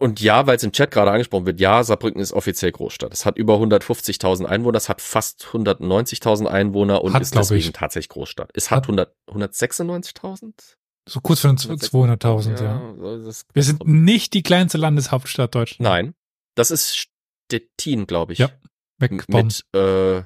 Und 0.00 0.20
ja, 0.20 0.46
weil 0.46 0.56
es 0.56 0.62
im 0.62 0.70
Chat 0.70 0.92
gerade 0.92 1.10
angesprochen 1.10 1.44
wird, 1.46 1.58
ja, 1.60 1.82
Saarbrücken 1.82 2.20
ist 2.20 2.32
offiziell 2.32 2.70
Großstadt. 2.70 3.12
Es 3.12 3.26
hat 3.26 3.36
über 3.36 3.54
150.000 3.56 4.44
Einwohner, 4.44 4.76
es 4.78 4.88
hat 4.88 5.00
fast 5.00 5.44
190.000 5.52 6.46
Einwohner 6.46 7.02
und 7.02 7.14
Hat, 7.14 7.22
ist 7.22 7.34
deswegen 7.34 7.60
ich. 7.60 7.72
tatsächlich 7.72 8.08
Großstadt. 8.10 8.50
Es 8.54 8.70
hat 8.70 8.78
Hat- 8.78 8.84
100, 8.88 9.12
196.000? 9.28 10.76
So 11.08 11.20
kurz 11.20 11.40
von 11.40 11.56
200.000, 11.56 12.62
ja. 12.62 13.26
es. 13.28 13.44
Wir 13.54 13.62
sind 13.62 13.86
nicht 13.86 14.34
die 14.34 14.42
kleinste 14.42 14.76
Landeshauptstadt 14.78 15.54
Deutschlands. 15.54 15.80
Nein, 15.88 16.14
das 16.54 16.70
ist 16.70 17.08
Stettin, 17.48 18.06
glaube 18.06 18.34
ich. 18.34 18.40
Ja, 18.40 18.50
Wegbomben. 18.98 19.46
Mit, 19.46 19.64
äh, 19.74 20.18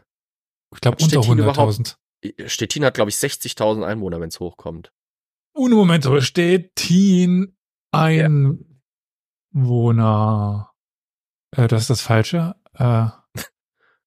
Ich 0.75 0.81
glaube 0.81 0.97
unter 1.03 1.23
Stettin 1.23 1.41
100.000. 1.41 1.97
Stettin 2.49 2.85
hat, 2.85 2.95
glaube 2.95 3.11
ich, 3.11 3.17
60.000 3.17 3.85
Einwohner, 3.87 4.21
wenn 4.21 4.29
es 4.29 4.41
hochkommt. 4.41 4.93
Ohne 5.55 5.77
Moment, 5.77 6.05
aber 6.05 6.21
Stettin 6.21 7.57
Einwohner. 9.55 10.73
Äh, 11.57 11.69
das 11.69 11.83
ist 11.83 11.91
das 11.91 12.01
Falsche. 12.03 12.57
Äh, 12.75 13.09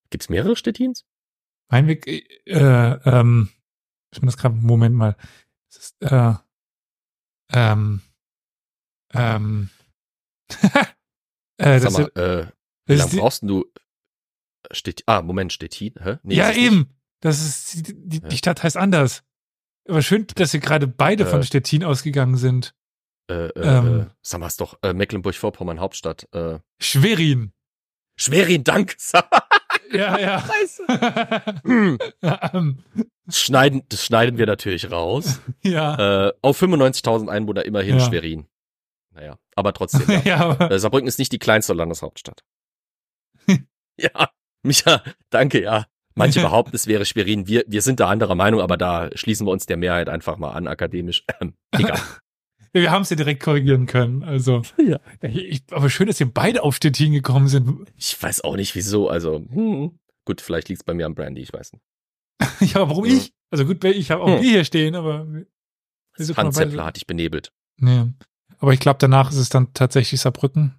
Gibt's 0.09 0.29
mehrere 0.29 0.55
Stettins? 0.55 1.05
Meinweg, 1.69 2.05
äh, 2.07 2.19
ähm, 2.45 3.49
ich 4.11 4.19
bin 4.19 4.27
das 4.27 4.37
gerade, 4.37 4.55
Moment 4.55 4.95
mal. 4.95 5.15
Das 5.71 5.77
ist, 5.83 6.01
äh, 6.01 6.33
ähm, 7.51 8.01
ähm, 9.13 9.69
äh, 10.61 11.79
das 11.79 11.83
Sag 11.83 11.89
ist, 11.91 12.15
mal, 12.15 12.21
äh, 12.23 12.51
wie 12.85 12.95
das 12.95 12.97
lange 12.97 13.03
ist 13.03 13.11
die, 13.13 13.17
brauchst 13.17 13.43
du 13.43 13.65
Stettin? 14.71 15.03
Ah, 15.07 15.21
Moment, 15.21 15.53
Stettin? 15.53 15.93
Hä? 15.99 16.17
Nee, 16.23 16.35
ja 16.35 16.49
ist 16.49 16.51
es 16.51 16.57
nicht. 16.57 16.71
eben. 16.71 16.89
Das 17.21 17.41
ist, 17.45 17.87
die, 17.87 17.93
die, 18.07 18.21
Ja. 18.21 18.27
die 18.29 18.37
Stadt 18.37 18.63
heißt 18.63 18.77
anders. 18.77 19.23
Aber 19.87 20.01
schön, 20.01 20.25
dass 20.35 20.53
wir 20.53 20.59
gerade 20.59 20.87
beide 20.87 21.23
Äh. 21.23 21.27
von 21.27 21.43
Stettin 21.43 21.83
ausgegangen 21.83 22.37
sind. 22.37 22.75
Äh, 23.29 23.47
äh, 23.47 23.77
Ähm. 23.77 23.99
äh, 24.01 24.05
sag 24.21 24.39
mal, 24.39 24.47
ist 24.47 24.61
doch 24.61 24.77
äh, 24.83 24.93
Mecklenburg-Vorpommern 24.93 25.79
Hauptstadt. 25.79 26.27
Äh, 26.33 26.59
Schwerin. 26.79 27.51
Schwerin, 28.17 28.63
danke. 28.63 28.95
Ja, 29.91 30.17
ja. 30.19 30.43
Hm, 31.63 31.97
Ähm, 32.21 32.83
das, 33.25 33.39
schneiden, 33.39 33.83
das 33.87 34.03
schneiden 34.03 34.37
wir 34.37 34.45
natürlich 34.47 34.91
raus. 34.91 35.39
ja. 35.63 36.27
Äh, 36.27 36.33
auf 36.41 36.61
95.000 36.61 37.29
Einwohner 37.29 37.63
immerhin 37.65 37.99
Ja. 37.99 38.05
Schwerin. 38.05 38.47
Naja, 39.13 39.37
aber 39.55 39.73
trotzdem. 39.73 40.09
Ja. 40.09 40.21
ja, 40.25 40.37
aber, 40.49 40.71
Äh, 40.71 40.79
Saarbrücken 40.79 41.07
ist 41.07 41.19
nicht 41.19 41.31
die 41.31 41.39
kleinste 41.39 41.73
Landeshauptstadt. 41.73 42.43
ja, 43.97 44.29
Micha, 44.63 45.03
danke, 45.29 45.61
ja. 45.61 45.85
Manche 46.15 46.41
behaupten, 46.41 46.75
es 46.75 46.87
wäre 46.87 47.05
Schwerin. 47.05 47.47
Wir, 47.47 47.63
wir 47.67 47.81
sind 47.81 47.99
da 47.99 48.07
anderer 48.09 48.35
Meinung, 48.35 48.61
aber 48.61 48.77
da 48.77 49.09
schließen 49.15 49.45
wir 49.45 49.51
uns 49.51 49.65
der 49.65 49.77
Mehrheit 49.77 50.09
einfach 50.09 50.37
mal 50.37 50.51
an, 50.53 50.67
akademisch. 50.67 51.23
Ähm, 51.39 51.53
egal. 51.71 51.99
Wir 52.81 52.91
haben 52.91 53.01
es 53.03 53.09
ja 53.09 53.15
direkt 53.15 53.41
korrigieren 53.43 53.85
können. 53.85 54.23
Also, 54.23 54.61
Ja. 54.77 54.99
ich, 55.21 55.63
aber 55.71 55.89
schön, 55.89 56.07
dass 56.07 56.19
wir 56.19 56.31
beide 56.31 56.63
auf 56.63 56.75
Stettin 56.75 57.11
gekommen 57.13 57.47
sind. 57.47 57.89
Ich 57.97 58.21
weiß 58.21 58.41
auch 58.41 58.55
nicht, 58.55 58.75
wieso. 58.75 59.09
Also, 59.09 59.37
hm. 59.49 59.97
gut, 60.25 60.41
vielleicht 60.41 60.69
liegt's 60.69 60.83
bei 60.83 60.93
mir 60.93 61.05
am 61.05 61.15
Brandy, 61.15 61.41
ich 61.41 61.53
weiß 61.53 61.73
nicht. 61.73 61.83
Ja, 62.75 62.89
warum 62.89 63.05
Ja. 63.05 63.13
ich? 63.13 63.33
Also 63.51 63.65
gut, 63.65 63.83
ich 63.83 64.11
habe 64.11 64.21
auch 64.23 64.27
Hm. 64.27 64.41
wir 64.41 64.49
hier 64.51 64.65
stehen, 64.65 64.95
aber 64.95 65.25
wir 65.31 65.45
sind 66.17 66.37
Hans 66.37 66.55
mal 66.55 66.61
beide- 66.61 66.71
Zeppler 66.71 66.85
hatte 66.85 66.97
ich 66.97 67.07
benebelt. 67.07 67.51
Nee. 67.77 68.05
Aber 68.59 68.73
ich 68.73 68.79
glaube, 68.79 68.97
danach 68.99 69.29
ist 69.31 69.37
es 69.37 69.49
dann 69.49 69.73
tatsächlich 69.73 70.21
Saarbrücken. 70.21 70.75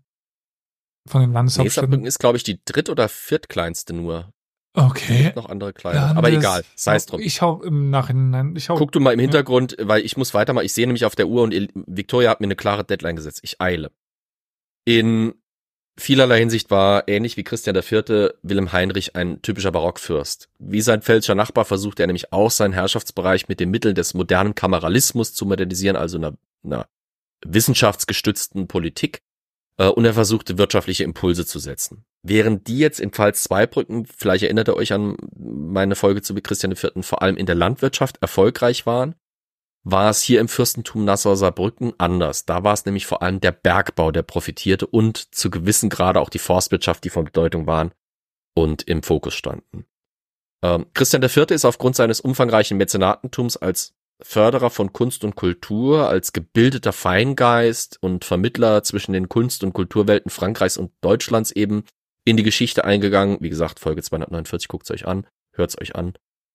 Von 1.08 1.20
den 1.20 1.30
Nee, 1.30 1.34
Landeshauptstädten. 1.34 1.82
Saarbrücken 1.82 2.06
ist, 2.06 2.18
glaube 2.18 2.36
ich, 2.36 2.42
die 2.42 2.60
dritt- 2.64 2.88
oder 2.90 3.08
viertkleinste 3.08 3.92
nur. 3.94 4.32
Okay. 4.76 5.32
Noch 5.34 5.48
andere 5.48 5.72
kleine. 5.72 5.98
Landes- 5.98 6.16
Aber 6.16 6.30
egal, 6.30 6.64
sei 6.74 6.96
es 6.96 7.06
drum. 7.06 7.20
Ich 7.20 7.34
schau 7.34 7.62
im 7.62 7.90
Nachhinein. 7.90 8.54
Ich 8.56 8.64
schau. 8.64 8.76
Guck 8.76 8.92
du 8.92 9.00
mal 9.00 9.12
im 9.12 9.20
Hintergrund, 9.20 9.76
weil 9.80 10.04
ich 10.04 10.16
muss 10.16 10.34
weitermachen. 10.34 10.64
Ich 10.66 10.74
sehe 10.74 10.86
nämlich 10.86 11.04
auf 11.04 11.16
der 11.16 11.26
Uhr 11.28 11.42
und 11.42 11.54
Victoria 11.74 12.30
hat 12.30 12.40
mir 12.40 12.46
eine 12.46 12.56
klare 12.56 12.84
Deadline 12.84 13.16
gesetzt. 13.16 13.40
Ich 13.42 13.60
eile. 13.60 13.90
In 14.84 15.34
vielerlei 15.98 16.38
Hinsicht 16.40 16.70
war 16.70 17.08
ähnlich 17.08 17.36
wie 17.36 17.42
Christian 17.44 17.74
IV. 17.74 18.34
Wilhelm 18.42 18.72
Heinrich 18.72 19.16
ein 19.16 19.40
typischer 19.42 19.72
Barockfürst. 19.72 20.48
Wie 20.58 20.80
sein 20.82 21.02
pfälzischer 21.02 21.34
Nachbar 21.34 21.64
versuchte 21.64 22.02
er 22.02 22.06
nämlich 22.06 22.32
auch 22.32 22.50
seinen 22.50 22.74
Herrschaftsbereich 22.74 23.48
mit 23.48 23.60
den 23.60 23.70
Mitteln 23.70 23.94
des 23.94 24.14
modernen 24.14 24.54
Kameralismus 24.54 25.34
zu 25.34 25.46
modernisieren, 25.46 25.96
also 25.96 26.18
einer, 26.18 26.34
einer 26.64 26.86
wissenschaftsgestützten 27.44 28.68
Politik. 28.68 29.22
Äh, 29.78 29.88
und 29.88 30.04
er 30.04 30.14
versuchte 30.14 30.58
wirtschaftliche 30.58 31.04
Impulse 31.04 31.46
zu 31.46 31.58
setzen. 31.58 32.04
Während 32.22 32.66
die 32.66 32.78
jetzt 32.78 33.00
in 33.00 33.10
Pfalz 33.10 33.42
Zweibrücken, 33.44 34.06
vielleicht 34.06 34.44
erinnert 34.44 34.68
ihr 34.68 34.76
euch 34.76 34.92
an 34.92 35.16
meine 35.36 35.94
Folge 35.94 36.22
zu 36.22 36.34
Christian 36.34 36.72
IV., 36.72 36.92
vor 37.00 37.22
allem 37.22 37.36
in 37.36 37.46
der 37.46 37.54
Landwirtschaft 37.54 38.18
erfolgreich 38.20 38.86
waren, 38.86 39.14
war 39.88 40.10
es 40.10 40.20
hier 40.20 40.40
im 40.40 40.48
Fürstentum 40.48 41.04
Nassau-Saarbrücken 41.04 41.94
anders. 41.98 42.44
Da 42.44 42.64
war 42.64 42.74
es 42.74 42.84
nämlich 42.84 43.06
vor 43.06 43.22
allem 43.22 43.40
der 43.40 43.52
Bergbau, 43.52 44.10
der 44.10 44.24
profitierte 44.24 44.86
und 44.86 45.32
zu 45.32 45.48
gewissen 45.48 45.90
Grade 45.90 46.20
auch 46.20 46.28
die 46.28 46.40
Forstwirtschaft, 46.40 47.04
die 47.04 47.10
von 47.10 47.24
Bedeutung 47.24 47.68
waren 47.68 47.92
und 48.54 48.82
im 48.82 49.04
Fokus 49.04 49.34
standen. 49.34 49.86
Ähm, 50.62 50.86
Christian 50.92 51.22
IV. 51.22 51.50
ist 51.50 51.64
aufgrund 51.64 51.94
seines 51.94 52.20
umfangreichen 52.20 52.76
Mäzenatentums 52.78 53.56
als 53.56 53.94
Förderer 54.22 54.70
von 54.70 54.92
Kunst 54.92 55.24
und 55.24 55.36
Kultur, 55.36 56.08
als 56.08 56.32
gebildeter 56.32 56.92
Feingeist 56.92 57.98
und 58.00 58.24
Vermittler 58.24 58.82
zwischen 58.82 59.12
den 59.12 59.28
Kunst- 59.28 59.62
und 59.62 59.72
Kulturwelten 59.72 60.30
Frankreichs 60.30 60.78
und 60.78 60.92
Deutschlands 61.02 61.50
eben 61.50 61.84
in 62.24 62.36
die 62.36 62.42
Geschichte 62.42 62.84
eingegangen. 62.84 63.38
Wie 63.40 63.50
gesagt, 63.50 63.78
Folge 63.78 64.02
249, 64.02 64.68
guckt's 64.68 64.90
euch 64.90 65.06
an, 65.06 65.26
hört's 65.52 65.80
euch 65.80 65.94
an. 65.94 66.14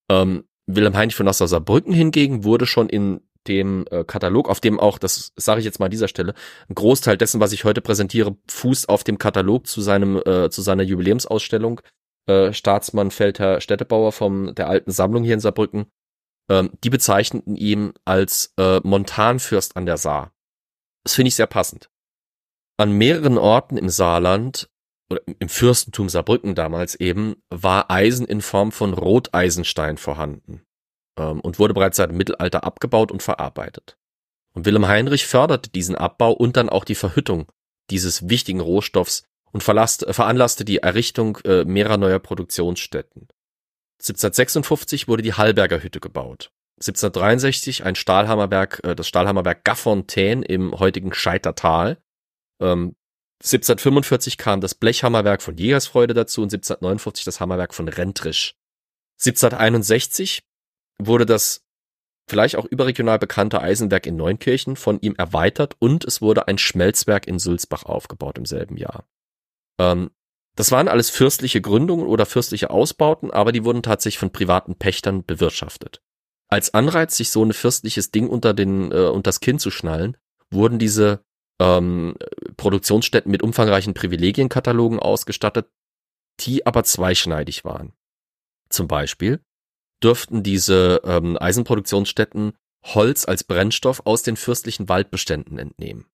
Ähm, 0.10 0.46
Wilhelm 0.68 0.96
Heinrich 0.96 1.16
von 1.16 1.26
Nassau-Saarbrücken 1.26 1.94
hingegen 1.94 2.44
wurde 2.44 2.66
schon 2.66 2.90
in 2.90 3.22
dem 3.48 3.86
äh, 3.90 4.04
Katalog, 4.04 4.50
auf 4.50 4.60
dem 4.60 4.80
auch, 4.80 4.98
das 4.98 5.32
sage 5.36 5.60
ich 5.60 5.66
jetzt 5.66 5.80
mal 5.80 5.86
an 5.86 5.92
dieser 5.92 6.08
Stelle, 6.08 6.34
ein 6.70 6.76
Großteil 6.76 7.18
dessen, 7.18 7.40
was 7.40 7.54
ich 7.54 7.64
heute 7.64 7.82
präsentiere, 7.82 8.38
fußt 8.48 8.90
auf 8.90 9.04
dem 9.04 9.18
Katalog 9.18 9.68
zu 9.68 9.82
seinem 9.82 10.22
äh, 10.26 10.50
zu 10.50 10.62
seiner 10.62 10.84
Jubiläumsausstellung 10.84 11.82
äh, 12.28 12.54
Staatsmann 12.54 13.12
Feldherr 13.12 13.62
Städtebauer 13.62 14.12
vom 14.12 14.54
der 14.54 14.68
alten 14.68 14.92
Sammlung 14.92 15.24
hier 15.24 15.34
in 15.34 15.40
Saarbrücken. 15.40 15.88
Ähm, 16.50 16.72
die 16.84 16.90
bezeichneten 16.90 17.56
ihn 17.56 17.94
als 18.06 18.54
äh, 18.58 18.80
Montanfürst 18.84 19.78
an 19.78 19.86
der 19.86 19.98
Saar. 19.98 20.34
Das 21.04 21.16
finde 21.16 21.30
ich 21.30 21.36
sehr 21.36 21.48
passend. 21.48 21.90
An 22.78 22.92
mehreren 22.92 23.38
Orten 23.38 23.78
im 23.78 23.90
Saarland 23.90 24.70
oder 25.12 25.22
im 25.40 25.50
Fürstentum 25.50 26.10
Saarbrücken 26.10 26.56
damals 26.56 26.96
eben, 26.96 27.36
war 27.50 27.92
Eisen 27.92 28.26
in 28.26 28.42
Form 28.42 28.72
von 28.72 28.94
Roteisenstein 28.94 29.98
vorhanden 29.98 30.64
ähm, 31.18 31.42
und 31.42 31.60
wurde 31.60 31.74
bereits 31.74 31.98
seit 31.98 32.10
dem 32.10 32.18
Mittelalter 32.18 32.64
abgebaut 32.64 33.12
und 33.12 33.22
verarbeitet. 33.22 33.98
Und 34.54 34.66
Wilhelm 34.66 34.88
Heinrich 34.88 35.26
förderte 35.28 35.70
diesen 35.70 35.96
Abbau 35.96 36.32
und 36.32 36.58
dann 36.58 36.70
auch 36.70 36.86
die 36.86 36.96
Verhüttung 36.96 37.52
dieses 37.90 38.30
wichtigen 38.30 38.62
Rohstoffs 38.62 39.24
und 39.52 39.64
veranlasste 39.64 40.66
die 40.66 40.78
Errichtung 40.78 41.38
äh, 41.44 41.66
mehrerer 41.66 41.98
neuer 41.98 42.20
Produktionsstätten. 42.20 43.28
1756 44.02 45.08
wurde 45.08 45.22
die 45.22 45.34
Hallberger 45.34 45.84
Hütte 45.84 46.00
gebaut. 46.00 46.52
1763 46.78 47.84
ein 47.84 47.96
Stahlhammerwerk, 47.96 48.82
äh, 48.84 48.96
das 48.96 49.08
Stahlhammerwerk 49.08 49.64
Gaffontaine 49.64 50.44
im 50.44 50.74
heutigen 50.80 51.14
Scheitertal. 51.14 52.02
Ähm, 52.60 52.96
1745 53.44 54.38
kam 54.38 54.62
das 54.62 54.76
Blechhammerwerk 54.76 55.42
von 55.42 55.56
Jägersfreude 55.56 56.14
dazu 56.14 56.42
und 56.42 56.52
1749 56.52 57.26
das 57.26 57.40
Hammerwerk 57.40 57.74
von 57.74 57.88
Rentrisch. 57.88 58.56
1761 59.20 60.44
wurde 61.00 61.28
das 61.28 61.64
vielleicht 62.28 62.56
auch 62.56 62.66
überregional 62.66 63.20
bekannte 63.20 63.62
Eisenwerk 63.62 64.08
in 64.08 64.16
Neunkirchen 64.16 64.76
von 64.76 65.00
ihm 65.02 65.16
erweitert 65.18 65.76
und 65.80 66.06
es 66.06 66.22
wurde 66.22 66.48
ein 66.48 66.58
Schmelzwerk 66.58 67.28
in 67.28 67.40
Sulzbach 67.40 67.84
aufgebaut 67.84 68.38
im 68.38 68.46
selben 68.46 68.78
Jahr. 68.78 69.06
Ähm, 69.80 70.12
das 70.56 70.72
waren 70.72 70.88
alles 70.88 71.10
fürstliche 71.10 71.62
Gründungen 71.62 72.08
oder 72.08 72.26
fürstliche 72.26 72.70
Ausbauten, 72.70 73.32
aber 73.32 73.52
die 73.52 73.64
wurden 73.64 73.84
tatsächlich 73.84 74.20
von 74.20 74.32
privaten 74.32 74.76
Pächtern 74.76 75.24
bewirtschaftet. 75.24 76.02
Als 76.50 76.74
Anreiz, 76.74 77.16
sich 77.16 77.32
so 77.32 77.44
ein 77.44 77.54
fürstliches 77.54 78.12
Ding 78.12 78.28
unter 78.28 78.54
den 78.54 78.92
äh, 78.92 79.06
unter 79.06 79.30
das 79.30 79.40
Kinn 79.40 79.60
zu 79.60 79.72
schnallen, 79.72 80.18
wurden 80.50 80.80
diese 80.80 81.24
ähm, 81.62 82.16
Produktionsstätten 82.58 83.32
mit 83.32 83.44
umfangreichen 83.44 83.94
Privilegienkatalogen 83.94 85.00
ausgestattet, 85.00 85.70
die 86.42 86.66
aber 86.66 86.84
zweischneidig 86.84 87.64
waren. 87.64 87.94
Zum 88.70 88.88
Beispiel 88.88 89.40
dürften 90.04 90.44
diese 90.44 91.02
ähm, 91.06 91.38
Eisenproduktionsstätten 91.38 92.54
Holz 92.84 93.26
als 93.28 93.44
Brennstoff 93.44 94.02
aus 94.06 94.24
den 94.24 94.36
fürstlichen 94.36 94.90
Waldbeständen 94.90 95.58
entnehmen. 95.60 96.11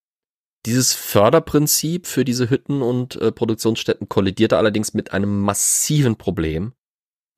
Dieses 0.67 0.93
Förderprinzip 0.93 2.07
für 2.07 2.25
diese 2.25 2.49
Hütten 2.49 2.81
und 2.81 3.15
äh, 3.21 3.31
Produktionsstätten 3.31 4.09
kollidierte 4.09 4.57
allerdings 4.57 4.93
mit 4.93 5.13
einem 5.13 5.39
massiven 5.39 6.17
Problem, 6.17 6.73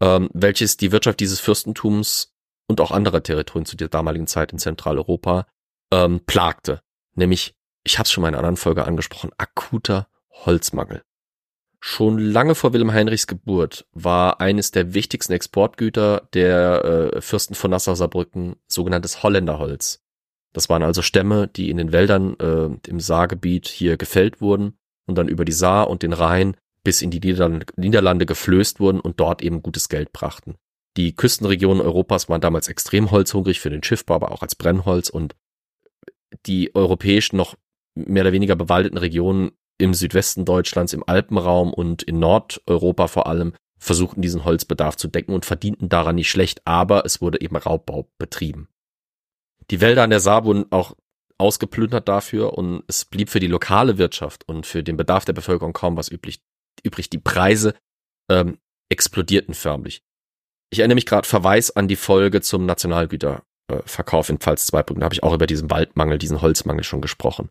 ähm, 0.01 0.31
welches 0.34 0.77
die 0.77 0.91
Wirtschaft 0.91 1.19
dieses 1.19 1.39
Fürstentums 1.39 2.34
und 2.68 2.81
auch 2.81 2.89
anderer 2.89 3.22
Territorien 3.22 3.68
zu 3.68 3.77
der 3.77 3.88
damaligen 3.88 4.26
Zeit 4.26 4.51
in 4.51 4.57
Zentraleuropa 4.57 5.45
ähm, 5.91 6.22
plagte. 6.26 6.81
Nämlich, 7.14 7.53
ich 7.84 7.99
habe 7.99 8.07
es 8.07 8.11
schon 8.11 8.23
mal 8.23 8.30
in 8.30 8.34
einer 8.34 8.39
anderen 8.39 8.57
Folge 8.57 8.85
angesprochen, 8.85 9.30
akuter 9.38 10.07
Holzmangel. 10.31 11.03
Schon 11.80 12.18
lange 12.18 12.56
vor 12.56 12.73
Wilhelm 12.73 12.93
Heinrichs 12.93 13.27
Geburt 13.27 13.85
war 13.93 14.41
eines 14.41 14.72
der 14.72 14.95
wichtigsten 14.95 15.34
Exportgüter 15.34 16.27
der 16.34 17.14
äh, 17.14 17.22
Fürsten 17.22 17.53
von 17.53 17.69
Nassau-Saarbrücken 17.69 18.56
sogenanntes 18.68 19.22
Holländerholz. 19.22 20.01
Das 20.54 20.70
waren 20.70 20.84
also 20.84 21.02
Stämme, 21.02 21.48
die 21.48 21.70
in 21.70 21.78
den 21.78 21.92
Wäldern 21.92 22.36
äh, 22.40 22.70
im 22.88 23.00
Saargebiet 23.00 23.68
hier 23.68 23.98
gefällt 23.98 24.42
wurden 24.42 24.78
und 25.06 25.16
dann 25.18 25.28
über 25.28 25.46
die 25.46 25.52
Saar 25.52 25.90
und 25.90 26.04
den 26.04 26.14
Rhein 26.14 26.56
bis 26.84 27.02
in 27.02 27.12
die 27.12 27.20
Niederlande 27.20 28.26
geflößt 28.26 28.80
wurden 28.80 29.00
und 29.00 29.20
dort 29.20 29.42
eben 29.42 29.62
gutes 29.62 29.90
Geld 29.90 30.12
brachten. 30.14 30.56
Die 30.98 31.16
Küstenregionen 31.16 31.82
Europas 31.82 32.30
waren 32.30 32.42
damals 32.42 32.68
extrem 32.68 33.12
holzhungrig 33.12 33.60
für 33.60 33.70
den 33.70 33.84
Schiffbau, 33.84 34.16
aber 34.16 34.32
auch 34.32 34.42
als 34.42 34.56
Brennholz 34.56 35.10
und 35.10 35.36
die 36.46 36.74
europäischen 36.76 37.38
noch 37.38 37.56
mehr 37.96 38.24
oder 38.24 38.32
weniger 38.32 38.56
bewaldeten 38.56 38.98
Regionen 38.98 39.52
im 39.78 39.94
Südwesten 39.94 40.46
Deutschlands, 40.46 40.94
im 40.94 41.04
Alpenraum 41.08 41.74
und 41.74 42.04
in 42.04 42.20
Nordeuropa 42.20 43.08
vor 43.08 43.28
allem 43.28 43.54
versuchten 43.78 44.22
diesen 44.22 44.44
Holzbedarf 44.44 44.98
zu 44.98 45.08
decken 45.08 45.34
und 45.34 45.46
verdienten 45.46 45.90
daran 45.90 46.16
nicht 46.16 46.30
schlecht, 46.30 46.62
aber 46.66 47.06
es 47.06 47.22
wurde 47.22 47.42
eben 47.42 47.56
Raubbau 47.56 48.10
betrieben. 48.18 48.68
Die 49.72 49.82
Wälder 49.82 50.04
an 50.04 50.10
der 50.10 50.20
Saar 50.20 50.46
wurden 50.46 50.66
auch 50.72 50.96
ausgeplündert 51.38 52.08
dafür 52.08 52.58
und 52.58 52.84
es 52.88 53.06
blieb 53.06 53.30
für 53.30 53.40
die 53.40 53.48
lokale 53.48 53.98
Wirtschaft 53.98 54.48
und 54.48 54.66
für 54.66 54.84
den 54.84 54.98
Bedarf 54.98 55.26
der 55.26 55.34
Bevölkerung 55.34 55.74
kaum 55.74 55.96
was 55.96 56.12
üblich. 56.12 56.41
übrig. 56.84 57.10
Die 57.10 57.18
Preise 57.18 57.76
ähm, 58.30 58.58
explodierten 58.90 59.54
förmlich. 59.54 60.04
Ich 60.70 60.80
erinnere 60.80 60.96
mich 60.96 61.06
gerade 61.06 61.28
Verweis 61.28 61.72
an 61.72 61.88
die 61.88 61.96
Folge 61.96 62.41
zum 62.41 62.66
Nationalgüterverkauf 62.66 64.30
in 64.30 64.40
Pfalz-Zweibrücken. 64.40 65.02
Da 65.02 65.06
habe 65.06 65.16
ich 65.16 65.24
auch 65.24 65.34
über 65.34 65.48
diesen 65.48 65.70
Waldmangel, 65.70 66.18
diesen 66.18 66.41
Holzmangel 66.41 66.84
schon 66.84 67.02
gesprochen. 67.02 67.50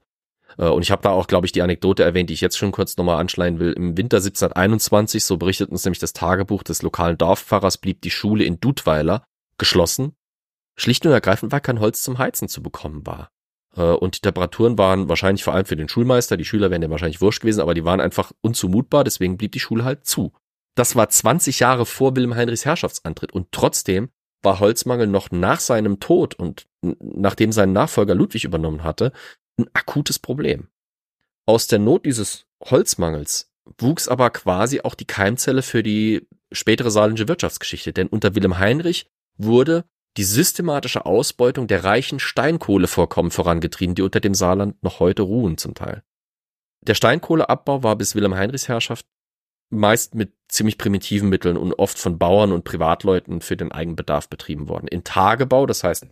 Äh, 0.57 0.69
und 0.69 0.83
ich 0.83 0.91
habe 0.91 1.03
da 1.03 1.11
auch, 1.11 1.27
glaube 1.27 1.47
ich, 1.47 1.53
die 1.53 1.63
Anekdote 1.63 2.05
erwähnt, 2.05 2.31
die 2.31 2.35
ich 2.35 2.41
jetzt 2.41 2.59
schon 2.59 2.73
kurz 2.73 2.97
nochmal 2.97 3.19
anschneiden 3.19 3.59
will. 3.59 3.73
Im 3.73 3.97
Winter 3.97 4.19
1721, 4.19 5.25
so 5.25 5.37
berichtet 5.37 5.71
uns 5.71 5.85
nämlich 5.85 5.99
das 5.99 6.13
Tagebuch 6.13 6.63
des 6.63 6.83
lokalen 6.83 7.19
Dorfpfarrers, 7.19 7.79
blieb 7.79 8.03
die 8.03 8.11
Schule 8.11 8.45
in 8.45 8.61
Dudweiler 8.61 9.25
geschlossen. 9.57 10.13
Schlicht 10.79 11.05
und 11.05 11.13
ergreifend, 11.13 11.53
weil 11.53 11.61
kein 11.61 11.81
Holz 11.81 12.03
zum 12.03 12.19
Heizen 12.19 12.49
zu 12.49 12.63
bekommen 12.63 13.07
war. 13.07 13.31
Äh, 13.77 13.83
und 13.83 14.17
die 14.17 14.21
Temperaturen 14.21 14.79
waren 14.79 15.09
wahrscheinlich 15.09 15.45
vor 15.45 15.55
allem 15.55 15.67
für 15.67 15.77
den 15.77 15.89
Schulmeister, 15.89 16.37
die 16.37 16.45
Schüler 16.45 16.71
wären 16.71 16.83
ja 16.83 16.91
wahrscheinlich 16.91 17.21
wurscht 17.21 17.43
gewesen, 17.43 17.61
aber 17.61 17.75
die 17.75 17.85
waren 17.85 18.01
einfach 18.01 18.33
unzumutbar, 18.41 19.05
deswegen 19.05 19.37
blieb 19.37 19.53
die 19.53 19.61
Schule 19.61 19.85
halt 19.85 20.07
zu. 20.07 20.33
Das 20.75 20.95
war 20.95 21.09
20 21.09 21.61
Jahre 21.61 21.85
vor 21.85 22.15
Wilhelm 22.15 22.37
Heinrichs 22.37 22.65
Herrschaftsantritt 22.65 23.33
und 23.33 23.49
trotzdem 23.51 24.11
war 24.43 24.61
Holzmangel 24.61 25.09
noch 25.09 25.33
nach 25.33 25.59
seinem 25.59 25.99
Tod 25.99 26.35
und 26.35 26.69
nachdem 26.81 27.51
sein 27.51 27.73
Nachfolger 27.73 28.15
Ludwig 28.15 28.45
übernommen 28.45 28.85
hatte, 28.85 29.13
ein 29.59 29.69
akutes 29.73 30.21
Problem. 30.21 30.69
Aus 31.45 31.67
der 31.67 31.81
Not 31.81 32.05
dieses 32.07 32.47
Holzmangels 32.63 33.51
wuchs 33.79 34.07
aber 34.07 34.31
quasi 34.31 34.81
auch 34.81 34.95
die 34.95 35.07
Keimzelle 35.07 35.63
für 35.63 35.83
die 35.83 36.29
spätere 36.53 36.91
saarländische 36.91 37.27
Wirtschaftsgeschichte, 37.27 37.93
denn 37.93 38.07
unter 38.07 38.37
Wilhelm 38.37 38.59
Heinrich 38.59 39.11
wurde 39.37 39.85
die 40.19 40.25
systematische 40.25 41.07
Ausbeutung 41.07 41.69
der 41.69 41.85
reichen 41.85 42.19
Steinkohlevorkommen 42.19 43.31
vorangetrieben, 43.31 43.95
die 43.95 44.03
unter 44.03 44.19
dem 44.19 44.35
Saarland 44.35 44.83
noch 44.83 44.99
heute 44.99 45.23
ruhen 45.23 45.59
zum 45.59 45.75
Teil. 45.75 46.03
Der 46.81 46.95
Steinkohleabbau 46.95 47.85
war 47.85 47.95
bis 47.95 48.17
Wilhelm 48.17 48.35
Heinrichs 48.35 48.67
Herrschaft 48.67 49.07
meist 49.71 50.17
mit 50.17 50.33
ziemlich 50.49 50.77
primitiven 50.77 51.29
Mitteln 51.29 51.57
und 51.57 51.73
oft 51.75 51.99
von 51.99 52.19
Bauern 52.19 52.51
und 52.51 52.65
Privatleuten 52.65 53.41
für 53.43 53.57
den 53.57 53.71
Eigenbedarf 53.71 54.29
betrieben 54.29 54.69
worden. 54.69 54.89
In 54.89 55.05
Tagebau, 55.05 55.67
das 55.67 55.85
heißt 55.85 56.07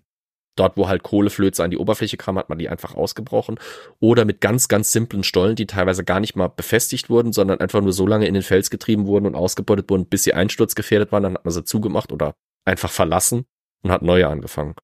Dort, 0.55 0.78
wo 0.78 0.89
halt 0.89 1.03
Kohleflöze 1.03 1.62
an 1.62 1.70
die 1.70 1.77
Oberfläche 1.77 2.16
kam, 2.16 2.39
hat 2.39 2.49
man 2.49 2.57
die 2.59 2.70
einfach 2.70 2.95
ausgebrochen. 2.95 3.59
Oder 4.01 4.24
mit 4.24 4.41
ganz, 4.41 4.69
ganz 4.69 4.91
simplen 4.91 5.23
Stollen, 5.23 5.55
die 5.55 5.66
teilweise 5.66 6.03
gar 6.03 6.19
nicht 6.19 6.35
mal 6.35 6.49
befestigt 6.49 7.11
wurden, 7.11 7.35
sondern 7.35 7.61
einfach 7.61 7.83
nur 7.83 7.93
so 7.93 8.07
lange 8.07 8.27
in 8.27 8.33
den 8.33 8.43
Fels 8.43 8.70
getrieben 8.70 9.07
wurden 9.07 9.27
und 9.27 9.35
ausgebeutet 9.35 9.91
wurden, 9.91 10.07
bis 10.07 10.23
sie 10.23 10.33
einsturzgefährdet 10.33 11.12
waren. 11.12 11.24
Dann 11.24 11.35
hat 11.35 11.45
man 11.45 11.53
sie 11.53 11.65
zugemacht 11.65 12.11
oder 12.11 12.37
einfach 12.65 12.91
verlassen 12.91 13.45
und 13.87 13.93
hat 13.93 14.03
neue 14.03 14.29
angefangen. 14.29 14.75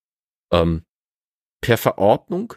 Ähm, 0.52 0.84
per 1.60 1.78
Verordnung, 1.78 2.54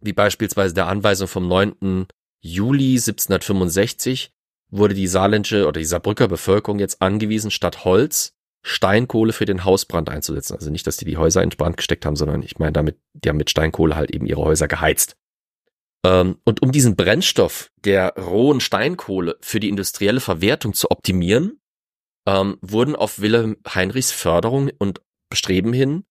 wie 0.00 0.12
beispielsweise 0.12 0.74
der 0.74 0.86
Anweisung 0.86 1.28
vom 1.28 1.48
9. 1.48 2.06
Juli 2.40 2.92
1765, 2.92 4.32
wurde 4.70 4.94
die 4.94 5.06
saarländische 5.06 5.66
oder 5.66 5.80
die 5.80 5.86
Saarbrücker 5.86 6.28
Bevölkerung 6.28 6.78
jetzt 6.78 7.00
angewiesen, 7.00 7.50
statt 7.50 7.84
Holz 7.84 8.34
Steinkohle 8.62 9.32
für 9.32 9.46
den 9.46 9.64
Hausbrand 9.64 10.08
einzusetzen. 10.08 10.54
Also 10.54 10.70
nicht, 10.70 10.86
dass 10.86 10.96
die 10.96 11.04
die 11.04 11.16
Häuser 11.16 11.42
in 11.42 11.50
Brand 11.50 11.76
gesteckt 11.76 12.04
haben, 12.04 12.16
sondern 12.16 12.42
ich 12.42 12.58
meine 12.58 12.72
damit, 12.72 12.98
die 13.14 13.28
haben 13.28 13.36
mit 13.36 13.50
Steinkohle 13.50 13.96
halt 13.96 14.10
eben 14.10 14.26
ihre 14.26 14.42
Häuser 14.42 14.68
geheizt. 14.68 15.16
Ähm, 16.04 16.38
und 16.44 16.62
um 16.62 16.72
diesen 16.72 16.96
Brennstoff 16.96 17.70
der 17.84 18.14
rohen 18.16 18.60
Steinkohle 18.60 19.36
für 19.40 19.60
die 19.60 19.68
industrielle 19.68 20.20
Verwertung 20.20 20.74
zu 20.74 20.90
optimieren, 20.90 21.60
ähm, 22.26 22.58
wurden 22.60 22.94
auf 22.94 23.20
Wilhelm 23.20 23.56
Heinrichs 23.66 24.12
Förderung 24.12 24.70
und 24.78 25.00
Bestreben 25.28 25.72
hin 25.72 26.04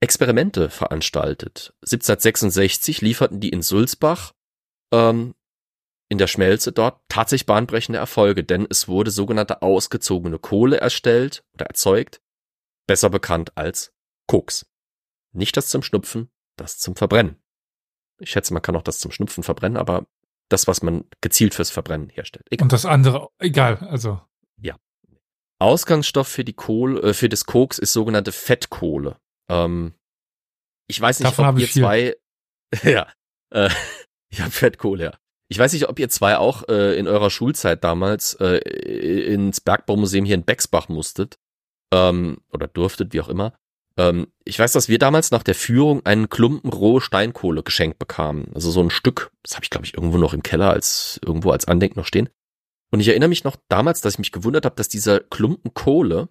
Experimente 0.00 0.70
veranstaltet. 0.70 1.74
1766 1.82 3.00
lieferten 3.00 3.40
die 3.40 3.48
in 3.48 3.62
Sulzbach 3.62 4.32
ähm, 4.92 5.34
in 6.08 6.18
der 6.18 6.28
Schmelze 6.28 6.72
dort 6.72 7.02
tatsächlich 7.08 7.46
bahnbrechende 7.46 7.98
Erfolge, 7.98 8.44
denn 8.44 8.66
es 8.70 8.88
wurde 8.88 9.10
sogenannte 9.10 9.60
ausgezogene 9.60 10.38
Kohle 10.38 10.78
erstellt 10.78 11.44
oder 11.52 11.66
erzeugt, 11.66 12.22
besser 12.86 13.10
bekannt 13.10 13.56
als 13.56 13.92
Koks. 14.26 14.66
Nicht 15.32 15.56
das 15.56 15.68
zum 15.68 15.82
Schnupfen, 15.82 16.30
das 16.56 16.78
zum 16.78 16.96
Verbrennen. 16.96 17.36
Ich 18.20 18.30
schätze, 18.30 18.52
man 18.54 18.62
kann 18.62 18.76
auch 18.76 18.82
das 18.82 19.00
zum 19.00 19.10
Schnupfen 19.10 19.42
verbrennen, 19.42 19.76
aber 19.76 20.06
das, 20.48 20.66
was 20.66 20.82
man 20.82 21.04
gezielt 21.20 21.54
fürs 21.54 21.70
Verbrennen 21.70 22.08
herstellt. 22.08 22.46
Egal. 22.50 22.64
Und 22.64 22.72
das 22.72 22.86
andere, 22.86 23.28
egal, 23.38 23.76
also. 23.76 24.20
Ja. 24.56 24.76
Ausgangsstoff 25.58 26.28
für 26.28 26.44
die 26.44 26.52
Kohle, 26.52 27.00
äh, 27.00 27.14
für 27.14 27.28
das 27.28 27.44
Koks 27.44 27.78
ist 27.78 27.92
sogenannte 27.92 28.32
Fettkohle. 28.32 29.16
Ähm, 29.48 29.94
ich 30.86 31.00
weiß 31.00 31.20
nicht, 31.20 31.28
Davon 31.30 31.46
ob 31.46 31.58
ihr 31.58 31.68
zwei, 31.68 32.16
ja, 32.82 33.08
äh, 33.50 33.70
ja, 34.32 34.46
Fettkohle, 34.50 35.04
ja. 35.04 35.12
Ich 35.50 35.58
weiß 35.58 35.72
nicht, 35.72 35.88
ob 35.88 35.98
ihr 35.98 36.10
zwei 36.10 36.36
auch 36.36 36.68
äh, 36.68 36.98
in 36.98 37.08
eurer 37.08 37.30
Schulzeit 37.30 37.82
damals 37.82 38.34
äh, 38.34 38.58
ins 38.58 39.60
Bergbaumuseum 39.60 40.26
hier 40.26 40.34
in 40.34 40.44
Bexbach 40.44 40.88
musstet 40.90 41.38
ähm, 41.92 42.38
oder 42.52 42.68
durftet, 42.68 43.14
wie 43.14 43.20
auch 43.20 43.30
immer. 43.30 43.54
Ähm, 43.96 44.28
ich 44.44 44.58
weiß, 44.58 44.72
dass 44.72 44.88
wir 44.88 44.98
damals 44.98 45.30
nach 45.30 45.42
der 45.42 45.54
Führung 45.54 46.04
einen 46.04 46.28
Klumpen 46.28 46.70
rohe 46.70 47.00
Steinkohle 47.00 47.62
geschenkt 47.62 47.98
bekamen. 47.98 48.50
Also 48.54 48.70
so 48.70 48.82
ein 48.82 48.90
Stück, 48.90 49.30
das 49.42 49.54
habe 49.54 49.64
ich 49.64 49.70
glaube 49.70 49.86
ich 49.86 49.94
irgendwo 49.94 50.18
noch 50.18 50.34
im 50.34 50.42
Keller 50.42 50.70
als 50.70 51.18
irgendwo 51.24 51.50
als 51.50 51.66
Andenken 51.66 51.98
noch 51.98 52.06
stehen. 52.06 52.28
Und 52.90 53.00
ich 53.00 53.08
erinnere 53.08 53.28
mich 53.28 53.44
noch 53.44 53.56
damals, 53.68 54.00
dass 54.00 54.14
ich 54.14 54.18
mich 54.18 54.32
gewundert 54.32 54.64
habe, 54.64 54.76
dass 54.76 54.88
dieser 54.88 55.20
Klumpen 55.20 55.74
Kohle 55.74 56.28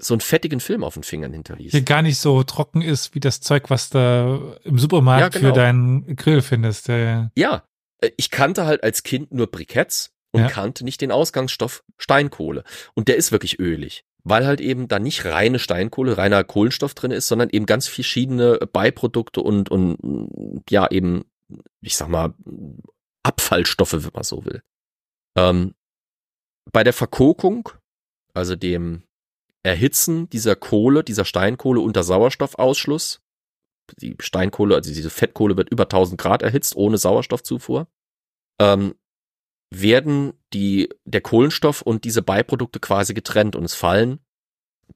so 0.00 0.14
einen 0.14 0.20
fettigen 0.20 0.60
Film 0.60 0.84
auf 0.84 0.94
den 0.94 1.02
Fingern 1.02 1.32
hinterließ. 1.32 1.72
Hier 1.72 1.82
gar 1.82 2.02
nicht 2.02 2.18
so 2.18 2.42
trocken 2.44 2.82
ist 2.82 3.14
wie 3.14 3.20
das 3.20 3.40
Zeug, 3.40 3.68
was 3.68 3.90
du 3.90 4.56
im 4.64 4.78
Supermarkt 4.78 5.20
Ja, 5.20 5.28
genau. 5.28 5.52
für 5.52 5.60
deinen 5.60 6.16
Grill 6.16 6.40
findest. 6.40 6.88
Der, 6.88 7.32
Ja, 7.36 7.64
äh, 8.00 8.10
ich 8.16 8.30
kannte 8.30 8.64
halt 8.64 8.82
als 8.84 9.02
Kind 9.02 9.32
nur 9.32 9.48
Briketts 9.48 10.14
und 10.30 10.42
Ja. 10.42 10.48
kannte 10.48 10.84
nicht 10.84 11.00
den 11.00 11.10
Ausgangsstoff 11.10 11.82
Steinkohle. 11.96 12.62
Und 12.94 13.08
der 13.08 13.16
ist 13.16 13.32
wirklich 13.32 13.58
ölig, 13.58 14.04
weil 14.22 14.46
halt 14.46 14.60
eben 14.60 14.86
da 14.86 15.00
nicht 15.00 15.24
reine 15.24 15.58
Steinkohle, 15.58 16.16
reiner 16.16 16.44
Kohlenstoff 16.44 16.94
drin 16.94 17.10
ist, 17.10 17.26
sondern 17.26 17.50
eben 17.50 17.66
ganz 17.66 17.88
verschiedene 17.88 18.58
Beiprodukte 18.72 19.40
und, 19.40 19.68
und 19.68 20.62
ja, 20.70 20.88
eben, 20.90 21.24
ich 21.80 21.96
sag 21.96 22.08
mal, 22.08 22.34
Abfallstoffe, 23.24 23.94
wenn 23.94 24.10
man 24.14 24.22
so 24.22 24.44
will. 24.44 24.62
Ähm, 25.38 25.74
bei 26.72 26.84
der 26.84 26.92
Verkokung, 26.92 27.70
also 28.34 28.56
dem 28.56 29.04
Erhitzen 29.62 30.28
dieser 30.30 30.56
Kohle, 30.56 31.04
dieser 31.04 31.24
Steinkohle 31.24 31.80
unter 31.80 32.02
Sauerstoffausschluss, 32.02 33.20
die 34.00 34.16
Steinkohle, 34.20 34.74
also 34.74 34.92
diese 34.92 35.10
Fettkohle 35.10 35.56
wird 35.56 35.70
über 35.70 35.84
1000 35.84 36.20
Grad 36.20 36.42
erhitzt, 36.42 36.76
ohne 36.76 36.98
Sauerstoffzufuhr, 36.98 37.88
ähm, 38.60 38.94
werden 39.70 40.32
die, 40.52 40.88
der 41.04 41.20
Kohlenstoff 41.20 41.82
und 41.82 42.04
diese 42.04 42.22
Beiprodukte 42.22 42.80
quasi 42.80 43.14
getrennt 43.14 43.56
und 43.56 43.64
es 43.64 43.74
fallen 43.74 44.20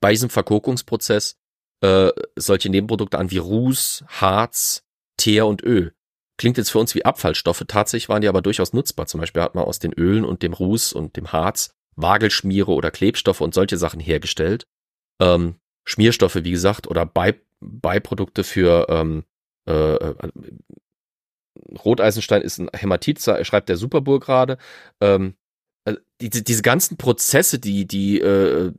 bei 0.00 0.10
diesem 0.10 0.30
Verkokungsprozess 0.30 1.38
äh, 1.82 2.10
solche 2.36 2.70
Nebenprodukte 2.70 3.18
an 3.18 3.30
wie 3.30 3.38
Ruß, 3.38 4.04
Harz, 4.08 4.84
Teer 5.16 5.46
und 5.46 5.62
Öl. 5.62 5.94
Klingt 6.38 6.56
jetzt 6.56 6.70
für 6.70 6.78
uns 6.78 6.94
wie 6.94 7.04
Abfallstoffe, 7.04 7.64
tatsächlich 7.68 8.08
waren 8.08 8.22
die 8.22 8.28
aber 8.28 8.42
durchaus 8.42 8.72
nutzbar. 8.72 9.06
Zum 9.06 9.20
Beispiel 9.20 9.42
hat 9.42 9.54
man 9.54 9.64
aus 9.64 9.78
den 9.78 9.92
Ölen 9.92 10.24
und 10.24 10.42
dem 10.42 10.52
Ruß 10.52 10.92
und 10.92 11.16
dem 11.16 11.32
Harz 11.32 11.70
Wagelschmiere 11.94 12.72
oder 12.72 12.90
Klebstoffe 12.90 13.40
und 13.40 13.54
solche 13.54 13.76
Sachen 13.76 14.00
hergestellt. 14.00 14.66
Ähm, 15.20 15.56
Schmierstoffe, 15.84 16.36
wie 16.36 16.50
gesagt, 16.50 16.88
oder 16.88 17.06
Bei 17.06 17.38
Beiprodukte 17.60 18.44
für 18.44 18.86
ähm, 18.88 19.24
äh, 19.68 19.94
äh, 19.94 20.14
Roteisenstein 21.84 22.42
ist 22.42 22.58
ein 22.58 22.70
Hämatit, 22.74 23.20
schreibt 23.20 23.68
der 23.68 23.76
Superbur 23.76 24.20
gerade. 24.20 24.58
Ähm, 25.00 25.34
also 25.84 26.00
diese, 26.20 26.42
diese 26.42 26.62
ganzen 26.62 26.96
Prozesse, 26.96 27.58
die, 27.58 27.86
die, 27.86 28.20
äh, 28.20 28.72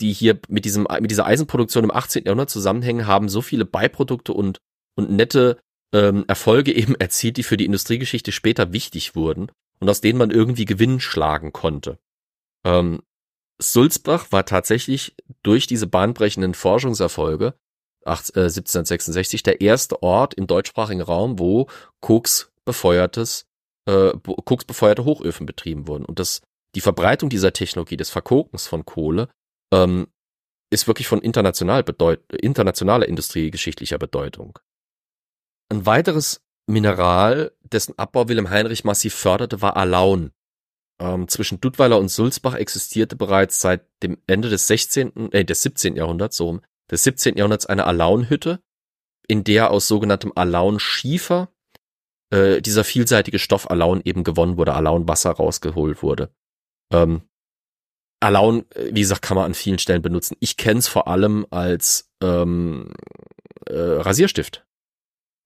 die 0.00 0.12
hier 0.12 0.38
mit 0.48 0.64
diesem, 0.64 0.86
mit 1.00 1.10
dieser 1.10 1.26
Eisenproduktion 1.26 1.84
im 1.84 1.90
18. 1.90 2.24
Jahrhundert 2.24 2.50
zusammenhängen, 2.50 3.06
haben 3.06 3.28
so 3.28 3.42
viele 3.42 3.64
Beiprodukte 3.64 4.32
und, 4.32 4.58
und 4.96 5.10
nette 5.10 5.58
ähm, 5.92 6.24
Erfolge 6.28 6.72
eben 6.72 6.94
erzielt, 6.98 7.36
die 7.36 7.42
für 7.42 7.56
die 7.56 7.66
Industriegeschichte 7.66 8.32
später 8.32 8.72
wichtig 8.72 9.14
wurden 9.14 9.50
und 9.80 9.88
aus 9.88 10.00
denen 10.00 10.18
man 10.18 10.30
irgendwie 10.30 10.64
Gewinn 10.64 11.00
schlagen 11.00 11.52
konnte. 11.52 11.98
Ähm, 12.64 13.02
Sulzbach 13.58 14.32
war 14.32 14.44
tatsächlich 14.44 15.14
durch 15.42 15.66
diese 15.66 15.86
bahnbrechenden 15.86 16.54
Forschungserfolge 16.54 17.54
8, 18.04 18.36
äh, 18.36 18.40
1766 18.40 19.42
der 19.42 19.60
erste 19.60 20.02
Ort 20.02 20.34
im 20.34 20.46
deutschsprachigen 20.46 21.00
Raum, 21.00 21.38
wo 21.38 21.68
Koks 22.00 22.52
befeuertes 22.64 23.46
äh, 23.86 24.12
koksbefeuerte 24.44 25.04
Hochöfen 25.04 25.46
betrieben 25.46 25.86
wurden. 25.86 26.04
Und 26.04 26.18
das, 26.18 26.42
die 26.74 26.80
Verbreitung 26.80 27.30
dieser 27.30 27.52
Technologie 27.52 27.96
des 27.96 28.10
Verkokens 28.10 28.66
von 28.66 28.84
Kohle 28.84 29.28
ähm, 29.72 30.08
ist 30.70 30.86
wirklich 30.86 31.06
von 31.06 31.20
international 31.20 31.84
bedeut 31.84 32.20
internationaler 32.32 33.08
industriegeschichtlicher 33.08 33.98
Bedeutung. 33.98 34.58
Ein 35.68 35.86
weiteres 35.86 36.42
Mineral, 36.66 37.52
dessen 37.62 37.98
Abbau 37.98 38.28
Wilhelm 38.28 38.50
Heinrich 38.50 38.84
massiv 38.84 39.14
förderte, 39.14 39.62
war 39.62 39.76
Alaun. 39.76 40.32
Ähm, 40.98 41.28
zwischen 41.28 41.60
Dudweiler 41.60 41.98
und 41.98 42.08
Sulzbach 42.08 42.54
existierte 42.54 43.16
bereits 43.16 43.60
seit 43.60 43.86
dem 44.02 44.18
Ende 44.26 44.48
des 44.48 44.66
16., 44.66 45.32
äh, 45.32 45.44
des 45.44 45.62
17. 45.62 45.96
Jahrhunderts, 45.96 46.36
so 46.36 46.60
des 46.90 47.04
17. 47.04 47.36
Jahrhunderts 47.36 47.66
eine 47.66 47.84
Alaunhütte, 47.84 48.60
in 49.28 49.44
der 49.44 49.70
aus 49.70 49.88
sogenanntem 49.88 50.32
Alaun-Schiefer 50.34 51.50
äh, 52.30 52.62
dieser 52.62 52.84
vielseitige 52.84 53.38
Stoff 53.38 53.70
Alaun 53.70 54.00
eben 54.04 54.24
gewonnen 54.24 54.56
wurde, 54.56 54.74
Alaun-Wasser 54.74 55.32
rausgeholt 55.32 56.02
wurde. 56.02 56.30
Ähm, 56.92 57.22
Alaun, 58.20 58.64
äh, 58.70 58.94
wie 58.94 59.00
gesagt, 59.00 59.22
kann 59.22 59.36
man 59.36 59.44
an 59.44 59.54
vielen 59.54 59.78
Stellen 59.78 60.02
benutzen. 60.02 60.36
Ich 60.40 60.56
kenne 60.56 60.78
es 60.78 60.88
vor 60.88 61.08
allem 61.08 61.46
als 61.50 62.10
ähm, 62.22 62.92
äh, 63.66 63.74
Rasierstift. 63.74 64.66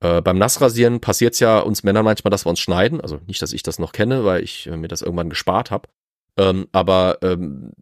Äh, 0.01 0.22
beim 0.22 0.39
Nassrasieren 0.39 1.01
passiert 1.01 1.35
es 1.35 1.40
ja 1.40 1.60
uns 1.60 1.82
Männern 1.82 2.05
manchmal, 2.05 2.31
dass 2.31 2.47
wir 2.47 2.51
uns 2.51 2.60
schneiden. 2.60 3.01
Also 3.01 3.20
nicht, 3.27 3.40
dass 3.43 3.52
ich 3.52 3.62
das 3.62 3.78
noch 3.78 3.93
kenne, 3.93 4.24
weil 4.24 4.43
ich 4.43 4.66
äh, 4.66 4.77
mir 4.77 4.89
das 4.89 5.02
irgendwann 5.02 5.31
gespart 5.31 5.70
habe. 5.70 5.89
Ähm, 6.36 6.68
aber 6.72 7.18
ähm, 7.22 7.72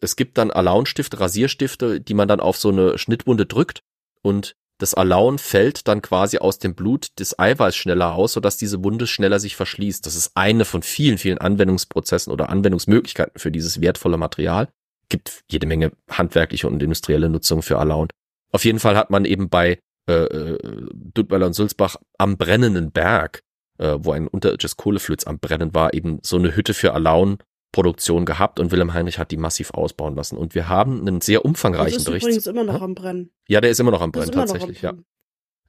es 0.00 0.16
gibt 0.16 0.38
dann 0.38 0.50
Alaun-Stifte, 0.50 1.20
Rasierstifte, 1.20 2.00
die 2.00 2.14
man 2.14 2.28
dann 2.28 2.40
auf 2.40 2.56
so 2.56 2.70
eine 2.70 2.98
Schnittwunde 2.98 3.46
drückt 3.46 3.82
und 4.22 4.54
das 4.80 4.94
Alaun 4.94 5.38
fällt 5.38 5.88
dann 5.88 6.02
quasi 6.02 6.38
aus 6.38 6.60
dem 6.60 6.76
Blut 6.76 7.08
des 7.18 7.36
Eiweiß 7.36 7.74
schneller 7.74 8.14
aus, 8.14 8.34
sodass 8.34 8.56
diese 8.56 8.84
Wunde 8.84 9.08
schneller 9.08 9.40
sich 9.40 9.56
verschließt. 9.56 10.06
Das 10.06 10.14
ist 10.14 10.32
eine 10.36 10.64
von 10.64 10.82
vielen, 10.82 11.18
vielen 11.18 11.38
Anwendungsprozessen 11.38 12.32
oder 12.32 12.48
Anwendungsmöglichkeiten 12.48 13.40
für 13.40 13.50
dieses 13.50 13.80
wertvolle 13.80 14.18
Material. 14.18 14.68
Gibt 15.08 15.42
jede 15.50 15.66
Menge 15.66 15.90
handwerkliche 16.08 16.68
und 16.68 16.80
industrielle 16.80 17.28
Nutzung 17.28 17.62
für 17.62 17.78
Alaun. 17.78 18.06
Auf 18.52 18.64
jeden 18.64 18.78
Fall 18.78 18.96
hat 18.96 19.10
man 19.10 19.24
eben 19.24 19.48
bei 19.48 19.80
äh, 20.08 20.12
äh 20.12 20.58
Dudweiler 20.94 21.46
und 21.46 21.52
Sulzbach 21.52 21.96
am 22.18 22.36
brennenden 22.36 22.90
Berg, 22.90 23.42
äh, 23.78 23.96
wo 23.98 24.12
ein 24.12 24.26
unterirdisches 24.28 24.76
Kohleflöz 24.76 25.26
am 25.26 25.38
Brennen 25.38 25.74
war, 25.74 25.94
eben 25.94 26.18
so 26.22 26.36
eine 26.36 26.56
Hütte 26.56 26.74
für 26.74 26.94
Alaun 26.94 27.38
Produktion 27.72 28.24
gehabt 28.24 28.60
und 28.60 28.70
Wilhelm 28.70 28.94
Heinrich 28.94 29.18
hat 29.18 29.30
die 29.30 29.36
massiv 29.36 29.72
ausbauen 29.72 30.16
lassen. 30.16 30.38
Und 30.38 30.54
wir 30.54 30.68
haben 30.68 31.00
einen 31.00 31.20
sehr 31.20 31.44
umfangreichen 31.44 31.92
das 31.92 32.02
ist 32.02 32.04
Bericht. 32.06 32.24
übrigens 32.24 32.46
immer 32.46 32.64
noch 32.64 32.80
am 32.80 32.94
Brennen. 32.94 33.30
Ja, 33.46 33.60
der 33.60 33.70
ist 33.70 33.78
immer 33.78 33.90
noch 33.90 34.00
am 34.00 34.10
Brennen, 34.10 34.32
tatsächlich, 34.32 34.82
ja. 34.82 34.94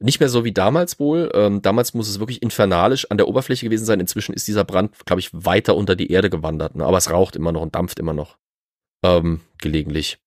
Nicht 0.01 0.21
mehr 0.21 0.29
so 0.29 0.45
wie 0.45 0.53
damals 0.53 0.97
wohl. 0.97 1.29
Ähm, 1.33 1.61
damals 1.61 1.93
muss 1.93 2.07
es 2.07 2.19
wirklich 2.19 2.41
infernalisch 2.41 3.11
an 3.11 3.17
der 3.17 3.27
Oberfläche 3.27 3.65
gewesen 3.65 3.83
sein. 3.83 3.99
Inzwischen 3.99 4.33
ist 4.33 4.47
dieser 4.47 4.63
Brand, 4.63 4.95
glaube 5.05 5.19
ich, 5.19 5.29
weiter 5.33 5.75
unter 5.75 5.97
die 5.97 6.09
Erde 6.09 6.29
gewandert. 6.29 6.75
Ne? 6.75 6.85
Aber 6.85 6.97
es 6.97 7.11
raucht 7.11 7.35
immer 7.35 7.51
noch 7.51 7.61
und 7.61 7.75
dampft 7.75 7.99
immer 7.99 8.13
noch. 8.13 8.37
Ähm, 9.03 9.41
gelegentlich. 9.57 10.17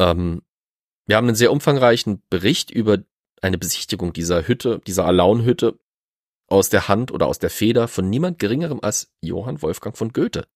Ähm, 0.00 0.42
wir 1.06 1.16
haben 1.16 1.26
einen 1.26 1.36
sehr 1.36 1.50
umfangreichen 1.50 2.22
Bericht 2.30 2.70
über 2.70 2.98
eine 3.42 3.58
Besichtigung 3.58 4.12
dieser 4.12 4.46
Hütte, 4.46 4.80
dieser 4.86 5.04
Alaunhütte 5.04 5.78
aus 6.48 6.68
der 6.68 6.88
Hand 6.88 7.12
oder 7.12 7.26
aus 7.26 7.38
der 7.38 7.50
Feder 7.50 7.88
von 7.88 8.08
niemand 8.08 8.38
geringerem 8.38 8.80
als 8.82 9.12
Johann 9.20 9.62
Wolfgang 9.62 9.96
von 9.96 10.12
Goethe 10.12 10.46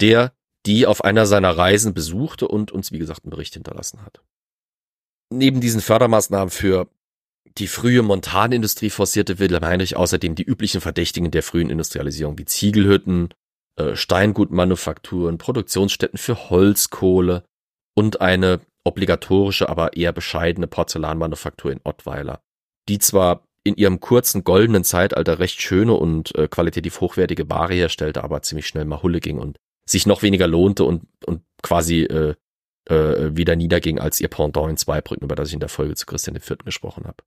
der 0.00 0.32
die 0.66 0.86
auf 0.86 1.04
einer 1.04 1.24
seiner 1.26 1.56
Reisen 1.56 1.94
besuchte 1.94 2.48
und 2.48 2.72
uns, 2.72 2.92
wie 2.92 2.98
gesagt, 2.98 3.24
einen 3.24 3.30
Bericht 3.30 3.54
hinterlassen 3.54 4.02
hat. 4.04 4.20
Neben 5.30 5.60
diesen 5.60 5.80
Fördermaßnahmen 5.80 6.50
für 6.50 6.88
die 7.58 7.68
frühe 7.68 8.02
Montanindustrie 8.02 8.90
forcierte 8.90 9.38
Wilhelm 9.38 9.64
Heinrich 9.64 9.96
außerdem 9.96 10.34
die 10.34 10.42
üblichen 10.42 10.80
Verdächtigen 10.80 11.30
der 11.30 11.42
frühen 11.42 11.70
Industrialisierung 11.70 12.38
wie 12.38 12.44
Ziegelhütten, 12.44 13.30
äh, 13.76 13.94
Steingutmanufakturen, 13.94 15.38
Produktionsstätten 15.38 16.18
für 16.18 16.50
Holzkohle 16.50 17.44
und 17.94 18.20
eine 18.20 18.60
obligatorische, 18.88 19.68
aber 19.68 19.96
eher 19.96 20.12
bescheidene 20.12 20.66
Porzellanmanufaktur 20.66 21.70
in 21.70 21.80
Ottweiler, 21.84 22.42
die 22.88 22.98
zwar 22.98 23.44
in 23.64 23.76
ihrem 23.76 24.00
kurzen 24.00 24.44
goldenen 24.44 24.84
Zeitalter 24.84 25.38
recht 25.38 25.60
schöne 25.60 25.94
und 25.94 26.34
äh, 26.36 26.48
qualitativ 26.48 27.00
hochwertige 27.00 27.48
Ware 27.50 27.74
herstellte, 27.74 28.24
aber 28.24 28.42
ziemlich 28.42 28.66
schnell 28.66 28.84
mal 28.84 29.02
Hulle 29.02 29.20
ging 29.20 29.38
und 29.38 29.58
sich 29.86 30.06
noch 30.06 30.22
weniger 30.22 30.46
lohnte 30.46 30.84
und, 30.84 31.06
und 31.26 31.42
quasi 31.62 32.02
äh, 32.02 32.34
äh, 32.88 33.36
wieder 33.36 33.56
niederging 33.56 33.98
als 33.98 34.20
ihr 34.20 34.28
Pendant 34.28 34.70
in 34.70 34.76
Zweibrücken, 34.76 35.24
über 35.24 35.36
das 35.36 35.48
ich 35.48 35.54
in 35.54 35.60
der 35.60 35.68
Folge 35.68 35.94
zu 35.94 36.06
Christian 36.06 36.36
IV. 36.36 36.58
gesprochen 36.64 37.04
habe. 37.04 37.22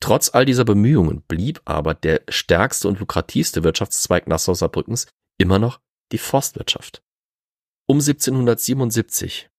Trotz 0.00 0.30
all 0.32 0.46
dieser 0.46 0.64
Bemühungen 0.64 1.22
blieb 1.22 1.60
aber 1.64 1.94
der 1.94 2.22
stärkste 2.28 2.88
und 2.88 3.00
lukrativste 3.00 3.64
Wirtschaftszweig 3.64 4.26
Nassau-Saarbrückens 4.26 5.06
immer 5.38 5.58
noch 5.58 5.80
die 6.12 6.18
Forstwirtschaft. 6.18 7.02
Um 7.86 7.98
1777 7.98 9.50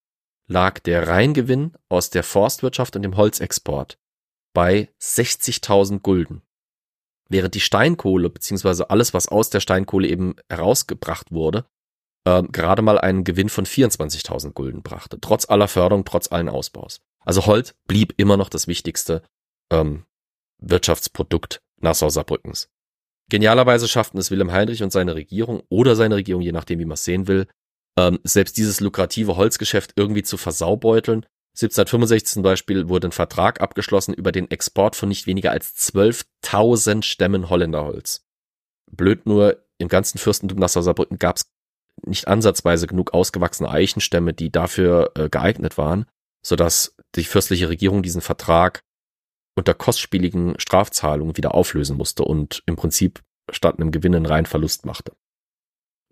lag 0.51 0.79
der 0.79 1.07
Reingewinn 1.07 1.73
aus 1.89 2.09
der 2.09 2.23
Forstwirtschaft 2.23 2.95
und 2.95 3.01
dem 3.01 3.15
Holzexport 3.15 3.97
bei 4.53 4.89
60.000 5.01 6.01
Gulden, 6.01 6.41
während 7.29 7.55
die 7.55 7.61
Steinkohle 7.61 8.29
beziehungsweise 8.29 8.89
alles, 8.89 9.13
was 9.13 9.29
aus 9.29 9.49
der 9.49 9.61
Steinkohle 9.61 10.09
eben 10.09 10.35
herausgebracht 10.49 11.31
wurde, 11.31 11.65
äh, 12.25 12.43
gerade 12.43 12.81
mal 12.81 12.99
einen 12.99 13.23
Gewinn 13.23 13.47
von 13.47 13.65
24.000 13.65 14.51
Gulden 14.51 14.83
brachte, 14.83 15.19
trotz 15.21 15.49
aller 15.49 15.69
Förderung, 15.69 16.03
trotz 16.03 16.31
allen 16.31 16.49
Ausbaus. 16.49 16.99
Also 17.23 17.45
Holz 17.45 17.73
blieb 17.87 18.13
immer 18.17 18.35
noch 18.35 18.49
das 18.49 18.67
wichtigste 18.67 19.23
ähm, 19.71 20.05
Wirtschaftsprodukt 20.59 21.61
Nassau-Saarbrückens. 21.77 22.69
Genialerweise 23.29 23.87
schafften 23.87 24.17
es 24.17 24.29
Wilhelm 24.31 24.51
Heinrich 24.51 24.83
und 24.83 24.91
seine 24.91 25.15
Regierung 25.15 25.63
oder 25.69 25.95
seine 25.95 26.15
Regierung, 26.15 26.41
je 26.41 26.51
nachdem, 26.51 26.79
wie 26.79 26.85
man 26.85 26.95
es 26.95 27.05
sehen 27.05 27.27
will, 27.27 27.47
ähm, 27.97 28.19
selbst 28.23 28.57
dieses 28.57 28.79
lukrative 28.79 29.35
Holzgeschäft 29.35 29.93
irgendwie 29.95 30.23
zu 30.23 30.37
versaubeuteln. 30.37 31.25
1765 31.55 32.33
zum 32.33 32.43
Beispiel 32.43 32.87
wurde 32.87 33.09
ein 33.09 33.11
Vertrag 33.11 33.59
abgeschlossen 33.59 34.13
über 34.13 34.31
den 34.31 34.49
Export 34.49 34.95
von 34.95 35.09
nicht 35.09 35.27
weniger 35.27 35.51
als 35.51 35.75
12.000 35.75 37.03
Stämmen 37.03 37.49
Holländerholz. 37.49 38.25
Blöd 38.89 39.25
nur, 39.25 39.63
im 39.77 39.87
ganzen 39.87 40.17
Fürstentum 40.17 40.59
Nassau-Saarbrücken 40.59 41.19
gab 41.19 41.37
es 41.37 41.51
nicht 42.05 42.27
ansatzweise 42.27 42.87
genug 42.87 43.13
ausgewachsene 43.13 43.69
Eichenstämme, 43.69 44.33
die 44.33 44.51
dafür 44.51 45.11
äh, 45.15 45.29
geeignet 45.29 45.77
waren, 45.77 46.05
sodass 46.45 46.95
die 47.15 47.23
fürstliche 47.23 47.69
Regierung 47.69 48.03
diesen 48.03 48.21
Vertrag 48.21 48.83
unter 49.55 49.73
kostspieligen 49.73 50.57
Strafzahlungen 50.59 51.35
wieder 51.35 51.53
auflösen 51.53 51.97
musste 51.97 52.23
und 52.23 52.63
im 52.65 52.75
Prinzip 52.75 53.21
statt 53.51 53.79
einem 53.79 53.91
Gewinn 53.91 54.15
einen 54.15 54.25
reinen 54.25 54.45
Verlust 54.45 54.85
machte. 54.85 55.13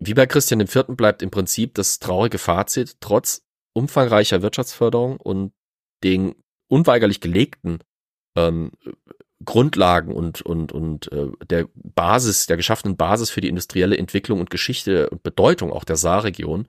Wie 0.00 0.14
bei 0.14 0.26
Christian 0.26 0.60
IV. 0.60 0.84
bleibt 0.88 1.22
im 1.22 1.30
Prinzip 1.30 1.74
das 1.74 1.98
traurige 1.98 2.38
Fazit, 2.38 2.96
trotz 3.00 3.42
umfangreicher 3.74 4.42
Wirtschaftsförderung 4.42 5.18
und 5.18 5.52
den 6.02 6.34
unweigerlich 6.68 7.20
gelegten 7.20 7.80
ähm, 8.36 8.72
Grundlagen 9.44 10.12
und, 10.12 10.42
und, 10.42 10.72
und 10.72 11.12
äh, 11.12 11.28
der 11.48 11.68
Basis, 11.74 12.46
der 12.46 12.56
geschaffenen 12.56 12.96
Basis 12.96 13.30
für 13.30 13.40
die 13.40 13.48
industrielle 13.48 13.96
Entwicklung 13.96 14.40
und 14.40 14.50
Geschichte 14.50 15.10
und 15.10 15.22
Bedeutung 15.22 15.72
auch 15.72 15.84
der 15.84 15.96
Saarregion. 15.96 16.68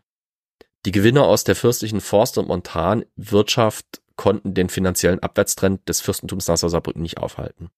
Die 0.85 0.91
Gewinner 0.91 1.25
aus 1.25 1.43
der 1.43 1.55
fürstlichen 1.55 2.01
Forst- 2.01 2.37
und 2.37 2.47
Montanwirtschaft 2.47 4.01
konnten 4.15 4.53
den 4.53 4.69
finanziellen 4.69 5.19
Abwärtstrend 5.19 5.87
des 5.87 6.01
Fürstentums 6.01 6.47
Nassau-Saarbrücken 6.47 7.01
nicht 7.01 7.17
aufhalten. 7.17 7.69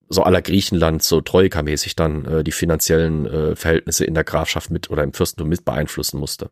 so 0.09 0.23
aller 0.23 0.41
Griechenland 0.41 1.03
so 1.03 1.21
Troika-mäßig 1.21 1.95
dann 1.95 2.25
äh, 2.25 2.43
die 2.43 2.51
finanziellen 2.51 3.25
äh, 3.25 3.55
Verhältnisse 3.55 4.05
in 4.05 4.15
der 4.15 4.23
Grafschaft 4.23 4.71
mit 4.71 4.89
oder 4.89 5.03
im 5.03 5.13
Fürstentum 5.13 5.49
mit 5.49 5.65
beeinflussen 5.65 6.19
musste 6.19 6.49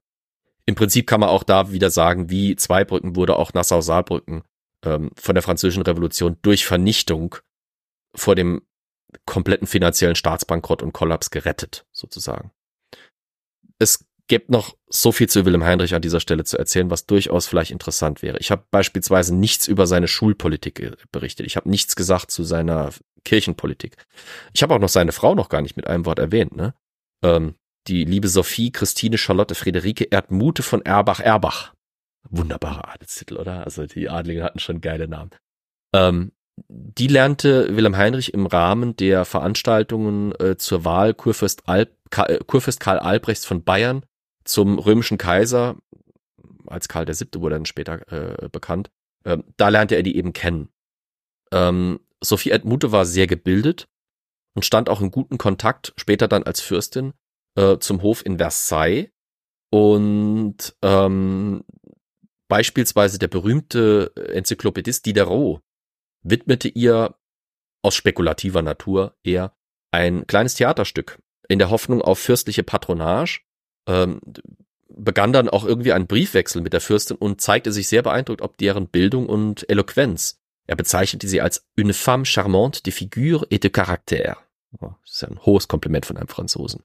im 0.68 0.76
Prinzip 0.76 1.08
kann 1.08 1.22
man 1.22 1.30
auch 1.30 1.44
da 1.44 1.72
wieder 1.72 1.90
sagen, 1.90 2.30
wie 2.30 2.56
Zweibrücken 2.56 3.16
wurde 3.16 3.38
auch 3.38 3.54
Nassau-Saarbrücken 3.54 4.44
ähm, 4.84 5.12
von 5.16 5.34
der 5.34 5.42
französischen 5.42 5.82
Revolution 5.82 6.38
durch 6.42 6.66
Vernichtung 6.66 7.38
vor 8.14 8.36
dem 8.36 8.62
kompletten 9.26 9.66
finanziellen 9.66 10.16
Staatsbankrott 10.16 10.84
und 10.84 10.92
Kollaps 10.92 11.32
gerettet, 11.32 11.86
sozusagen. 11.94 12.52
Es 13.80 14.06
gibt 14.28 14.50
noch 14.50 14.76
so 14.90 15.14
viel 15.14 15.30
zu 15.30 15.46
Wilhelm 15.46 15.64
Heinrich 15.64 15.96
an 15.96 16.02
dieser 16.02 16.20
Stelle 16.20 16.44
zu 16.44 16.58
erzählen, 16.58 16.92
was 16.92 17.06
durchaus 17.06 17.48
vielleicht 17.48 17.72
interessant 17.72 18.22
wäre. 18.22 18.38
Ich 18.40 18.52
habe 18.52 18.66
beispielsweise 18.70 19.34
nichts 19.34 19.70
über 19.70 19.88
seine 19.88 20.10
Schulpolitik 20.10 20.98
berichtet. 21.14 21.46
Ich 21.46 21.56
habe 21.56 21.70
nichts 21.70 21.96
gesagt 21.96 22.30
zu 22.30 22.44
seiner 22.44 22.90
Kirchenpolitik. 23.28 23.98
Ich 24.54 24.64
habe 24.64 24.74
auch 24.74 24.80
noch 24.80 24.90
seine 24.90 25.12
Frau 25.12 25.36
noch 25.36 25.50
gar 25.50 25.62
nicht 25.62 25.76
mit 25.76 25.86
einem 25.86 26.06
Wort 26.06 26.18
erwähnt, 26.18 26.56
ne? 26.56 26.74
Ähm, 27.22 27.56
die 27.88 28.06
liebe 28.06 28.30
Sophie 28.30 28.72
Christine 28.72 29.18
Charlotte 29.18 29.54
Friederike 29.54 30.06
Erdmute 30.06 30.64
von 30.64 30.82
Erbach-Erbach. 30.82 31.74
Wunderbarer 32.30 32.94
Adelstitel, 32.94 33.36
oder? 33.36 33.66
Also 33.66 33.86
die 33.86 34.10
Adligen 34.10 34.44
hatten 34.44 34.60
schon 34.60 34.80
geile 34.80 35.10
Namen. 35.10 35.32
Ähm, 35.94 36.32
die 36.70 37.08
lernte 37.08 37.76
Wilhelm 37.76 37.98
Heinrich 37.98 38.34
im 38.34 38.46
Rahmen 38.46 38.96
der 38.96 39.26
Veranstaltungen 39.26 40.34
äh, 40.40 40.56
zur 40.56 40.86
Wahl 40.86 41.14
Kurfürst, 41.14 41.68
Alb, 41.68 41.92
Karl, 42.10 42.32
äh, 42.32 42.40
Kurfürst 42.46 42.80
Karl 42.80 43.00
Albrechts 43.00 43.46
von 43.46 43.64
Bayern 43.64 44.06
zum 44.46 44.80
römischen 44.80 45.18
Kaiser, 45.18 45.76
als 46.66 46.88
Karl 46.88 47.08
VII. 47.08 47.42
wurde 47.42 47.56
dann 47.56 47.66
später 47.66 48.10
äh, 48.12 48.48
bekannt, 48.50 48.90
ähm, 49.26 49.44
da 49.58 49.68
lernte 49.68 49.96
er 49.96 50.04
die 50.04 50.16
eben 50.16 50.32
kennen. 50.32 50.70
Ähm, 51.52 52.00
Sophie 52.28 52.52
Edmute 52.52 52.92
war 52.92 53.06
sehr 53.06 53.28
gebildet 53.28 53.88
und 54.56 54.66
stand 54.66 54.90
auch 54.90 55.02
in 55.02 55.12
guten 55.12 55.38
Kontakt, 55.38 55.94
später 55.98 56.28
dann 56.28 56.44
als 56.44 56.62
Fürstin, 56.62 57.14
äh, 57.56 57.78
zum 57.78 58.02
Hof 58.02 58.26
in 58.26 58.38
Versailles. 58.38 59.10
Und 59.70 60.76
ähm, 60.82 61.64
beispielsweise 62.48 63.20
der 63.20 63.28
berühmte 63.28 64.12
Enzyklopädist 64.16 65.06
Diderot 65.06 65.62
widmete 66.24 66.70
ihr 66.70 67.16
aus 67.84 67.96
spekulativer 67.96 68.62
Natur 68.62 69.16
eher 69.24 69.54
ein 69.92 70.28
kleines 70.28 70.56
Theaterstück 70.56 71.20
in 71.48 71.60
der 71.60 71.70
Hoffnung 71.70 72.02
auf 72.02 72.20
fürstliche 72.20 72.64
Patronage, 72.64 73.42
ähm, 73.88 74.20
begann 74.90 75.34
dann 75.34 75.50
auch 75.50 75.66
irgendwie 75.66 75.94
ein 75.94 76.08
Briefwechsel 76.08 76.62
mit 76.62 76.74
der 76.74 76.82
Fürstin 76.82 77.18
und 77.18 77.42
zeigte 77.42 77.72
sich 77.72 77.88
sehr 77.88 78.02
beeindruckt 78.02 78.42
ob 78.42 78.58
deren 78.58 78.88
Bildung 78.88 79.28
und 79.28 79.70
Eloquenz. 79.70 80.42
Er 80.68 80.76
bezeichnete 80.76 81.28
sie 81.28 81.42
als 81.42 81.66
une 81.78 81.94
femme 81.94 82.26
charmante 82.26 82.84
de 82.84 82.92
figure 82.92 83.46
et 83.50 83.64
de 83.64 83.70
caractère. 83.70 84.38
Oh, 84.80 84.92
das 85.04 85.14
ist 85.14 85.22
ja 85.22 85.30
ein 85.30 85.46
hohes 85.46 85.68
Kompliment 85.68 86.06
von 86.06 86.18
einem 86.18 86.28
Franzosen. 86.28 86.84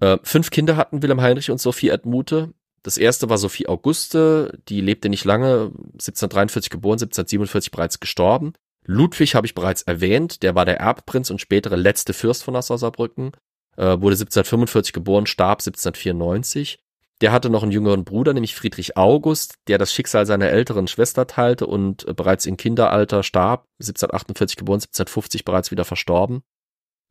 Äh, 0.00 0.18
fünf 0.22 0.50
Kinder 0.50 0.76
hatten 0.76 1.02
Wilhelm 1.02 1.20
Heinrich 1.20 1.50
und 1.50 1.60
Sophie 1.60 1.90
Edmute. 1.90 2.52
Das 2.82 2.98
erste 2.98 3.28
war 3.28 3.38
Sophie 3.38 3.68
Auguste, 3.68 4.58
die 4.68 4.80
lebte 4.80 5.08
nicht 5.08 5.24
lange, 5.24 5.72
1743 5.94 6.70
geboren, 6.70 6.94
1747 6.94 7.70
bereits 7.70 8.00
gestorben. 8.00 8.52
Ludwig 8.84 9.34
habe 9.34 9.46
ich 9.46 9.54
bereits 9.54 9.82
erwähnt, 9.82 10.42
der 10.42 10.54
war 10.54 10.64
der 10.64 10.80
Erbprinz 10.80 11.30
und 11.30 11.40
spätere 11.40 11.76
letzte 11.76 12.14
Fürst 12.14 12.42
von 12.42 12.54
Nassau-Saarbrücken, 12.54 13.32
äh, 13.76 14.00
wurde 14.00 14.16
1745 14.16 14.92
geboren, 14.92 15.26
starb 15.26 15.60
1794. 15.60 16.78
Der 17.20 17.32
hatte 17.32 17.50
noch 17.50 17.62
einen 17.62 17.72
jüngeren 17.72 18.04
Bruder, 18.04 18.32
nämlich 18.32 18.54
Friedrich 18.54 18.96
August, 18.96 19.54
der 19.66 19.78
das 19.78 19.92
Schicksal 19.92 20.24
seiner 20.24 20.50
älteren 20.50 20.86
Schwester 20.86 21.26
teilte 21.26 21.66
und 21.66 22.06
äh, 22.06 22.14
bereits 22.14 22.46
im 22.46 22.56
Kinderalter 22.56 23.22
starb, 23.22 23.66
1748 23.80 24.56
geboren, 24.56 24.76
1750 24.76 25.44
bereits 25.44 25.70
wieder 25.70 25.84
verstorben. 25.84 26.42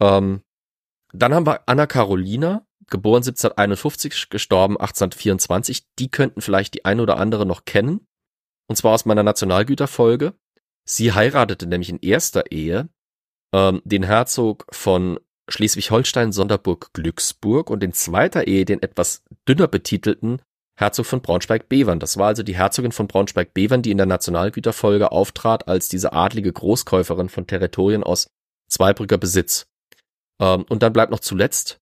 Ähm, 0.01 0.41
dann 1.13 1.33
haben 1.33 1.45
wir 1.45 1.61
Anna 1.67 1.87
Carolina, 1.87 2.65
geboren 2.89 3.23
1751, 3.23 4.29
gestorben 4.29 4.77
1824. 4.77 5.83
Die 5.99 6.09
könnten 6.09 6.41
vielleicht 6.41 6.73
die 6.73 6.85
eine 6.85 7.01
oder 7.01 7.17
andere 7.17 7.45
noch 7.45 7.65
kennen. 7.65 8.07
Und 8.67 8.75
zwar 8.75 8.93
aus 8.93 9.05
meiner 9.05 9.23
Nationalgüterfolge. 9.23 10.33
Sie 10.85 11.13
heiratete 11.13 11.67
nämlich 11.67 11.89
in 11.89 11.99
erster 11.99 12.51
Ehe 12.51 12.89
ähm, 13.53 13.81
den 13.83 14.03
Herzog 14.03 14.65
von 14.71 15.19
Schleswig-Holstein, 15.47 16.31
Sonderburg, 16.31 16.91
Glücksburg 16.93 17.69
und 17.69 17.83
in 17.83 17.93
zweiter 17.93 18.47
Ehe 18.47 18.65
den 18.65 18.81
etwas 18.81 19.23
dünner 19.47 19.67
betitelten 19.67 20.41
Herzog 20.77 21.07
von 21.07 21.21
Braunschweig-Bevern. 21.21 21.99
Das 21.99 22.17
war 22.17 22.27
also 22.27 22.43
die 22.43 22.55
Herzogin 22.55 22.91
von 22.91 23.07
Braunschweig-Bevern, 23.07 23.81
die 23.81 23.91
in 23.91 23.97
der 23.97 24.05
Nationalgüterfolge 24.05 25.11
auftrat 25.11 25.67
als 25.67 25.89
diese 25.89 26.13
adlige 26.13 26.53
Großkäuferin 26.53 27.29
von 27.29 27.47
Territorien 27.47 28.03
aus 28.03 28.27
Zweibrücker 28.69 29.17
Besitz. 29.17 29.67
Ähm, 30.39 30.65
und 30.69 30.83
dann 30.83 30.93
bleibt 30.93 31.11
noch 31.11 31.19
zuletzt 31.19 31.79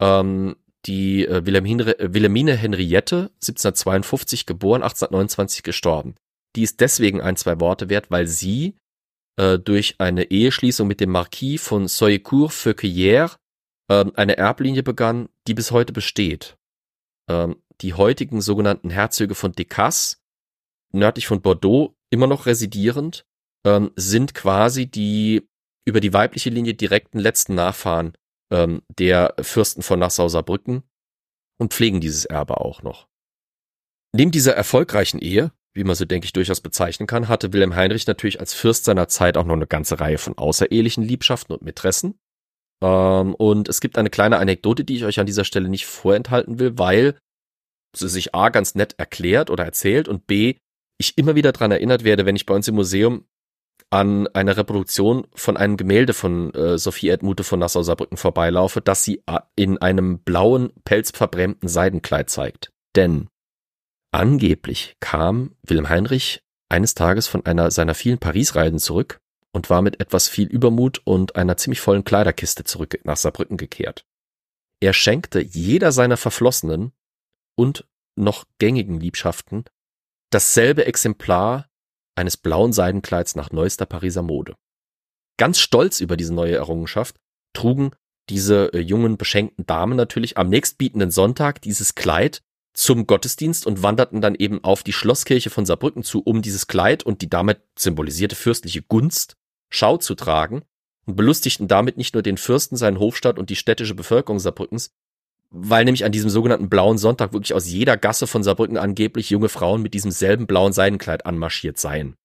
ähm, 0.00 0.56
die 0.84 1.26
äh, 1.26 1.46
Wilhelmine, 1.46 1.96
Wilhelmine 1.98 2.54
Henriette, 2.54 3.30
1752 3.36 4.44
geboren, 4.44 4.82
1829 4.82 5.62
gestorben. 5.62 6.16
Die 6.56 6.62
ist 6.62 6.80
deswegen 6.80 7.22
ein, 7.22 7.36
zwei 7.36 7.60
Worte 7.60 7.88
wert, 7.88 8.10
weil 8.10 8.26
sie 8.26 8.76
äh, 9.36 9.58
durch 9.58 9.96
eine 9.98 10.30
Eheschließung 10.30 10.86
mit 10.86 11.00
dem 11.00 11.10
Marquis 11.10 11.62
von 11.62 11.88
Soyecourt-Feuquieres 11.88 13.36
äh, 13.88 14.04
eine 14.14 14.36
Erblinie 14.36 14.82
begann, 14.82 15.28
die 15.46 15.54
bis 15.54 15.70
heute 15.70 15.92
besteht. 15.92 16.56
Ähm, 17.28 17.56
die 17.80 17.94
heutigen 17.94 18.40
sogenannten 18.40 18.90
Herzöge 18.90 19.34
von 19.34 19.52
Decazes, 19.52 20.22
nördlich 20.92 21.26
von 21.26 21.42
Bordeaux, 21.42 21.96
immer 22.10 22.26
noch 22.26 22.46
residierend, 22.46 23.26
ähm, 23.66 23.90
sind 23.96 24.34
quasi 24.34 24.86
die 24.86 25.48
über 25.86 26.00
die 26.00 26.12
weibliche 26.12 26.50
Linie 26.50 26.74
direkten 26.74 27.18
letzten 27.18 27.54
Nachfahren 27.54 28.16
ähm, 28.50 28.82
der 28.88 29.34
Fürsten 29.40 29.82
von 29.82 29.98
Nassau-Saarbrücken 29.98 30.82
und 31.58 31.74
pflegen 31.74 32.00
dieses 32.00 32.24
Erbe 32.24 32.60
auch 32.60 32.82
noch. 32.82 33.08
Neben 34.12 34.30
dieser 34.30 34.54
erfolgreichen 34.54 35.18
Ehe, 35.18 35.52
wie 35.74 35.84
man 35.84 35.96
so 35.96 36.04
denke 36.04 36.24
ich 36.24 36.32
durchaus 36.32 36.60
bezeichnen 36.60 37.06
kann, 37.06 37.28
hatte 37.28 37.52
Wilhelm 37.52 37.74
Heinrich 37.74 38.06
natürlich 38.06 38.40
als 38.40 38.54
Fürst 38.54 38.84
seiner 38.84 39.08
Zeit 39.08 39.36
auch 39.36 39.44
noch 39.44 39.54
eine 39.54 39.66
ganze 39.66 40.00
Reihe 40.00 40.18
von 40.18 40.38
außerehelichen 40.38 41.02
Liebschaften 41.02 41.54
und 41.54 41.62
Mätressen. 41.62 42.18
Ähm, 42.82 43.34
und 43.34 43.68
es 43.68 43.80
gibt 43.80 43.98
eine 43.98 44.10
kleine 44.10 44.38
Anekdote, 44.38 44.84
die 44.84 44.96
ich 44.96 45.04
euch 45.04 45.20
an 45.20 45.26
dieser 45.26 45.44
Stelle 45.44 45.68
nicht 45.68 45.86
vorenthalten 45.86 46.58
will, 46.58 46.78
weil 46.78 47.18
sie 47.96 48.08
sich 48.08 48.34
A 48.34 48.48
ganz 48.48 48.74
nett 48.74 48.94
erklärt 48.98 49.50
oder 49.50 49.64
erzählt 49.64 50.08
und 50.08 50.26
B 50.26 50.56
ich 50.98 51.18
immer 51.18 51.34
wieder 51.34 51.52
dran 51.52 51.72
erinnert 51.72 52.04
werde, 52.04 52.24
wenn 52.24 52.36
ich 52.36 52.46
bei 52.46 52.54
uns 52.54 52.68
im 52.68 52.76
Museum 52.76 53.26
an 53.90 54.26
einer 54.28 54.56
Reproduktion 54.56 55.26
von 55.34 55.56
einem 55.56 55.76
Gemälde 55.76 56.14
von 56.14 56.52
äh, 56.54 56.78
Sophie 56.78 57.08
Edmute 57.08 57.44
von 57.44 57.58
Nassau-Saarbrücken 57.60 58.16
vorbeilaufe, 58.16 58.80
das 58.80 59.04
sie 59.04 59.22
in 59.56 59.78
einem 59.78 60.20
blauen, 60.20 60.72
pelzverbrämten 60.84 61.68
Seidenkleid 61.68 62.30
zeigt. 62.30 62.72
Denn 62.96 63.28
angeblich 64.14 64.96
kam 65.00 65.56
Wilhelm 65.62 65.88
Heinrich 65.88 66.42
eines 66.68 66.94
Tages 66.94 67.26
von 67.26 67.44
einer 67.44 67.70
seiner 67.70 67.94
vielen 67.94 68.18
Paris-Reisen 68.18 68.78
zurück 68.78 69.20
und 69.52 69.70
war 69.70 69.82
mit 69.82 70.00
etwas 70.00 70.28
viel 70.28 70.46
Übermut 70.46 71.02
und 71.04 71.36
einer 71.36 71.56
ziemlich 71.56 71.80
vollen 71.80 72.04
Kleiderkiste 72.04 72.64
zurück 72.64 72.98
nach 73.04 73.16
Saarbrücken 73.16 73.56
gekehrt. 73.56 74.06
Er 74.80 74.92
schenkte 74.92 75.40
jeder 75.40 75.92
seiner 75.92 76.16
verflossenen 76.16 76.92
und 77.56 77.86
noch 78.16 78.44
gängigen 78.58 79.00
Liebschaften 79.00 79.64
dasselbe 80.30 80.86
Exemplar 80.86 81.68
eines 82.16 82.36
blauen 82.36 82.72
Seidenkleids 82.72 83.34
nach 83.34 83.50
neuester 83.50 83.86
Pariser 83.86 84.22
Mode. 84.22 84.56
Ganz 85.38 85.58
stolz 85.58 86.00
über 86.00 86.16
diese 86.16 86.34
neue 86.34 86.54
Errungenschaft 86.54 87.16
trugen 87.52 87.90
diese 88.30 88.72
äh, 88.72 88.78
jungen 88.78 89.16
beschenkten 89.16 89.66
Damen 89.66 89.96
natürlich 89.96 90.38
am 90.38 90.48
nächstbietenden 90.48 91.10
Sonntag 91.10 91.60
dieses 91.60 91.94
Kleid 91.94 92.42
zum 92.74 93.06
Gottesdienst 93.06 93.66
und 93.66 93.82
wanderten 93.82 94.20
dann 94.20 94.34
eben 94.34 94.62
auf 94.62 94.82
die 94.82 94.92
Schlosskirche 94.92 95.48
von 95.48 95.64
Saarbrücken 95.64 96.02
zu, 96.02 96.20
um 96.20 96.42
dieses 96.42 96.66
Kleid 96.66 97.04
und 97.04 97.22
die 97.22 97.30
damit 97.30 97.60
symbolisierte 97.78 98.36
fürstliche 98.36 98.82
Gunst 98.82 99.36
Schau 99.70 99.96
zu 99.96 100.14
tragen 100.14 100.62
und 101.06 101.16
belustigten 101.16 101.66
damit 101.66 101.96
nicht 101.96 102.14
nur 102.14 102.22
den 102.22 102.36
Fürsten, 102.36 102.76
seinen 102.76 102.98
Hofstaat 102.98 103.38
und 103.38 103.50
die 103.50 103.56
städtische 103.56 103.94
Bevölkerung 103.94 104.38
Saarbrückens, 104.38 104.92
weil 105.50 105.84
nämlich 105.84 106.04
an 106.04 106.12
diesem 106.12 106.30
sogenannten 106.30 106.68
blauen 106.68 106.98
Sonntag 106.98 107.32
wirklich 107.32 107.54
aus 107.54 107.66
jeder 107.68 107.96
Gasse 107.96 108.26
von 108.26 108.42
Saarbrücken 108.42 108.76
angeblich 108.76 109.30
junge 109.30 109.48
Frauen 109.48 109.82
mit 109.82 109.94
diesem 109.94 110.10
selben 110.10 110.46
blauen 110.46 110.72
Seidenkleid 110.72 111.26
anmarschiert 111.26 111.78
seien. 111.78 112.16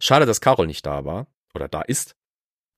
Schade, 0.00 0.26
dass 0.26 0.40
Carol 0.40 0.66
nicht 0.66 0.84
da 0.86 1.04
war 1.04 1.26
oder 1.54 1.68
da 1.68 1.82
ist, 1.82 2.16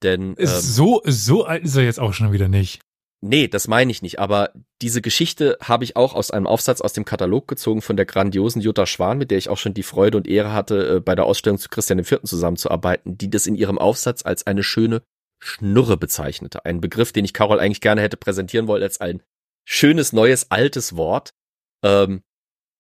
denn 0.02 0.34
ähm, 0.38 0.46
so 0.46 1.02
so 1.04 1.44
alt 1.44 1.64
ist 1.64 1.76
er 1.76 1.84
jetzt 1.84 2.00
auch 2.00 2.12
schon 2.12 2.32
wieder 2.32 2.48
nicht. 2.48 2.82
Nee, 3.22 3.48
das 3.48 3.66
meine 3.66 3.90
ich 3.90 4.02
nicht, 4.02 4.18
aber 4.18 4.52
diese 4.82 5.00
Geschichte 5.00 5.56
habe 5.62 5.84
ich 5.84 5.96
auch 5.96 6.14
aus 6.14 6.30
einem 6.30 6.46
Aufsatz 6.46 6.82
aus 6.82 6.92
dem 6.92 7.06
Katalog 7.06 7.48
gezogen 7.48 7.80
von 7.80 7.96
der 7.96 8.04
grandiosen 8.04 8.60
Jutta 8.60 8.86
Schwan, 8.86 9.16
mit 9.16 9.30
der 9.30 9.38
ich 9.38 9.48
auch 9.48 9.56
schon 9.56 9.72
die 9.72 9.82
Freude 9.82 10.18
und 10.18 10.28
Ehre 10.28 10.52
hatte, 10.52 10.96
äh, 10.96 11.00
bei 11.00 11.14
der 11.14 11.24
Ausstellung 11.24 11.58
zu 11.58 11.70
Christian 11.70 11.98
IV. 11.98 12.20
zusammenzuarbeiten, 12.24 13.16
die 13.16 13.30
das 13.30 13.46
in 13.46 13.54
ihrem 13.54 13.78
Aufsatz 13.78 14.24
als 14.24 14.46
eine 14.46 14.62
schöne 14.62 15.02
Schnurre 15.42 15.96
bezeichnete. 15.96 16.64
Ein 16.64 16.80
Begriff, 16.80 17.12
den 17.12 17.24
ich 17.24 17.32
Carol 17.32 17.58
eigentlich 17.58 17.80
gerne 17.80 18.02
hätte 18.02 18.16
präsentieren 18.16 18.66
wollen 18.68 18.82
als 18.82 19.00
ein 19.00 19.22
schönes, 19.66 20.12
neues, 20.12 20.50
altes 20.50 20.96
Wort. 20.96 21.30
Ähm, 21.82 22.22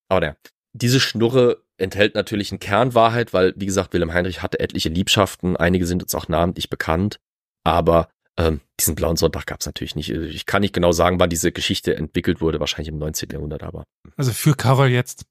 aber 0.08 0.20
naja, 0.20 0.36
diese 0.72 1.00
Schnurre 1.00 1.62
enthält 1.78 2.14
natürlich 2.14 2.52
eine 2.52 2.58
Kernwahrheit, 2.58 3.32
weil, 3.32 3.54
wie 3.56 3.66
gesagt, 3.66 3.92
Wilhelm 3.92 4.12
Heinrich 4.12 4.42
hatte 4.42 4.60
etliche 4.60 4.88
Liebschaften, 4.88 5.56
einige 5.56 5.86
sind 5.86 6.02
uns 6.02 6.14
auch 6.14 6.28
namentlich 6.28 6.70
bekannt, 6.70 7.18
aber 7.64 8.08
ähm, 8.38 8.60
diesen 8.78 8.94
blauen 8.94 9.16
Sonntag 9.16 9.46
gab 9.46 9.60
es 9.60 9.66
natürlich 9.66 9.96
nicht. 9.96 10.10
Ich 10.10 10.44
kann 10.44 10.60
nicht 10.60 10.74
genau 10.74 10.92
sagen, 10.92 11.18
wann 11.18 11.30
diese 11.30 11.52
Geschichte 11.52 11.96
entwickelt 11.96 12.40
wurde, 12.40 12.60
wahrscheinlich 12.60 12.88
im 12.88 12.98
19. 12.98 13.30
Jahrhundert, 13.30 13.62
aber. 13.62 13.84
Also 14.16 14.32
für 14.32 14.54
Carol 14.54 14.88
jetzt. 14.88 15.24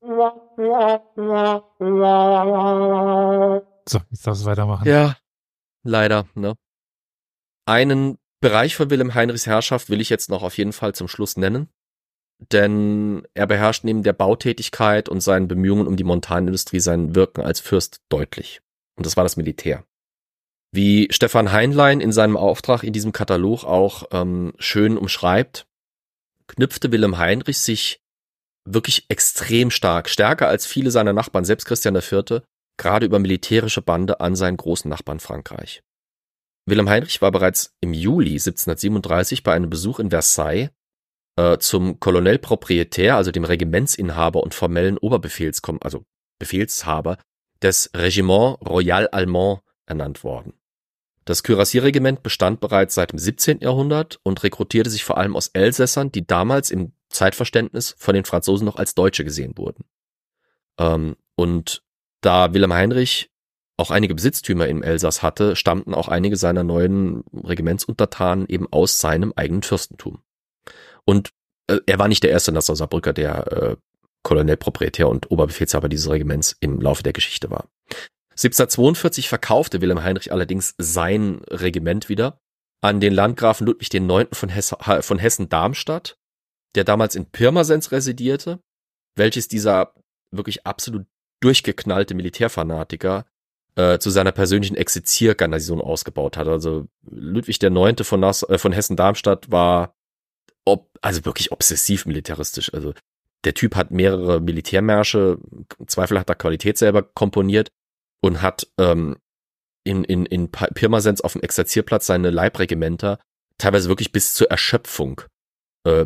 So, 3.88 3.99
jetzt 4.10 4.26
darfst 4.26 4.41
du 4.41 4.45
weitermachen. 4.45 4.88
Ja, 4.88 5.18
leider, 5.84 6.26
ne? 6.34 6.56
Einen 7.68 8.18
Bereich 8.41 8.76
von 8.76 8.90
Wilhelm 8.90 9.14
Heinrichs 9.14 9.48
Herrschaft 9.48 9.90
will 9.90 10.02
ich 10.02 10.10
jetzt 10.10 10.30
noch 10.30 10.44
auf 10.44 10.57
jeden 10.57 10.73
Fall 10.73 10.94
zum 10.94 11.07
Schluss 11.07 11.38
nennen. 11.38 11.69
Denn 12.52 13.26
er 13.34 13.48
beherrscht 13.48 13.84
neben 13.84 14.03
der 14.03 14.14
Bautätigkeit 14.14 15.07
und 15.10 15.22
seinen 15.22 15.48
Bemühungen 15.48 15.88
um 15.88 15.95
die 15.95 16.03
Montanindustrie 16.03 16.80
sein 16.80 17.15
Wirken 17.15 17.41
als 17.41 17.60
Fürst 17.60 18.02
deutlich. 18.10 18.61
Und 18.98 19.06
das 19.06 19.15
war 19.15 19.23
das 19.23 19.38
Militär. 19.38 19.86
Wie 20.76 21.07
Stefan 21.10 21.53
Heinlein 21.53 22.02
in 22.02 22.11
seinem 22.11 22.35
Auftrag 22.35 22.84
in 22.84 22.91
diesem 22.91 23.14
Katalog 23.14 23.64
auch 23.64 24.03
ähm, 24.11 24.52
schön 24.60 24.97
umschreibt, 24.97 25.68
knüpfte 26.47 26.91
Wilhelm 26.91 27.18
Heinrich 27.18 27.60
sich 27.60 28.02
wirklich 28.65 29.06
extrem 29.07 29.72
stark, 29.72 30.10
stärker 30.10 30.49
als 30.49 30.65
viele 30.65 30.91
seiner 30.91 31.14
Nachbarn, 31.14 31.45
selbst 31.45 31.64
Christian 31.64 31.95
IV., 31.95 32.41
gerade 32.76 33.06
über 33.06 33.19
militärische 33.19 33.81
Bande 33.81 34.19
an 34.19 34.35
seinen 34.35 34.57
großen 34.57 34.89
Nachbarn 34.89 35.22
Frankreich. 35.22 35.81
Wilhelm 36.65 36.89
Heinrich 36.89 37.22
war 37.22 37.31
bereits 37.31 37.73
im 37.80 37.93
Juli 37.93 38.31
1737 38.31 39.43
bei 39.43 39.53
einem 39.53 39.69
Besuch 39.69 39.99
in 39.99 40.10
Versailles 40.10 40.72
äh, 41.38 41.57
zum 41.57 42.02
Colonel 42.02 42.38
Propriétaire, 42.38 43.15
also 43.15 43.31
dem 43.31 43.45
Regimentsinhaber 43.45 44.43
und 44.43 44.53
formellen 44.53 44.97
Oberbefehlskom 44.97 45.80
also 45.81 46.03
Befehlshaber 46.38 47.18
des 47.61 47.91
Regiment 47.95 48.57
Royal 48.68 49.07
Allemand 49.07 49.61
ernannt 49.85 50.26
worden. 50.26 50.52
Das 51.26 51.41
Kürassierregiment 51.41 52.22
bestand 52.22 52.60
bereits 52.60 52.93
seit 52.93 53.11
dem 53.11 53.19
17. 53.19 53.60
Jahrhundert 53.60 54.19
und 54.23 54.43
rekrutierte 54.43 54.91
sich 54.91 55.03
vor 55.03 55.18
allem 55.18 55.35
aus 55.35 55.47
Elsässern, 55.47 56.11
die 56.11 56.26
damals 56.26 56.69
im 56.69 56.93
Zeitverständnis 57.10 57.95
von 57.97 58.14
den 58.14 58.26
Franzosen 58.26 58.65
noch 58.65 58.76
als 58.76 58.93
Deutsche 58.93 59.23
gesehen 59.23 59.57
wurden. 59.57 59.85
Ähm, 60.77 61.15
und 61.35 61.84
da 62.22 62.53
Wilhelm 62.53 62.73
Heinrich 62.73 63.31
auch 63.77 63.91
einige 63.91 64.15
Besitztümer 64.15 64.68
im 64.68 64.84
Elsass 64.84 65.22
hatte, 65.22 65.56
stammten 65.56 65.93
auch 65.93 66.07
einige 66.07 66.38
seiner 66.38 66.64
neuen 66.64 67.23
Regimentsuntertanen 67.34 68.47
eben 68.47 68.72
aus 68.72 69.02
seinem 69.02 69.34
eigenen 69.35 69.64
Fürstentum. 69.64 70.19
Und 71.06 71.31
äh, 71.68 71.80
er 71.85 71.99
war 71.99 72.07
nicht 72.07 72.23
der 72.23 72.31
erste 72.31 72.52
Nassau 72.52 72.76
Saarbrücker, 72.76 73.14
der 73.14 73.52
äh, 73.52 73.76
Kolonel 74.23 74.57
Proprietär 74.57 75.10
und 75.10 75.30
Oberbefehlshaber 75.30 75.89
dieses 75.89 76.10
Regiments 76.10 76.56
im 76.60 76.80
Laufe 76.80 77.03
der 77.03 77.14
Geschichte 77.14 77.49
war. 77.49 77.68
1742 78.36 79.30
verkaufte 79.30 79.82
Wilhelm 79.82 80.03
Heinrich 80.03 80.32
allerdings 80.32 80.76
sein 80.78 81.41
Regiment 81.49 82.10
wieder 82.10 82.41
an 82.82 82.99
den 82.99 83.14
Landgrafen 83.14 83.66
Ludwig 83.66 83.94
IX. 83.94 84.38
von, 84.38 84.49
Hesse, 84.49 84.78
von 85.02 85.20
Hessen-Darmstadt, 85.20 86.18
der 86.76 86.84
damals 86.84 87.16
in 87.16 87.26
Pirmasens 87.26 87.91
residierte, 87.91 88.60
welches 89.16 89.48
dieser 89.48 89.94
wirklich 90.32 90.66
absolut 90.66 91.06
durchgeknallte 91.41 92.14
Militärfanatiker 92.14 93.26
äh, 93.76 93.99
zu 93.99 94.10
seiner 94.10 94.34
persönlichen 94.34 94.76
Exerziergarnison 94.76 95.80
ausgebaut 95.80 96.36
hat. 96.36 96.48
Also 96.48 96.88
Ludwig 97.10 97.64
IX. 97.64 98.06
von, 98.06 98.22
äh, 98.24 98.57
von 98.57 98.72
Hessen-Darmstadt 98.74 99.49
war 99.49 99.95
ob, 100.66 100.90
also 101.02 101.24
wirklich 101.24 101.52
obsessiv 101.52 102.06
militaristisch. 102.06 102.74
Also 102.74 102.94
der 103.45 103.53
Typ 103.53 103.76
hat 103.76 103.91
mehrere 103.91 104.41
Militärmärsche, 104.41 105.38
zweifelhafter 105.88 106.36
Qualität 106.36 106.78
selber 106.78 107.03
komponiert 107.03 107.70
und 108.22 108.42
hat 108.42 108.68
ähm, 108.78 109.18
in, 109.84 110.04
in, 110.04 110.26
in 110.26 110.52
Pirmasens 110.52 111.22
auf 111.22 111.34
dem 111.34 111.42
Exerzierplatz 111.42 112.08
seine 112.08 112.32
Leibregimenter 112.32 113.20
teilweise 113.58 113.88
wirklich 113.90 114.12
bis 114.12 114.34
zur 114.34 114.50
Erschöpfung 114.50 115.22
äh, 115.86 116.06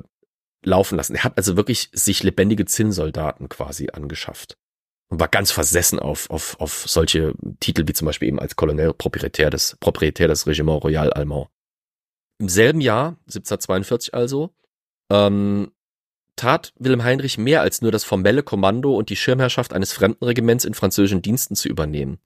laufen 0.63 0.97
lassen. 0.97 1.15
Er 1.15 1.23
hat 1.23 1.37
also 1.37 1.55
wirklich 1.55 1.89
sich 1.93 2.23
lebendige 2.23 2.65
Zinnsoldaten 2.65 3.49
quasi 3.49 3.89
angeschafft 3.91 4.57
und 5.09 5.19
war 5.19 5.27
ganz 5.27 5.51
versessen 5.51 5.99
auf, 5.99 6.29
auf, 6.29 6.59
auf 6.59 6.85
solche 6.87 7.33
Titel 7.59 7.87
wie 7.87 7.93
zum 7.93 8.05
Beispiel 8.05 8.27
eben 8.27 8.39
als 8.39 8.55
Colonel 8.55 8.93
Proprietär 8.93 9.49
des, 9.49 9.77
Proprietär 9.79 10.27
des 10.27 10.45
Regiment 10.45 10.83
Royal 10.83 11.11
Allemand. 11.13 11.47
Im 12.39 12.49
selben 12.49 12.81
Jahr, 12.81 13.17
1742 13.27 14.13
also, 14.13 14.53
ähm, 15.11 15.71
tat 16.39 16.73
Wilhelm 16.79 17.03
Heinrich 17.03 17.37
mehr 17.37 17.61
als 17.61 17.81
nur 17.81 17.91
das 17.91 18.05
formelle 18.05 18.43
Kommando 18.43 18.95
und 18.95 19.09
die 19.09 19.17
Schirmherrschaft 19.17 19.73
eines 19.73 19.91
Fremdenregiments 19.91 20.63
in 20.63 20.73
französischen 20.73 21.21
Diensten 21.21 21.55
zu 21.55 21.67
übernehmen. 21.67 22.19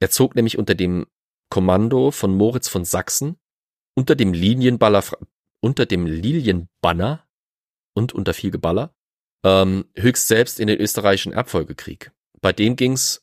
Er 0.00 0.10
zog 0.10 0.34
nämlich 0.34 0.58
unter 0.58 0.74
dem 0.74 1.06
Kommando 1.50 2.10
von 2.10 2.34
Moritz 2.34 2.68
von 2.68 2.86
Sachsen, 2.86 3.36
unter 3.94 4.14
dem 4.14 4.32
Linienballer, 4.32 5.04
unter 5.60 5.84
dem 5.84 6.06
Lilienbanner 6.06 7.28
und 7.94 8.14
unter 8.14 8.32
viel 8.32 8.50
Geballer, 8.50 8.94
ähm, 9.44 9.84
höchst 9.96 10.28
selbst 10.28 10.58
in 10.58 10.66
den 10.66 10.80
österreichischen 10.80 11.32
Erbfolgekrieg. 11.32 12.10
Bei 12.40 12.54
dem 12.54 12.74
ging's, 12.74 13.22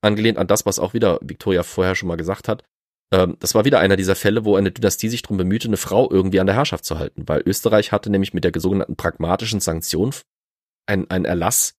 angelehnt 0.00 0.38
an 0.38 0.46
das, 0.46 0.64
was 0.64 0.78
auch 0.78 0.94
wieder 0.94 1.18
Victoria 1.22 1.64
vorher 1.64 1.96
schon 1.96 2.06
mal 2.06 2.16
gesagt 2.16 2.46
hat, 2.46 2.62
ähm, 3.12 3.36
das 3.40 3.54
war 3.54 3.64
wieder 3.64 3.80
einer 3.80 3.96
dieser 3.96 4.16
Fälle, 4.16 4.44
wo 4.44 4.56
eine 4.56 4.72
Dynastie 4.72 5.08
sich 5.08 5.22
darum 5.22 5.36
bemühte, 5.36 5.68
eine 5.68 5.76
Frau 5.76 6.10
irgendwie 6.10 6.40
an 6.40 6.46
der 6.46 6.56
Herrschaft 6.56 6.84
zu 6.84 6.98
halten, 6.98 7.28
weil 7.28 7.42
Österreich 7.46 7.92
hatte 7.92 8.10
nämlich 8.10 8.34
mit 8.34 8.44
der 8.44 8.52
sogenannten 8.56 8.96
pragmatischen 8.96 9.60
Sanktion 9.60 10.12
einen 10.86 11.24
Erlass 11.24 11.74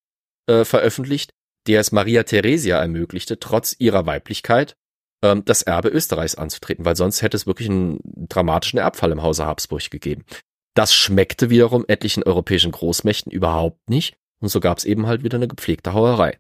äh, 0.47 0.65
veröffentlicht, 0.65 1.31
der 1.67 1.81
es 1.81 1.91
Maria 1.91 2.23
Theresia 2.23 2.79
ermöglichte, 2.79 3.39
trotz 3.39 3.75
ihrer 3.77 4.05
Weiblichkeit 4.05 4.75
ähm, 5.23 5.43
das 5.45 5.61
Erbe 5.63 5.89
Österreichs 5.89 6.35
anzutreten, 6.35 6.85
weil 6.85 6.95
sonst 6.95 7.21
hätte 7.21 7.37
es 7.37 7.47
wirklich 7.47 7.69
einen 7.69 7.99
dramatischen 8.03 8.79
Erbfall 8.79 9.11
im 9.11 9.23
Hause 9.23 9.45
Habsburg 9.45 9.89
gegeben. 9.89 10.23
Das 10.75 10.93
schmeckte 10.93 11.49
wiederum 11.49 11.85
etlichen 11.87 12.23
europäischen 12.23 12.71
Großmächten 12.71 13.31
überhaupt 13.31 13.89
nicht 13.89 14.17
und 14.39 14.49
so 14.49 14.59
gab 14.59 14.77
es 14.77 14.85
eben 14.85 15.07
halt 15.07 15.23
wieder 15.23 15.37
eine 15.37 15.47
gepflegte 15.47 15.93
Hauerei. 15.93 16.37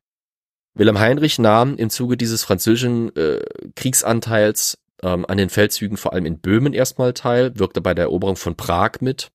Wilhelm 0.77 0.99
Heinrich 0.99 1.39
nahm 1.39 1.75
im 1.77 1.89
Zuge 1.89 2.17
dieses 2.17 2.43
französischen 2.43 3.15
äh, 3.15 3.43
Kriegsanteils 3.75 4.77
ähm, 5.01 5.25
an 5.27 5.37
den 5.37 5.49
Feldzügen 5.49 5.97
vor 5.97 6.13
allem 6.13 6.25
in 6.25 6.39
Böhmen 6.39 6.73
erstmal 6.73 7.13
teil, 7.13 7.57
wirkte 7.57 7.81
bei 7.81 7.93
der 7.93 8.05
Eroberung 8.05 8.35
von 8.35 8.55
Prag 8.55 9.01
mit 9.01 9.29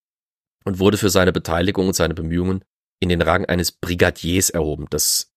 und 0.64 0.78
wurde 0.78 0.96
für 0.96 1.10
seine 1.10 1.32
Beteiligung 1.32 1.88
und 1.88 1.94
seine 1.94 2.14
Bemühungen 2.14 2.64
in 3.00 3.08
den 3.08 3.22
Rang 3.22 3.44
eines 3.44 3.72
Brigadiers 3.72 4.50
erhoben. 4.50 4.86
Das 4.90 5.32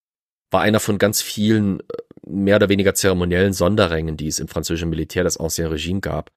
war 0.52 0.61
einer 0.61 0.80
von 0.80 0.99
ganz 0.99 1.23
vielen 1.23 1.80
äh, 1.80 1.84
mehr 2.27 2.57
oder 2.57 2.69
weniger 2.69 2.94
zeremoniellen 2.94 3.53
Sonderrängen, 3.53 4.15
die 4.15 4.27
es 4.27 4.40
im 4.40 4.48
französischen 4.48 4.90
Militär 4.90 5.23
des 5.23 5.38
Ancien 5.38 5.68
Regime 5.68 6.02
gab. 6.02 6.32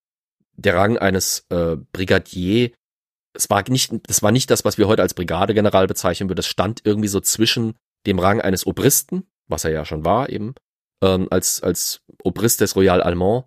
Der 0.57 0.75
Rang 0.77 0.97
eines 0.97 1.47
äh, 1.51 1.77
Brigadier, 1.93 2.71
es 3.35 3.51
war 3.51 3.63
nicht, 3.69 3.93
das 4.09 4.23
war 4.23 4.33
nicht 4.33 4.51
das, 4.51 4.65
was 4.65 4.79
wir 4.79 4.89
heute 4.89 5.03
als 5.03 5.15
Brigadegeneral 5.15 5.87
bezeichnen 5.87 6.29
würden. 6.29 6.39
Das 6.39 6.47
stand 6.47 6.81
irgendwie 6.85 7.09
so 7.09 7.21
zwischen 7.21 7.75
dem 8.07 8.19
Rang 8.19 8.41
eines 8.41 8.67
Obristen, 8.67 9.25
was 9.49 9.65
er 9.65 9.71
ja 9.71 9.85
schon 9.85 10.05
war 10.05 10.29
eben, 10.29 10.55
ähm, 11.03 11.29
als, 11.31 11.63
als 11.63 12.03
Obrist 12.23 12.61
des 12.61 12.77
Royal 12.77 13.03
Allemand, 13.03 13.47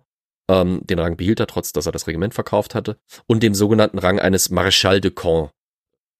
ähm, 0.50 0.80
den 0.84 0.98
Rang 0.98 1.16
behielt 1.16 1.40
er, 1.40 1.46
trotz 1.46 1.72
dass 1.72 1.86
er 1.86 1.92
das 1.92 2.06
Regiment 2.06 2.34
verkauft 2.34 2.74
hatte, 2.74 2.98
und 3.26 3.42
dem 3.42 3.54
sogenannten 3.54 3.98
Rang 3.98 4.18
eines 4.18 4.50
Marechal 4.50 5.00
de 5.00 5.10
Camp. 5.10 5.50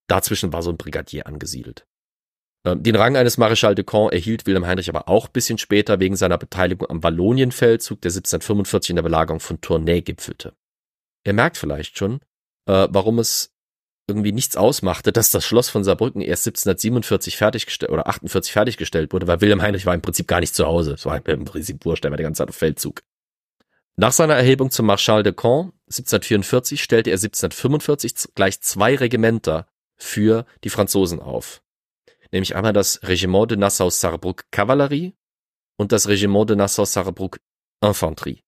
Dazwischen 0.08 0.52
war 0.52 0.62
so 0.62 0.70
ein 0.70 0.76
Brigadier 0.76 1.26
angesiedelt. 1.26 1.86
Ähm, 2.64 2.82
den 2.82 2.96
Rang 2.96 3.16
eines 3.16 3.38
Marechal 3.38 3.74
de 3.74 3.84
Camp 3.84 4.12
erhielt 4.12 4.46
Wilhelm 4.46 4.66
Heinrich 4.66 4.88
aber 4.88 5.08
auch 5.08 5.28
bisschen 5.28 5.58
später 5.58 6.00
wegen 6.00 6.16
seiner 6.16 6.38
Beteiligung 6.38 6.88
am 6.88 7.02
Wallonienfeldzug, 7.02 8.00
der 8.00 8.10
1745 8.10 8.90
in 8.90 8.96
der 8.96 9.02
Belagerung 9.02 9.40
von 9.40 9.60
Tournai 9.60 10.00
gipfelte. 10.00 10.54
Ihr 11.24 11.32
merkt 11.32 11.56
vielleicht 11.56 11.98
schon, 11.98 12.20
äh, 12.66 12.88
warum 12.90 13.18
es 13.18 13.51
irgendwie 14.12 14.32
nichts 14.32 14.56
ausmachte, 14.56 15.12
dass 15.12 15.30
das 15.30 15.44
Schloss 15.44 15.68
von 15.68 15.84
Saarbrücken 15.84 16.20
erst 16.20 16.46
1747 16.46 17.36
fertiggestellt 17.36 17.90
oder 17.90 18.06
48 18.06 18.52
fertiggestellt 18.52 19.12
wurde, 19.12 19.26
weil 19.26 19.40
Wilhelm 19.40 19.62
Heinrich 19.62 19.86
war 19.86 19.94
im 19.94 20.02
Prinzip 20.02 20.28
gar 20.28 20.40
nicht 20.40 20.54
zu 20.54 20.66
Hause. 20.66 20.92
Es 20.92 21.06
war 21.06 21.26
im 21.26 21.44
Prinzip 21.44 21.84
wurscht, 21.84 22.04
er 22.04 22.10
war 22.10 22.18
die 22.18 22.22
ganze 22.22 22.38
Zeit 22.38 22.48
auf 22.48 22.56
Feldzug. 22.56 23.02
Nach 23.96 24.12
seiner 24.12 24.34
Erhebung 24.34 24.70
zum 24.70 24.86
Marschall 24.86 25.22
de 25.22 25.32
Caen 25.32 25.72
1744 25.86 26.82
stellte 26.82 27.10
er 27.10 27.16
1745 27.16 28.34
gleich 28.34 28.60
zwei 28.60 28.96
Regimenter 28.96 29.66
für 29.96 30.46
die 30.64 30.70
Franzosen 30.70 31.20
auf. 31.20 31.62
Nämlich 32.30 32.56
einmal 32.56 32.72
das 32.72 33.00
Regiment 33.02 33.50
de 33.50 33.58
Nassau-Saarbrück 33.58 34.44
Kavallerie 34.50 35.14
und 35.76 35.92
das 35.92 36.08
Regiment 36.08 36.48
de 36.48 36.56
Nassau-Saarbrück 36.56 37.40
Infanterie. 37.82 38.42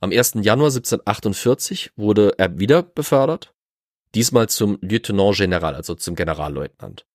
Am 0.00 0.12
1. 0.12 0.34
Januar 0.40 0.68
1748 0.68 1.92
wurde 1.96 2.34
er 2.38 2.58
wieder 2.58 2.82
befördert 2.82 3.52
diesmal 4.14 4.48
zum 4.48 4.78
Lieutenant 4.80 5.36
General, 5.36 5.74
also 5.74 5.94
zum 5.94 6.14
Generalleutnant. 6.14 7.06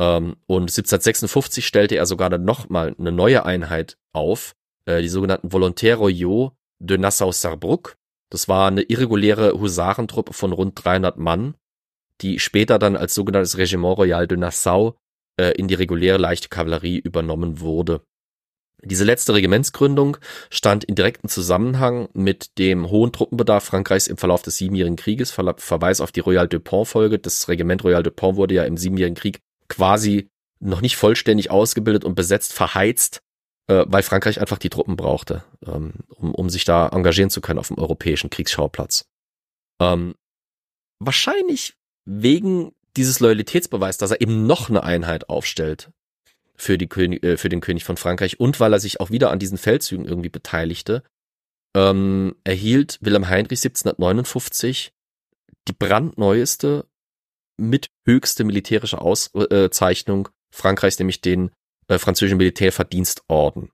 Ähm, 0.00 0.36
und 0.46 0.64
1756 0.70 1.66
stellte 1.66 1.96
er 1.96 2.06
sogar 2.06 2.30
dann 2.30 2.44
nochmal 2.44 2.94
eine 2.98 3.12
neue 3.12 3.44
Einheit 3.44 3.98
auf, 4.12 4.54
äh, 4.86 5.02
die 5.02 5.08
sogenannten 5.08 5.52
Volontaires 5.52 6.00
Royaux 6.00 6.52
de 6.78 6.98
Nassau-Saarbrück. 6.98 7.96
Das 8.30 8.48
war 8.48 8.68
eine 8.68 8.82
irreguläre 8.82 9.58
Husarentruppe 9.58 10.32
von 10.32 10.52
rund 10.52 10.82
300 10.84 11.18
Mann, 11.18 11.54
die 12.20 12.38
später 12.38 12.78
dann 12.78 12.96
als 12.96 13.14
sogenanntes 13.14 13.58
Regiment 13.58 13.98
Royal 13.98 14.26
de 14.26 14.38
Nassau 14.38 14.96
äh, 15.38 15.52
in 15.52 15.68
die 15.68 15.74
reguläre 15.74 16.18
leichte 16.18 16.48
Kavallerie 16.48 16.98
übernommen 16.98 17.60
wurde. 17.60 18.02
Diese 18.82 19.04
letzte 19.04 19.34
Regimentsgründung 19.34 20.18
stand 20.50 20.84
in 20.84 20.94
direktem 20.94 21.28
Zusammenhang 21.28 22.08
mit 22.12 22.58
dem 22.58 22.90
hohen 22.90 23.12
Truppenbedarf 23.12 23.64
Frankreichs 23.64 24.06
im 24.06 24.16
Verlauf 24.16 24.42
des 24.42 24.56
Siebenjährigen 24.56 24.96
Krieges. 24.96 25.32
Verweis 25.32 26.00
auf 26.00 26.12
die 26.12 26.20
Royal 26.20 26.46
Dupont-Folge. 26.46 27.18
Das 27.18 27.48
Regiment 27.48 27.82
Royal 27.82 28.04
Dupont 28.04 28.36
wurde 28.36 28.54
ja 28.54 28.64
im 28.64 28.76
Siebenjährigen 28.76 29.16
Krieg 29.16 29.40
quasi 29.68 30.28
noch 30.60 30.80
nicht 30.80 30.96
vollständig 30.96 31.50
ausgebildet 31.50 32.04
und 32.04 32.14
besetzt, 32.14 32.52
verheizt, 32.52 33.20
äh, 33.68 33.84
weil 33.86 34.02
Frankreich 34.02 34.40
einfach 34.40 34.58
die 34.58 34.70
Truppen 34.70 34.96
brauchte, 34.96 35.44
ähm, 35.66 35.94
um, 36.08 36.34
um 36.34 36.50
sich 36.50 36.64
da 36.64 36.88
engagieren 36.88 37.30
zu 37.30 37.40
können 37.40 37.58
auf 37.58 37.68
dem 37.68 37.78
europäischen 37.78 38.30
Kriegsschauplatz. 38.30 39.06
Ähm, 39.80 40.14
wahrscheinlich 41.00 41.74
wegen 42.04 42.72
dieses 42.96 43.20
Loyalitätsbeweis, 43.20 43.98
dass 43.98 44.10
er 44.10 44.20
eben 44.20 44.46
noch 44.46 44.68
eine 44.68 44.82
Einheit 44.82 45.28
aufstellt, 45.28 45.90
für, 46.58 46.76
die 46.76 46.88
König, 46.88 47.22
äh, 47.22 47.36
für 47.36 47.48
den 47.48 47.60
König 47.60 47.84
von 47.84 47.96
Frankreich 47.96 48.40
und 48.40 48.60
weil 48.60 48.72
er 48.72 48.80
sich 48.80 49.00
auch 49.00 49.10
wieder 49.10 49.30
an 49.30 49.38
diesen 49.38 49.58
Feldzügen 49.58 50.04
irgendwie 50.04 50.28
beteiligte, 50.28 51.02
ähm, 51.76 52.34
erhielt 52.44 52.98
Wilhelm 53.00 53.28
Heinrich 53.28 53.60
1759 53.60 54.92
die 55.68 55.72
brandneueste 55.72 56.86
mit 57.58 57.88
höchste 58.06 58.44
militärische 58.44 59.00
Auszeichnung 59.00 60.28
Frankreichs, 60.54 60.98
nämlich 60.98 61.20
den 61.20 61.50
äh, 61.88 61.98
französischen 61.98 62.38
Militärverdienstorden. 62.38 63.70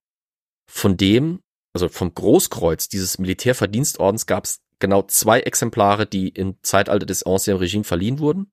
Von 0.70 0.96
dem, 0.96 1.40
also 1.72 1.88
vom 1.88 2.14
Großkreuz 2.14 2.88
dieses 2.88 3.18
Militärverdienstordens 3.18 4.26
gab 4.26 4.44
es 4.44 4.60
genau 4.78 5.02
zwei 5.02 5.40
Exemplare, 5.40 6.06
die 6.06 6.28
im 6.28 6.56
Zeitalter 6.62 7.06
des 7.06 7.22
Ancien 7.22 7.56
Regime 7.56 7.84
verliehen 7.84 8.18
wurden. 8.18 8.50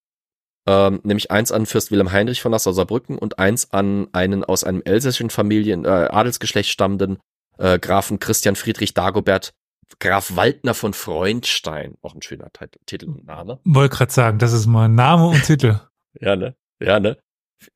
Ähm, 0.67 1.01
nämlich 1.03 1.31
eins 1.31 1.51
an 1.51 1.65
Fürst 1.65 1.91
Wilhelm 1.91 2.11
Heinrich 2.11 2.41
von 2.41 2.51
Nassau-Saarbrücken 2.51 3.17
und 3.17 3.39
eins 3.39 3.71
an 3.71 4.07
einen 4.11 4.43
aus 4.43 4.63
einem 4.63 4.81
elsässischen 4.85 5.31
Familien, 5.31 5.85
äh, 5.85 5.88
Adelsgeschlecht 5.88 6.69
stammenden 6.69 7.17
äh, 7.57 7.79
Grafen 7.79 8.19
Christian 8.19 8.55
Friedrich 8.55 8.93
Dagobert 8.93 9.53
Graf 9.99 10.35
Waldner 10.35 10.73
von 10.73 10.93
Freundstein. 10.93 11.95
Auch 12.01 12.15
ein 12.15 12.21
schöner 12.21 12.49
Titel 12.85 13.09
und 13.09 13.25
Name. 13.25 13.59
Wollte 13.65 13.95
gerade 13.95 14.11
sagen, 14.11 14.39
das 14.39 14.53
ist 14.53 14.67
mal 14.67 14.88
Name 14.88 15.27
und 15.27 15.43
Titel. 15.43 15.79
ja, 16.19 16.35
ne? 16.35 16.55
Ja, 16.79 16.99
ne? 16.99 17.17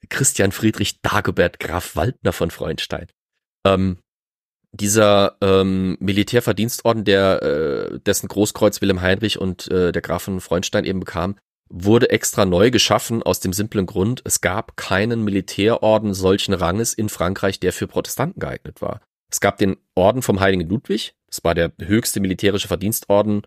Christian 0.10 0.52
Friedrich 0.52 1.02
Dagobert 1.02 1.60
Graf 1.60 1.96
Waldner 1.96 2.34
von 2.34 2.52
Freundstein. 2.52 3.08
Ähm, 3.66 3.98
dieser 4.72 5.38
ähm, 5.42 5.98
Militärverdienstorden, 6.00 7.04
der 7.06 7.42
äh, 7.42 8.00
dessen 8.00 8.28
Großkreuz 8.28 8.82
Wilhelm 8.82 9.02
Heinrich 9.02 9.40
und 9.40 9.70
äh, 9.72 9.92
der 9.92 10.02
Graf 10.02 10.24
von 10.24 10.42
Freundstein 10.42 10.86
eben 10.86 11.00
bekam, 11.00 11.38
wurde 11.70 12.10
extra 12.10 12.46
neu 12.46 12.72
geschaffen 12.72 13.24
aus 13.24 13.40
dem 13.40 13.54
simplen 13.54 13.86
Grund, 13.86 14.22
es 14.24 14.42
gab 14.42 14.78
keinen 14.78 15.24
Militärorden 15.24 16.14
solchen 16.14 16.54
Ranges 16.54 16.94
in 16.94 17.10
Frankreich, 17.10 17.60
der 17.60 17.74
für 17.74 17.88
Protestanten 17.88 18.40
geeignet 18.40 18.82
war. 18.82 19.02
Es 19.32 19.40
gab 19.40 19.58
den 19.58 19.78
Orden 19.96 20.22
vom 20.22 20.40
Heiligen 20.40 20.70
Ludwig, 20.70 21.16
das 21.28 21.44
war 21.44 21.56
der 21.56 21.74
höchste 21.80 22.20
militärische 22.20 22.68
Verdienstorden, 22.68 23.42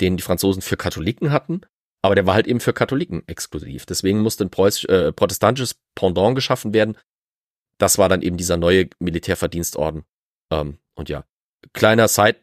den 0.00 0.16
die 0.16 0.22
Franzosen 0.22 0.62
für 0.62 0.76
Katholiken 0.76 1.32
hatten, 1.32 1.62
aber 2.02 2.14
der 2.14 2.26
war 2.26 2.34
halt 2.34 2.46
eben 2.46 2.60
für 2.60 2.74
Katholiken 2.74 3.26
exklusiv. 3.26 3.86
Deswegen 3.86 4.20
musste 4.20 4.44
ein 4.44 4.50
äh, 4.88 5.12
protestantisches 5.12 5.76
Pendant 5.94 6.34
geschaffen 6.34 6.74
werden. 6.74 6.98
Das 7.78 7.96
war 7.98 8.08
dann 8.08 8.22
eben 8.22 8.36
dieser 8.36 8.56
neue 8.56 8.90
Militärverdienstorden. 8.98 10.04
Ähm, 10.52 10.78
und 10.94 11.08
ja, 11.08 11.24
kleiner 11.72 12.08
Side, 12.08 12.36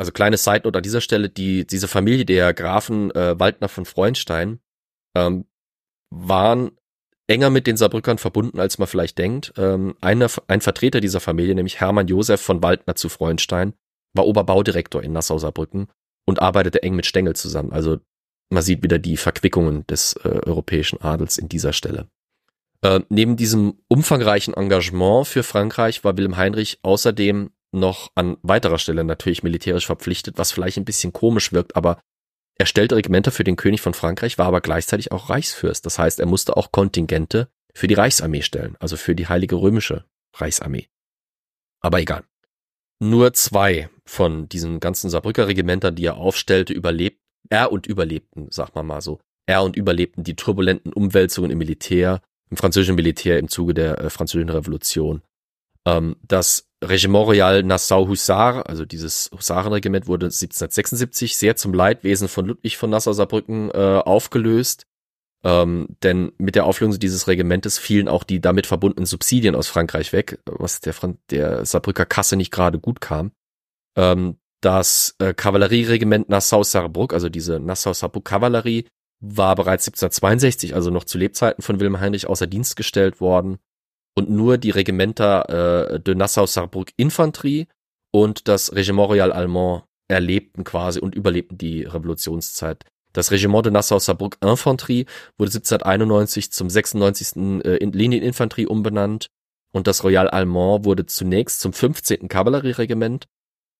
also 0.00 0.12
kleine 0.12 0.38
Side 0.38 0.62
Note 0.64 0.78
an 0.78 0.82
dieser 0.82 1.02
Stelle, 1.02 1.28
die, 1.28 1.66
diese 1.66 1.86
Familie 1.86 2.24
der 2.24 2.54
Grafen 2.54 3.10
äh, 3.10 3.38
Waldner 3.38 3.68
von 3.68 3.84
Freundstein 3.84 4.58
ähm, 5.14 5.44
waren 6.08 6.70
enger 7.26 7.50
mit 7.50 7.66
den 7.66 7.76
Saarbrückern 7.76 8.16
verbunden, 8.16 8.60
als 8.60 8.78
man 8.78 8.88
vielleicht 8.88 9.18
denkt. 9.18 9.52
Ähm, 9.58 9.94
einer, 10.00 10.30
ein 10.48 10.62
Vertreter 10.62 11.02
dieser 11.02 11.20
Familie, 11.20 11.54
nämlich 11.54 11.80
Hermann 11.80 12.08
Josef 12.08 12.40
von 12.40 12.62
Waldner 12.62 12.96
zu 12.96 13.10
Freundstein, 13.10 13.74
war 14.14 14.26
Oberbaudirektor 14.26 15.02
in 15.02 15.12
Nassau-Saarbrücken 15.12 15.88
und 16.24 16.40
arbeitete 16.40 16.82
eng 16.82 16.96
mit 16.96 17.04
Stengel 17.04 17.36
zusammen. 17.36 17.70
Also 17.70 17.98
man 18.48 18.62
sieht 18.62 18.82
wieder 18.82 18.98
die 18.98 19.18
Verquickungen 19.18 19.86
des 19.86 20.14
äh, 20.24 20.40
europäischen 20.46 20.98
Adels 21.02 21.36
in 21.36 21.50
dieser 21.50 21.74
Stelle. 21.74 22.08
Äh, 22.80 23.00
neben 23.10 23.36
diesem 23.36 23.74
umfangreichen 23.88 24.54
Engagement 24.54 25.26
für 25.26 25.42
Frankreich 25.42 26.04
war 26.04 26.16
Wilhelm 26.16 26.38
Heinrich 26.38 26.78
außerdem 26.80 27.50
noch 27.72 28.10
an 28.14 28.36
weiterer 28.42 28.78
Stelle 28.78 29.04
natürlich 29.04 29.42
militärisch 29.42 29.86
verpflichtet, 29.86 30.38
was 30.38 30.52
vielleicht 30.52 30.76
ein 30.76 30.84
bisschen 30.84 31.12
komisch 31.12 31.52
wirkt, 31.52 31.76
aber 31.76 32.00
er 32.56 32.66
stellte 32.66 32.96
Regimenter 32.96 33.30
für 33.30 33.44
den 33.44 33.56
König 33.56 33.80
von 33.80 33.94
Frankreich, 33.94 34.36
war 34.36 34.46
aber 34.46 34.60
gleichzeitig 34.60 35.12
auch 35.12 35.30
Reichsfürst. 35.30 35.86
Das 35.86 35.98
heißt, 35.98 36.20
er 36.20 36.26
musste 36.26 36.56
auch 36.56 36.72
Kontingente 36.72 37.48
für 37.74 37.86
die 37.86 37.94
Reichsarmee 37.94 38.42
stellen, 38.42 38.76
also 38.80 38.96
für 38.96 39.14
die 39.14 39.28
Heilige 39.28 39.56
Römische 39.56 40.04
Reichsarmee. 40.34 40.88
Aber 41.80 42.00
egal. 42.00 42.24
Nur 43.02 43.32
zwei 43.32 43.88
von 44.04 44.48
diesen 44.48 44.78
ganzen 44.78 45.08
Saarbrücker 45.08 45.48
Regimentern, 45.48 45.94
die 45.94 46.04
er 46.04 46.18
aufstellte, 46.18 46.74
überlebt, 46.74 47.22
er 47.48 47.72
und 47.72 47.86
überlebten, 47.86 48.50
sagt 48.50 48.74
man 48.74 48.86
mal 48.86 49.00
so. 49.00 49.20
Er 49.46 49.62
und 49.62 49.76
überlebten 49.76 50.22
die 50.22 50.36
turbulenten 50.36 50.92
Umwälzungen 50.92 51.50
im 51.50 51.58
Militär 51.58 52.20
im 52.50 52.56
französischen 52.56 52.96
Militär 52.96 53.38
im 53.38 53.48
Zuge 53.48 53.74
der 53.74 53.98
äh, 53.98 54.10
französischen 54.10 54.50
Revolution. 54.50 55.22
Ähm, 55.86 56.16
das 56.22 56.68
Regiment 56.82 57.26
Royal 57.26 57.62
Nassau 57.62 58.08
Hussar, 58.08 58.66
also 58.68 58.84
dieses 58.84 59.30
Husarenregiment, 59.32 60.06
wurde 60.06 60.26
1776 60.26 61.36
sehr 61.36 61.56
zum 61.56 61.74
Leidwesen 61.74 62.28
von 62.28 62.46
Ludwig 62.46 62.78
von 62.78 62.90
Nassau-Saarbrücken 62.90 63.70
äh, 63.70 64.02
aufgelöst. 64.04 64.86
Ähm, 65.42 65.96
denn 66.02 66.32
mit 66.38 66.54
der 66.54 66.66
Auflösung 66.66 66.98
dieses 66.98 67.26
Regimentes 67.26 67.78
fielen 67.78 68.08
auch 68.08 68.24
die 68.24 68.40
damit 68.40 68.66
verbundenen 68.66 69.06
Subsidien 69.06 69.54
aus 69.54 69.68
Frankreich 69.68 70.12
weg, 70.12 70.38
was 70.44 70.80
der, 70.80 70.92
Fran 70.92 71.18
der 71.30 71.64
Saarbrücker 71.64 72.04
Kasse 72.04 72.36
nicht 72.36 72.50
gerade 72.50 72.78
gut 72.78 73.00
kam. 73.00 73.32
Ähm, 73.96 74.36
das 74.60 75.14
äh, 75.18 75.32
Kavallerieregiment 75.32 76.28
Nassau-Saarbrück, 76.28 77.14
also 77.14 77.28
diese 77.30 77.58
Nassau-Saarbrück-Kavallerie, 77.58 78.86
war 79.20 79.54
bereits 79.54 79.86
1762, 79.86 80.74
also 80.74 80.90
noch 80.90 81.04
zu 81.04 81.18
Lebzeiten 81.18 81.62
von 81.62 81.78
Wilhelm 81.78 82.00
Heinrich, 82.00 82.26
außer 82.26 82.46
Dienst 82.46 82.76
gestellt 82.76 83.20
worden 83.20 83.58
und 84.14 84.30
nur 84.30 84.58
die 84.58 84.70
Regimenter 84.70 85.92
äh, 85.94 86.00
de 86.00 86.14
Nassau-Saarbrück 86.14 86.92
Infanterie 86.96 87.66
und 88.12 88.48
das 88.48 88.74
Regiment 88.74 89.08
Royal 89.08 89.32
Allemand 89.32 89.84
erlebten 90.08 90.64
quasi 90.64 91.00
und 91.00 91.14
überlebten 91.14 91.56
die 91.58 91.84
Revolutionszeit. 91.84 92.84
Das 93.12 93.30
Regiment 93.30 93.66
de 93.66 93.72
Nassau-Saarbrück 93.72 94.38
Infanterie 94.42 95.06
wurde 95.38 95.50
1791 95.50 96.52
zum 96.52 96.68
96. 96.68 97.64
Äh, 97.64 97.84
Linieninfanterie 97.84 98.66
umbenannt 98.66 99.28
und 99.72 99.86
das 99.86 100.04
Royal 100.04 100.28
Allemand 100.28 100.84
wurde 100.84 101.06
zunächst 101.06 101.60
zum 101.60 101.72
15. 101.72 102.28
Kavallerieregiment, 102.28 103.26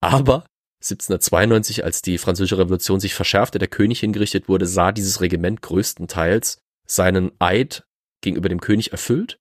aber 0.01 0.47
1792, 0.83 1.85
als 1.85 2.01
die 2.01 2.17
französische 2.17 2.59
Revolution 2.59 3.01
sich 3.01 3.15
verschärfte, 3.15 3.59
der 3.59 3.69
König 3.69 4.01
hingerichtet 4.01 4.49
wurde, 4.49 4.67
sah 4.67 4.93
dieses 4.93 5.21
Regiment 5.21 5.61
größtenteils 5.61 6.59
seinen 6.87 7.33
Eid 7.39 7.85
gegenüber 8.23 8.49
dem 8.49 8.61
König 8.61 8.93
erfüllt 8.93 9.39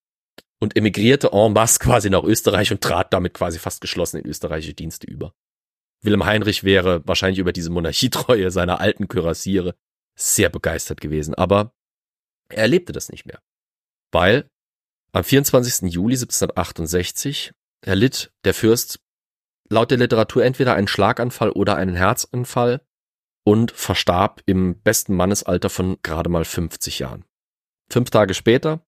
und 0.59 0.75
emigrierte 0.75 1.29
en 1.31 1.53
masse 1.53 1.79
quasi 1.79 2.09
nach 2.09 2.23
Österreich 2.23 2.71
und 2.71 2.81
trat 2.81 3.13
damit 3.13 3.33
quasi 3.33 3.59
fast 3.59 3.81
geschlossen 3.81 4.17
in 4.17 4.27
österreichische 4.27 4.73
Dienste 4.73 5.07
über. 5.07 5.33
Wilhelm 6.01 6.25
Heinrich 6.25 6.63
wäre 6.63 7.05
wahrscheinlich 7.07 7.39
über 7.39 7.53
diese 7.53 7.69
Monarchietreue 7.69 8.51
seiner 8.51 8.79
alten 8.79 9.07
Kürassiere 9.07 9.75
sehr 10.15 10.49
begeistert 10.49 11.01
gewesen, 11.01 11.33
aber 11.33 11.73
er 12.49 12.63
erlebte 12.63 12.93
das 12.93 13.09
nicht 13.09 13.25
mehr. 13.25 13.41
Weil 14.11 14.49
am 15.11 15.23
24. 15.23 15.91
Juli 15.91 16.15
1768 16.15 17.51
erlitt 17.81 18.31
der 18.43 18.53
Fürst 18.53 18.99
laut 19.69 19.91
der 19.91 19.97
Literatur 19.97 20.43
entweder 20.43 20.75
einen 20.75 20.87
Schlaganfall 20.87 21.51
oder 21.51 21.75
einen 21.75 21.95
Herzanfall 21.95 22.81
und 23.45 23.71
verstarb 23.71 24.41
im 24.45 24.79
besten 24.81 25.15
Mannesalter 25.15 25.69
von 25.69 25.97
gerade 26.03 26.29
mal 26.29 26.45
50 26.45 26.99
Jahren. 26.99 27.25
Fünf 27.91 28.09
Tage 28.09 28.33
später 28.33 28.85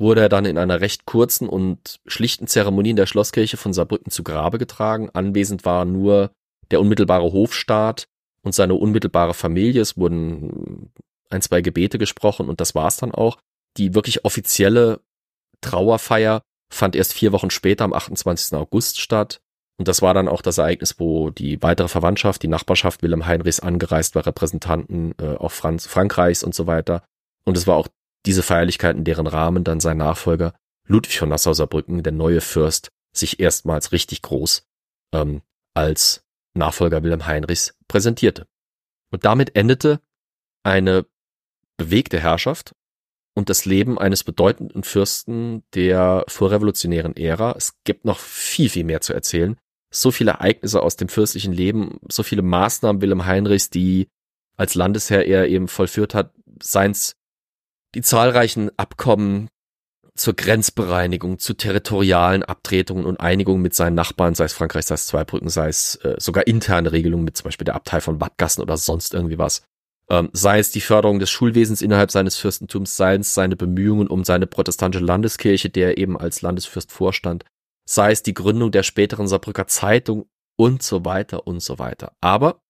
wurde 0.00 0.20
er 0.22 0.28
dann 0.28 0.44
in 0.44 0.58
einer 0.58 0.80
recht 0.80 1.06
kurzen 1.06 1.48
und 1.48 2.00
schlichten 2.06 2.46
Zeremonie 2.46 2.90
in 2.90 2.96
der 2.96 3.06
Schlosskirche 3.06 3.56
von 3.56 3.72
Saarbrücken 3.72 4.10
zu 4.10 4.22
Grabe 4.22 4.58
getragen. 4.58 5.10
Anwesend 5.12 5.64
war 5.64 5.84
nur 5.84 6.30
der 6.70 6.80
unmittelbare 6.80 7.32
Hofstaat 7.32 8.06
und 8.42 8.54
seine 8.54 8.74
unmittelbare 8.74 9.34
Familie. 9.34 9.82
Es 9.82 9.96
wurden 9.96 10.90
ein, 11.30 11.42
zwei 11.42 11.60
Gebete 11.60 11.98
gesprochen 11.98 12.48
und 12.48 12.60
das 12.60 12.74
war's 12.74 12.96
dann 12.96 13.12
auch. 13.12 13.38
Die 13.76 13.94
wirklich 13.94 14.24
offizielle 14.24 15.00
Trauerfeier 15.60 16.42
fand 16.70 16.96
erst 16.96 17.12
vier 17.12 17.32
Wochen 17.32 17.50
später 17.50 17.84
am 17.84 17.92
28. 17.92 18.56
August 18.56 19.00
statt. 19.00 19.40
Und 19.78 19.86
das 19.86 20.02
war 20.02 20.12
dann 20.12 20.28
auch 20.28 20.42
das 20.42 20.58
Ereignis, 20.58 20.98
wo 20.98 21.30
die 21.30 21.62
weitere 21.62 21.88
Verwandtschaft, 21.88 22.42
die 22.42 22.48
Nachbarschaft 22.48 23.02
Wilhelm 23.02 23.26
Heinrichs 23.26 23.60
angereist 23.60 24.16
war, 24.16 24.26
Repräsentanten 24.26 25.14
äh, 25.20 25.36
auch 25.36 25.52
Franz, 25.52 25.86
Frankreichs 25.86 26.42
und 26.42 26.54
so 26.54 26.66
weiter. 26.66 27.04
Und 27.44 27.56
es 27.56 27.66
war 27.66 27.76
auch 27.76 27.88
diese 28.28 28.44
Feierlichkeiten, 28.44 29.02
deren 29.02 29.26
Rahmen 29.26 29.64
dann 29.64 29.80
sein 29.80 29.96
Nachfolger 29.96 30.54
Ludwig 30.86 31.18
von 31.18 31.28
Nassau-Saarbrücken, 31.28 32.02
der 32.02 32.12
neue 32.12 32.40
Fürst, 32.40 32.90
sich 33.12 33.40
erstmals 33.40 33.90
richtig 33.90 34.22
groß 34.22 34.64
ähm, 35.12 35.42
als 35.74 36.22
Nachfolger 36.54 37.02
Wilhelm 37.02 37.26
Heinrichs 37.26 37.74
präsentierte. 37.88 38.46
Und 39.10 39.24
damit 39.24 39.56
endete 39.56 40.00
eine 40.62 41.06
bewegte 41.76 42.20
Herrschaft 42.20 42.72
und 43.34 43.48
das 43.48 43.64
Leben 43.64 43.98
eines 43.98 44.22
bedeutenden 44.22 44.84
Fürsten 44.84 45.64
der 45.74 46.24
vorrevolutionären 46.28 47.16
Ära. 47.16 47.54
Es 47.56 47.74
gibt 47.84 48.04
noch 48.04 48.20
viel, 48.20 48.68
viel 48.68 48.84
mehr 48.84 49.00
zu 49.00 49.12
erzählen 49.12 49.56
so 49.90 50.10
viele 50.10 50.32
Ereignisse 50.32 50.82
aus 50.82 50.96
dem 50.96 51.08
fürstlichen 51.08 51.52
Leben, 51.52 51.98
so 52.10 52.22
viele 52.22 52.42
Maßnahmen 52.42 53.00
Wilhelm 53.00 53.26
Heinrichs, 53.26 53.70
die 53.70 54.08
als 54.56 54.74
Landesherr 54.74 55.24
er 55.24 55.48
eben 55.48 55.68
vollführt 55.68 56.14
hat, 56.14 56.34
seins 56.62 57.16
die 57.94 58.02
zahlreichen 58.02 58.70
Abkommen 58.76 59.48
zur 60.14 60.34
Grenzbereinigung, 60.34 61.38
zu 61.38 61.54
territorialen 61.54 62.42
Abtretungen 62.42 63.06
und 63.06 63.20
Einigungen 63.20 63.62
mit 63.62 63.74
seinen 63.74 63.94
Nachbarn, 63.94 64.34
sei 64.34 64.44
es 64.44 64.52
Frankreich, 64.52 64.84
sei 64.86 64.96
es 64.96 65.06
Zweibrücken, 65.06 65.48
sei 65.48 65.68
es 65.68 65.96
äh, 65.96 66.16
sogar 66.18 66.46
interne 66.46 66.92
Regelungen 66.92 67.24
mit 67.24 67.36
zum 67.36 67.44
Beispiel 67.44 67.64
der 67.64 67.76
Abtei 67.76 68.00
von 68.00 68.20
Wattgassen 68.20 68.62
oder 68.62 68.76
sonst 68.76 69.14
irgendwie 69.14 69.38
was. 69.38 69.62
Ähm, 70.10 70.30
sei 70.32 70.58
es 70.58 70.70
die 70.70 70.80
Förderung 70.80 71.18
des 71.18 71.30
Schulwesens 71.30 71.82
innerhalb 71.82 72.10
seines 72.10 72.36
Fürstentums, 72.36 72.96
sei 72.96 73.14
es 73.16 73.34
seine 73.34 73.56
Bemühungen 73.56 74.08
um 74.08 74.24
seine 74.24 74.46
protestantische 74.46 75.04
Landeskirche, 75.04 75.70
der 75.70 75.98
eben 75.98 76.18
als 76.18 76.42
Landesfürst 76.42 76.90
vorstand, 76.90 77.44
sei 77.88 78.10
es 78.10 78.22
die 78.22 78.34
Gründung 78.34 78.72
der 78.72 78.82
späteren 78.82 79.28
Saarbrücker 79.28 79.66
Zeitung 79.66 80.26
und 80.56 80.82
so 80.82 81.04
weiter 81.04 81.46
und 81.46 81.60
so 81.60 81.78
weiter. 81.78 82.12
Aber 82.20 82.60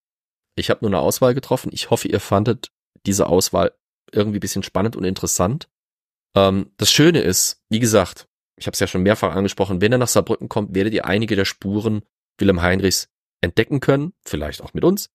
ich 0.56 0.68
habe 0.70 0.80
nur 0.82 0.90
eine 0.90 0.98
Auswahl 0.98 1.34
getroffen. 1.34 1.70
Ich 1.72 1.90
hoffe, 1.90 2.08
ihr 2.08 2.20
fandet 2.20 2.70
diese 3.06 3.26
Auswahl 3.26 3.72
irgendwie 4.12 4.38
bisschen 4.38 4.62
spannend 4.62 4.96
und 4.96 5.04
interessant. 5.04 5.68
Ähm, 6.36 6.70
das 6.76 6.90
Schöne 6.90 7.20
ist, 7.20 7.62
wie 7.68 7.80
gesagt, 7.80 8.28
ich 8.56 8.66
habe 8.66 8.74
es 8.74 8.80
ja 8.80 8.86
schon 8.86 9.02
mehrfach 9.02 9.34
angesprochen, 9.34 9.80
wenn 9.80 9.92
ihr 9.92 9.98
nach 9.98 10.08
Saarbrücken 10.08 10.48
kommt, 10.48 10.74
werdet 10.74 10.94
ihr 10.94 11.06
einige 11.06 11.36
der 11.36 11.44
Spuren 11.44 12.02
Wilhelm 12.38 12.62
Heinrichs 12.62 13.08
entdecken 13.40 13.80
können, 13.80 14.12
vielleicht 14.24 14.62
auch 14.62 14.74
mit 14.74 14.84
uns. 14.84 15.10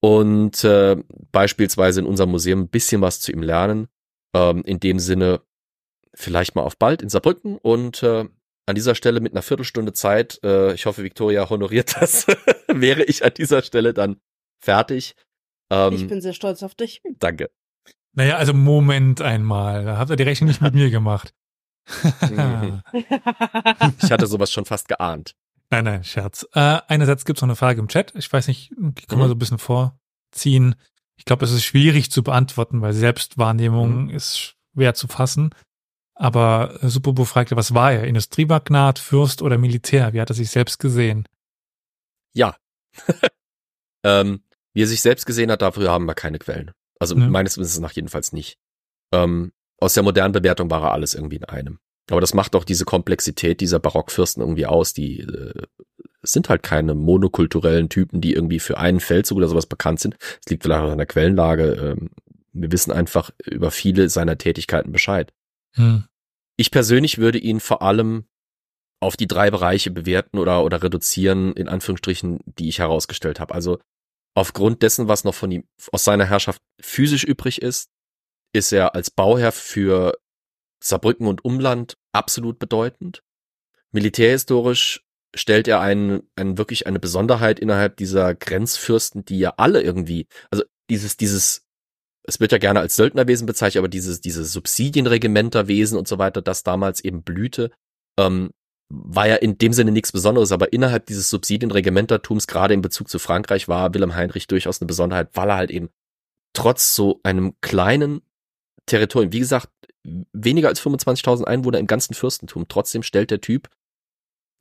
Und 0.00 0.64
äh, 0.64 0.96
beispielsweise 1.32 2.00
in 2.00 2.06
unserem 2.06 2.30
Museum 2.30 2.60
ein 2.60 2.68
bisschen 2.68 3.00
was 3.00 3.20
zu 3.20 3.32
ihm 3.32 3.42
lernen. 3.42 3.88
Ähm, 4.34 4.62
in 4.64 4.80
dem 4.80 4.98
Sinne, 4.98 5.40
vielleicht 6.12 6.54
mal 6.54 6.62
auf 6.62 6.76
bald 6.76 7.02
in 7.02 7.08
Saarbrücken 7.08 7.56
und 7.58 8.02
äh, 8.02 8.26
an 8.66 8.74
dieser 8.74 8.94
Stelle 8.94 9.20
mit 9.20 9.32
einer 9.32 9.42
Viertelstunde 9.42 9.92
Zeit, 9.92 10.40
äh, 10.42 10.74
ich 10.74 10.86
hoffe, 10.86 11.02
Victoria 11.02 11.48
honoriert 11.48 11.96
das, 12.00 12.26
wäre 12.68 13.04
ich 13.04 13.24
an 13.24 13.32
dieser 13.34 13.62
Stelle 13.62 13.94
dann 13.94 14.20
fertig. 14.60 15.16
Ähm, 15.70 15.94
ich 15.94 16.06
bin 16.06 16.20
sehr 16.20 16.32
stolz 16.32 16.62
auf 16.62 16.74
dich. 16.74 17.02
Danke. 17.18 17.50
Naja, 18.14 18.36
also 18.36 18.54
Moment 18.54 19.20
einmal. 19.20 19.84
Da 19.84 19.98
habt 19.98 20.10
ihr 20.10 20.16
die 20.16 20.22
Rechnung 20.22 20.48
nicht 20.48 20.60
mit 20.60 20.74
mir 20.74 20.90
gemacht. 20.90 21.34
ich 24.02 24.10
hatte 24.10 24.26
sowas 24.26 24.50
schon 24.50 24.64
fast 24.64 24.88
geahnt. 24.88 25.34
Nein, 25.70 25.84
nein, 25.84 26.04
Scherz. 26.04 26.46
Äh, 26.52 26.80
einerseits 26.86 27.24
gibt 27.24 27.38
es 27.38 27.42
noch 27.42 27.48
eine 27.48 27.56
Frage 27.56 27.80
im 27.80 27.88
Chat. 27.88 28.14
Ich 28.14 28.32
weiß 28.32 28.48
nicht, 28.48 28.70
die 28.70 29.06
können 29.06 29.20
wir 29.20 29.26
mhm. 29.26 29.30
so 29.30 29.34
ein 29.34 29.38
bisschen 29.38 29.58
vorziehen. 29.58 30.76
Ich 31.16 31.24
glaube, 31.24 31.44
es 31.44 31.52
ist 31.52 31.64
schwierig 31.64 32.10
zu 32.10 32.22
beantworten, 32.22 32.80
weil 32.80 32.92
Selbstwahrnehmung 32.92 34.04
mhm. 34.04 34.10
ist 34.10 34.56
schwer 34.74 34.94
zu 34.94 35.08
fassen. 35.08 35.50
Aber 36.14 36.78
Superbo 36.82 37.24
fragte, 37.24 37.56
was 37.56 37.74
war 37.74 37.92
er? 37.92 38.04
Industriemagnat, 38.04 39.00
Fürst 39.00 39.42
oder 39.42 39.58
Militär? 39.58 40.12
Wie 40.12 40.20
hat 40.20 40.30
er 40.30 40.34
sich 40.34 40.50
selbst 40.50 40.78
gesehen? 40.78 41.26
Ja. 42.34 42.56
ähm, 44.04 44.44
wie 44.72 44.82
er 44.82 44.86
sich 44.86 45.02
selbst 45.02 45.26
gesehen 45.26 45.50
hat, 45.50 45.62
dafür 45.62 45.90
haben 45.90 46.06
wir 46.06 46.14
keine 46.14 46.38
Quellen. 46.38 46.70
Also 46.98 47.16
ja. 47.16 47.28
meines 47.28 47.58
Wissens 47.58 47.80
nach 47.80 47.92
jedenfalls 47.92 48.32
nicht. 48.32 48.58
Ähm, 49.12 49.52
aus 49.78 49.94
der 49.94 50.02
modernen 50.02 50.32
Bewertung 50.32 50.70
war 50.70 50.82
er 50.82 50.92
alles 50.92 51.14
irgendwie 51.14 51.36
in 51.36 51.44
einem. 51.44 51.78
Aber 52.10 52.20
das 52.20 52.34
macht 52.34 52.54
auch 52.54 52.64
diese 52.64 52.84
Komplexität 52.84 53.60
dieser 53.60 53.78
Barockfürsten 53.78 54.42
irgendwie 54.42 54.66
aus. 54.66 54.92
Die 54.92 55.20
äh, 55.20 55.62
sind 56.22 56.48
halt 56.48 56.62
keine 56.62 56.94
monokulturellen 56.94 57.88
Typen, 57.88 58.20
die 58.20 58.34
irgendwie 58.34 58.60
für 58.60 58.78
einen 58.78 59.00
Feldzug 59.00 59.38
oder 59.38 59.48
sowas 59.48 59.66
bekannt 59.66 60.00
sind. 60.00 60.16
Es 60.20 60.50
liegt 60.50 60.62
vielleicht 60.62 60.82
auch 60.82 60.90
an 60.90 60.98
der 60.98 61.06
Quellenlage. 61.06 61.96
Ähm, 61.98 62.10
wir 62.52 62.70
wissen 62.70 62.92
einfach 62.92 63.30
über 63.44 63.70
viele 63.70 64.08
seiner 64.08 64.38
Tätigkeiten 64.38 64.92
Bescheid. 64.92 65.32
Hm. 65.72 66.04
Ich 66.56 66.70
persönlich 66.70 67.18
würde 67.18 67.38
ihn 67.38 67.58
vor 67.58 67.82
allem 67.82 68.26
auf 69.00 69.16
die 69.16 69.26
drei 69.26 69.50
Bereiche 69.50 69.90
bewerten 69.90 70.38
oder, 70.38 70.64
oder 70.64 70.82
reduzieren, 70.82 71.52
in 71.54 71.68
Anführungsstrichen, 71.68 72.40
die 72.46 72.68
ich 72.68 72.78
herausgestellt 72.78 73.40
habe. 73.40 73.54
Also 73.54 73.80
aufgrund 74.34 74.82
dessen, 74.82 75.08
was 75.08 75.24
noch 75.24 75.34
von 75.34 75.50
ihm 75.50 75.64
aus 75.92 76.04
seiner 76.04 76.26
Herrschaft 76.26 76.60
physisch 76.80 77.24
übrig 77.24 77.62
ist, 77.62 77.90
ist 78.52 78.72
er 78.72 78.94
als 78.94 79.10
Bauherr 79.10 79.52
für 79.52 80.18
Saarbrücken 80.82 81.26
und 81.26 81.44
Umland 81.44 81.96
absolut 82.12 82.58
bedeutend. 82.58 83.22
Militärhistorisch 83.92 85.04
stellt 85.34 85.68
er 85.68 85.80
einen, 85.80 86.28
einen 86.36 86.58
wirklich 86.58 86.86
eine 86.86 87.00
Besonderheit 87.00 87.58
innerhalb 87.58 87.96
dieser 87.96 88.34
Grenzfürsten, 88.34 89.24
die 89.24 89.38
ja 89.38 89.54
alle 89.56 89.82
irgendwie, 89.82 90.26
also 90.50 90.64
dieses, 90.90 91.16
dieses, 91.16 91.66
es 92.22 92.40
wird 92.40 92.52
ja 92.52 92.58
gerne 92.58 92.80
als 92.80 92.96
Söldnerwesen 92.96 93.46
bezeichnet, 93.46 93.80
aber 93.80 93.88
dieses, 93.88 94.20
diese 94.20 94.44
Subsidienregimenterwesen 94.44 95.98
und 95.98 96.06
so 96.06 96.18
weiter, 96.18 96.42
das 96.42 96.62
damals 96.62 97.02
eben 97.02 97.22
blühte, 97.22 97.70
ähm, 98.18 98.50
war 98.88 99.26
ja 99.26 99.36
in 99.36 99.58
dem 99.58 99.72
Sinne 99.72 99.92
nichts 99.92 100.12
Besonderes, 100.12 100.52
aber 100.52 100.72
innerhalb 100.72 101.06
dieses 101.06 101.30
Subsidienregimentertums, 101.30 102.46
gerade 102.46 102.74
in 102.74 102.82
Bezug 102.82 103.08
zu 103.08 103.18
Frankreich, 103.18 103.68
war 103.68 103.94
Wilhelm 103.94 104.14
Heinrich 104.14 104.46
durchaus 104.46 104.80
eine 104.80 104.86
Besonderheit, 104.86 105.30
weil 105.34 105.50
er 105.50 105.56
halt 105.56 105.70
eben 105.70 105.88
trotz 106.52 106.94
so 106.94 107.20
einem 107.22 107.54
kleinen 107.60 108.22
Territorium, 108.86 109.32
wie 109.32 109.40
gesagt, 109.40 109.70
weniger 110.32 110.68
als 110.68 110.80
25.000 110.82 111.44
Einwohner 111.44 111.78
im 111.78 111.86
ganzen 111.86 112.14
Fürstentum, 112.14 112.68
trotzdem 112.68 113.02
stellt 113.02 113.30
der 113.30 113.40
Typ 113.40 113.68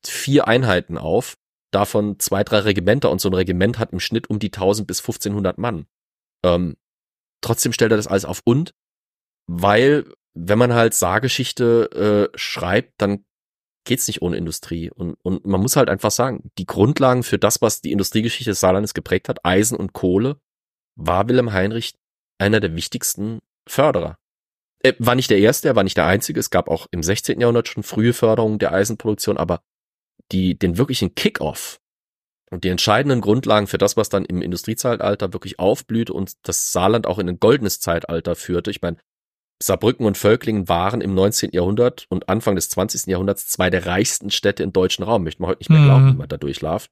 vier 0.05 0.47
Einheiten 0.47 0.97
auf, 0.97 1.37
davon 1.71 2.19
zwei, 2.19 2.43
drei 2.43 2.59
Regimenter 2.59 3.11
und 3.11 3.19
so 3.19 3.29
ein 3.29 3.33
Regiment 3.33 3.79
hat 3.79 3.91
im 3.91 3.99
Schnitt 3.99 4.29
um 4.29 4.39
die 4.39 4.47
1000 4.47 4.87
bis 4.87 4.99
1500 4.99 5.57
Mann. 5.57 5.87
Ähm, 6.45 6.77
trotzdem 7.41 7.73
stellt 7.73 7.91
er 7.91 7.97
das 7.97 8.07
alles 8.07 8.25
auf 8.25 8.41
und, 8.45 8.73
weil 9.47 10.05
wenn 10.33 10.57
man 10.57 10.73
halt 10.73 10.93
Saargeschichte 10.93 12.31
äh, 12.33 12.37
schreibt, 12.37 12.93
dann 12.97 13.25
geht's 13.85 14.07
nicht 14.07 14.21
ohne 14.21 14.37
Industrie. 14.37 14.89
Und, 14.91 15.15
und 15.23 15.45
man 15.45 15.61
muss 15.61 15.75
halt 15.75 15.89
einfach 15.89 16.11
sagen, 16.11 16.51
die 16.57 16.65
Grundlagen 16.65 17.23
für 17.23 17.37
das, 17.37 17.61
was 17.61 17.81
die 17.81 17.91
Industriegeschichte 17.91 18.51
des 18.51 18.59
Saarlandes 18.59 18.93
geprägt 18.93 19.29
hat, 19.29 19.45
Eisen 19.45 19.77
und 19.77 19.93
Kohle, 19.93 20.37
war 20.95 21.27
Wilhelm 21.27 21.53
Heinrich 21.53 21.95
einer 22.37 22.59
der 22.59 22.75
wichtigsten 22.75 23.39
Förderer. 23.67 24.17
Er 24.79 24.95
war 24.99 25.15
nicht 25.15 25.29
der 25.29 25.39
erste, 25.39 25.69
er 25.69 25.75
war 25.75 25.83
nicht 25.83 25.97
der 25.97 26.07
einzige. 26.07 26.39
Es 26.39 26.49
gab 26.49 26.67
auch 26.69 26.87
im 26.91 27.03
16. 27.03 27.39
Jahrhundert 27.39 27.67
schon 27.67 27.83
frühe 27.83 28.13
Förderungen 28.13 28.59
der 28.59 28.73
Eisenproduktion, 28.73 29.37
aber 29.37 29.61
die, 30.31 30.57
den 30.57 30.77
wirklichen 30.77 31.15
Kick-off 31.15 31.79
und 32.51 32.63
die 32.63 32.69
entscheidenden 32.69 33.21
Grundlagen 33.21 33.67
für 33.67 33.77
das, 33.77 33.97
was 33.97 34.09
dann 34.09 34.25
im 34.25 34.41
Industriezeitalter 34.41 35.33
wirklich 35.33 35.59
aufblühte 35.59 36.13
und 36.13 36.33
das 36.43 36.71
Saarland 36.71 37.07
auch 37.07 37.19
in 37.19 37.29
ein 37.29 37.39
goldenes 37.39 37.79
Zeitalter 37.79 38.35
führte. 38.35 38.71
Ich 38.71 38.81
meine, 38.81 38.97
Saarbrücken 39.61 40.05
und 40.05 40.17
Völklingen 40.17 40.67
waren 40.67 41.01
im 41.01 41.13
19. 41.13 41.51
Jahrhundert 41.53 42.05
und 42.09 42.27
Anfang 42.29 42.55
des 42.55 42.69
20. 42.69 43.07
Jahrhunderts 43.07 43.47
zwei 43.47 43.69
der 43.69 43.85
reichsten 43.85 44.31
Städte 44.31 44.63
im 44.63 44.73
deutschen 44.73 45.03
Raum. 45.03 45.23
Möchte 45.23 45.41
man 45.41 45.51
heute 45.51 45.59
nicht 45.59 45.69
mehr 45.69 45.83
glauben, 45.83 46.05
mhm. 46.05 46.13
wie 46.13 46.17
man 46.17 46.27
da 46.27 46.37
durchläuft. 46.37 46.91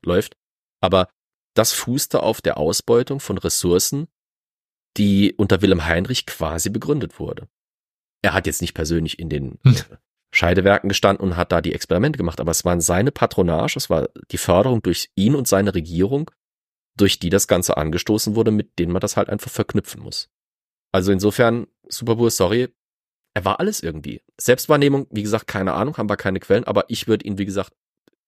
Aber 0.79 1.09
das 1.53 1.73
fußte 1.73 2.23
auf 2.23 2.41
der 2.41 2.57
Ausbeutung 2.57 3.19
von 3.19 3.37
Ressourcen, 3.37 4.07
die 4.97 5.33
unter 5.37 5.61
Wilhelm 5.61 5.85
Heinrich 5.85 6.25
quasi 6.25 6.69
begründet 6.69 7.19
wurde. 7.19 7.47
Er 8.21 8.33
hat 8.33 8.45
jetzt 8.45 8.61
nicht 8.61 8.73
persönlich 8.73 9.19
in 9.19 9.29
den 9.29 9.59
hm. 9.63 9.75
Scheidewerken 10.33 10.89
gestanden 10.89 11.25
und 11.25 11.35
hat 11.35 11.51
da 11.51 11.61
die 11.61 11.73
Experimente 11.73 12.17
gemacht, 12.17 12.39
aber 12.39 12.51
es 12.51 12.63
waren 12.63 12.81
seine 12.81 13.11
Patronage, 13.11 13.73
es 13.77 13.89
war 13.89 14.09
die 14.31 14.37
Förderung 14.37 14.81
durch 14.81 15.09
ihn 15.15 15.35
und 15.35 15.47
seine 15.47 15.73
Regierung, 15.73 16.31
durch 16.95 17.19
die 17.19 17.29
das 17.29 17.47
Ganze 17.47 17.77
angestoßen 17.77 18.35
wurde, 18.35 18.51
mit 18.51 18.79
denen 18.79 18.93
man 18.93 19.01
das 19.01 19.17
halt 19.17 19.29
einfach 19.29 19.51
verknüpfen 19.51 20.01
muss. 20.01 20.29
Also 20.93 21.11
insofern, 21.11 21.67
Superbur, 21.91 22.31
sorry, 22.31 22.69
er 23.33 23.45
war 23.45 23.59
alles 23.59 23.81
irgendwie. 23.81 24.21
Selbstwahrnehmung, 24.39 25.07
wie 25.09 25.23
gesagt, 25.23 25.47
keine 25.47 25.73
Ahnung, 25.73 25.97
haben 25.97 26.09
wir 26.09 26.17
keine 26.17 26.39
Quellen, 26.39 26.65
aber 26.65 26.85
ich 26.89 27.07
würde 27.07 27.25
ihn, 27.25 27.37
wie 27.37 27.45
gesagt, 27.45 27.73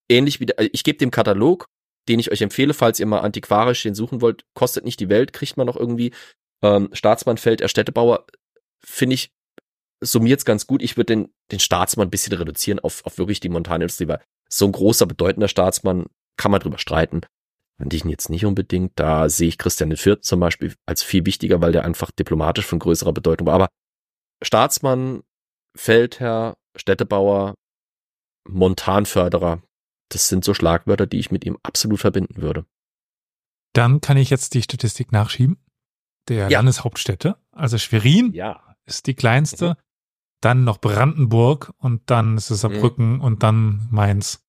ähnlich 0.09 0.39
wie, 0.39 0.45
der, 0.45 0.59
ich 0.73 0.83
gebe 0.83 0.97
dem 0.97 1.11
Katalog, 1.11 1.67
den 2.07 2.19
ich 2.19 2.31
euch 2.31 2.41
empfehle, 2.41 2.73
falls 2.73 2.99
ihr 2.99 3.05
mal 3.05 3.19
antiquarisch 3.19 3.83
den 3.83 3.95
suchen 3.95 4.21
wollt, 4.21 4.45
kostet 4.53 4.85
nicht 4.85 4.99
die 4.99 5.09
Welt, 5.09 5.33
kriegt 5.33 5.57
man 5.57 5.67
noch 5.67 5.77
irgendwie. 5.77 6.13
Ähm, 6.61 6.89
Staatsmannfeld, 6.93 7.61
er 7.61 7.69
Städtebauer, 7.69 8.25
finde 8.83 9.15
ich, 9.15 9.33
summiert's 10.01 10.45
ganz 10.45 10.67
gut. 10.67 10.81
Ich 10.81 10.97
würde 10.97 11.15
den, 11.15 11.33
den 11.51 11.59
Staatsmann 11.59 12.07
ein 12.07 12.11
bisschen 12.11 12.33
reduzieren 12.33 12.79
auf, 12.79 13.05
auf 13.05 13.17
wirklich 13.17 13.39
die 13.39 13.49
Montanindustrie, 13.49 14.07
weil 14.07 14.21
so 14.49 14.65
ein 14.65 14.71
großer, 14.71 15.05
bedeutender 15.05 15.47
Staatsmann 15.47 16.07
kann 16.37 16.51
man 16.51 16.59
drüber 16.59 16.77
streiten. 16.77 17.21
Fand 17.77 17.93
ich 17.93 18.03
ihn 18.03 18.09
jetzt 18.09 18.29
nicht 18.29 18.45
unbedingt. 18.45 18.93
Da 18.95 19.29
sehe 19.29 19.47
ich 19.47 19.57
Christian 19.57 19.91
IV. 19.91 20.21
zum 20.21 20.39
Beispiel 20.39 20.75
als 20.85 21.03
viel 21.03 21.25
wichtiger, 21.25 21.61
weil 21.61 21.71
der 21.71 21.85
einfach 21.85 22.11
diplomatisch 22.11 22.65
von 22.65 22.79
größerer 22.79 23.13
Bedeutung 23.13 23.47
war. 23.47 23.55
Aber 23.55 23.69
Staatsmann, 24.43 25.23
Feldherr, 25.75 26.55
Städtebauer, 26.75 27.55
Montanförderer, 28.47 29.61
das 30.09 30.27
sind 30.27 30.43
so 30.43 30.53
Schlagwörter, 30.53 31.07
die 31.07 31.19
ich 31.19 31.31
mit 31.31 31.45
ihm 31.45 31.57
absolut 31.63 31.99
verbinden 31.99 32.41
würde. 32.41 32.65
Dann 33.73 34.01
kann 34.01 34.17
ich 34.17 34.29
jetzt 34.29 34.53
die 34.53 34.61
Statistik 34.61 35.11
nachschieben. 35.11 35.57
Der 36.29 36.49
ja. 36.49 36.59
Landeshauptstädte, 36.59 37.37
also 37.51 37.77
Schwerin, 37.77 38.31
ja 38.33 38.73
ist 38.85 39.07
die 39.07 39.13
kleinste. 39.13 39.69
Mhm. 39.69 39.75
Dann 40.41 40.63
noch 40.65 40.79
Brandenburg 40.79 41.73
und 41.77 42.09
dann 42.09 42.37
ist 42.37 42.49
es 42.49 42.61
Saarbrücken 42.61 43.15
mhm. 43.15 43.21
und 43.21 43.43
dann 43.43 43.87
Mainz. 43.91 44.42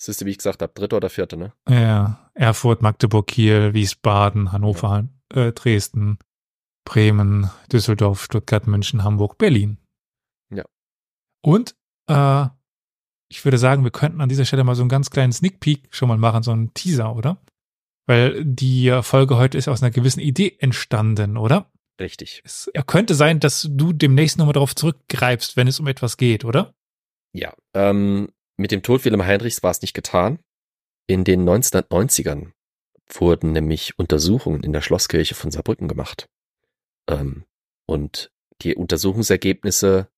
Das 0.00 0.08
ist, 0.08 0.24
wie 0.24 0.30
ich 0.30 0.38
gesagt 0.38 0.62
habe, 0.62 0.72
dritte 0.72 0.96
oder 0.96 1.10
vierte, 1.10 1.36
ne? 1.36 1.52
Ja. 1.68 2.30
Erfurt, 2.32 2.80
Magdeburg, 2.80 3.26
Kiel, 3.26 3.74
Wiesbaden, 3.74 4.50
Hannover, 4.50 5.06
ja. 5.34 5.48
äh, 5.48 5.52
Dresden, 5.52 6.18
Bremen, 6.86 7.50
Düsseldorf, 7.70 8.24
Stuttgart, 8.24 8.66
München, 8.66 9.04
Hamburg, 9.04 9.36
Berlin. 9.36 9.76
Ja. 10.50 10.64
Und 11.44 11.76
äh, 12.06 12.46
ich 13.28 13.44
würde 13.44 13.58
sagen, 13.58 13.84
wir 13.84 13.90
könnten 13.90 14.22
an 14.22 14.30
dieser 14.30 14.46
Stelle 14.46 14.64
mal 14.64 14.74
so 14.74 14.80
einen 14.80 14.88
ganz 14.88 15.10
kleinen 15.10 15.34
Sneak 15.34 15.60
Peek 15.60 15.88
schon 15.90 16.08
mal 16.08 16.16
machen, 16.16 16.42
so 16.42 16.50
einen 16.50 16.72
Teaser, 16.72 17.14
oder? 17.14 17.36
Weil 18.06 18.42
die 18.42 18.98
Folge 19.02 19.36
heute 19.36 19.58
ist 19.58 19.68
aus 19.68 19.82
einer 19.82 19.90
gewissen 19.90 20.20
Idee 20.20 20.56
entstanden, 20.60 21.36
oder? 21.36 21.70
Richtig. 22.00 22.40
Es 22.42 22.70
könnte 22.86 23.14
sein, 23.14 23.38
dass 23.38 23.68
du 23.70 23.92
demnächst 23.92 24.38
nochmal 24.38 24.54
darauf 24.54 24.74
zurückgreifst, 24.74 25.58
wenn 25.58 25.68
es 25.68 25.78
um 25.78 25.86
etwas 25.88 26.16
geht, 26.16 26.46
oder? 26.46 26.74
Ja, 27.34 27.52
ähm, 27.74 28.30
mit 28.60 28.70
dem 28.70 28.82
Tod 28.82 29.04
Wilhelm 29.04 29.24
Heinrichs 29.24 29.62
war 29.62 29.70
es 29.70 29.82
nicht 29.82 29.94
getan. 29.94 30.38
In 31.06 31.24
den 31.24 31.48
1990ern 31.48 32.52
wurden 33.08 33.52
nämlich 33.52 33.98
Untersuchungen 33.98 34.62
in 34.62 34.72
der 34.72 34.82
Schlosskirche 34.82 35.34
von 35.34 35.50
Saarbrücken 35.50 35.88
gemacht. 35.88 36.28
Ähm, 37.08 37.44
und 37.86 38.30
die 38.62 38.74
Untersuchungsergebnisse 38.76 40.08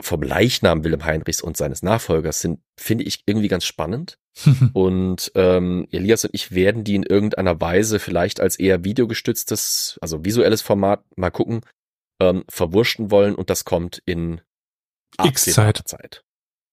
vom 0.00 0.22
Leichnam 0.22 0.84
Wilhelm 0.84 1.04
Heinrichs 1.04 1.40
und 1.40 1.56
seines 1.56 1.82
Nachfolgers 1.82 2.40
sind, 2.40 2.60
finde 2.78 3.04
ich 3.04 3.24
irgendwie 3.26 3.48
ganz 3.48 3.64
spannend. 3.64 4.18
und 4.74 5.32
ähm, 5.34 5.88
Elias 5.90 6.24
und 6.24 6.30
ich 6.34 6.52
werden 6.52 6.84
die 6.84 6.94
in 6.94 7.02
irgendeiner 7.02 7.60
Weise 7.60 7.98
vielleicht 7.98 8.40
als 8.40 8.56
eher 8.56 8.84
videogestütztes, 8.84 9.98
also 10.00 10.24
visuelles 10.24 10.62
Format 10.62 11.02
mal 11.16 11.30
gucken, 11.30 11.62
ähm, 12.20 12.44
verwurschten 12.48 13.10
wollen 13.10 13.34
und 13.34 13.50
das 13.50 13.64
kommt 13.64 14.00
in 14.04 14.42
X-Zeit. 15.24 15.82
Zeit. 15.86 16.22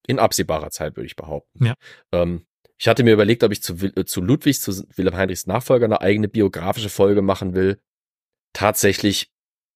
In 0.08 0.20
absehbarer 0.20 0.70
Zeit, 0.70 0.96
würde 0.96 1.08
ich 1.08 1.16
behaupten. 1.16 1.66
Ja. 1.66 1.76
Ähm, 2.12 2.46
ich 2.78 2.88
hatte 2.88 3.04
mir 3.04 3.14
überlegt, 3.14 3.44
ob 3.44 3.52
ich 3.52 3.64
zu, 3.64 3.74
äh, 3.74 4.06
zu 4.06 4.22
Ludwigs, 4.22 4.62
zu 4.62 4.86
Wilhelm 4.96 5.16
Heinrichs 5.16 5.48
Nachfolger 5.48 5.86
eine 5.86 6.02
eigene 6.02 6.28
biografische 6.28 6.90
Folge 6.90 7.22
machen 7.22 7.56
will. 7.56 7.80
Tatsächlich 8.54 9.32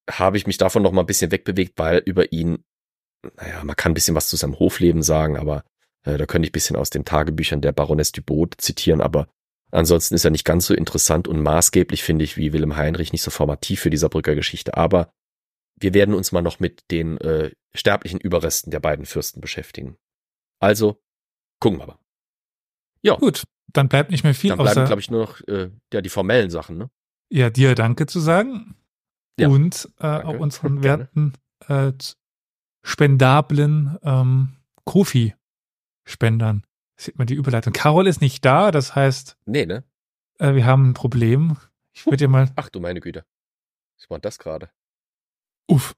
habe 0.10 0.38
ich 0.38 0.48
mich 0.48 0.58
davon 0.58 0.84
noch 0.84 0.92
mal 0.92 1.02
ein 1.02 1.08
bisschen 1.08 1.32
wegbewegt, 1.32 1.74
weil 1.78 2.00
über 2.00 2.32
ihn, 2.32 2.64
naja, 3.38 3.64
man 3.64 3.76
kann 3.76 3.92
ein 3.92 3.96
bisschen 3.96 4.16
was 4.16 4.28
zu 4.28 4.36
seinem 4.36 4.60
Hofleben 4.60 5.02
sagen, 5.02 5.38
aber 5.38 5.64
äh, 6.04 6.18
da 6.18 6.26
könnte 6.26 6.46
ich 6.46 6.52
ein 6.52 6.54
bisschen 6.54 6.76
aus 6.76 6.90
den 6.90 7.06
Tagebüchern 7.06 7.62
der 7.62 7.72
Baroness 7.72 8.12
Dubot 8.12 8.56
zitieren, 8.58 9.02
aber 9.02 9.28
ansonsten 9.72 10.16
ist 10.16 10.26
er 10.26 10.32
nicht 10.32 10.46
ganz 10.46 10.66
so 10.66 10.74
interessant 10.74 11.28
und 11.28 11.42
maßgeblich, 11.42 12.04
finde 12.04 12.26
ich, 12.26 12.38
wie 12.38 12.54
Wilhelm 12.54 12.76
Heinrich, 12.76 13.12
nicht 13.12 13.22
so 13.22 13.32
formativ 13.32 13.82
für 13.82 13.90
dieser 13.90 14.10
Brücker 14.10 14.36
Geschichte, 14.36 14.76
aber 14.76 15.12
wir 15.76 15.94
werden 15.94 16.16
uns 16.16 16.32
mal 16.32 16.42
noch 16.42 16.60
mit 16.60 16.84
den 16.92 17.18
äh, 17.20 17.52
sterblichen 17.74 18.20
Überresten 18.20 18.72
der 18.72 18.80
beiden 18.80 19.06
Fürsten 19.06 19.42
beschäftigen. 19.42 19.98
Also, 20.60 21.02
gucken 21.60 21.80
wir 21.80 21.88
mal. 21.88 21.99
Ja, 23.02 23.15
Gut, 23.15 23.44
dann 23.68 23.88
bleibt 23.88 24.11
nicht 24.11 24.23
mehr 24.23 24.34
viel 24.36 24.49
dann 24.49 24.60
bleiben, 24.60 24.86
glaube 24.86 24.99
ich, 24.99 25.10
nur 25.10 25.22
noch 25.22 25.40
äh, 25.48 25.72
ja, 25.94 26.02
die 26.02 26.10
formellen 26.10 26.49
Sachen, 26.49 26.77
ne? 26.77 26.90
ja, 27.31 27.49
dir 27.49 27.76
Danke 27.76 28.07
zu 28.07 28.19
sagen 28.19 28.76
Ja, 29.40 29.48
und 29.48 29.86
äh, 29.99 30.02
danke. 30.02 30.27
auch 30.27 30.40
unseren 30.40 30.84
werten 30.84 31.34
äh, 31.68 31.94
spendablen 32.84 33.98
ähm, 34.03 34.57
Kofi-Spendern. 34.86 36.65
Sieht 36.98 37.18
man 37.18 37.27
die 37.27 37.36
Überleitung. 37.36 37.72
Carol 37.72 38.07
ist 38.07 38.19
nicht 38.22 38.44
da, 38.44 38.72
das 38.72 38.95
heißt, 38.95 39.38
Nee, 39.45 39.65
ne? 39.65 39.84
äh, 40.40 40.53
wir 40.56 40.65
haben 40.65 40.90
ein 40.90 40.94
Problem. 40.94 41.56
Ich 41.94 42.06
würde 42.06 42.18
dir 42.18 42.27
mal, 42.27 42.52
Ach 42.56 42.69
du 42.69 42.80
meine 42.81 42.99
Güte. 42.99 43.26
Was 43.98 44.10
war 44.10 44.18
denn 44.18 44.23
das 44.23 44.40
gerade? 44.40 44.69
uff, 45.69 45.95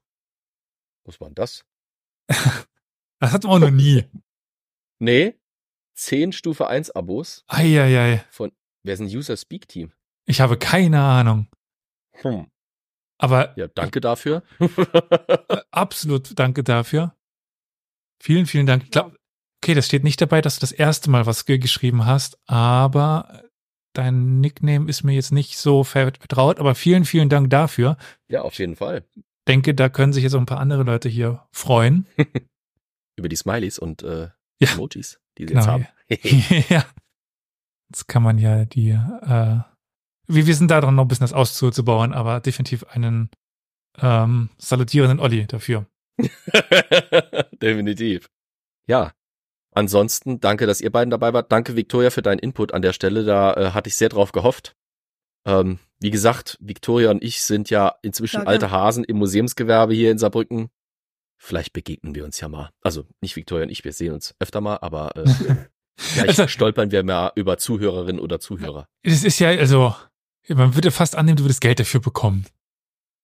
Was 1.04 1.20
war 1.20 1.28
denn 1.28 1.34
das? 1.34 1.64
das 2.28 3.32
hatten 3.32 3.44
wir 3.44 3.50
auch 3.50 3.58
noch 3.58 3.70
nie. 3.70 4.04
Nee, 5.02 5.34
10 5.96 6.30
Stufe 6.30 6.68
1 6.68 6.92
Abos 6.92 7.44
Eieiei, 7.48 8.24
von, 8.30 8.52
wer 8.84 8.94
ist 8.94 9.00
ein 9.00 9.06
User 9.06 9.36
Speak 9.36 9.66
Team? 9.66 9.90
ich 10.26 10.40
habe 10.40 10.56
keine 10.56 11.02
Ahnung. 11.02 11.48
Hm. 12.12 12.46
Aber 13.18 13.52
Ja, 13.58 13.66
danke 13.66 14.00
dafür. 14.00 14.44
äh, 14.60 15.56
absolut 15.72 16.38
danke 16.38 16.62
dafür. 16.62 17.16
Vielen, 18.22 18.46
vielen 18.46 18.66
Dank. 18.66 18.84
Ich 18.84 18.90
glaub, 18.92 19.16
okay, 19.60 19.74
das 19.74 19.86
steht 19.86 20.04
nicht 20.04 20.20
dabei, 20.20 20.40
dass 20.40 20.54
du 20.54 20.60
das 20.60 20.70
erste 20.70 21.10
Mal 21.10 21.26
was 21.26 21.46
ge 21.46 21.58
geschrieben 21.58 22.06
hast, 22.06 22.38
aber 22.46 23.42
dein 23.94 24.38
Nickname 24.38 24.88
ist 24.88 25.02
mir 25.02 25.14
jetzt 25.14 25.32
nicht 25.32 25.58
so 25.58 25.82
vertraut, 25.82 26.60
aber 26.60 26.76
vielen, 26.76 27.04
vielen 27.04 27.28
Dank 27.28 27.50
dafür. 27.50 27.96
ja, 28.28 28.42
auf 28.42 28.56
jeden 28.56 28.76
Fall. 28.76 29.04
Denke, 29.48 29.74
da 29.74 29.88
können 29.88 30.12
sich 30.12 30.22
jetzt 30.22 30.34
auch 30.36 30.38
ein 30.40 30.46
paar 30.46 30.60
andere 30.60 30.84
Leute 30.84 31.08
hier 31.08 31.44
freuen. 31.50 32.06
Über 33.18 33.28
die 33.28 33.34
Smileys 33.34 33.80
und 33.80 34.04
äh, 34.04 34.28
Ja. 34.62 34.72
Emojis, 34.72 35.20
die 35.38 35.42
sie 35.42 35.54
Genau. 35.54 35.60
jetzt 35.60 35.68
haben. 35.68 35.86
ja. 36.68 36.84
Jetzt 37.90 38.08
kann 38.08 38.22
man 38.22 38.38
ja 38.38 38.64
die, 38.64 38.90
äh, 38.90 39.60
wir, 40.26 40.46
wir 40.46 40.54
sind 40.54 40.70
da 40.70 40.80
dran, 40.80 40.94
noch 40.94 41.04
ein 41.04 41.08
bisschen 41.08 41.24
das 41.24 41.32
auszubauen, 41.34 42.12
aber 42.14 42.40
definitiv 42.40 42.84
einen 42.84 43.30
ähm, 44.00 44.48
salutierenden 44.58 45.20
Olli 45.20 45.46
dafür. 45.46 45.86
Definitiv. 47.62 48.30
Ja. 48.86 49.12
Ansonsten 49.74 50.38
danke, 50.40 50.66
dass 50.66 50.80
ihr 50.82 50.92
beiden 50.92 51.10
dabei 51.10 51.32
wart. 51.32 51.50
Danke, 51.50 51.76
Victoria, 51.76 52.10
für 52.10 52.20
deinen 52.22 52.38
Input 52.38 52.74
an 52.74 52.82
der 52.82 52.92
Stelle. 52.92 53.24
Da 53.24 53.54
äh, 53.54 53.70
hatte 53.70 53.88
ich 53.88 53.96
sehr 53.96 54.10
drauf 54.10 54.32
gehofft. 54.32 54.74
Ähm, 55.46 55.78
wie 55.98 56.10
gesagt, 56.10 56.58
Victoria 56.60 57.10
und 57.10 57.22
ich 57.24 57.42
sind 57.42 57.70
ja 57.70 57.94
inzwischen 58.02 58.42
Klar, 58.42 58.48
alte. 58.48 58.70
Hasen 58.70 59.04
im 59.04 59.16
Museumsgewerbe 59.16 59.94
hier 59.94 60.10
in 60.10 60.18
Saarbrücken. 60.18 60.68
Vielleicht 61.44 61.72
begegnen 61.72 62.14
wir 62.14 62.24
uns 62.24 62.38
ja 62.38 62.48
mal. 62.48 62.70
Also 62.82 63.04
nicht 63.20 63.34
Victoria 63.34 63.64
und 63.64 63.70
ich, 63.70 63.82
wir 63.82 63.92
sehen 63.92 64.12
uns 64.12 64.36
öfter 64.38 64.60
mal, 64.60 64.76
aber 64.76 65.16
äh, 65.16 65.24
vielleicht 65.98 66.38
Also- 66.38 66.46
stolpern 66.46 66.92
wir 66.92 67.02
mal 67.02 67.32
über 67.34 67.58
Zuhörerinnen 67.58 68.20
oder 68.20 68.38
Zuhörer. 68.38 68.86
Es 69.02 69.24
ist 69.24 69.40
ja, 69.40 69.48
also, 69.48 69.92
man 70.46 70.76
würde 70.76 70.92
fast 70.92 71.16
annehmen, 71.16 71.36
du 71.36 71.42
würdest 71.42 71.60
Geld 71.60 71.80
dafür 71.80 71.98
bekommen. 71.98 72.46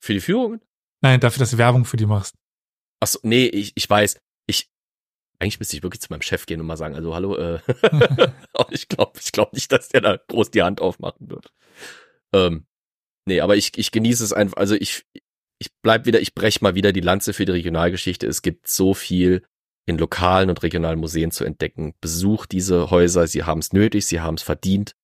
Für 0.00 0.14
die 0.14 0.20
Führungen? 0.20 0.60
Nein, 1.00 1.20
dafür, 1.20 1.38
dass 1.38 1.52
du 1.52 1.58
Werbung 1.58 1.84
für 1.84 1.96
die 1.96 2.06
machst. 2.06 2.34
Achso, 2.98 3.20
nee, 3.22 3.46
ich, 3.46 3.72
ich 3.76 3.88
weiß. 3.88 4.18
Ich, 4.48 4.68
eigentlich 5.38 5.60
müsste 5.60 5.76
ich 5.76 5.84
wirklich 5.84 6.00
zu 6.00 6.08
meinem 6.10 6.22
Chef 6.22 6.44
gehen 6.46 6.60
und 6.60 6.66
mal 6.66 6.76
sagen, 6.76 6.96
also 6.96 7.14
hallo, 7.14 7.36
äh, 7.36 7.60
ich 8.70 8.88
glaube 8.88 9.20
ich 9.20 9.30
glaub 9.30 9.52
nicht, 9.52 9.70
dass 9.70 9.90
der 9.90 10.00
da 10.00 10.16
groß 10.16 10.50
die 10.50 10.62
Hand 10.64 10.80
aufmachen 10.80 11.30
wird. 11.30 11.52
Ähm, 12.32 12.66
nee, 13.26 13.40
aber 13.40 13.54
ich, 13.54 13.78
ich 13.78 13.92
genieße 13.92 14.24
es 14.24 14.32
einfach, 14.32 14.56
also 14.56 14.74
ich, 14.74 15.06
ich 15.58 15.70
bleib 15.82 16.06
wieder, 16.06 16.20
ich 16.20 16.34
brech 16.34 16.60
mal 16.60 16.74
wieder 16.74 16.92
die 16.92 17.00
Lanze 17.00 17.32
für 17.32 17.44
die 17.44 17.52
Regionalgeschichte. 17.52 18.26
Es 18.26 18.42
gibt 18.42 18.68
so 18.68 18.94
viel 18.94 19.44
in 19.86 19.98
lokalen 19.98 20.50
und 20.50 20.62
regionalen 20.62 21.00
Museen 21.00 21.30
zu 21.30 21.44
entdecken. 21.44 21.94
Besucht 22.00 22.52
diese 22.52 22.90
Häuser, 22.90 23.26
sie 23.26 23.44
haben 23.44 23.60
es 23.60 23.72
nötig, 23.72 24.06
sie 24.06 24.20
haben 24.20 24.34
es 24.34 24.42
verdient. 24.42 24.94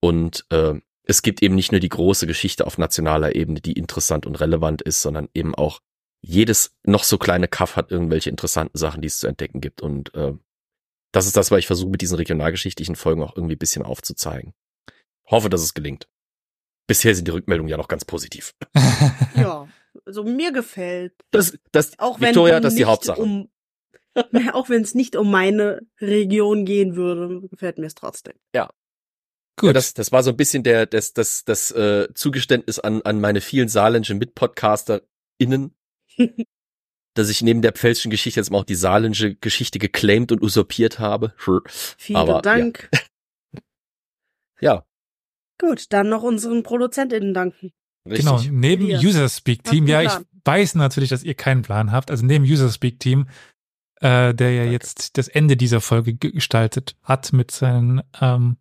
Und 0.00 0.46
äh, 0.50 0.74
es 1.04 1.22
gibt 1.22 1.42
eben 1.42 1.54
nicht 1.54 1.72
nur 1.72 1.80
die 1.80 1.88
große 1.88 2.26
Geschichte 2.26 2.66
auf 2.66 2.78
nationaler 2.78 3.34
Ebene, 3.34 3.60
die 3.60 3.72
interessant 3.72 4.26
und 4.26 4.36
relevant 4.36 4.82
ist, 4.82 5.02
sondern 5.02 5.28
eben 5.34 5.54
auch 5.54 5.80
jedes 6.20 6.76
noch 6.84 7.04
so 7.04 7.18
kleine 7.18 7.48
Kaff 7.48 7.76
hat 7.76 7.90
irgendwelche 7.90 8.30
interessanten 8.30 8.78
Sachen, 8.78 9.02
die 9.02 9.08
es 9.08 9.18
zu 9.18 9.26
entdecken 9.26 9.60
gibt. 9.60 9.82
Und 9.82 10.14
äh, 10.14 10.32
das 11.12 11.26
ist 11.26 11.36
das, 11.36 11.50
was 11.50 11.58
ich 11.58 11.66
versuche 11.66 11.90
mit 11.90 12.00
diesen 12.00 12.16
regionalgeschichtlichen 12.16 12.96
Folgen 12.96 13.22
auch 13.22 13.36
irgendwie 13.36 13.56
ein 13.56 13.58
bisschen 13.58 13.84
aufzuzeigen. 13.84 14.54
Hoffe, 15.30 15.50
dass 15.50 15.62
es 15.62 15.74
gelingt. 15.74 16.08
Bisher 16.86 17.14
sind 17.14 17.26
die 17.26 17.32
Rückmeldungen 17.32 17.70
ja 17.70 17.76
noch 17.76 17.88
ganz 17.88 18.04
positiv. 18.04 18.54
Ja, 19.34 19.61
also 20.04 20.24
mir 20.24 20.52
gefällt. 20.52 21.14
Das, 21.30 21.58
das, 21.72 21.98
Auch 21.98 22.20
wenn 22.20 22.28
Victoria, 22.28 22.60
das 22.60 22.72
ist 22.72 22.78
die 22.78 22.82
nicht 22.82 22.90
Hauptsache. 22.90 23.20
Um, 23.20 23.50
auch 24.52 24.68
wenn 24.68 24.82
es 24.82 24.94
nicht 24.94 25.16
um 25.16 25.30
meine 25.30 25.80
Region 26.00 26.64
gehen 26.64 26.96
würde, 26.96 27.48
gefällt 27.48 27.78
mir 27.78 27.86
es 27.86 27.94
trotzdem. 27.94 28.34
Gut. 29.56 29.68
Ja, 29.68 29.72
das, 29.74 29.94
das 29.94 30.12
war 30.12 30.22
so 30.22 30.30
ein 30.30 30.36
bisschen 30.36 30.62
der, 30.62 30.86
das, 30.86 31.12
das, 31.12 31.44
das 31.44 31.70
äh, 31.72 32.08
Zugeständnis 32.14 32.78
an, 32.78 33.02
an 33.02 33.20
meine 33.20 33.40
vielen 33.40 33.68
saarländischen 33.68 34.18
MitpodcasterInnen, 34.18 35.76
dass 37.14 37.28
ich 37.28 37.42
neben 37.42 37.60
der 37.60 37.72
pfälzischen 37.72 38.10
Geschichte 38.10 38.40
jetzt 38.40 38.50
mal 38.50 38.58
auch 38.58 38.64
die 38.64 38.74
saarländische 38.74 39.34
Geschichte 39.34 39.78
geclaimed 39.78 40.32
und 40.32 40.42
usurpiert 40.42 40.98
habe. 40.98 41.34
Vielen 41.36 42.16
Aber, 42.16 42.34
ja. 42.34 42.42
Dank. 42.42 42.90
Ja, 44.60 44.86
Gut, 45.62 45.92
dann 45.92 46.08
noch 46.08 46.24
unseren 46.24 46.64
ProduzentInnen 46.64 47.34
danken. 47.34 47.72
Richtig. 48.06 48.24
Genau, 48.26 48.40
neben 48.50 48.84
Elias, 48.84 49.04
User 49.04 49.28
Speak 49.28 49.64
Team, 49.64 49.86
ja, 49.86 50.02
ich 50.02 50.12
weiß 50.44 50.74
natürlich, 50.74 51.10
dass 51.10 51.22
ihr 51.22 51.34
keinen 51.34 51.62
Plan 51.62 51.92
habt. 51.92 52.10
Also 52.10 52.24
neben 52.24 52.44
User 52.44 52.70
Speak 52.70 52.98
Team, 53.00 53.26
äh, 54.00 54.34
der 54.34 54.52
ja 54.52 54.60
Danke. 54.62 54.72
jetzt 54.72 55.16
das 55.18 55.28
Ende 55.28 55.56
dieser 55.56 55.80
Folge 55.80 56.14
ge- 56.14 56.32
gestaltet 56.32 56.96
hat 57.02 57.32
mit 57.32 57.50
seinen 57.50 58.02
ähm, 58.20 58.56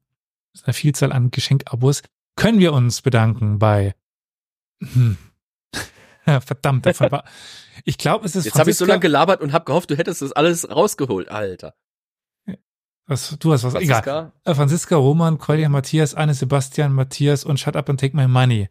seiner 0.53 0.73
Vielzahl 0.73 1.11
an 1.11 1.31
Geschenkabos, 1.31 2.03
können 2.35 2.59
wir 2.59 2.73
uns 2.73 3.01
bedanken 3.01 3.57
bei 3.59 3.95
hm. 4.83 5.17
Verdammt, 6.25 6.85
davon 6.85 7.11
war. 7.11 7.23
Ich 7.85 7.97
glaube, 7.97 8.25
es 8.25 8.35
ist 8.35 8.45
Jetzt 8.45 8.59
habe 8.59 8.69
ich 8.69 8.77
so 8.77 8.85
lange 8.85 8.99
gelabert 8.99 9.41
und 9.41 9.53
habe 9.53 9.65
gehofft, 9.65 9.89
du 9.89 9.97
hättest 9.97 10.21
das 10.21 10.33
alles 10.33 10.69
rausgeholt, 10.69 11.29
Alter. 11.29 11.73
was, 13.07 13.35
du 13.39 13.53
hast 13.53 13.63
was. 13.63 13.73
Egal. 13.75 14.03
Franziska? 14.03 14.31
Äh, 14.43 14.53
Franziska, 14.55 14.95
Roman, 14.97 15.37
Kolja, 15.39 15.69
Matthias, 15.69 16.13
Anne, 16.13 16.33
Sebastian, 16.35 16.93
Matthias 16.93 17.43
und 17.43 17.59
Shut 17.59 17.75
Up 17.75 17.89
and 17.89 17.99
Take 17.99 18.15
My 18.15 18.27
Money. 18.27 18.69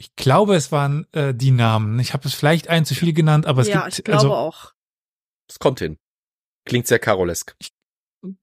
Ich 0.00 0.14
glaube, 0.14 0.54
es 0.54 0.70
waren 0.70 1.06
äh, 1.12 1.34
die 1.34 1.50
Namen. 1.50 1.98
Ich 1.98 2.12
habe 2.12 2.28
es 2.28 2.34
vielleicht 2.34 2.68
ein 2.68 2.84
zu 2.84 2.94
viel 2.94 3.12
genannt, 3.12 3.46
aber 3.46 3.62
es 3.62 3.68
ja, 3.68 3.82
gibt 3.82 3.98
ich 3.98 4.04
glaube 4.04 4.20
also 4.20 4.34
auch. 4.34 4.72
Es 5.48 5.58
kommt 5.58 5.80
hin. 5.80 5.98
Klingt 6.64 6.86
sehr 6.86 7.00
karolesk. 7.00 7.56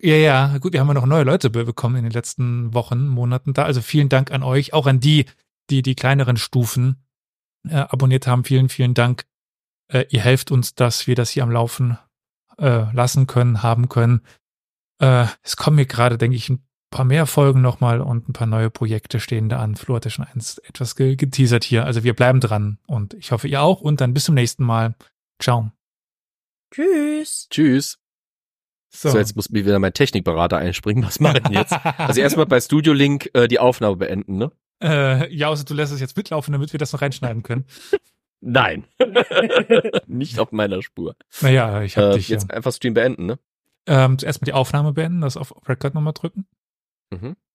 Ja, 0.01 0.15
ja, 0.15 0.57
gut, 0.57 0.73
wir 0.73 0.79
haben 0.79 0.87
ja 0.87 0.93
noch 0.93 1.05
neue 1.05 1.23
Leute 1.23 1.49
be 1.49 1.65
bekommen 1.65 1.97
in 1.97 2.03
den 2.03 2.11
letzten 2.11 2.73
Wochen, 2.73 3.07
Monaten 3.07 3.53
da. 3.53 3.63
Also 3.63 3.81
vielen 3.81 4.09
Dank 4.09 4.31
an 4.31 4.43
euch, 4.43 4.73
auch 4.73 4.87
an 4.87 4.99
die, 4.99 5.25
die 5.69 5.81
die 5.81 5.95
kleineren 5.95 6.37
Stufen 6.37 7.05
äh, 7.67 7.75
abonniert 7.75 8.27
haben. 8.27 8.43
Vielen, 8.43 8.69
vielen 8.69 8.93
Dank. 8.93 9.25
Äh, 9.87 10.05
ihr 10.09 10.21
helft 10.21 10.51
uns, 10.51 10.75
dass 10.75 11.07
wir 11.07 11.15
das 11.15 11.29
hier 11.29 11.43
am 11.43 11.51
Laufen 11.51 11.97
äh, 12.57 12.91
lassen 12.93 13.27
können, 13.27 13.63
haben 13.63 13.89
können. 13.89 14.21
Äh, 14.99 15.27
es 15.41 15.57
kommen 15.57 15.75
mir 15.75 15.85
gerade, 15.85 16.17
denke 16.17 16.35
ich, 16.35 16.49
ein 16.49 16.65
paar 16.95 17.05
mehr 17.05 17.25
Folgen 17.25 17.61
nochmal 17.61 17.99
und 17.99 18.29
ein 18.29 18.33
paar 18.33 18.47
neue 18.47 18.69
Projekte 18.69 19.19
stehen 19.19 19.49
da 19.49 19.59
an. 19.59 19.75
Flo 19.75 19.95
hat 19.95 20.05
ja 20.05 20.11
schon 20.11 20.25
eins 20.25 20.59
etwas 20.59 20.95
ge 20.95 21.17
geteasert 21.17 21.65
hier. 21.65 21.85
Also 21.85 22.05
wir 22.05 22.13
bleiben 22.15 22.39
dran 22.39 22.77
und 22.87 23.13
ich 23.15 23.33
hoffe, 23.33 23.49
ihr 23.49 23.61
auch. 23.61 23.81
Und 23.81 23.99
dann 23.99 24.13
bis 24.13 24.23
zum 24.23 24.35
nächsten 24.35 24.63
Mal. 24.63 24.95
Ciao. 25.37 25.71
Tschüss. 26.71 27.47
Tschüss. 27.49 27.99
So, 28.89 29.17
jetzt 29.17 29.35
muss 29.35 29.49
mir 29.49 29.65
wieder 29.65 29.77
mein 29.77 29.91
Technikberater 29.91 30.57
einspringen. 30.57 31.03
Was 31.03 31.19
mache 31.19 31.39
ich 31.39 31.43
denn 31.43 31.51
jetzt? 31.51 31.73
Also 31.73 31.89
also 31.97 32.21
erstmal 32.21 32.45
bei 32.45 32.61
Studio 32.61 32.93
Link 32.93 33.29
äh, 33.33 33.49
die 33.49 33.59
Aufnahme 33.59 33.97
beenden, 33.97 34.37
ne? 34.37 34.53
Äh, 34.81 35.33
ja, 35.35 35.49
außer 35.49 35.65
du 35.65 35.73
lässt 35.73 35.91
es 35.91 35.99
jetzt 35.99 36.15
mitlaufen, 36.15 36.53
damit 36.53 36.71
wir 36.71 36.77
das 36.77 36.93
noch 36.93 37.01
reinschneiden 37.01 37.43
können. 37.43 37.65
Nein. 38.39 38.85
Nicht 40.07 40.39
auf 40.39 40.53
meiner 40.53 40.81
Spur. 40.81 41.17
Naja, 41.41 41.81
ich 41.81 41.97
habe 41.97 42.11
Äh, 42.11 42.13
dich 42.15 42.29
jetzt 42.29 42.49
ja. 42.49 42.55
einfach 42.55 42.71
Stream 42.71 42.93
beenden, 42.93 43.25
ne? 43.25 43.37
Ähm, 43.85 44.17
zuerst 44.17 44.41
mal 44.41 44.45
die 44.45 44.53
Aufnahme 44.53 44.93
beenden, 44.93 45.19
das 45.19 45.35
auf 45.35 45.53
Record 45.67 45.93
nochmal 45.93 46.13
drücken. 46.13 46.45
Mhm. 47.11 47.35